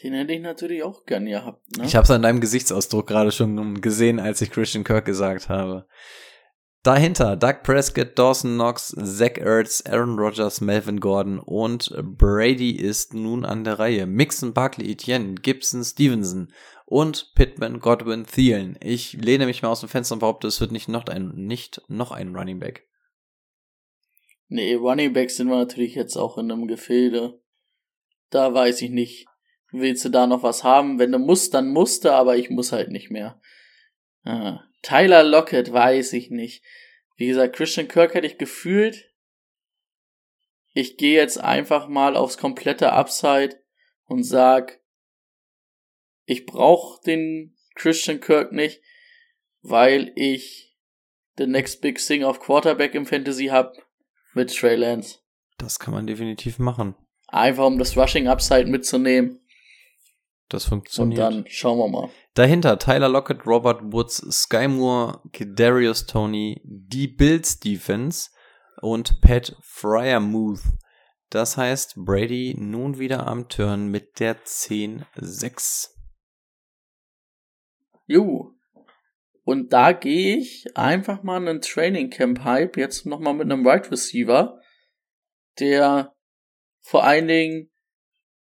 Den 0.03 0.15
hätte 0.15 0.33
ich 0.33 0.41
natürlich 0.41 0.83
auch 0.83 1.05
gern 1.05 1.27
gehabt. 1.27 1.77
Ne? 1.77 1.85
Ich 1.85 1.95
habe 1.95 2.05
es 2.05 2.11
an 2.11 2.23
deinem 2.23 2.41
Gesichtsausdruck 2.41 3.07
gerade 3.07 3.33
schon 3.33 3.81
gesehen, 3.81 4.19
als 4.19 4.41
ich 4.41 4.51
Christian 4.51 4.85
Kirk 4.85 5.05
gesagt 5.05 5.49
habe. 5.49 5.87
Dahinter 6.83 7.37
Doug 7.37 7.63
Prescott, 7.63 8.19
Dawson 8.19 8.55
Knox, 8.55 8.95
Zach 9.03 9.39
Ertz, 9.39 9.83
Aaron 9.87 10.19
Rodgers, 10.19 10.61
Melvin 10.61 11.01
Gordon 11.01 11.39
und 11.39 11.91
Brady 12.19 12.73
ist 12.73 13.15
nun 13.15 13.47
an 13.47 13.65
der 13.65 13.79
Reihe. 13.79 14.07
Mixon, 14.07 14.53
Barkley, 14.53 14.91
Etienne, 14.91 15.37
Gibson, 15.37 15.83
Stevenson 15.83 16.53
und 16.85 17.33
Pittman, 17.35 17.81
Godwin, 17.81 18.27
Thielen. 18.27 18.77
Ich 18.83 19.15
lehne 19.15 19.47
mich 19.47 19.63
mal 19.63 19.71
aus 19.71 19.81
dem 19.81 19.89
Fenster 19.89 20.15
und 20.15 20.19
behaupte, 20.19 20.47
es 20.47 20.61
wird 20.61 20.73
nicht 20.73 20.89
noch 20.89 21.07
ein, 21.07 21.33
nicht 21.35 21.81
noch 21.89 22.11
ein 22.13 22.37
Running 22.37 22.59
Back. 22.59 22.87
Nee, 24.49 24.75
Running 24.75 25.15
Backs 25.15 25.37
sind 25.37 25.49
wir 25.49 25.57
natürlich 25.57 25.95
jetzt 25.95 26.17
auch 26.17 26.37
in 26.37 26.53
einem 26.53 26.67
Gefilde. 26.67 27.41
Da 28.29 28.53
weiß 28.53 28.83
ich 28.83 28.91
nicht 28.91 29.27
willst 29.75 30.05
du 30.05 30.09
da 30.09 30.27
noch 30.27 30.43
was 30.43 30.65
haben? 30.65 30.99
Wenn 30.99 31.13
du 31.13 31.19
musst, 31.19 31.55
dann 31.55 31.69
musst 31.69 32.05
du, 32.05 32.13
aber 32.13 32.37
ich 32.37 32.51
muss 32.51 32.73
halt 32.73 32.91
nicht 32.91 33.11
mehr. 33.11 33.41
Ah. 34.25 34.61
Tyler 34.83 35.23
Lockett 35.23 35.73
weiß 35.73 36.13
ich 36.15 36.31
nicht. 36.31 36.63
Wie 37.17 37.27
gesagt, 37.27 37.57
Christian 37.57 37.89
Kirk 37.89 38.15
hätte 38.15 38.27
ich 38.27 38.39
gefühlt. 38.39 39.11
Ich 40.73 40.97
gehe 40.97 41.15
jetzt 41.15 41.39
einfach 41.39 41.89
mal 41.89 42.17
aufs 42.17 42.39
komplette 42.39 42.93
Upside 42.93 43.61
und 44.07 44.25
sag, 44.25 44.81
ich 46.25 46.47
brauche 46.47 47.01
den 47.03 47.57
Christian 47.75 48.21
Kirk 48.21 48.53
nicht, 48.53 48.83
weil 49.63 50.13
ich 50.17 50.77
the 51.37 51.47
next 51.47 51.81
big 51.81 51.99
thing 51.99 52.25
auf 52.25 52.41
Quarterback 52.41 52.95
im 52.95 53.07
Fantasy 53.07 53.47
hab 53.47 53.75
mit 54.35 54.55
Trey 54.55 54.77
Lance. 54.77 55.19
Das 55.59 55.79
kann 55.79 55.95
man 55.95 56.07
definitiv 56.07 56.59
machen. 56.59 56.95
Einfach 57.29 57.67
um 57.67 57.79
das 57.79 57.97
Rushing 57.97 58.29
Upside 58.29 58.67
mitzunehmen. 58.67 59.41
Das 60.49 60.67
funktioniert. 60.67 61.21
Und 61.21 61.35
dann 61.37 61.45
schauen 61.49 61.79
wir 61.79 61.89
mal. 61.89 62.11
Dahinter 62.35 62.79
Tyler 62.79 63.09
Lockett, 63.09 63.47
Robert 63.47 63.81
Woods, 63.93 64.17
Sky 64.31 64.69
Moore, 64.69 65.21
Darius 65.33 66.07
Tony, 66.07 66.61
die 66.65 67.09
Bills 67.09 67.59
Defense 67.61 68.31
und 68.83 69.21
Pat 69.21 69.57
Fryermuth. 69.63 70.61
Das 71.31 71.57
heißt, 71.57 71.95
Brady 72.05 72.55
nun 72.59 72.99
wieder 72.99 73.27
am 73.27 73.49
Turn 73.49 73.89
mit 73.89 74.21
der 74.21 74.45
10-6. 74.45 75.89
Jo. 78.07 78.53
Und 79.43 79.73
da 79.73 79.93
gehe 79.93 80.39
ich 80.39 80.67
einfach 80.75 81.23
mal 81.23 81.37
einen 81.37 81.61
Training 81.61 82.11
Camp 82.11 82.45
Hype 82.45 82.77
jetzt 82.77 83.07
nochmal 83.07 83.35
mit 83.35 83.51
einem 83.51 83.63
Wide 83.63 83.71
right 83.71 83.91
Receiver, 83.91 84.61
der 85.59 86.15
vor 86.83 87.05
allen 87.05 87.29
Dingen 87.29 87.71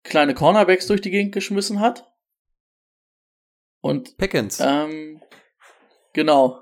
kleine 0.04 0.34
Cornerbacks 0.34 0.88
durch 0.88 1.01
die 1.01 1.12
Gegend 1.12 1.34
geschmissen 1.34 1.80
hat. 1.80 2.10
Und 3.82 4.18
Pickens. 4.18 4.60
Ähm, 4.62 5.22
genau. 6.14 6.62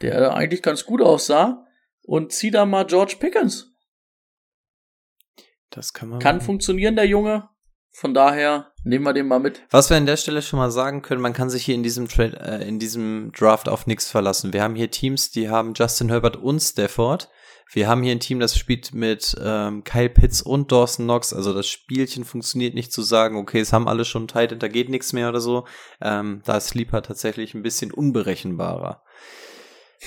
Der 0.00 0.34
eigentlich 0.34 0.62
ganz 0.62 0.84
gut 0.84 1.00
aussah. 1.00 1.66
Und 2.02 2.32
zieh 2.32 2.50
da 2.50 2.66
mal 2.66 2.86
George 2.86 3.16
Pickens. 3.18 3.74
Das 5.70 5.92
kann 5.92 6.08
man. 6.08 6.18
Kann 6.20 6.36
machen. 6.36 6.46
funktionieren, 6.46 6.96
der 6.96 7.06
Junge. 7.06 7.48
Von 7.90 8.14
daher 8.14 8.72
nehmen 8.84 9.04
wir 9.04 9.12
den 9.12 9.26
mal 9.26 9.40
mit. 9.40 9.62
Was 9.70 9.90
wir 9.90 9.96
an 9.96 10.06
der 10.06 10.16
Stelle 10.16 10.40
schon 10.40 10.58
mal 10.58 10.70
sagen 10.70 11.02
können, 11.02 11.20
man 11.20 11.32
kann 11.32 11.50
sich 11.50 11.64
hier 11.64 11.74
in 11.74 11.82
diesem 11.82 12.08
Trade, 12.08 12.38
äh, 12.40 12.68
in 12.68 12.78
diesem 12.78 13.32
Draft 13.32 13.68
auf 13.68 13.86
nichts 13.86 14.10
verlassen. 14.10 14.52
Wir 14.52 14.62
haben 14.62 14.76
hier 14.76 14.90
Teams, 14.90 15.30
die 15.30 15.48
haben 15.48 15.74
Justin 15.74 16.08
Herbert 16.08 16.36
und 16.36 16.60
Stafford. 16.60 17.28
Wir 17.70 17.86
haben 17.86 18.02
hier 18.02 18.12
ein 18.12 18.20
Team, 18.20 18.40
das 18.40 18.56
spielt 18.56 18.94
mit 18.94 19.36
ähm, 19.42 19.84
Kyle 19.84 20.08
Pitts 20.08 20.40
und 20.40 20.72
Dawson 20.72 21.04
Knox. 21.04 21.34
Also 21.34 21.52
das 21.52 21.68
Spielchen 21.68 22.24
funktioniert 22.24 22.74
nicht 22.74 22.92
zu 22.92 23.02
sagen, 23.02 23.36
okay, 23.36 23.60
es 23.60 23.72
haben 23.72 23.88
alle 23.88 24.06
schon 24.06 24.26
Tight, 24.26 24.62
da 24.62 24.68
geht 24.68 24.88
nichts 24.88 25.12
mehr 25.12 25.28
oder 25.28 25.40
so. 25.40 25.66
Ähm, 26.00 26.40
da 26.46 26.56
ist 26.56 26.68
Sleeper 26.68 27.02
tatsächlich 27.02 27.54
ein 27.54 27.62
bisschen 27.62 27.92
unberechenbarer. 27.92 29.02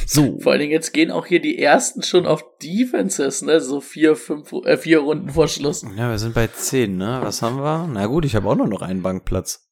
So. 0.08 0.40
Vor 0.42 0.54
allen 0.54 0.62
Dingen 0.62 0.72
jetzt 0.72 0.92
gehen 0.92 1.12
auch 1.12 1.28
hier 1.28 1.40
die 1.40 1.60
ersten 1.60 2.02
schon 2.02 2.26
auf 2.26 2.44
Defenses, 2.64 3.44
ne? 3.44 3.62
So 3.62 3.80
vier, 3.80 4.16
fünf, 4.16 4.52
äh, 4.66 4.78
vier 4.78 5.00
Runden 5.00 5.30
vor 5.30 5.48
Schluss. 5.48 5.86
Ja, 5.96 6.10
wir 6.10 6.18
sind 6.18 6.34
bei 6.34 6.48
zehn, 6.48 6.98
ne? 6.98 7.20
Was 7.22 7.42
haben 7.42 7.58
wir? 7.58 7.88
Na 7.92 8.08
gut, 8.08 8.26
ich 8.26 8.36
habe 8.36 8.50
auch 8.50 8.56
nur 8.56 8.68
noch 8.68 8.82
einen 8.82 9.04
Bankplatz. 9.04 9.70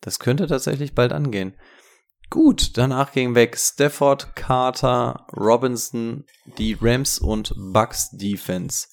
Das 0.00 0.18
könnte 0.18 0.46
tatsächlich 0.46 0.94
bald 0.94 1.12
angehen. 1.12 1.54
Gut, 2.30 2.78
danach 2.78 3.10
ging 3.10 3.34
weg 3.34 3.58
Stafford, 3.58 4.36
Carter, 4.36 5.26
Robinson, 5.36 6.24
die 6.58 6.78
Rams 6.80 7.18
und 7.18 7.52
Bucks 7.56 8.10
Defense. 8.12 8.86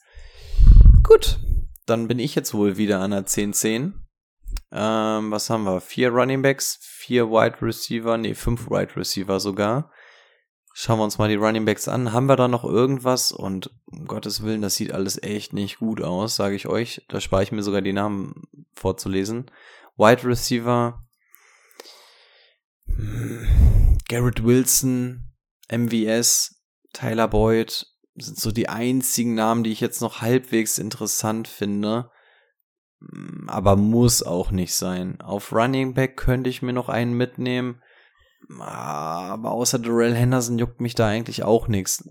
Gut, 1.03 1.39
dann 1.85 2.07
bin 2.07 2.17
ich 2.17 2.33
jetzt 2.33 2.55
wohl 2.55 2.77
wieder 2.77 2.99
an 2.99 3.11
der 3.11 3.27
10-10. 3.27 3.93
Ähm, 4.71 5.31
was 5.31 5.51
haben 5.51 5.65
wir? 5.65 5.81
Vier 5.81 6.09
Running 6.09 6.41
Backs, 6.41 6.79
vier 6.81 7.29
Wide 7.29 7.61
Receiver, 7.61 8.17
nee, 8.17 8.33
fünf 8.33 8.71
Wide 8.71 8.95
Receiver 8.95 9.39
sogar. 9.39 9.91
Schauen 10.73 10.97
wir 10.97 11.03
uns 11.03 11.19
mal 11.19 11.29
die 11.29 11.35
Running 11.35 11.65
Backs 11.65 11.87
an. 11.87 12.13
Haben 12.13 12.25
wir 12.25 12.37
da 12.37 12.47
noch 12.47 12.63
irgendwas? 12.63 13.31
Und 13.31 13.69
um 13.85 14.05
Gottes 14.05 14.41
Willen, 14.41 14.63
das 14.63 14.75
sieht 14.75 14.91
alles 14.91 15.21
echt 15.21 15.53
nicht 15.53 15.77
gut 15.77 16.01
aus, 16.01 16.35
sage 16.35 16.55
ich 16.55 16.67
euch. 16.67 17.05
Da 17.07 17.21
spare 17.21 17.43
ich 17.43 17.51
mir 17.51 17.61
sogar 17.61 17.81
die 17.81 17.93
Namen 17.93 18.43
vorzulesen. 18.75 19.51
Wide 19.95 20.23
Receiver, 20.23 21.06
Garrett 24.07 24.43
Wilson, 24.43 25.33
MVS, 25.71 26.63
Tyler 26.93 27.27
Boyd 27.27 27.85
sind 28.15 28.39
so 28.39 28.51
die 28.51 28.69
einzigen 28.69 29.35
Namen, 29.35 29.63
die 29.63 29.71
ich 29.71 29.81
jetzt 29.81 30.01
noch 30.01 30.21
halbwegs 30.21 30.77
interessant 30.77 31.47
finde. 31.47 32.09
Aber 33.47 33.75
muss 33.75 34.23
auch 34.23 34.49
nicht 34.49 34.73
sein. 34.73 35.21
Auf 35.21 35.51
Running 35.51 35.93
Back 35.93 36.17
könnte 36.17 36.49
ich 36.49 36.61
mir 36.61 36.73
noch 36.73 36.89
einen 36.89 37.13
mitnehmen. 37.13 37.81
Aber 38.59 39.51
außer 39.51 39.77
Darrell 39.77 40.15
Henderson 40.15 40.57
juckt 40.57 40.81
mich 40.81 40.95
da 40.95 41.07
eigentlich 41.07 41.43
auch 41.43 41.67
nichts. 41.67 42.07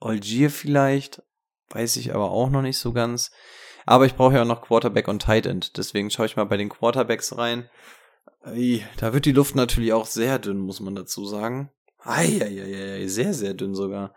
Algier 0.00 0.50
vielleicht, 0.50 1.22
weiß 1.70 1.96
ich 1.96 2.14
aber 2.14 2.30
auch 2.30 2.50
noch 2.50 2.62
nicht 2.62 2.78
so 2.78 2.92
ganz. 2.92 3.30
Aber 3.86 4.06
ich 4.06 4.16
brauche 4.16 4.34
ja 4.34 4.42
auch 4.42 4.46
noch 4.46 4.62
Quarterback 4.62 5.08
und 5.08 5.22
Tight 5.22 5.46
End. 5.46 5.76
Deswegen 5.78 6.10
schaue 6.10 6.26
ich 6.26 6.36
mal 6.36 6.44
bei 6.44 6.56
den 6.56 6.68
Quarterbacks 6.68 7.36
rein. 7.36 7.70
Da 8.96 9.12
wird 9.14 9.24
die 9.24 9.32
Luft 9.32 9.54
natürlich 9.54 9.92
auch 9.92 10.06
sehr 10.06 10.38
dünn, 10.38 10.58
muss 10.58 10.80
man 10.80 10.94
dazu 10.94 11.24
sagen. 11.24 11.70
Eieiei, 12.00 13.06
sehr, 13.06 13.32
sehr 13.32 13.54
dünn 13.54 13.74
sogar. 13.74 14.14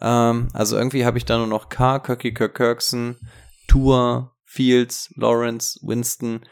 Ähm, 0.00 0.48
also 0.52 0.76
irgendwie 0.76 1.04
habe 1.04 1.18
ich 1.18 1.24
da 1.24 1.38
nur 1.38 1.46
noch 1.46 1.68
K, 1.68 1.98
Kirky 1.98 2.32
Kirkirksen, 2.32 3.18
Tour, 3.66 4.36
Fields, 4.44 5.12
Lawrence, 5.16 5.80
Winston. 5.82 6.46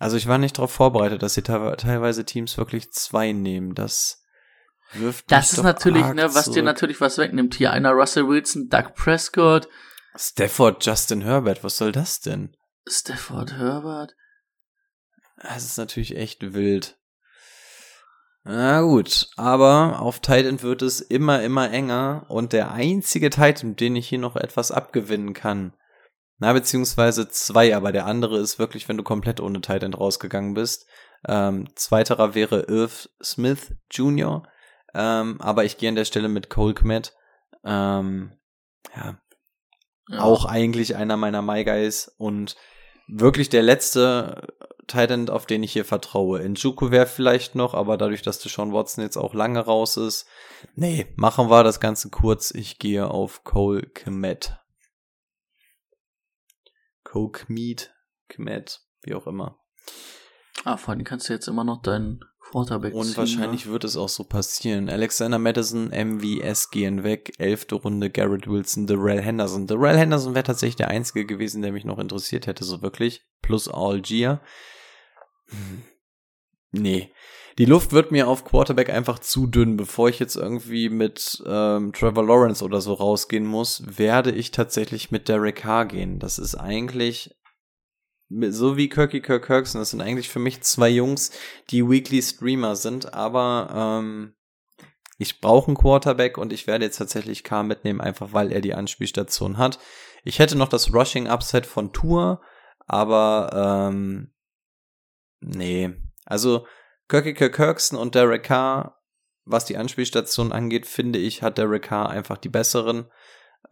Also 0.00 0.16
ich 0.16 0.26
war 0.26 0.38
nicht 0.38 0.58
darauf 0.58 0.72
vorbereitet, 0.72 1.22
dass 1.22 1.34
sie 1.34 1.42
teilweise 1.42 2.24
Teams 2.24 2.58
wirklich 2.58 2.90
zwei 2.92 3.32
nehmen. 3.32 3.74
Das 3.74 4.24
wirft 4.92 5.30
Das 5.30 5.52
ist 5.52 5.62
natürlich, 5.62 6.04
ne, 6.06 6.24
was 6.34 6.44
zurück. 6.44 6.56
dir 6.56 6.62
natürlich 6.62 7.00
was 7.00 7.18
wegnimmt. 7.18 7.54
Hier 7.54 7.72
einer 7.72 7.92
Russell 7.92 8.28
Wilson, 8.28 8.68
Doug 8.68 8.94
Prescott, 8.94 9.68
Stafford, 10.16 10.84
Justin 10.84 11.22
Herbert, 11.22 11.62
was 11.62 11.76
soll 11.76 11.92
das 11.92 12.20
denn? 12.20 12.56
Stafford 12.88 13.52
Herbert. 13.52 14.14
Das 15.42 15.64
ist 15.64 15.78
natürlich 15.78 16.16
echt 16.16 16.54
wild. 16.54 16.96
Na 18.44 18.80
gut, 18.80 19.28
aber 19.36 20.00
auf 20.00 20.20
Titan 20.20 20.62
wird 20.62 20.82
es 20.82 21.00
immer, 21.00 21.42
immer 21.42 21.70
enger 21.70 22.24
und 22.28 22.52
der 22.52 22.72
einzige 22.72 23.30
Titan, 23.30 23.76
den 23.76 23.94
ich 23.96 24.08
hier 24.08 24.18
noch 24.18 24.36
etwas 24.36 24.70
abgewinnen 24.70 25.34
kann, 25.34 25.74
na, 26.38 26.52
beziehungsweise 26.52 27.28
zwei, 27.28 27.76
aber 27.76 27.90
der 27.92 28.06
andere 28.06 28.38
ist 28.38 28.58
wirklich, 28.58 28.88
wenn 28.88 28.96
du 28.96 29.02
komplett 29.02 29.40
ohne 29.40 29.60
Titan 29.60 29.92
rausgegangen 29.92 30.54
bist. 30.54 30.86
Ähm, 31.26 31.68
zweiterer 31.74 32.34
wäre 32.36 32.60
Irv 32.68 33.08
Smith 33.22 33.74
Jr., 33.90 34.44
ähm, 34.94 35.40
aber 35.40 35.64
ich 35.64 35.78
gehe 35.78 35.88
an 35.88 35.96
der 35.96 36.04
Stelle 36.04 36.28
mit 36.28 36.48
Cole 36.48 36.74
Kmet. 36.74 37.12
Ähm, 37.64 38.32
ja, 38.96 39.18
Ja. 40.08 40.20
auch 40.20 40.44
eigentlich 40.46 40.94
einer 40.96 41.16
meiner 41.16 41.42
My 41.42 41.64
Guys 41.64 42.14
und 42.18 42.56
wirklich 43.08 43.48
der 43.48 43.62
letzte 43.62 44.54
Titan, 44.86 45.28
auf 45.28 45.46
den 45.46 45.62
ich 45.62 45.72
hier 45.72 45.84
vertraue. 45.84 46.46
Njuku 46.48 46.90
wäre 46.90 47.06
vielleicht 47.06 47.54
noch, 47.54 47.74
aber 47.74 47.96
dadurch, 47.96 48.22
dass 48.22 48.38
Deshaun 48.38 48.72
Watson 48.72 49.04
jetzt 49.04 49.16
auch 49.16 49.34
lange 49.34 49.60
raus 49.60 49.96
ist, 49.96 50.26
nee, 50.74 51.12
machen 51.16 51.50
wir 51.50 51.64
das 51.64 51.80
Ganze 51.80 52.10
kurz. 52.10 52.50
Ich 52.50 52.78
gehe 52.78 53.10
auf 53.10 53.44
Cole 53.44 53.82
Kmet. 53.82 54.58
Cole 57.04 57.32
Kmet, 57.32 57.94
Kmet, 58.28 58.80
wie 59.02 59.14
auch 59.14 59.26
immer. 59.26 59.58
Ah, 60.64 60.76
vor 60.76 60.92
allem 60.92 61.04
kannst 61.04 61.28
du 61.28 61.32
jetzt 61.32 61.48
immer 61.48 61.64
noch 61.64 61.82
deinen 61.82 62.20
Quarterback 62.50 62.94
Und 62.94 63.06
ziehen, 63.06 63.16
wahrscheinlich 63.16 63.66
ne? 63.66 63.72
wird 63.72 63.84
es 63.84 63.96
auch 63.96 64.08
so 64.08 64.24
passieren. 64.24 64.88
Alexander 64.88 65.38
Madison, 65.38 65.88
MVS 65.88 66.70
gehen 66.70 67.04
weg. 67.04 67.32
Elfte 67.38 67.74
Runde 67.74 68.10
Garrett 68.10 68.48
Wilson, 68.48 68.86
Darrell 68.86 69.20
Henderson. 69.20 69.66
Darrell 69.66 69.98
Henderson 69.98 70.34
wäre 70.34 70.44
tatsächlich 70.44 70.76
der 70.76 70.88
einzige 70.88 71.26
gewesen, 71.26 71.62
der 71.62 71.72
mich 71.72 71.84
noch 71.84 71.98
interessiert 71.98 72.46
hätte, 72.46 72.64
so 72.64 72.82
wirklich. 72.82 73.22
Plus 73.42 73.68
Algier. 73.68 74.40
Hm. 75.46 75.82
Nee. 76.72 77.12
Die 77.58 77.64
Luft 77.64 77.92
wird 77.92 78.12
mir 78.12 78.28
auf 78.28 78.44
Quarterback 78.44 78.88
einfach 78.88 79.18
zu 79.18 79.48
dünn. 79.48 79.76
Bevor 79.76 80.08
ich 80.08 80.20
jetzt 80.20 80.36
irgendwie 80.36 80.88
mit 80.88 81.42
ähm, 81.44 81.92
Trevor 81.92 82.24
Lawrence 82.24 82.64
oder 82.64 82.80
so 82.80 82.92
rausgehen 82.92 83.44
muss, 83.44 83.82
werde 83.98 84.30
ich 84.30 84.52
tatsächlich 84.52 85.10
mit 85.10 85.28
Derek 85.28 85.56
Carr 85.56 85.86
gehen. 85.86 86.20
Das 86.20 86.38
ist 86.38 86.54
eigentlich 86.54 87.36
so 88.30 88.76
wie 88.76 88.88
Kirky 88.88 89.20
Kirk 89.20 89.46
Kirkson. 89.46 89.80
Das 89.80 89.90
sind 89.90 90.00
eigentlich 90.00 90.28
für 90.28 90.38
mich 90.38 90.60
zwei 90.62 90.88
Jungs, 90.88 91.30
die 91.70 91.88
Weekly 91.88 92.22
Streamer 92.22 92.76
sind, 92.76 93.14
aber 93.14 94.00
ähm, 94.02 94.34
ich 95.18 95.40
brauche 95.40 95.68
einen 95.68 95.76
Quarterback 95.76 96.38
und 96.38 96.52
ich 96.52 96.66
werde 96.66 96.84
jetzt 96.84 96.98
tatsächlich 96.98 97.42
Carr 97.42 97.64
mitnehmen, 97.64 98.00
einfach 98.00 98.32
weil 98.32 98.52
er 98.52 98.60
die 98.60 98.74
Anspielstation 98.74 99.58
hat. 99.58 99.78
Ich 100.24 100.38
hätte 100.38 100.56
noch 100.56 100.68
das 100.68 100.94
Rushing 100.94 101.28
Upset 101.28 101.66
von 101.66 101.92
Tour, 101.92 102.40
aber 102.86 103.88
ähm, 103.90 104.32
nee. 105.40 105.90
Also 106.24 106.66
Kirky 107.08 107.34
Kirk 107.34 107.54
Kirkson 107.54 107.98
und 107.98 108.14
Derek 108.14 108.44
Carr, 108.44 109.00
was 109.44 109.64
die 109.64 109.76
Anspielstation 109.76 110.52
angeht, 110.52 110.86
finde 110.86 111.18
ich, 111.18 111.42
hat 111.42 111.58
Derek 111.58 111.84
Carr 111.84 112.10
einfach 112.10 112.36
die 112.36 112.50
besseren, 112.50 113.10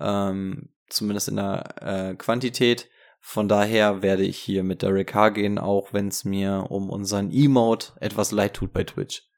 ähm, 0.00 0.70
zumindest 0.88 1.28
in 1.28 1.36
der 1.36 1.82
äh, 1.82 2.14
Quantität. 2.14 2.88
Von 3.28 3.48
daher 3.48 4.02
werde 4.02 4.22
ich 4.22 4.38
hier 4.38 4.62
mit 4.62 4.82
Derek 4.82 5.08
Carr 5.08 5.32
gehen, 5.32 5.58
auch 5.58 5.92
wenn 5.92 6.06
es 6.06 6.24
mir 6.24 6.66
um 6.68 6.88
unseren 6.88 7.32
Emote 7.32 7.92
etwas 8.00 8.30
leid 8.30 8.54
tut 8.54 8.72
bei 8.72 8.84
Twitch. 8.84 9.28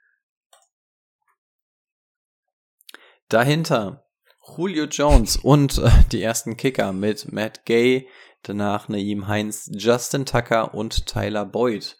Dahinter 3.30 4.06
Julio 4.46 4.84
Jones 4.84 5.38
und 5.38 5.78
äh, 5.78 5.90
die 6.12 6.22
ersten 6.22 6.58
Kicker 6.58 6.92
mit 6.92 7.32
Matt 7.32 7.64
Gay, 7.64 8.06
danach 8.42 8.90
Naeem 8.90 9.26
Heinz, 9.26 9.70
Justin 9.72 10.26
Tucker 10.26 10.74
und 10.74 11.06
Tyler 11.06 11.46
Boyd. 11.46 11.96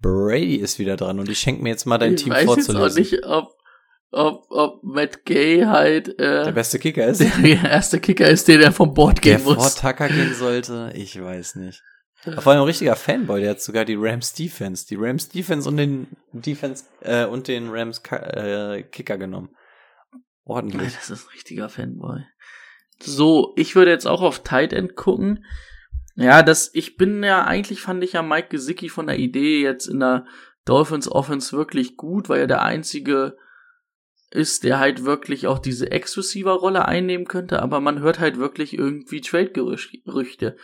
Brady 0.00 0.56
ist 0.56 0.80
wieder 0.80 0.96
dran 0.96 1.20
und 1.20 1.28
ich 1.28 1.38
schenke 1.38 1.62
mir 1.62 1.68
jetzt 1.68 1.86
mal 1.86 1.98
dein 1.98 2.14
ich 2.14 2.24
Team 2.24 2.32
weiß 2.32 2.40
jetzt 2.40 2.50
auch 2.50 2.74
vorzulesen. 2.74 3.00
nicht, 3.00 3.24
ob, 3.24 3.56
ob, 4.12 4.46
ob 4.50 4.82
Matt 4.84 5.24
Gay 5.24 5.62
halt 5.62 6.08
äh, 6.20 6.44
Der 6.44 6.52
beste 6.52 6.78
Kicker 6.78 7.06
ist, 7.06 7.20
der 7.42 7.64
erste 7.64 7.98
Kicker 7.98 8.28
ist, 8.28 8.46
der, 8.46 8.58
der 8.58 8.72
vom 8.72 8.94
Board 8.94 9.24
der 9.24 9.36
gehen 9.36 9.44
vor 9.44 9.56
muss. 9.56 9.74
Tucker 9.74 10.08
gehen 10.08 10.34
sollte. 10.34 10.92
Ich 10.94 11.20
weiß 11.20 11.56
nicht. 11.56 11.82
Vor 12.38 12.52
allem 12.52 12.62
ein 12.62 12.66
richtiger 12.66 12.94
Fanboy, 12.94 13.40
der 13.40 13.50
hat 13.50 13.60
sogar 13.60 13.84
die 13.84 13.96
Rams 13.98 14.32
Defense, 14.32 14.86
die 14.86 14.94
Rams 14.94 15.28
Defense 15.28 15.68
und 15.68 15.76
den 15.76 16.06
Defense 16.32 16.84
äh, 17.00 17.24
und 17.24 17.48
den 17.48 17.68
Rams 17.70 18.00
äh, 18.10 18.84
Kicker 18.84 19.18
genommen. 19.18 19.50
Ordentlich. 20.44 20.94
Das 20.94 21.10
ist 21.10 21.26
ein 21.26 21.32
richtiger 21.32 21.68
Fanboy. 21.68 22.20
So, 23.00 23.52
ich 23.56 23.74
würde 23.74 23.90
jetzt 23.90 24.06
auch 24.06 24.22
auf 24.22 24.44
Tight 24.44 24.72
End 24.72 24.94
gucken. 24.94 25.44
Ja, 26.14 26.42
das, 26.42 26.70
ich 26.74 26.96
bin 26.96 27.24
ja, 27.24 27.44
eigentlich 27.44 27.80
fand 27.80 28.04
ich 28.04 28.12
ja 28.12 28.22
Mike 28.22 28.48
Gesicki 28.50 28.88
von 28.88 29.06
der 29.08 29.18
Idee 29.18 29.60
jetzt 29.62 29.86
in 29.86 29.98
der 29.98 30.26
Dolphins 30.64 31.10
Offense 31.10 31.56
wirklich 31.56 31.96
gut, 31.96 32.28
weil 32.28 32.40
er 32.40 32.46
der 32.46 32.62
einzige 32.62 33.36
ist, 34.34 34.64
der 34.64 34.78
halt 34.78 35.04
wirklich 35.04 35.46
auch 35.46 35.58
diese 35.58 35.90
Ex-Receiver-Rolle 35.90 36.86
einnehmen 36.86 37.26
könnte, 37.26 37.62
aber 37.62 37.80
man 37.80 38.00
hört 38.00 38.18
halt 38.18 38.38
wirklich 38.38 38.76
irgendwie 38.76 39.20
Trade-Gerüchte. 39.20 40.56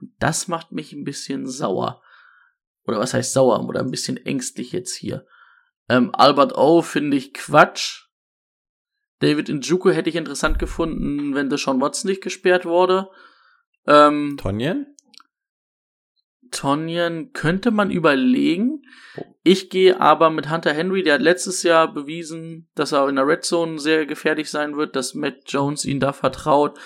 Und 0.00 0.12
das 0.18 0.48
macht 0.48 0.72
mich 0.72 0.92
ein 0.92 1.04
bisschen 1.04 1.46
sauer. 1.46 2.02
Oder 2.84 2.98
was 2.98 3.14
heißt 3.14 3.32
sauer? 3.32 3.62
Oder 3.68 3.80
ein 3.80 3.90
bisschen 3.90 4.16
ängstlich 4.16 4.72
jetzt 4.72 4.94
hier. 4.94 5.26
Ähm, 5.88 6.14
Albert 6.14 6.56
O 6.56 6.82
finde 6.82 7.16
ich 7.16 7.34
Quatsch. 7.34 8.06
David 9.20 9.48
Njuku 9.48 9.90
hätte 9.90 10.08
ich 10.08 10.16
interessant 10.16 10.58
gefunden, 10.58 11.34
wenn 11.34 11.50
Deshaun 11.50 11.80
Watson 11.80 12.08
nicht 12.08 12.22
gesperrt 12.22 12.64
wurde. 12.64 13.10
Ähm, 13.86 14.36
Tonjen? 14.38 14.94
Tonyan 16.50 17.32
könnte 17.32 17.70
man 17.70 17.90
überlegen. 17.90 18.82
Ich 19.42 19.70
gehe 19.70 20.00
aber 20.00 20.30
mit 20.30 20.50
Hunter 20.50 20.72
Henry, 20.72 21.02
der 21.02 21.14
hat 21.14 21.22
letztes 21.22 21.62
Jahr 21.62 21.92
bewiesen, 21.92 22.68
dass 22.74 22.92
er 22.92 23.08
in 23.08 23.16
der 23.16 23.26
Red 23.26 23.44
Zone 23.44 23.78
sehr 23.78 24.06
gefährlich 24.06 24.50
sein 24.50 24.76
wird, 24.76 24.96
dass 24.96 25.14
Matt 25.14 25.42
Jones 25.46 25.84
ihn 25.84 26.00
da 26.00 26.12
vertraut. 26.12 26.78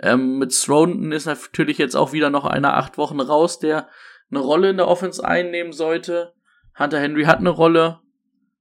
Ähm, 0.00 0.38
mit 0.38 0.52
Stroughton 0.52 1.12
ist 1.12 1.26
natürlich 1.26 1.78
jetzt 1.78 1.96
auch 1.96 2.12
wieder 2.12 2.30
noch 2.30 2.44
einer 2.44 2.76
acht 2.76 2.98
Wochen 2.98 3.20
raus, 3.20 3.58
der 3.58 3.88
eine 4.30 4.40
Rolle 4.40 4.70
in 4.70 4.76
der 4.76 4.88
Offense 4.88 5.24
einnehmen 5.24 5.72
sollte. 5.72 6.34
Hunter 6.78 7.00
Henry 7.00 7.24
hat 7.24 7.38
eine 7.38 7.50
Rolle. 7.50 8.00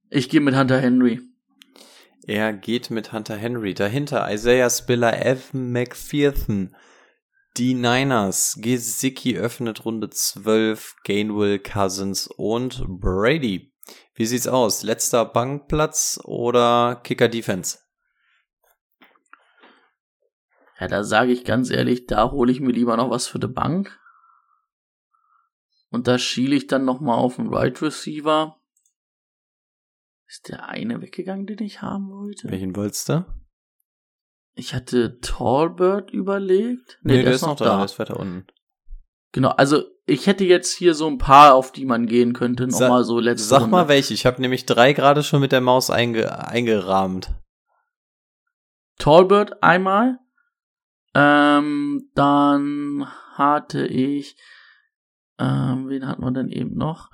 Ich 0.09 0.29
gehe 0.29 0.41
mit 0.41 0.55
Hunter 0.55 0.79
Henry. 0.79 1.19
Er 2.25 2.53
geht 2.53 2.89
mit 2.89 3.13
Hunter 3.13 3.35
Henry. 3.35 3.73
Dahinter 3.73 4.31
Isaiah 4.31 4.69
Spiller, 4.69 5.25
Evan 5.25 5.71
McPherson. 5.71 6.75
Die 7.57 7.73
Niners. 7.73 8.59
Gesicki 8.61 9.35
öffnet 9.35 9.83
Runde 9.83 10.11
12. 10.11 10.97
Gainwell, 11.03 11.57
Cousins 11.57 12.27
und 12.27 12.85
Brady. 12.87 13.73
Wie 14.13 14.27
sieht's 14.27 14.47
aus? 14.47 14.83
Letzter 14.83 15.25
Bankplatz 15.25 16.19
oder 16.23 17.01
Kicker 17.03 17.27
Defense? 17.27 17.79
Ja, 20.79 20.87
da 20.87 21.03
sage 21.03 21.31
ich 21.31 21.45
ganz 21.45 21.71
ehrlich, 21.71 22.05
da 22.05 22.29
hole 22.29 22.51
ich 22.51 22.59
mir 22.59 22.73
lieber 22.73 22.95
noch 22.95 23.09
was 23.09 23.25
für 23.25 23.39
die 23.39 23.47
Bank. 23.47 23.99
Und 25.89 26.07
da 26.07 26.19
schiele 26.19 26.55
ich 26.55 26.67
dann 26.67 26.85
noch 26.85 26.99
mal 26.99 27.15
auf 27.15 27.37
den 27.37 27.51
Right 27.51 27.81
Receiver. 27.81 28.61
Ist 30.27 30.49
der 30.49 30.69
eine 30.69 31.01
weggegangen, 31.01 31.47
den 31.47 31.63
ich 31.63 31.81
haben 31.81 32.11
wollte? 32.11 32.51
Welchen 32.51 32.75
wolltest 32.75 33.09
du? 33.09 33.25
Ich 34.57 34.73
hatte 34.73 35.19
Tallbird 35.21 36.09
überlegt. 36.11 36.97
Nee, 37.03 37.21
der, 37.21 37.31
ist 37.31 37.43
noch 37.43 37.55
da. 37.55 37.77
Der 37.77 37.85
ist 37.85 37.99
weiter 37.99 38.19
unten. 38.19 38.47
Genau, 39.31 39.49
also 39.49 39.83
ich 40.07 40.25
hätte 40.25 40.45
jetzt 40.45 40.73
hier 40.75 40.95
so 40.95 41.05
ein 41.07 41.19
paar, 41.19 41.53
auf 41.53 41.71
die 41.71 41.85
man 41.85 42.07
gehen 42.07 42.33
könnte. 42.33 42.65
Noch 42.65 42.77
Sa- 42.77 42.89
mal 42.89 43.03
so 43.03 43.19
letzte 43.19 43.47
Sag 43.47 43.61
Runde. 43.61 43.71
mal 43.71 43.87
welche. 43.87 44.15
Ich 44.15 44.25
habe 44.25 44.41
nämlich 44.41 44.65
drei 44.65 44.93
gerade 44.93 45.21
schon 45.21 45.41
mit 45.41 45.51
der 45.51 45.61
Maus 45.61 45.91
einge 45.91 46.47
eingerahmt. 46.47 47.35
Tallbird 48.97 49.61
einmal. 49.61 50.17
Ähm, 51.13 52.09
dann 52.15 53.05
hatte 53.35 53.85
ich, 53.85 54.37
ähm, 55.37 55.87
wen 55.87 56.07
hatten 56.07 56.23
wir 56.23 56.31
denn 56.31 56.49
eben 56.49 56.75
noch? 56.75 57.09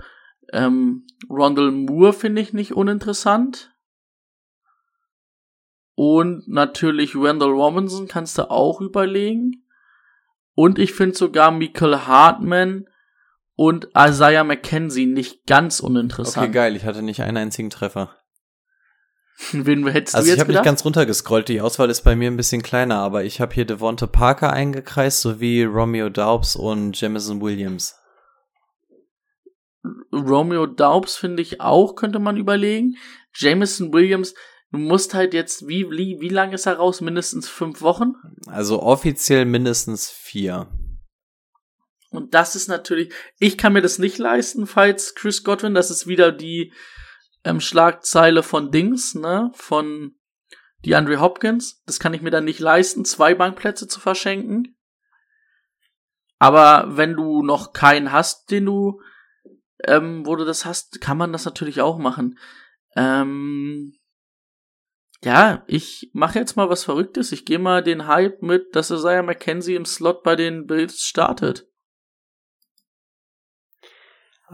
Ähm, 0.53 1.05
Rondell 1.29 1.71
Moore 1.71 2.13
finde 2.13 2.41
ich 2.41 2.53
nicht 2.53 2.73
uninteressant. 2.73 3.72
Und 5.95 6.47
natürlich 6.47 7.15
Randall 7.15 7.51
Robinson 7.51 8.07
kannst 8.07 8.37
du 8.37 8.49
auch 8.49 8.81
überlegen. 8.81 9.63
Und 10.55 10.79
ich 10.79 10.93
finde 10.93 11.15
sogar 11.15 11.51
Michael 11.51 11.99
Hartman 11.99 12.87
und 13.55 13.89
Isaiah 13.97 14.43
McKenzie 14.43 15.05
nicht 15.05 15.45
ganz 15.45 15.79
uninteressant. 15.79 16.45
Okay, 16.45 16.53
geil. 16.53 16.75
Ich 16.75 16.85
hatte 16.85 17.01
nicht 17.01 17.21
einen 17.21 17.37
einzigen 17.37 17.69
Treffer. 17.69 18.15
Wen 19.51 19.87
hättest 19.87 20.15
Also 20.15 20.25
du 20.25 20.31
ich 20.31 20.37
jetzt 20.37 20.41
habe 20.41 20.53
nicht 20.53 20.63
ganz 20.63 20.85
runtergescrollt, 20.85 21.49
die 21.49 21.61
Auswahl 21.61 21.89
ist 21.89 22.01
bei 22.03 22.15
mir 22.15 22.29
ein 22.29 22.37
bisschen 22.37 22.61
kleiner, 22.61 22.97
aber 22.97 23.23
ich 23.23 23.41
habe 23.41 23.53
hier 23.53 23.65
Devonta 23.65 24.05
Parker 24.05 24.53
eingekreist, 24.53 25.21
sowie 25.21 25.63
Romeo 25.63 26.09
Daubs 26.09 26.55
und 26.55 26.99
Jamison 26.99 27.41
Williams. 27.41 27.95
Romeo 30.11 30.67
Daubs 30.67 31.15
finde 31.15 31.41
ich 31.41 31.61
auch, 31.61 31.95
könnte 31.95 32.19
man 32.19 32.37
überlegen. 32.37 32.95
Jameson 33.35 33.91
Williams, 33.91 34.35
du 34.73 34.79
musst 34.79 35.13
halt 35.13 35.33
jetzt, 35.33 35.67
wie, 35.67 35.89
wie, 35.91 36.19
wie 36.19 36.29
lange 36.29 36.55
ist 36.55 36.65
er 36.65 36.77
raus? 36.77 36.99
Mindestens 36.99 37.47
fünf 37.47 37.81
Wochen? 37.81 38.15
Also 38.47 38.81
offiziell 38.81 39.45
mindestens 39.45 40.09
vier. 40.09 40.67
Und 42.09 42.33
das 42.33 42.55
ist 42.55 42.67
natürlich, 42.67 43.13
ich 43.37 43.57
kann 43.57 43.73
mir 43.73 43.81
das 43.81 43.99
nicht 43.99 44.17
leisten, 44.17 44.67
falls 44.67 45.15
Chris 45.15 45.43
Godwin, 45.43 45.73
das 45.73 45.91
ist 45.91 46.07
wieder 46.07 46.31
die 46.31 46.73
ähm, 47.43 47.59
Schlagzeile 47.59 48.43
von 48.43 48.71
Dings, 48.71 49.15
ne, 49.15 49.51
von 49.53 50.15
DeAndre 50.85 51.19
Hopkins. 51.21 51.83
Das 51.85 51.99
kann 51.99 52.13
ich 52.13 52.21
mir 52.21 52.31
dann 52.31 52.45
nicht 52.45 52.59
leisten, 52.59 53.05
zwei 53.05 53.35
Bankplätze 53.35 53.87
zu 53.87 53.99
verschenken. 53.99 54.75
Aber 56.39 56.97
wenn 56.97 57.15
du 57.15 57.43
noch 57.43 57.73
keinen 57.73 58.11
hast, 58.11 58.49
den 58.49 58.65
du, 58.65 59.01
ähm, 59.83 60.25
wo 60.25 60.35
du 60.35 60.45
das 60.45 60.65
hast, 60.65 60.99
kann 60.99 61.17
man 61.17 61.31
das 61.31 61.45
natürlich 61.45 61.79
auch 61.81 61.99
machen. 61.99 62.39
Ähm, 62.95 63.93
ja, 65.23 65.63
ich 65.67 66.11
mache 66.13 66.39
jetzt 66.39 66.55
mal 66.55 66.69
was 66.69 66.83
Verrücktes. 66.83 67.31
Ich 67.31 67.45
gehe 67.45 67.59
mal 67.59 67.81
den 67.81 68.07
Hype 68.07 68.41
mit, 68.41 68.75
dass 68.75 68.91
Isaiah 68.91 69.23
McKenzie 69.23 69.75
im 69.75 69.85
Slot 69.85 70.23
bei 70.23 70.35
den 70.35 70.67
Bills 70.67 71.03
startet. 71.03 71.67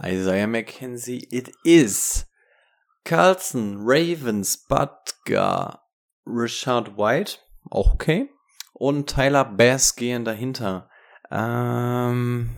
Isaiah 0.01 0.47
McKenzie, 0.47 1.27
it 1.31 1.51
is. 1.63 2.27
Carlson, 3.03 3.77
Ravens, 3.81 4.65
Butker, 4.67 5.81
Richard 6.27 6.97
White, 6.97 7.39
auch 7.69 7.93
okay. 7.93 8.29
Und 8.73 9.09
Tyler 9.09 9.45
Bass 9.45 9.95
gehen 9.95 10.23
dahinter. 10.23 10.89
Ähm, 11.31 12.55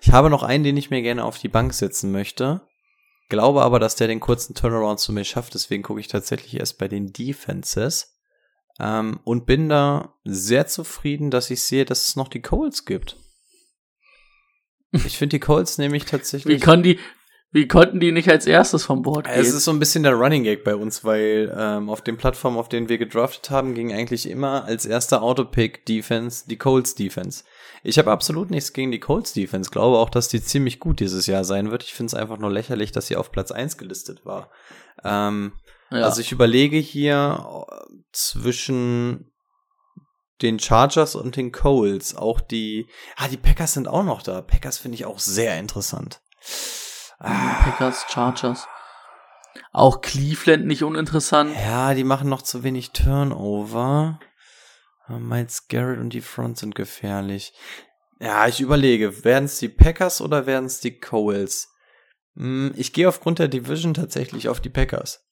ich 0.00 0.10
habe 0.10 0.30
noch 0.30 0.42
einen, 0.42 0.64
den 0.64 0.76
ich 0.76 0.90
mir 0.90 1.02
gerne 1.02 1.24
auf 1.24 1.38
die 1.38 1.48
Bank 1.48 1.72
setzen 1.72 2.10
möchte. 2.10 2.66
Glaube 3.28 3.62
aber, 3.62 3.80
dass 3.80 3.96
der 3.96 4.06
den 4.06 4.20
kurzen 4.20 4.54
Turnaround 4.54 5.00
zu 5.00 5.12
mir 5.12 5.24
schafft. 5.24 5.54
Deswegen 5.54 5.82
gucke 5.82 6.00
ich 6.00 6.08
tatsächlich 6.08 6.58
erst 6.58 6.78
bei 6.78 6.88
den 6.88 7.12
Defenses. 7.12 8.16
Ähm, 8.78 9.20
und 9.24 9.46
bin 9.46 9.68
da 9.68 10.14
sehr 10.24 10.66
zufrieden, 10.66 11.30
dass 11.30 11.50
ich 11.50 11.62
sehe, 11.62 11.84
dass 11.84 12.08
es 12.08 12.16
noch 12.16 12.28
die 12.28 12.42
Coles 12.42 12.84
gibt. 12.84 13.16
Ich 14.92 15.18
finde 15.18 15.36
die 15.36 15.40
Colts 15.40 15.78
nämlich 15.78 16.02
Wie, 16.06 16.10
tatsächlich. 16.10 16.62
kon 16.62 16.82
die, 16.82 16.98
wie 17.52 17.68
konnten 17.68 18.00
die 18.00 18.12
nicht 18.12 18.28
als 18.28 18.46
erstes 18.46 18.84
vom 18.84 19.02
Board 19.02 19.26
gehen? 19.26 19.34
Es 19.34 19.52
ist 19.52 19.64
so 19.64 19.70
ein 19.70 19.78
bisschen 19.78 20.02
der 20.02 20.12
Running 20.12 20.42
Gag 20.44 20.62
bei 20.62 20.76
uns, 20.76 21.04
weil 21.04 21.54
ähm, 21.56 21.88
auf 21.88 22.02
den 22.02 22.18
Plattformen, 22.18 22.58
auf 22.58 22.68
denen 22.68 22.88
wir 22.88 22.98
gedraftet 22.98 23.50
haben, 23.50 23.74
ging 23.74 23.92
eigentlich 23.92 24.28
immer 24.28 24.64
als 24.64 24.84
erster 24.84 25.22
Autopick 25.22 25.86
Defense 25.86 26.44
die 26.46 26.58
Colts 26.58 26.94
Defense. 26.94 27.44
Ich 27.86 27.98
habe 27.98 28.10
absolut 28.10 28.50
nichts 28.50 28.72
gegen 28.72 28.90
die 28.90 28.98
Colts 28.98 29.32
Defense, 29.32 29.70
glaube 29.70 29.98
auch, 29.98 30.10
dass 30.10 30.26
die 30.26 30.42
ziemlich 30.42 30.80
gut 30.80 30.98
dieses 30.98 31.28
Jahr 31.28 31.44
sein 31.44 31.70
wird. 31.70 31.84
Ich 31.84 31.94
finde 31.94 32.08
es 32.08 32.14
einfach 32.14 32.36
nur 32.36 32.50
lächerlich, 32.50 32.90
dass 32.90 33.06
sie 33.06 33.14
auf 33.14 33.30
Platz 33.30 33.52
1 33.52 33.78
gelistet 33.78 34.26
war. 34.26 34.50
Ähm, 35.04 35.52
ja. 35.90 36.00
Also 36.00 36.20
ich 36.20 36.32
überlege 36.32 36.78
hier 36.78 37.46
äh, 37.68 37.94
zwischen 38.10 39.30
den 40.42 40.58
Chargers 40.58 41.14
und 41.14 41.36
den 41.36 41.52
Coles. 41.52 42.16
Auch 42.16 42.40
die, 42.40 42.88
ah, 43.16 43.28
die 43.28 43.36
Packers 43.36 43.74
sind 43.74 43.86
auch 43.86 44.02
noch 44.02 44.22
da. 44.22 44.42
Packers 44.42 44.78
finde 44.78 44.96
ich 44.96 45.04
auch 45.04 45.20
sehr 45.20 45.56
interessant. 45.56 46.20
Ah, 47.20 47.62
Packers, 47.62 48.04
Chargers. 48.08 48.66
Auch 49.72 50.00
Cleveland 50.00 50.66
nicht 50.66 50.82
uninteressant. 50.82 51.54
ja, 51.54 51.94
die 51.94 52.02
machen 52.04 52.28
noch 52.28 52.42
zu 52.42 52.64
wenig 52.64 52.90
Turnover. 52.90 54.18
Ah, 55.06 55.18
Miles 55.18 55.68
Garrett 55.68 55.98
und 56.00 56.10
die 56.12 56.20
Front 56.20 56.58
sind 56.58 56.74
gefährlich. 56.74 57.52
Ja, 58.18 58.46
ich 58.48 58.60
überlege, 58.60 59.24
werden 59.24 59.44
es 59.44 59.58
die 59.58 59.68
Packers 59.68 60.20
oder 60.20 60.46
werden 60.46 60.66
es 60.66 60.80
die 60.80 60.98
Coles? 60.98 61.68
Hm, 62.34 62.72
Ich 62.76 62.92
gehe 62.92 63.08
aufgrund 63.08 63.38
der 63.38 63.48
Division 63.48 63.94
tatsächlich 63.94 64.48
auf 64.48 64.60
die 64.60 64.70
Packers. 64.70 65.22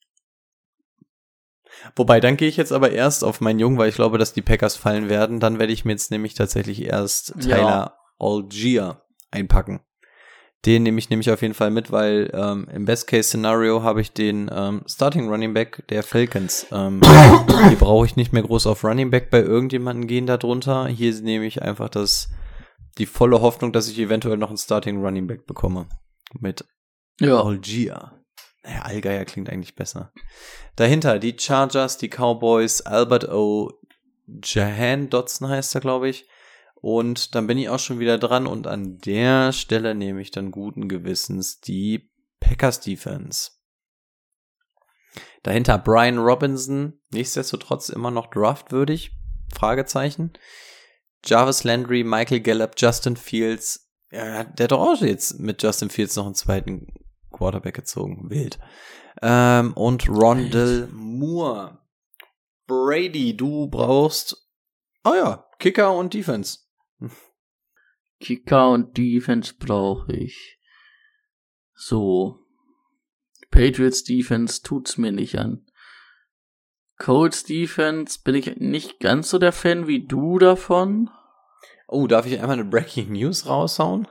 Wobei, 1.95 2.19
dann 2.19 2.37
gehe 2.37 2.47
ich 2.47 2.57
jetzt 2.57 2.71
aber 2.71 2.91
erst 2.91 3.23
auf 3.23 3.41
meinen 3.41 3.59
Jungen, 3.59 3.77
weil 3.77 3.89
ich 3.89 3.95
glaube, 3.95 4.17
dass 4.17 4.33
die 4.33 4.41
Packers 4.41 4.77
fallen 4.77 5.09
werden. 5.09 5.39
Dann 5.39 5.59
werde 5.59 5.73
ich 5.73 5.83
mir 5.83 5.91
jetzt 5.91 6.09
nämlich 6.09 6.33
tatsächlich 6.33 6.83
erst 6.83 7.33
Ja. 7.39 7.57
Tyler 7.57 7.97
Algier 8.17 9.03
einpacken. 9.31 9.81
Den 10.65 10.81
nehme 10.81 10.97
ich 10.97 11.11
nämlich 11.11 11.29
auf 11.29 11.43
jeden 11.43 11.53
Fall 11.53 11.69
mit, 11.69 11.91
weil 11.91 12.31
ähm, 12.33 12.67
im 12.73 12.85
Best-Case-Szenario 12.85 13.83
habe 13.83 14.01
ich 14.01 14.13
den 14.13 14.49
ähm, 14.51 14.81
Starting 14.87 15.29
Running 15.29 15.53
Back 15.53 15.83
der 15.89 16.01
Falcons. 16.01 16.65
Ähm, 16.71 17.01
hier 17.67 17.77
brauche 17.77 18.07
ich 18.07 18.15
nicht 18.15 18.33
mehr 18.33 18.41
groß 18.41 18.65
auf 18.65 18.83
Running 18.83 19.11
Back 19.11 19.29
bei 19.29 19.41
irgendjemanden 19.41 20.07
gehen 20.07 20.25
darunter. 20.25 20.87
Hier 20.87 21.13
nehme 21.21 21.45
ich 21.45 21.61
einfach 21.61 21.89
das, 21.89 22.29
die 22.97 23.05
volle 23.05 23.41
Hoffnung, 23.41 23.73
dass 23.73 23.87
ich 23.87 23.99
eventuell 23.99 24.37
noch 24.37 24.49
einen 24.49 24.57
Starting 24.57 25.03
Running 25.03 25.27
Back 25.27 25.45
bekomme. 25.45 25.87
Mit 26.39 26.65
Ja. 27.19 27.43
Algier. 27.43 28.13
Naja, 28.63 28.81
Allgeier 28.81 29.25
klingt 29.25 29.51
eigentlich 29.51 29.75
besser. 29.75 30.11
Dahinter 30.75 31.19
die 31.19 31.35
Chargers, 31.37 31.99
die 31.99 32.09
Cowboys, 32.09 32.81
Albert 32.81 33.29
O. 33.29 33.71
Jahan 34.43 35.11
Dotson 35.11 35.47
heißt 35.47 35.75
er, 35.75 35.81
glaube 35.81 36.09
ich. 36.09 36.27
Und 36.85 37.33
dann 37.33 37.47
bin 37.47 37.57
ich 37.57 37.67
auch 37.69 37.79
schon 37.79 37.97
wieder 37.97 38.19
dran 38.19 38.45
und 38.45 38.67
an 38.67 38.99
der 38.99 39.53
Stelle 39.53 39.95
nehme 39.95 40.21
ich 40.21 40.29
dann 40.29 40.51
guten 40.51 40.87
Gewissens 40.87 41.59
die 41.59 42.11
Packers 42.39 42.79
Defense. 42.79 43.53
Dahinter 45.41 45.79
Brian 45.79 46.19
Robinson, 46.19 47.01
nichtsdestotrotz 47.09 47.89
immer 47.89 48.11
noch 48.11 48.27
draftwürdig, 48.27 49.13
Fragezeichen. 49.51 50.33
Jarvis 51.25 51.63
Landry, 51.63 52.03
Michael 52.03 52.41
Gallup, 52.41 52.73
Justin 52.77 53.17
Fields. 53.17 53.91
Ja, 54.11 54.43
der 54.43 54.65
hat 54.65 54.71
doch 54.71 54.81
auch 54.81 55.01
jetzt 55.01 55.39
mit 55.39 55.63
Justin 55.63 55.89
Fields 55.89 56.15
noch 56.15 56.27
einen 56.27 56.35
zweiten 56.35 56.93
Quarterback 57.31 57.73
gezogen. 57.73 58.29
Wild. 58.29 58.59
Ähm, 59.23 59.73
und 59.73 60.07
Rondell 60.07 60.87
Moore. 60.91 61.79
Brady, 62.67 63.35
du 63.35 63.71
brauchst, 63.71 64.51
oh 65.03 65.15
ja, 65.15 65.47
Kicker 65.57 65.91
und 65.91 66.13
Defense. 66.13 66.59
Kicker 68.19 68.69
und 68.71 68.97
Defense 68.97 69.53
brauche 69.57 70.13
ich. 70.13 70.59
So. 71.73 72.39
Patriots 73.51 74.03
Defense 74.03 74.61
tut's 74.61 74.97
mir 74.97 75.11
nicht 75.11 75.37
an. 75.37 75.65
Colts 76.97 77.43
Defense 77.43 78.19
bin 78.23 78.35
ich 78.35 78.55
nicht 78.57 78.99
ganz 78.99 79.29
so 79.29 79.37
der 79.37 79.51
Fan 79.51 79.87
wie 79.87 80.05
du 80.05 80.39
davon. 80.39 81.09
Oh, 81.87 82.07
darf 82.07 82.25
ich 82.25 82.39
einmal 82.39 82.59
eine 82.59 82.65
Breaking 82.65 83.11
News 83.11 83.45
raushauen? 83.45 84.07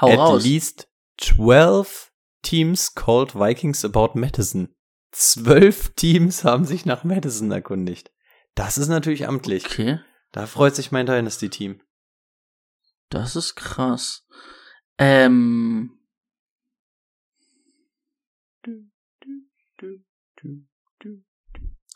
Hau 0.00 0.08
At 0.08 0.18
raus. 0.18 0.44
least 0.44 0.88
12 1.18 2.12
teams 2.42 2.94
called 2.94 3.34
Vikings 3.34 3.84
about 3.84 4.10
Madison. 4.14 4.74
Zwölf 5.12 5.94
Teams 5.94 6.44
haben 6.44 6.64
sich 6.64 6.84
nach 6.84 7.04
Madison 7.04 7.50
erkundigt. 7.50 8.12
Das 8.54 8.78
ist 8.78 8.88
natürlich 8.88 9.26
amtlich. 9.26 9.64
Okay, 9.66 10.00
Da 10.34 10.48
freut 10.48 10.74
sich 10.74 10.90
mein 10.90 11.06
Dynasty-Team. 11.06 11.80
das 13.08 13.36
ist 13.36 13.54
krass. 13.54 14.26
Ähm. 14.98 16.00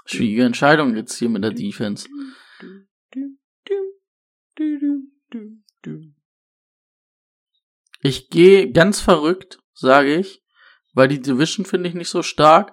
Schwierige 0.06 0.44
Entscheidung 0.44 0.94
jetzt 0.94 1.16
hier 1.18 1.28
mit 1.28 1.42
der 1.42 1.50
Defense. 1.50 2.08
Ich 8.02 8.30
gehe 8.30 8.70
ganz 8.70 9.00
verrückt, 9.00 9.58
sage 9.74 10.14
ich, 10.14 10.44
weil 10.92 11.08
die 11.08 11.20
Division 11.20 11.66
finde 11.66 11.88
ich 11.88 11.96
nicht 11.96 12.08
so 12.08 12.22
stark, 12.22 12.72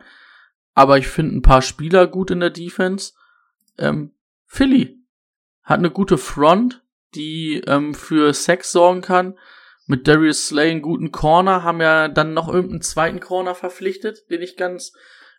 aber 0.75 0.99
ich 0.99 1.07
finde 1.07 1.37
ein 1.37 1.41
paar 1.41 1.63
Spieler 1.63 2.05
gut 2.05 2.29
in 2.29 2.39
der 2.39 2.51
Defense. 2.51 3.13
Ähm, 3.79 4.15
Philly 4.45 5.04
hat 5.65 5.79
eine 5.79 5.91
gute 5.91 6.17
Front, 6.17 6.83
die 7.15 7.61
ähm, 7.67 7.93
für 7.93 8.33
Sex 8.33 8.71
sorgen 8.71 9.01
kann. 9.01 9.37
Mit 9.87 10.07
Darius 10.07 10.47
Slay 10.47 10.71
einen 10.71 10.81
guten 10.81 11.11
Corner, 11.11 11.63
haben 11.63 11.81
ja 11.81 12.07
dann 12.07 12.33
noch 12.33 12.47
irgendeinen 12.47 12.81
zweiten 12.81 13.19
Corner 13.19 13.53
verpflichtet, 13.53 14.29
den 14.31 14.41
ich 14.41 14.57
ganz 14.57 14.93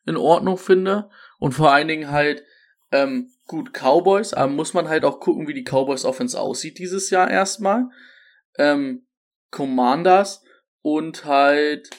in 0.04 0.16
Ordnung 0.16 0.56
finde. 0.56 1.10
Und 1.38 1.52
vor 1.52 1.72
allen 1.72 1.88
Dingen 1.88 2.10
halt 2.10 2.44
ähm, 2.92 3.32
gut 3.46 3.72
Cowboys, 3.72 4.34
aber 4.34 4.52
muss 4.52 4.74
man 4.74 4.88
halt 4.88 5.04
auch 5.04 5.20
gucken, 5.20 5.48
wie 5.48 5.54
die 5.54 5.64
Cowboys 5.64 6.04
Offense 6.04 6.38
aussieht 6.40 6.78
dieses 6.78 7.10
Jahr 7.10 7.30
erstmal. 7.30 7.86
Ähm, 8.56 9.06
Commanders 9.50 10.42
und 10.82 11.24
halt 11.24 11.90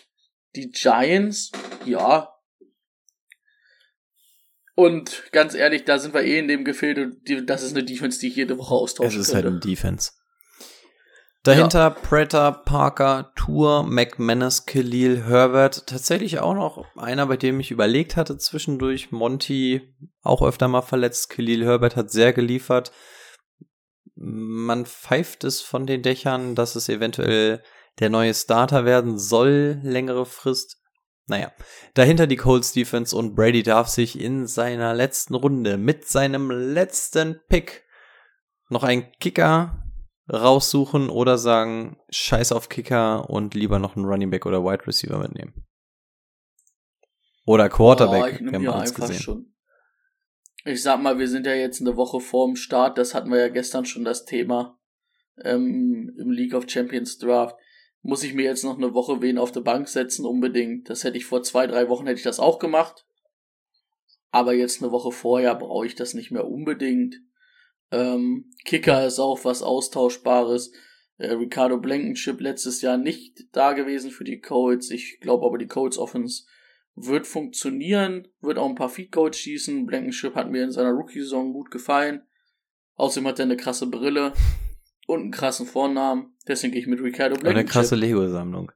die 0.55 0.71
Giants, 0.71 1.51
ja. 1.85 2.33
Und 4.79 5.23
ganz 5.31 5.55
ehrlich, 5.55 5.85
da 5.85 5.97
sind 5.97 6.13
wir 6.13 6.21
eh 6.21 6.37
in 6.37 6.47
dem 6.47 6.63
Gefilde, 6.63 7.17
das 7.43 7.63
ist 7.63 7.75
eine 7.75 7.83
Defense, 7.83 8.19
die 8.19 8.27
ich 8.27 8.35
jede 8.35 8.59
Woche 8.59 8.75
Es 8.75 8.81
austauschen 8.81 9.21
ist 9.21 9.33
halt 9.33 9.45
könnte. 9.45 9.57
ein 9.57 9.71
Defense. 9.71 10.11
Dahinter 11.41 11.89
Predator, 11.89 12.63
Parker, 12.63 13.31
Tour, 13.35 13.81
McManus, 13.81 14.67
Khalil, 14.67 15.23
Herbert. 15.23 15.87
Tatsächlich 15.87 16.37
auch 16.41 16.53
noch 16.53 16.85
einer, 16.95 17.25
bei 17.25 17.37
dem 17.37 17.59
ich 17.59 17.71
überlegt 17.71 18.17
hatte 18.17 18.37
zwischendurch. 18.37 19.11
Monty 19.11 19.81
auch 20.21 20.43
öfter 20.43 20.67
mal 20.67 20.83
verletzt. 20.83 21.31
Khalil 21.31 21.65
Herbert 21.65 21.95
hat 21.95 22.11
sehr 22.11 22.31
geliefert. 22.31 22.91
Man 24.13 24.85
pfeift 24.85 25.43
es 25.43 25.59
von 25.59 25.87
den 25.87 26.03
Dächern, 26.03 26.53
dass 26.53 26.75
es 26.75 26.87
eventuell 26.87 27.63
der 27.97 28.11
neue 28.11 28.35
Starter 28.35 28.85
werden 28.85 29.17
soll, 29.17 29.79
längere 29.81 30.27
Frist. 30.27 30.76
Naja, 31.27 31.51
dahinter 31.93 32.25
die 32.25 32.37
Colts 32.37 32.71
Defense 32.71 33.15
und 33.15 33.35
Brady 33.35 33.61
darf 33.61 33.89
sich 33.89 34.19
in 34.19 34.47
seiner 34.47 34.93
letzten 34.93 35.35
Runde 35.35 35.77
mit 35.77 36.07
seinem 36.07 36.49
letzten 36.51 37.41
Pick 37.49 37.83
noch 38.69 38.83
einen 38.83 39.11
Kicker 39.19 39.83
raussuchen 40.31 41.09
oder 41.09 41.37
sagen, 41.37 41.97
scheiß 42.09 42.51
auf 42.51 42.69
Kicker 42.69 43.29
und 43.29 43.53
lieber 43.55 43.79
noch 43.79 43.95
einen 43.95 44.05
Running 44.05 44.29
Back 44.29 44.45
oder 44.45 44.63
Wide 44.63 44.87
Receiver 44.87 45.19
mitnehmen. 45.19 45.65
Oder 47.45 47.69
Quarterback, 47.69 48.41
oh, 48.41 48.51
wir 48.51 48.73
haben 48.73 48.81
uns 48.81 48.93
gesehen. 48.93 49.21
Schon. 49.21 49.53
Ich 50.65 50.83
sag 50.83 51.01
mal, 51.01 51.17
wir 51.17 51.29
sind 51.29 51.45
ja 51.45 51.53
jetzt 51.53 51.79
eine 51.79 51.95
Woche 51.95 52.19
vorm 52.19 52.57
Start, 52.57 52.97
das 52.97 53.13
hatten 53.13 53.31
wir 53.31 53.39
ja 53.39 53.47
gestern 53.49 53.85
schon 53.85 54.03
das 54.03 54.25
Thema 54.25 54.77
ähm, 55.43 56.13
im 56.17 56.31
League 56.31 56.53
of 56.53 56.69
Champions 56.69 57.17
Draft. 57.17 57.55
Muss 58.01 58.23
ich 58.23 58.33
mir 58.33 58.43
jetzt 58.43 58.63
noch 58.63 58.77
eine 58.77 58.93
Woche 58.93 59.21
wen 59.21 59.37
auf 59.37 59.51
der 59.51 59.61
Bank 59.61 59.87
setzen? 59.89 60.25
Unbedingt. 60.25 60.89
Das 60.89 61.03
hätte 61.03 61.17
ich 61.17 61.25
vor 61.25 61.43
zwei, 61.43 61.67
drei 61.67 61.89
Wochen 61.89 62.07
hätte 62.07 62.17
ich 62.17 62.23
das 62.23 62.39
auch 62.39 62.59
gemacht. 62.59 63.05
Aber 64.31 64.53
jetzt 64.53 64.81
eine 64.81 64.91
Woche 64.91 65.11
vorher 65.11 65.55
brauche 65.55 65.85
ich 65.85 65.95
das 65.95 66.13
nicht 66.13 66.31
mehr 66.31 66.47
unbedingt. 66.47 67.15
Ähm, 67.91 68.51
Kicker 68.65 69.05
ist 69.05 69.19
auch 69.19 69.43
was 69.45 69.61
Austauschbares. 69.61 70.71
Äh, 71.17 71.31
Ricardo 71.33 71.77
Blankenship 71.79 72.39
letztes 72.41 72.81
Jahr 72.81 72.97
nicht 72.97 73.45
da 73.51 73.73
gewesen 73.73 74.11
für 74.11 74.23
die 74.23 74.39
Colts. 74.39 74.91
Ich 74.91 75.19
glaube 75.19 75.45
aber, 75.45 75.57
die 75.57 75.67
Colts 75.67 75.97
Offense 75.97 76.43
wird 76.95 77.27
funktionieren, 77.27 78.27
wird 78.41 78.57
auch 78.57 78.67
ein 78.67 78.75
paar 78.75 78.89
Feed 78.89 79.11
Goals 79.11 79.37
schießen. 79.37 79.85
Blankenship 79.85 80.35
hat 80.35 80.49
mir 80.49 80.63
in 80.63 80.71
seiner 80.71 80.91
Rookie-Saison 80.91 81.53
gut 81.53 81.71
gefallen. 81.71 82.23
Außerdem 82.95 83.27
hat 83.27 83.39
er 83.39 83.45
eine 83.45 83.57
krasse 83.57 83.87
Brille 83.87 84.33
und 85.05 85.21
einen 85.21 85.31
krassen 85.31 85.67
Vornamen. 85.67 86.36
Deswegen 86.47 86.73
gehe 86.73 86.81
ich 86.81 86.87
mit 86.87 87.01
Ricardo. 87.01 87.35
Und 87.35 87.47
eine 87.47 87.65
krasse 87.65 87.95
Lego-Sammlung. 87.95 88.71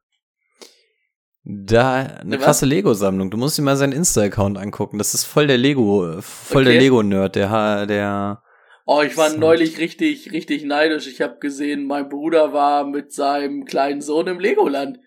Da, 1.43 1.95
eine 1.95 2.37
Was? 2.37 2.43
krasse 2.45 2.65
Lego-Sammlung. 2.65 3.31
Du 3.31 3.37
musst 3.37 3.57
dir 3.57 3.63
mal 3.63 3.77
seinen 3.77 3.93
Insta-Account 3.93 4.57
angucken. 4.57 4.97
Das 4.97 5.13
ist 5.13 5.23
voll 5.23 5.47
der 5.47 5.57
Lego, 5.57 6.21
voll 6.21 6.63
okay. 6.63 6.71
der 6.73 6.81
Lego-Nerd, 6.81 7.35
der, 7.35 7.85
der, 7.87 8.43
Oh, 8.85 9.01
ich 9.01 9.15
war 9.15 9.29
so. 9.29 9.37
neulich 9.37 9.77
richtig, 9.77 10.31
richtig 10.31 10.63
neidisch. 10.63 11.07
Ich 11.07 11.21
habe 11.21 11.39
gesehen, 11.39 11.85
mein 11.85 12.09
Bruder 12.09 12.51
war 12.53 12.85
mit 12.85 13.13
seinem 13.13 13.65
kleinen 13.65 14.01
Sohn 14.01 14.27
im 14.27 14.39
Legoland 14.39 14.99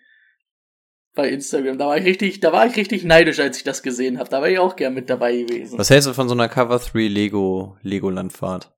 bei 1.13 1.29
Instagram. 1.29 1.77
Da 1.77 1.87
war 1.87 1.97
ich 1.97 2.05
richtig, 2.05 2.39
da 2.39 2.51
war 2.51 2.65
ich 2.65 2.75
richtig 2.75 3.03
neidisch, 3.03 3.39
als 3.39 3.57
ich 3.57 3.63
das 3.63 3.83
gesehen 3.83 4.17
habe. 4.17 4.29
Da 4.29 4.41
war 4.41 4.49
ich 4.49 4.59
auch 4.59 4.75
gern 4.75 4.93
mit 4.93 5.09
dabei 5.09 5.35
gewesen. 5.35 5.77
Was 5.77 5.89
hältst 5.89 6.07
du 6.07 6.13
von 6.13 6.27
so 6.27 6.33
einer 6.33 6.49
Cover 6.49 6.79
3 6.79 7.07
Lego 7.07 7.77
Legolandfahrt? 7.81 8.73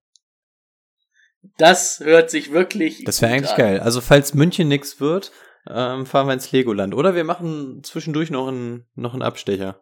Das 1.58 2.00
hört 2.00 2.30
sich 2.30 2.52
wirklich. 2.52 3.04
Das 3.04 3.22
wäre 3.22 3.34
eigentlich 3.34 3.52
an. 3.52 3.58
geil. 3.58 3.80
Also 3.80 4.02
falls 4.02 4.34
München 4.34 4.68
nix 4.68 5.00
wird, 5.00 5.32
ähm, 5.70 6.06
fahren 6.06 6.28
wir 6.28 6.34
ins 6.34 6.52
Legoland. 6.52 6.94
Oder 6.94 7.16
wir 7.16 7.24
machen 7.24 7.84
zwischendurch 7.84 8.30
noch 8.30 8.48
einen, 8.48 8.86
noch 8.96 9.14
einen 9.14 9.24
Abstecher. 9.24 9.82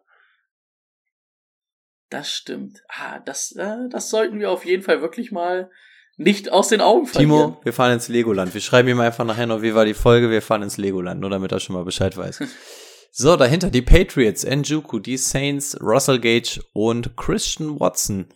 Das 2.08 2.30
stimmt. 2.30 2.82
Ah, 2.88 3.18
das, 3.20 3.52
äh, 3.52 3.88
das 3.90 4.10
sollten 4.10 4.38
wir 4.38 4.50
auf 4.50 4.64
jeden 4.64 4.82
Fall 4.82 5.02
wirklich 5.02 5.32
mal 5.32 5.70
nicht 6.16 6.50
aus 6.50 6.68
den 6.68 6.80
Augen 6.80 7.06
verlieren. 7.06 7.30
Timo, 7.30 7.60
wir 7.62 7.72
fahren 7.72 7.92
ins 7.92 8.08
Legoland. 8.08 8.54
Wir 8.54 8.60
schreiben 8.60 8.88
ihm 8.88 9.00
einfach 9.00 9.24
nachher 9.24 9.46
noch, 9.46 9.62
wie 9.62 9.74
war 9.74 9.84
die 9.84 9.94
Folge. 9.94 10.30
Wir 10.30 10.42
fahren 10.42 10.62
ins 10.62 10.78
Legoland, 10.78 11.20
nur 11.20 11.30
damit 11.30 11.52
er 11.52 11.60
schon 11.60 11.74
mal 11.74 11.84
Bescheid 11.84 12.16
weiß. 12.16 12.40
so, 13.10 13.36
dahinter 13.36 13.70
die 13.70 13.82
Patriots, 13.82 14.44
Njuku, 14.44 14.98
die 14.98 15.18
Saints, 15.18 15.78
Russell 15.80 16.20
Gage 16.20 16.60
und 16.72 17.16
Christian 17.16 17.78
Watson. 17.80 18.28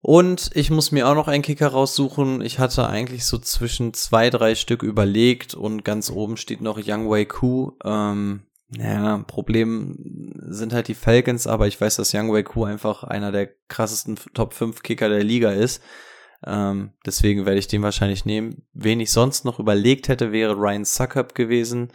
Und 0.00 0.50
ich 0.54 0.70
muss 0.70 0.92
mir 0.92 1.08
auch 1.08 1.14
noch 1.14 1.26
einen 1.26 1.42
Kicker 1.42 1.68
raussuchen. 1.68 2.40
Ich 2.40 2.58
hatte 2.58 2.86
eigentlich 2.88 3.24
so 3.24 3.38
zwischen 3.38 3.92
zwei, 3.92 4.30
drei 4.30 4.54
Stück 4.54 4.82
überlegt 4.82 5.54
und 5.54 5.84
ganz 5.84 6.10
oben 6.10 6.36
steht 6.36 6.60
noch 6.60 6.78
Young 6.80 7.10
Wei 7.10 7.24
Ku. 7.24 7.72
Ähm, 7.84 8.46
ja, 8.70 9.18
Problem 9.26 10.32
sind 10.48 10.72
halt 10.72 10.88
die 10.88 10.94
Falcons, 10.94 11.46
aber 11.46 11.66
ich 11.66 11.80
weiß, 11.80 11.96
dass 11.96 12.14
Young 12.14 12.32
Wei 12.32 12.42
Ku 12.42 12.64
einfach 12.64 13.04
einer 13.04 13.32
der 13.32 13.48
krassesten 13.68 14.16
Top 14.34 14.54
5 14.54 14.82
Kicker 14.82 15.08
der 15.08 15.24
Liga 15.24 15.52
ist. 15.52 15.82
Ähm, 16.44 16.92
deswegen 17.04 17.46
werde 17.46 17.58
ich 17.58 17.68
den 17.68 17.82
wahrscheinlich 17.82 18.24
nehmen. 18.24 18.66
Wen 18.72 19.00
ich 19.00 19.10
sonst 19.10 19.44
noch 19.44 19.58
überlegt 19.58 20.08
hätte, 20.08 20.32
wäre 20.32 20.54
Ryan 20.54 20.84
Suckup 20.84 21.34
gewesen. 21.34 21.92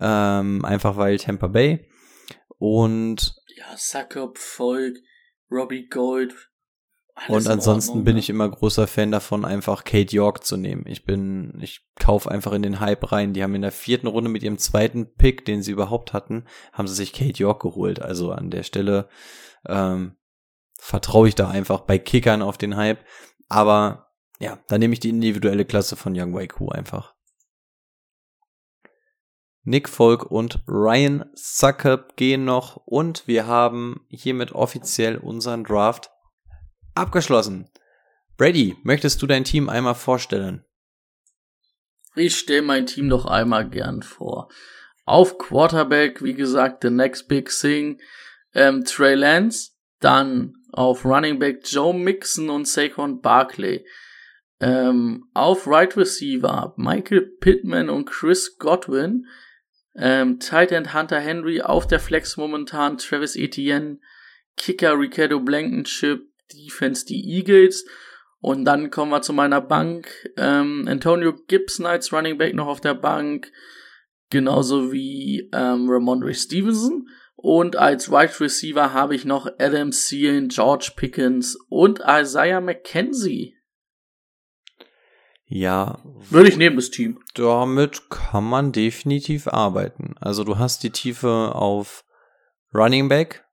Ähm, 0.00 0.64
einfach 0.64 0.96
weil 0.96 1.18
Tampa 1.18 1.46
Bay. 1.46 1.88
Und 2.58 3.36
ja, 3.56 3.76
Suckup, 3.76 4.38
Volk, 4.38 4.98
Robbie 5.50 5.88
Gold, 5.88 6.47
und 7.26 7.48
ansonsten 7.48 7.90
Ordnung, 7.90 8.04
bin 8.04 8.16
ja. 8.16 8.20
ich 8.20 8.30
immer 8.30 8.48
großer 8.48 8.86
Fan 8.86 9.10
davon, 9.10 9.44
einfach 9.44 9.84
Kate 9.84 10.14
York 10.14 10.44
zu 10.44 10.56
nehmen. 10.56 10.84
Ich 10.86 11.04
bin, 11.04 11.58
ich 11.60 11.80
kaufe 11.98 12.30
einfach 12.30 12.52
in 12.52 12.62
den 12.62 12.80
Hype 12.80 13.10
rein. 13.10 13.32
Die 13.32 13.42
haben 13.42 13.54
in 13.54 13.62
der 13.62 13.72
vierten 13.72 14.06
Runde 14.06 14.30
mit 14.30 14.42
ihrem 14.42 14.58
zweiten 14.58 15.14
Pick, 15.16 15.44
den 15.44 15.62
sie 15.62 15.72
überhaupt 15.72 16.12
hatten, 16.12 16.44
haben 16.72 16.86
sie 16.86 16.94
sich 16.94 17.12
Kate 17.12 17.38
York 17.38 17.60
geholt. 17.62 18.00
Also 18.00 18.32
an 18.32 18.50
der 18.50 18.62
Stelle 18.62 19.08
ähm, 19.66 20.16
vertraue 20.78 21.28
ich 21.28 21.34
da 21.34 21.48
einfach 21.48 21.80
bei 21.80 21.98
Kickern 21.98 22.42
auf 22.42 22.56
den 22.56 22.76
Hype. 22.76 23.04
Aber 23.48 24.12
ja, 24.38 24.58
da 24.68 24.78
nehme 24.78 24.92
ich 24.92 25.00
die 25.00 25.10
individuelle 25.10 25.64
Klasse 25.64 25.96
von 25.96 26.14
Young 26.16 26.34
Waiku 26.34 26.68
einfach. 26.68 27.14
Nick 29.64 29.88
Folk 29.88 30.30
und 30.30 30.62
Ryan 30.66 31.26
Suckup 31.34 32.16
gehen 32.16 32.46
noch 32.46 32.76
und 32.86 33.26
wir 33.26 33.46
haben 33.46 34.06
hiermit 34.08 34.52
offiziell 34.52 35.18
unseren 35.18 35.64
Draft 35.64 36.10
Abgeschlossen. 36.98 37.70
Brady, 38.36 38.76
möchtest 38.82 39.22
du 39.22 39.26
dein 39.26 39.44
Team 39.44 39.68
einmal 39.68 39.94
vorstellen? 39.94 40.64
Ich 42.14 42.36
stelle 42.36 42.62
mein 42.62 42.86
Team 42.86 43.08
doch 43.08 43.26
einmal 43.26 43.68
gern 43.68 44.02
vor. 44.02 44.48
Auf 45.04 45.38
Quarterback, 45.38 46.22
wie 46.22 46.34
gesagt, 46.34 46.82
the 46.82 46.90
next 46.90 47.28
big 47.28 47.48
thing, 47.50 48.00
ähm, 48.54 48.84
Trey 48.84 49.14
Lance. 49.14 49.70
Dann 50.00 50.54
auf 50.72 51.04
Running 51.04 51.38
Back 51.38 51.62
Joe 51.64 51.94
Mixon 51.94 52.50
und 52.50 52.68
Saquon 52.68 53.20
Barkley. 53.20 53.84
Ähm, 54.60 55.28
auf 55.34 55.66
Right 55.66 55.96
Receiver 55.96 56.74
Michael 56.76 57.22
Pittman 57.40 57.88
und 57.88 58.06
Chris 58.06 58.58
Godwin. 58.58 59.26
Ähm, 59.96 60.38
Tight 60.38 60.72
End 60.72 60.94
Hunter 60.94 61.20
Henry 61.20 61.60
auf 61.60 61.86
der 61.86 62.00
Flex 62.00 62.36
momentan 62.36 62.98
Travis 62.98 63.34
Etienne. 63.34 63.98
Kicker 64.56 64.98
Ricardo 64.98 65.40
Blankenship, 65.40 66.27
Defense 66.52 67.04
die 67.06 67.36
Eagles. 67.36 67.84
Und 68.40 68.64
dann 68.64 68.90
kommen 68.90 69.10
wir 69.10 69.22
zu 69.22 69.32
meiner 69.32 69.60
Bank. 69.60 70.08
Ähm, 70.36 70.84
Antonio 70.88 71.34
Gibson 71.48 71.86
als 71.86 72.12
Running 72.12 72.38
Back 72.38 72.54
noch 72.54 72.66
auf 72.68 72.80
der 72.80 72.94
Bank. 72.94 73.50
Genauso 74.30 74.92
wie 74.92 75.48
ähm, 75.52 75.88
Ramondre 75.88 76.34
Stevenson. 76.34 77.08
Und 77.34 77.76
als 77.76 78.10
Wide 78.10 78.40
Receiver 78.40 78.92
habe 78.92 79.14
ich 79.14 79.24
noch 79.24 79.46
Adam 79.58 79.92
Thielen, 79.92 80.48
George 80.48 80.92
Pickens 80.96 81.56
und 81.68 82.00
Isaiah 82.06 82.60
McKenzie. 82.60 83.54
Ja. 85.46 86.02
Würde 86.30 86.48
ich 86.48 86.56
nehmen, 86.56 86.76
das 86.76 86.90
Team. 86.90 87.20
Damit 87.34 88.10
kann 88.10 88.44
man 88.44 88.72
definitiv 88.72 89.48
arbeiten. 89.48 90.14
Also 90.20 90.44
du 90.44 90.58
hast 90.58 90.82
die 90.82 90.90
Tiefe 90.90 91.54
auf 91.54 92.04
Running 92.74 93.08
Back, 93.08 93.46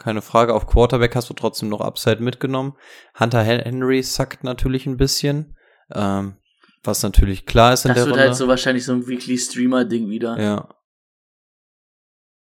keine 0.00 0.22
Frage. 0.22 0.54
Auf 0.54 0.66
Quarterback 0.66 1.14
hast 1.14 1.30
du 1.30 1.34
trotzdem 1.34 1.68
noch 1.68 1.80
Upside 1.80 2.22
mitgenommen. 2.22 2.76
Hunter 3.18 3.42
Henry 3.42 4.02
sackt 4.02 4.42
natürlich 4.42 4.86
ein 4.86 4.96
bisschen. 4.96 5.56
Ähm, 5.92 6.36
was 6.82 7.02
natürlich 7.02 7.46
klar 7.46 7.72
ist 7.72 7.84
in 7.84 7.90
das 7.90 7.96
der 7.96 8.04
Runde. 8.04 8.16
Das 8.16 8.18
wird 8.18 8.28
halt 8.28 8.36
so 8.38 8.48
wahrscheinlich 8.48 8.84
so 8.84 8.92
ein 8.92 9.06
Weekly 9.06 9.38
Streamer 9.38 9.84
Ding 9.84 10.08
wieder. 10.08 10.40
Ja. 10.40 10.74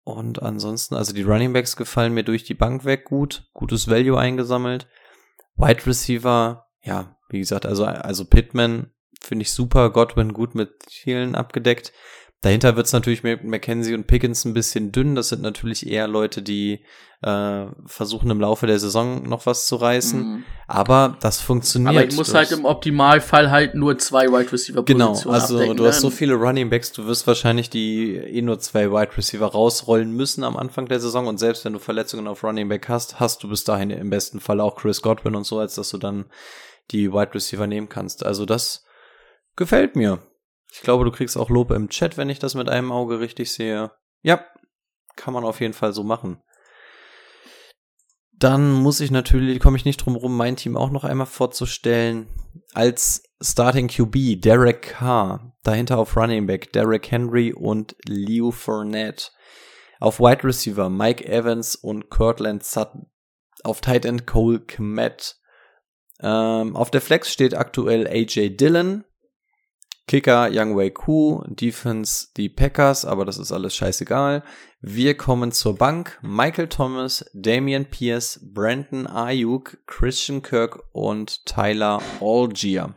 Und 0.03 0.41
ansonsten, 0.41 0.95
also 0.95 1.13
die 1.13 1.21
Running 1.21 1.53
Backs 1.53 1.75
gefallen 1.75 2.13
mir 2.13 2.23
durch 2.23 2.43
die 2.43 2.55
Bank 2.55 2.83
weg 2.83 3.05
gut. 3.05 3.49
Gutes 3.53 3.87
Value 3.87 4.17
eingesammelt. 4.17 4.87
Wide 5.55 5.85
Receiver, 5.85 6.65
ja, 6.81 7.15
wie 7.29 7.39
gesagt, 7.39 7.65
also, 7.65 7.85
also 7.85 8.25
Pittman 8.25 8.91
finde 9.21 9.43
ich 9.43 9.51
super. 9.51 9.91
Godwin 9.91 10.33
gut 10.33 10.55
mit 10.55 10.71
vielen 10.89 11.35
abgedeckt. 11.35 11.93
Dahinter 12.43 12.75
wird 12.75 12.87
es 12.87 12.91
natürlich 12.91 13.23
mit 13.23 13.45
McKenzie 13.45 13.93
und 13.93 14.05
Pickens 14.05 14.43
ein 14.43 14.53
bisschen 14.53 14.91
dünn. 14.91 15.15
Das 15.15 15.29
sind 15.29 15.41
natürlich 15.41 15.87
eher 15.87 16.09
Leute, 16.09 16.41
die 16.41 16.83
äh, 17.21 17.67
versuchen 17.85 18.29
im 18.31 18.41
Laufe 18.41 18.67
der 18.67 18.79
Saison 18.79 19.23
noch 19.23 19.45
was 19.45 19.65
zu 19.65 19.77
reißen. 19.77 20.19
Mhm. 20.19 20.43
Aber 20.67 21.17
das 21.21 21.39
funktioniert. 21.39 21.95
Aber 21.95 22.05
ich 22.05 22.17
muss 22.17 22.33
halt 22.33 22.51
im 22.51 22.65
Optimalfall 22.65 23.49
halt 23.49 23.75
nur 23.75 23.97
zwei 23.97 24.27
Wide 24.27 24.51
Receiver 24.51 24.83
Genau, 24.83 25.11
also 25.11 25.55
abdecken, 25.55 25.77
du 25.77 25.85
hast 25.85 26.01
so 26.01 26.09
viele 26.09 26.33
Running 26.33 26.69
Backs, 26.69 26.91
du 26.91 27.05
wirst 27.05 27.25
wahrscheinlich 27.27 27.69
die 27.69 28.17
eh 28.17 28.41
nur 28.41 28.59
zwei 28.59 28.91
Wide 28.91 29.15
Receiver 29.15 29.45
rausrollen 29.45 30.11
müssen 30.11 30.43
am 30.43 30.57
Anfang 30.57 30.89
der 30.89 30.99
Saison. 30.99 31.27
Und 31.27 31.37
selbst 31.37 31.63
wenn 31.63 31.71
du 31.71 31.79
Verletzungen 31.79 32.27
auf 32.27 32.43
Running 32.43 32.67
Back 32.67 32.89
hast, 32.89 33.21
hast 33.21 33.41
du 33.43 33.47
bis 33.47 33.63
dahin 33.63 33.89
im 33.89 34.09
besten 34.09 34.41
Fall 34.41 34.59
auch 34.59 34.75
Chris 34.75 35.01
Godwin 35.01 35.35
und 35.35 35.45
so, 35.45 35.59
als 35.59 35.75
dass 35.75 35.91
du 35.91 35.97
dann 35.97 36.25
die 36.91 37.13
Wide 37.13 37.33
Receiver 37.33 37.67
nehmen 37.67 37.87
kannst. 37.87 38.25
Also 38.25 38.45
das 38.45 38.83
gefällt 39.55 39.95
mir. 39.95 40.19
Ich 40.73 40.81
glaube, 40.81 41.05
du 41.05 41.11
kriegst 41.11 41.37
auch 41.37 41.51
Lob 41.51 41.69
im 41.69 41.89
Chat, 41.89 42.17
wenn 42.17 42.29
ich 42.29 42.39
das 42.39 42.55
mit 42.55 42.67
einem 42.67 42.91
Auge 42.91 43.19
richtig 43.19 43.51
sehe. 43.51 43.91
Ja, 44.23 44.43
kann 45.15 45.33
man 45.33 45.43
auf 45.43 45.61
jeden 45.61 45.75
Fall 45.75 45.93
so 45.93 46.03
machen. 46.03 46.41
Dann 48.31 48.71
muss 48.71 48.99
ich 48.99 49.11
natürlich, 49.11 49.59
komme 49.59 49.77
ich 49.77 49.85
nicht 49.85 49.97
drum 49.97 50.15
rum, 50.15 50.35
mein 50.35 50.55
Team 50.55 50.75
auch 50.75 50.89
noch 50.89 51.03
einmal 51.03 51.27
vorzustellen. 51.27 52.27
Als 52.73 53.23
Starting 53.39 53.87
QB 53.87 54.41
Derek 54.41 54.81
Carr, 54.81 55.53
dahinter 55.61 55.99
auf 55.99 56.17
Running 56.17 56.47
Back 56.47 56.73
Derek 56.73 57.11
Henry 57.11 57.53
und 57.53 57.95
Leo 58.07 58.49
Fournette. 58.49 59.29
Auf 59.99 60.19
Wide 60.19 60.43
Receiver 60.43 60.89
Mike 60.89 61.23
Evans 61.23 61.75
und 61.75 62.09
Cortland 62.09 62.63
Sutton. 62.63 63.11
Auf 63.63 63.79
Tight 63.79 64.05
End 64.05 64.25
Cole 64.25 64.59
Kmet. 64.59 65.35
Ähm, 66.19 66.75
auf 66.75 66.89
der 66.89 67.01
Flex 67.01 67.31
steht 67.31 67.53
aktuell 67.53 68.07
AJ 68.07 68.57
Dillon. 68.57 69.05
Kicker 70.07 70.49
Young 70.51 70.75
Wei 70.75 70.89
Ku, 70.89 71.43
Defense 71.47 72.27
die 72.35 72.49
Packers, 72.49 73.05
aber 73.05 73.25
das 73.25 73.37
ist 73.37 73.51
alles 73.51 73.75
scheißegal. 73.75 74.43
Wir 74.81 75.15
kommen 75.15 75.51
zur 75.53 75.75
Bank. 75.77 76.19
Michael 76.21 76.67
Thomas, 76.67 77.25
Damian 77.33 77.85
Pierce, 77.85 78.41
Brandon 78.53 79.07
Ayuk, 79.07 79.77
Christian 79.87 80.41
Kirk 80.41 80.83
und 80.91 81.45
Tyler 81.45 82.01
Algier. 82.19 82.95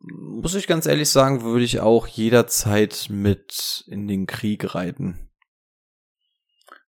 Muss 0.00 0.54
ich 0.54 0.66
ganz 0.66 0.86
ehrlich 0.86 1.10
sagen, 1.10 1.42
würde 1.42 1.64
ich 1.64 1.80
auch 1.80 2.06
jederzeit 2.06 3.08
mit 3.10 3.84
in 3.88 4.08
den 4.08 4.26
Krieg 4.26 4.74
reiten. 4.74 5.28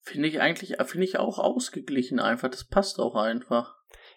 Finde 0.01 0.27
ich 0.27 0.39
eigentlich, 0.39 0.75
finde 0.85 1.05
ich 1.05 1.17
auch 1.17 1.39
ausgeglichen 1.39 2.19
einfach. 2.19 2.49
Das 2.49 2.65
passt 2.65 2.99
auch 2.99 3.15
einfach. 3.15 3.75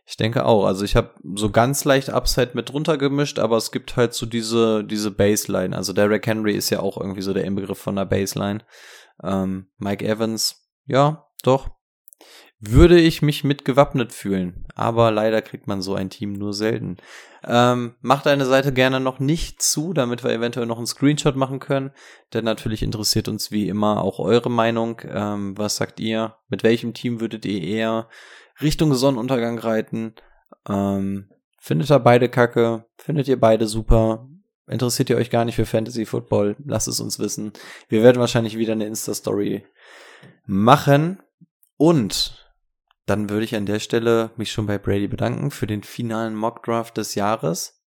Ich 0.09 0.16
denke 0.16 0.47
auch. 0.47 0.64
Also 0.64 0.86
ich 0.86 0.97
habe 0.97 1.10
so 1.35 1.51
ganz 1.51 1.85
leicht 1.85 2.09
Upside 2.09 2.52
mit 2.55 2.70
drunter 2.70 2.97
gemischt, 2.97 3.39
aber 3.39 3.59
es 3.59 3.70
gibt 3.70 3.98
halt 3.98 4.14
so 4.14 4.24
diese, 4.24 4.82
diese 4.82 5.10
Baseline. 5.10 5.76
Also 5.76 5.93
Derek 5.93 6.26
Henry 6.26 6.55
ist 6.55 6.70
ja 6.70 6.80
auch 6.80 6.97
irgendwie 6.97 7.20
so 7.20 7.35
der 7.35 7.44
Inbegriff 7.44 7.76
von 7.76 7.97
der 7.97 8.06
Baseline. 8.06 8.60
Ähm, 9.22 9.66
Mike 9.76 10.02
Evans, 10.02 10.66
ja, 10.86 11.26
doch. 11.43 11.68
Würde 12.59 12.98
ich 12.98 13.20
mich 13.20 13.44
mit 13.44 13.66
gewappnet 13.66 14.14
fühlen. 14.14 14.66
Aber 14.74 15.10
leider 15.10 15.43
kriegt 15.43 15.66
man 15.66 15.82
so 15.82 15.94
ein 15.94 16.09
Team 16.09 16.32
nur 16.32 16.55
selten. 16.55 16.97
Ähm, 17.47 17.94
macht 18.01 18.24
deine 18.24 18.47
Seite 18.47 18.72
gerne 18.72 19.01
noch 19.01 19.18
nicht 19.18 19.60
zu, 19.60 19.93
damit 19.93 20.24
wir 20.24 20.30
eventuell 20.30 20.66
noch 20.66 20.78
einen 20.78 20.86
Screenshot 20.86 21.36
machen 21.36 21.60
können. 21.60 21.90
Denn 22.32 22.47
natürlich 22.47 22.82
interessiert 22.82 23.28
uns 23.28 23.51
wie 23.52 23.68
immer 23.68 24.02
auch 24.02 24.20
eure 24.20 24.51
Meinung. 24.51 25.02
Ähm, 25.05 25.56
was 25.59 25.76
sagt 25.76 26.01
ihr? 26.01 26.36
Mit 26.48 26.62
welchem 26.62 26.94
Team 26.94 27.20
würdet 27.20 27.44
ihr 27.44 27.62
eher 27.62 28.09
Richtung 28.60 28.94
Sonnenuntergang 28.94 29.59
reiten. 29.59 30.14
Ähm, 30.68 31.30
findet 31.59 31.90
ihr 31.90 31.98
beide 31.98 32.28
kacke? 32.28 32.85
Findet 32.97 33.28
ihr 33.28 33.39
beide 33.39 33.66
super? 33.66 34.28
Interessiert 34.66 35.10
ihr 35.10 35.16
euch 35.16 35.30
gar 35.30 35.44
nicht 35.44 35.56
für 35.56 35.66
Fantasy 35.66 36.05
Football? 36.05 36.56
Lasst 36.64 36.89
es 36.89 37.01
uns 37.01 37.18
wissen. 37.18 37.52
Wir 37.89 38.02
werden 38.02 38.20
wahrscheinlich 38.20 38.59
wieder 38.59 38.72
eine 38.72 38.86
Insta-Story 38.86 39.64
machen. 40.44 41.22
Und 41.76 42.52
dann 43.06 43.30
würde 43.30 43.44
ich 43.44 43.56
an 43.56 43.66
der 43.66 43.78
Stelle 43.78 44.30
mich 44.36 44.52
schon 44.52 44.66
bei 44.66 44.78
Brady 44.78 45.09
bedanken 45.09 45.51
für 45.51 45.66
den 45.66 45.82
finalen 45.82 46.35
Mockdraft 46.35 46.98
des 46.98 47.14
Jahres. 47.14 47.82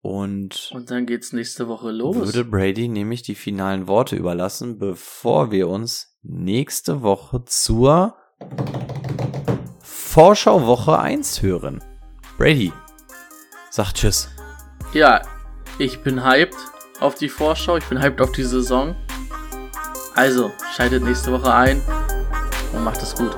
Und, 0.00 0.70
und 0.74 0.90
dann 0.90 1.06
geht's 1.06 1.32
nächste 1.32 1.68
Woche 1.68 1.90
los. 1.90 2.16
Würde 2.16 2.44
Brady 2.44 2.88
nämlich 2.88 3.22
die 3.22 3.34
finalen 3.34 3.86
Worte 3.86 4.16
überlassen, 4.16 4.78
bevor 4.78 5.50
wir 5.50 5.68
uns 5.68 6.18
nächste 6.22 7.02
Woche 7.02 7.44
zur 7.46 8.16
Vorschau 10.14 10.64
Woche 10.64 10.96
1 10.96 11.42
hören. 11.42 11.82
Brady, 12.38 12.72
sag 13.68 13.92
Tschüss. 13.94 14.28
Ja, 14.92 15.22
ich 15.78 16.04
bin 16.04 16.24
hyped 16.24 16.54
auf 17.00 17.16
die 17.16 17.28
Vorschau, 17.28 17.78
ich 17.78 17.84
bin 17.86 18.00
hyped 18.00 18.20
auf 18.20 18.30
die 18.30 18.44
Saison. 18.44 18.94
Also, 20.14 20.52
schaltet 20.76 21.02
nächste 21.02 21.32
Woche 21.32 21.52
ein 21.52 21.82
und 22.72 22.84
macht 22.84 23.02
es 23.02 23.12
gut. 23.16 23.34